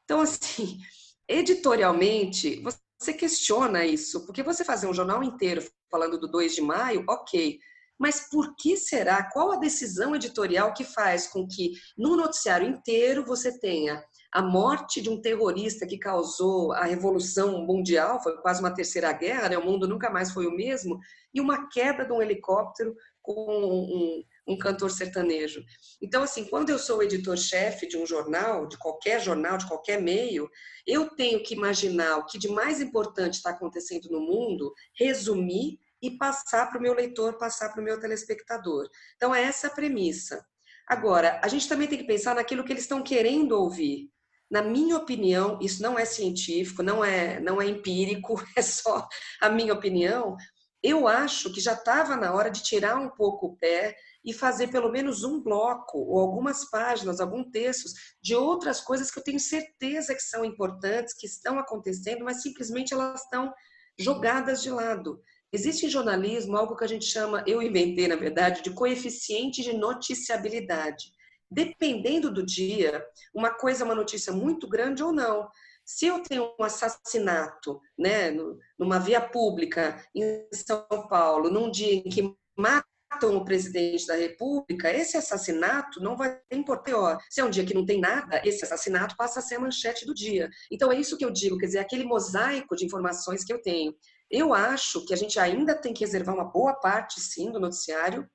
Então, 0.03 0.19
assim, 0.19 0.79
editorialmente, 1.29 2.63
você 2.99 3.13
questiona 3.13 3.85
isso, 3.85 4.25
porque 4.25 4.41
você 4.41 4.65
fazer 4.65 4.87
um 4.87 4.95
jornal 4.95 5.21
inteiro 5.23 5.63
falando 5.91 6.19
do 6.19 6.27
2 6.27 6.55
de 6.55 6.61
maio, 6.63 7.05
ok, 7.07 7.59
mas 7.99 8.31
por 8.31 8.55
que 8.55 8.75
será? 8.75 9.29
Qual 9.31 9.51
a 9.51 9.57
decisão 9.57 10.15
editorial 10.15 10.73
que 10.73 10.83
faz 10.83 11.27
com 11.27 11.47
que 11.47 11.73
no 11.95 12.17
noticiário 12.17 12.67
inteiro 12.67 13.23
você 13.23 13.59
tenha 13.59 14.03
a 14.37 14.41
morte 14.43 15.01
de 15.01 15.09
um 15.09 15.19
terrorista 15.19 15.87
que 15.87 15.97
causou 15.97 16.71
a 16.71 16.83
revolução 16.83 17.65
mundial, 17.65 18.21
foi 18.21 18.37
quase 18.37 18.59
uma 18.59 18.69
terceira 18.69 19.11
guerra, 19.11 19.49
né? 19.49 19.57
o 19.57 19.65
mundo 19.65 19.87
nunca 19.87 20.11
mais 20.11 20.31
foi 20.31 20.45
o 20.45 20.55
mesmo, 20.55 20.99
e 21.33 21.41
uma 21.41 21.67
queda 21.69 22.05
de 22.05 22.13
um 22.13 22.21
helicóptero 22.21 22.95
com 23.19 23.33
um, 23.33 24.23
um 24.47 24.55
cantor 24.55 24.91
sertanejo. 24.91 25.63
Então, 25.99 26.21
assim, 26.21 26.45
quando 26.45 26.69
eu 26.69 26.77
sou 26.77 27.01
editor-chefe 27.01 27.87
de 27.87 27.97
um 27.97 28.05
jornal, 28.05 28.67
de 28.67 28.77
qualquer 28.77 29.19
jornal, 29.19 29.57
de 29.57 29.67
qualquer 29.67 29.99
meio, 29.99 30.47
eu 30.85 31.09
tenho 31.15 31.41
que 31.41 31.55
imaginar 31.55 32.17
o 32.17 32.25
que 32.27 32.37
de 32.37 32.47
mais 32.47 32.79
importante 32.79 33.37
está 33.37 33.49
acontecendo 33.49 34.07
no 34.11 34.19
mundo, 34.19 34.71
resumir 34.95 35.79
e 35.99 36.11
passar 36.11 36.69
para 36.69 36.77
o 36.77 36.81
meu 36.81 36.93
leitor, 36.93 37.39
passar 37.39 37.69
para 37.69 37.81
o 37.81 37.83
meu 37.83 37.99
telespectador. 37.99 38.87
Então, 39.15 39.33
é 39.33 39.41
essa 39.41 39.65
a 39.65 39.71
premissa. 39.71 40.45
Agora, 40.87 41.41
a 41.43 41.47
gente 41.47 41.67
também 41.67 41.87
tem 41.87 41.97
que 41.97 42.05
pensar 42.05 42.35
naquilo 42.35 42.63
que 42.63 42.71
eles 42.71 42.83
estão 42.83 43.01
querendo 43.01 43.53
ouvir. 43.53 44.11
Na 44.49 44.61
minha 44.61 44.95
opinião, 44.95 45.59
isso 45.61 45.81
não 45.81 45.99
é 45.99 46.05
científico, 46.05 46.81
não 46.81 47.03
é, 47.03 47.39
não 47.39 47.61
é 47.61 47.65
empírico, 47.65 48.35
é 48.55 48.61
só 48.61 49.07
a 49.41 49.49
minha 49.49 49.73
opinião. 49.73 50.37
Eu 50.81 51.07
acho 51.07 51.51
que 51.51 51.59
já 51.59 51.73
estava 51.73 52.15
na 52.15 52.33
hora 52.33 52.49
de 52.49 52.63
tirar 52.63 52.97
um 52.97 53.09
pouco 53.09 53.47
o 53.47 53.57
pé 53.57 53.95
e 54.23 54.31
fazer 54.31 54.67
pelo 54.67 54.91
menos 54.91 55.23
um 55.23 55.41
bloco 55.41 55.97
ou 55.97 56.19
algumas 56.19 56.69
páginas, 56.69 57.19
alguns 57.19 57.49
textos 57.51 57.93
de 58.21 58.35
outras 58.35 58.79
coisas 58.79 59.11
que 59.11 59.19
eu 59.19 59.23
tenho 59.23 59.39
certeza 59.39 60.13
que 60.13 60.21
são 60.21 60.45
importantes, 60.45 61.13
que 61.13 61.25
estão 61.25 61.59
acontecendo, 61.59 62.23
mas 62.23 62.41
simplesmente 62.41 62.93
elas 62.93 63.23
estão 63.23 63.51
jogadas 63.99 64.61
de 64.61 64.69
lado. 64.69 65.21
Existe 65.51 65.85
em 65.85 65.89
jornalismo 65.89 66.55
algo 66.55 66.75
que 66.75 66.83
a 66.83 66.87
gente 66.87 67.05
chama, 67.05 67.43
eu 67.47 67.61
inventei 67.61 68.07
na 68.07 68.15
verdade, 68.15 68.61
de 68.61 68.69
coeficiente 68.71 69.63
de 69.63 69.73
noticiabilidade 69.73 71.16
dependendo 71.49 72.31
do 72.31 72.45
dia, 72.45 73.05
uma 73.33 73.49
coisa 73.49 73.83
é 73.83 73.85
uma 73.85 73.95
notícia 73.95 74.31
muito 74.33 74.67
grande 74.67 75.03
ou 75.03 75.11
não. 75.11 75.49
Se 75.85 76.05
eu 76.05 76.21
tenho 76.21 76.53
um 76.59 76.63
assassinato, 76.63 77.79
né, 77.97 78.31
numa 78.77 78.99
via 78.99 79.21
pública 79.21 80.03
em 80.13 80.45
São 80.53 80.85
Paulo, 81.07 81.49
num 81.49 81.71
dia 81.71 81.93
em 81.93 82.03
que 82.03 82.35
matam 82.57 83.37
o 83.37 83.45
presidente 83.45 84.05
da 84.05 84.15
República, 84.15 84.91
esse 84.91 85.15
assassinato 85.15 86.01
não 86.01 86.17
vai 86.17 86.39
importância. 86.51 87.17
Se 87.29 87.39
é 87.39 87.45
um 87.45 87.49
dia 87.49 87.65
que 87.65 87.73
não 87.73 87.85
tem 87.85 88.01
nada, 88.01 88.41
esse 88.43 88.65
assassinato 88.65 89.15
passa 89.15 89.39
a 89.39 89.41
ser 89.41 89.55
a 89.55 89.59
manchete 89.61 90.05
do 90.05 90.13
dia. 90.13 90.49
Então 90.69 90.91
é 90.91 90.99
isso 90.99 91.17
que 91.17 91.23
eu 91.23 91.31
digo, 91.31 91.57
quer 91.57 91.67
dizer, 91.67 91.79
aquele 91.79 92.03
mosaico 92.03 92.75
de 92.75 92.85
informações 92.85 93.45
que 93.45 93.53
eu 93.53 93.61
tenho. 93.61 93.95
Eu 94.29 94.53
acho 94.53 95.05
que 95.05 95.13
a 95.13 95.17
gente 95.17 95.39
ainda 95.39 95.73
tem 95.73 95.93
que 95.93 96.03
reservar 96.03 96.35
uma 96.35 96.51
boa 96.51 96.73
parte, 96.73 97.21
sim, 97.21 97.49
do 97.49 97.61
noticiário 97.61 98.29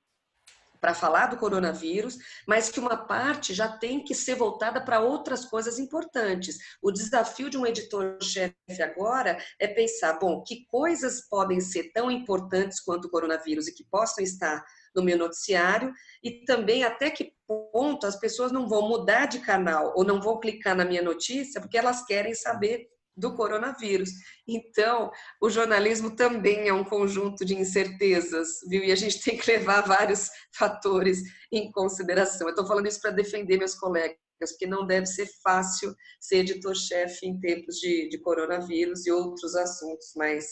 para 0.83 0.93
falar 0.93 1.27
do 1.27 1.37
coronavírus, 1.37 2.17
mas 2.45 2.67
que 2.67 2.77
uma 2.77 2.97
parte 2.97 3.53
já 3.53 3.69
tem 3.69 4.03
que 4.03 4.13
ser 4.13 4.35
voltada 4.35 4.83
para 4.83 4.99
outras 4.99 5.45
coisas 5.45 5.79
importantes. 5.79 6.57
O 6.81 6.91
desafio 6.91 7.49
de 7.49 7.57
um 7.57 7.65
editor-chefe 7.65 8.53
agora 8.83 9.37
é 9.57 9.65
pensar, 9.65 10.19
bom, 10.19 10.43
que 10.45 10.65
coisas 10.65 11.21
podem 11.29 11.61
ser 11.61 11.93
tão 11.93 12.11
importantes 12.11 12.81
quanto 12.81 13.05
o 13.05 13.09
coronavírus 13.09 13.69
e 13.69 13.73
que 13.73 13.85
possam 13.85 14.21
estar 14.21 14.61
no 14.93 15.01
meu 15.01 15.17
noticiário 15.17 15.93
e 16.21 16.43
também 16.43 16.83
até 16.83 17.09
que 17.09 17.31
ponto 17.47 18.05
as 18.05 18.17
pessoas 18.17 18.51
não 18.51 18.67
vão 18.67 18.81
mudar 18.89 19.27
de 19.27 19.39
canal 19.39 19.93
ou 19.95 20.03
não 20.03 20.21
vão 20.21 20.37
clicar 20.37 20.75
na 20.75 20.83
minha 20.83 21.01
notícia 21.01 21.61
porque 21.61 21.77
elas 21.77 22.05
querem 22.05 22.35
saber 22.35 22.89
do 23.15 23.35
coronavírus. 23.35 24.09
Então, 24.47 25.11
o 25.41 25.49
jornalismo 25.49 26.15
também 26.15 26.67
é 26.67 26.73
um 26.73 26.83
conjunto 26.83 27.45
de 27.45 27.55
incertezas, 27.55 28.59
viu? 28.67 28.83
E 28.83 28.91
a 28.91 28.95
gente 28.95 29.21
tem 29.23 29.37
que 29.37 29.49
levar 29.51 29.81
vários 29.81 30.29
fatores 30.57 31.21
em 31.51 31.71
consideração. 31.71 32.47
Eu 32.47 32.51
estou 32.51 32.65
falando 32.65 32.87
isso 32.87 33.01
para 33.01 33.11
defender 33.11 33.57
meus 33.57 33.75
colegas, 33.75 34.17
porque 34.49 34.67
não 34.67 34.85
deve 34.85 35.05
ser 35.05 35.27
fácil 35.43 35.95
ser 36.19 36.37
editor-chefe 36.37 37.25
em 37.25 37.39
tempos 37.39 37.75
de, 37.75 38.09
de 38.09 38.17
coronavírus 38.19 39.05
e 39.05 39.11
outros 39.11 39.55
assuntos 39.55 40.13
mais. 40.15 40.45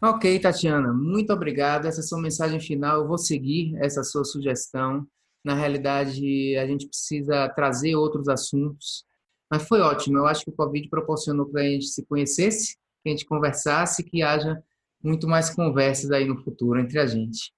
Ok, 0.00 0.38
Tatiana, 0.40 0.92
muito 0.92 1.32
obrigado. 1.32 1.86
Essa 1.86 2.00
é 2.00 2.02
a 2.02 2.06
sua 2.06 2.20
mensagem 2.20 2.60
final. 2.60 3.02
Eu 3.02 3.08
vou 3.08 3.18
seguir 3.18 3.76
essa 3.76 4.02
sua 4.02 4.24
sugestão. 4.24 5.06
Na 5.44 5.54
realidade, 5.54 6.56
a 6.56 6.66
gente 6.66 6.88
precisa 6.88 7.48
trazer 7.50 7.94
outros 7.94 8.28
assuntos 8.28 9.04
mas 9.52 9.68
foi 9.68 9.82
ótimo. 9.82 10.16
Eu 10.16 10.26
acho 10.26 10.44
que 10.46 10.50
o 10.50 10.54
Covid 10.54 10.88
proporcionou 10.88 11.44
para 11.44 11.60
a 11.60 11.64
gente 11.64 11.84
se 11.84 12.02
conhecesse, 12.06 12.74
que 13.02 13.08
a 13.08 13.10
gente 13.10 13.26
conversasse, 13.26 14.02
que 14.02 14.22
haja 14.22 14.62
muito 15.04 15.28
mais 15.28 15.50
conversas 15.50 16.10
aí 16.10 16.24
no 16.24 16.42
futuro 16.42 16.80
entre 16.80 16.98
a 16.98 17.04
gente. 17.06 17.52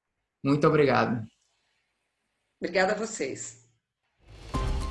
Muito 0.44 0.66
obrigado. 0.66 1.24
Obrigada 2.60 2.94
a 2.94 2.96
vocês. 2.96 3.64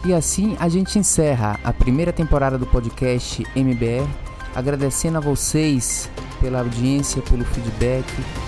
E 0.07 0.13
assim 0.13 0.55
a 0.61 0.69
gente 0.69 0.97
encerra 0.97 1.59
a 1.61 1.73
primeira 1.73 2.13
temporada 2.13 2.57
do 2.57 2.65
podcast 2.67 3.43
MBR, 3.53 4.07
agradecendo 4.55 5.17
a 5.17 5.21
vocês 5.21 6.09
pela 6.39 6.61
audiência, 6.61 7.21
pelo 7.23 7.43
feedback. 7.43 8.05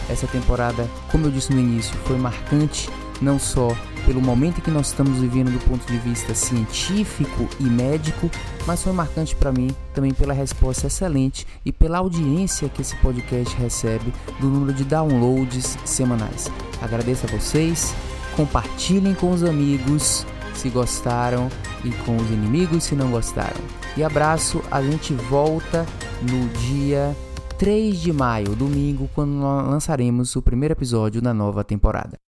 Essa 0.10 0.28
temporada, 0.28 0.88
como 1.12 1.26
eu 1.26 1.32
disse 1.32 1.52
no 1.52 1.60
início, 1.60 1.94
foi 2.06 2.18
marcante 2.18 2.90
não 3.22 3.40
só 3.40 3.76
pelo 4.06 4.22
momento 4.22 4.62
que 4.62 4.70
nós 4.70 4.88
estamos 4.88 5.20
vivendo 5.20 5.52
do 5.52 5.60
ponto 5.66 5.86
de 5.86 5.98
vista 5.98 6.36
científico 6.36 7.48
e 7.60 7.64
médico, 7.64 8.30
mas 8.68 8.84
foi 8.84 8.94
marcante 8.94 9.36
para 9.36 9.52
mim 9.52 9.76
também 9.94 10.14
pela 10.14 10.34
resposta 10.34 10.88
excelente 10.88 11.48
e 11.66 11.72
pela 11.72 11.98
audiência 11.98 12.70
que 12.70 12.82
esse 12.82 12.96
podcast 12.98 13.56
recebe 13.58 14.14
do 14.40 14.48
número 14.48 14.74
de 14.74 14.84
downloads 14.84 15.78
semanais. 15.86 16.52
Agradeço 16.82 17.26
a 17.26 17.30
vocês, 17.30 17.96
compartilhem 18.36 19.14
com 19.16 19.32
os 19.32 19.44
amigos 19.44 20.26
se 20.56 20.70
gostaram 20.70 21.50
e 21.84 21.92
com 22.04 22.16
os 22.18 22.30
inimigos 22.30 22.86
se 22.86 22.96
não 22.96 23.12
gostaram. 23.12 23.62
E 23.96 24.04
abraço, 24.04 24.62
a 24.72 24.82
gente 24.82 25.14
volta 25.14 25.86
no 26.22 26.48
dia 26.60 27.16
3 27.58 28.00
de 28.00 28.12
maio, 28.12 28.56
domingo, 28.56 29.10
quando 29.14 29.42
lançaremos 29.42 30.36
o 30.36 30.42
primeiro 30.42 30.74
episódio 30.74 31.22
da 31.22 31.34
nova 31.34 31.64
temporada. 31.64 32.25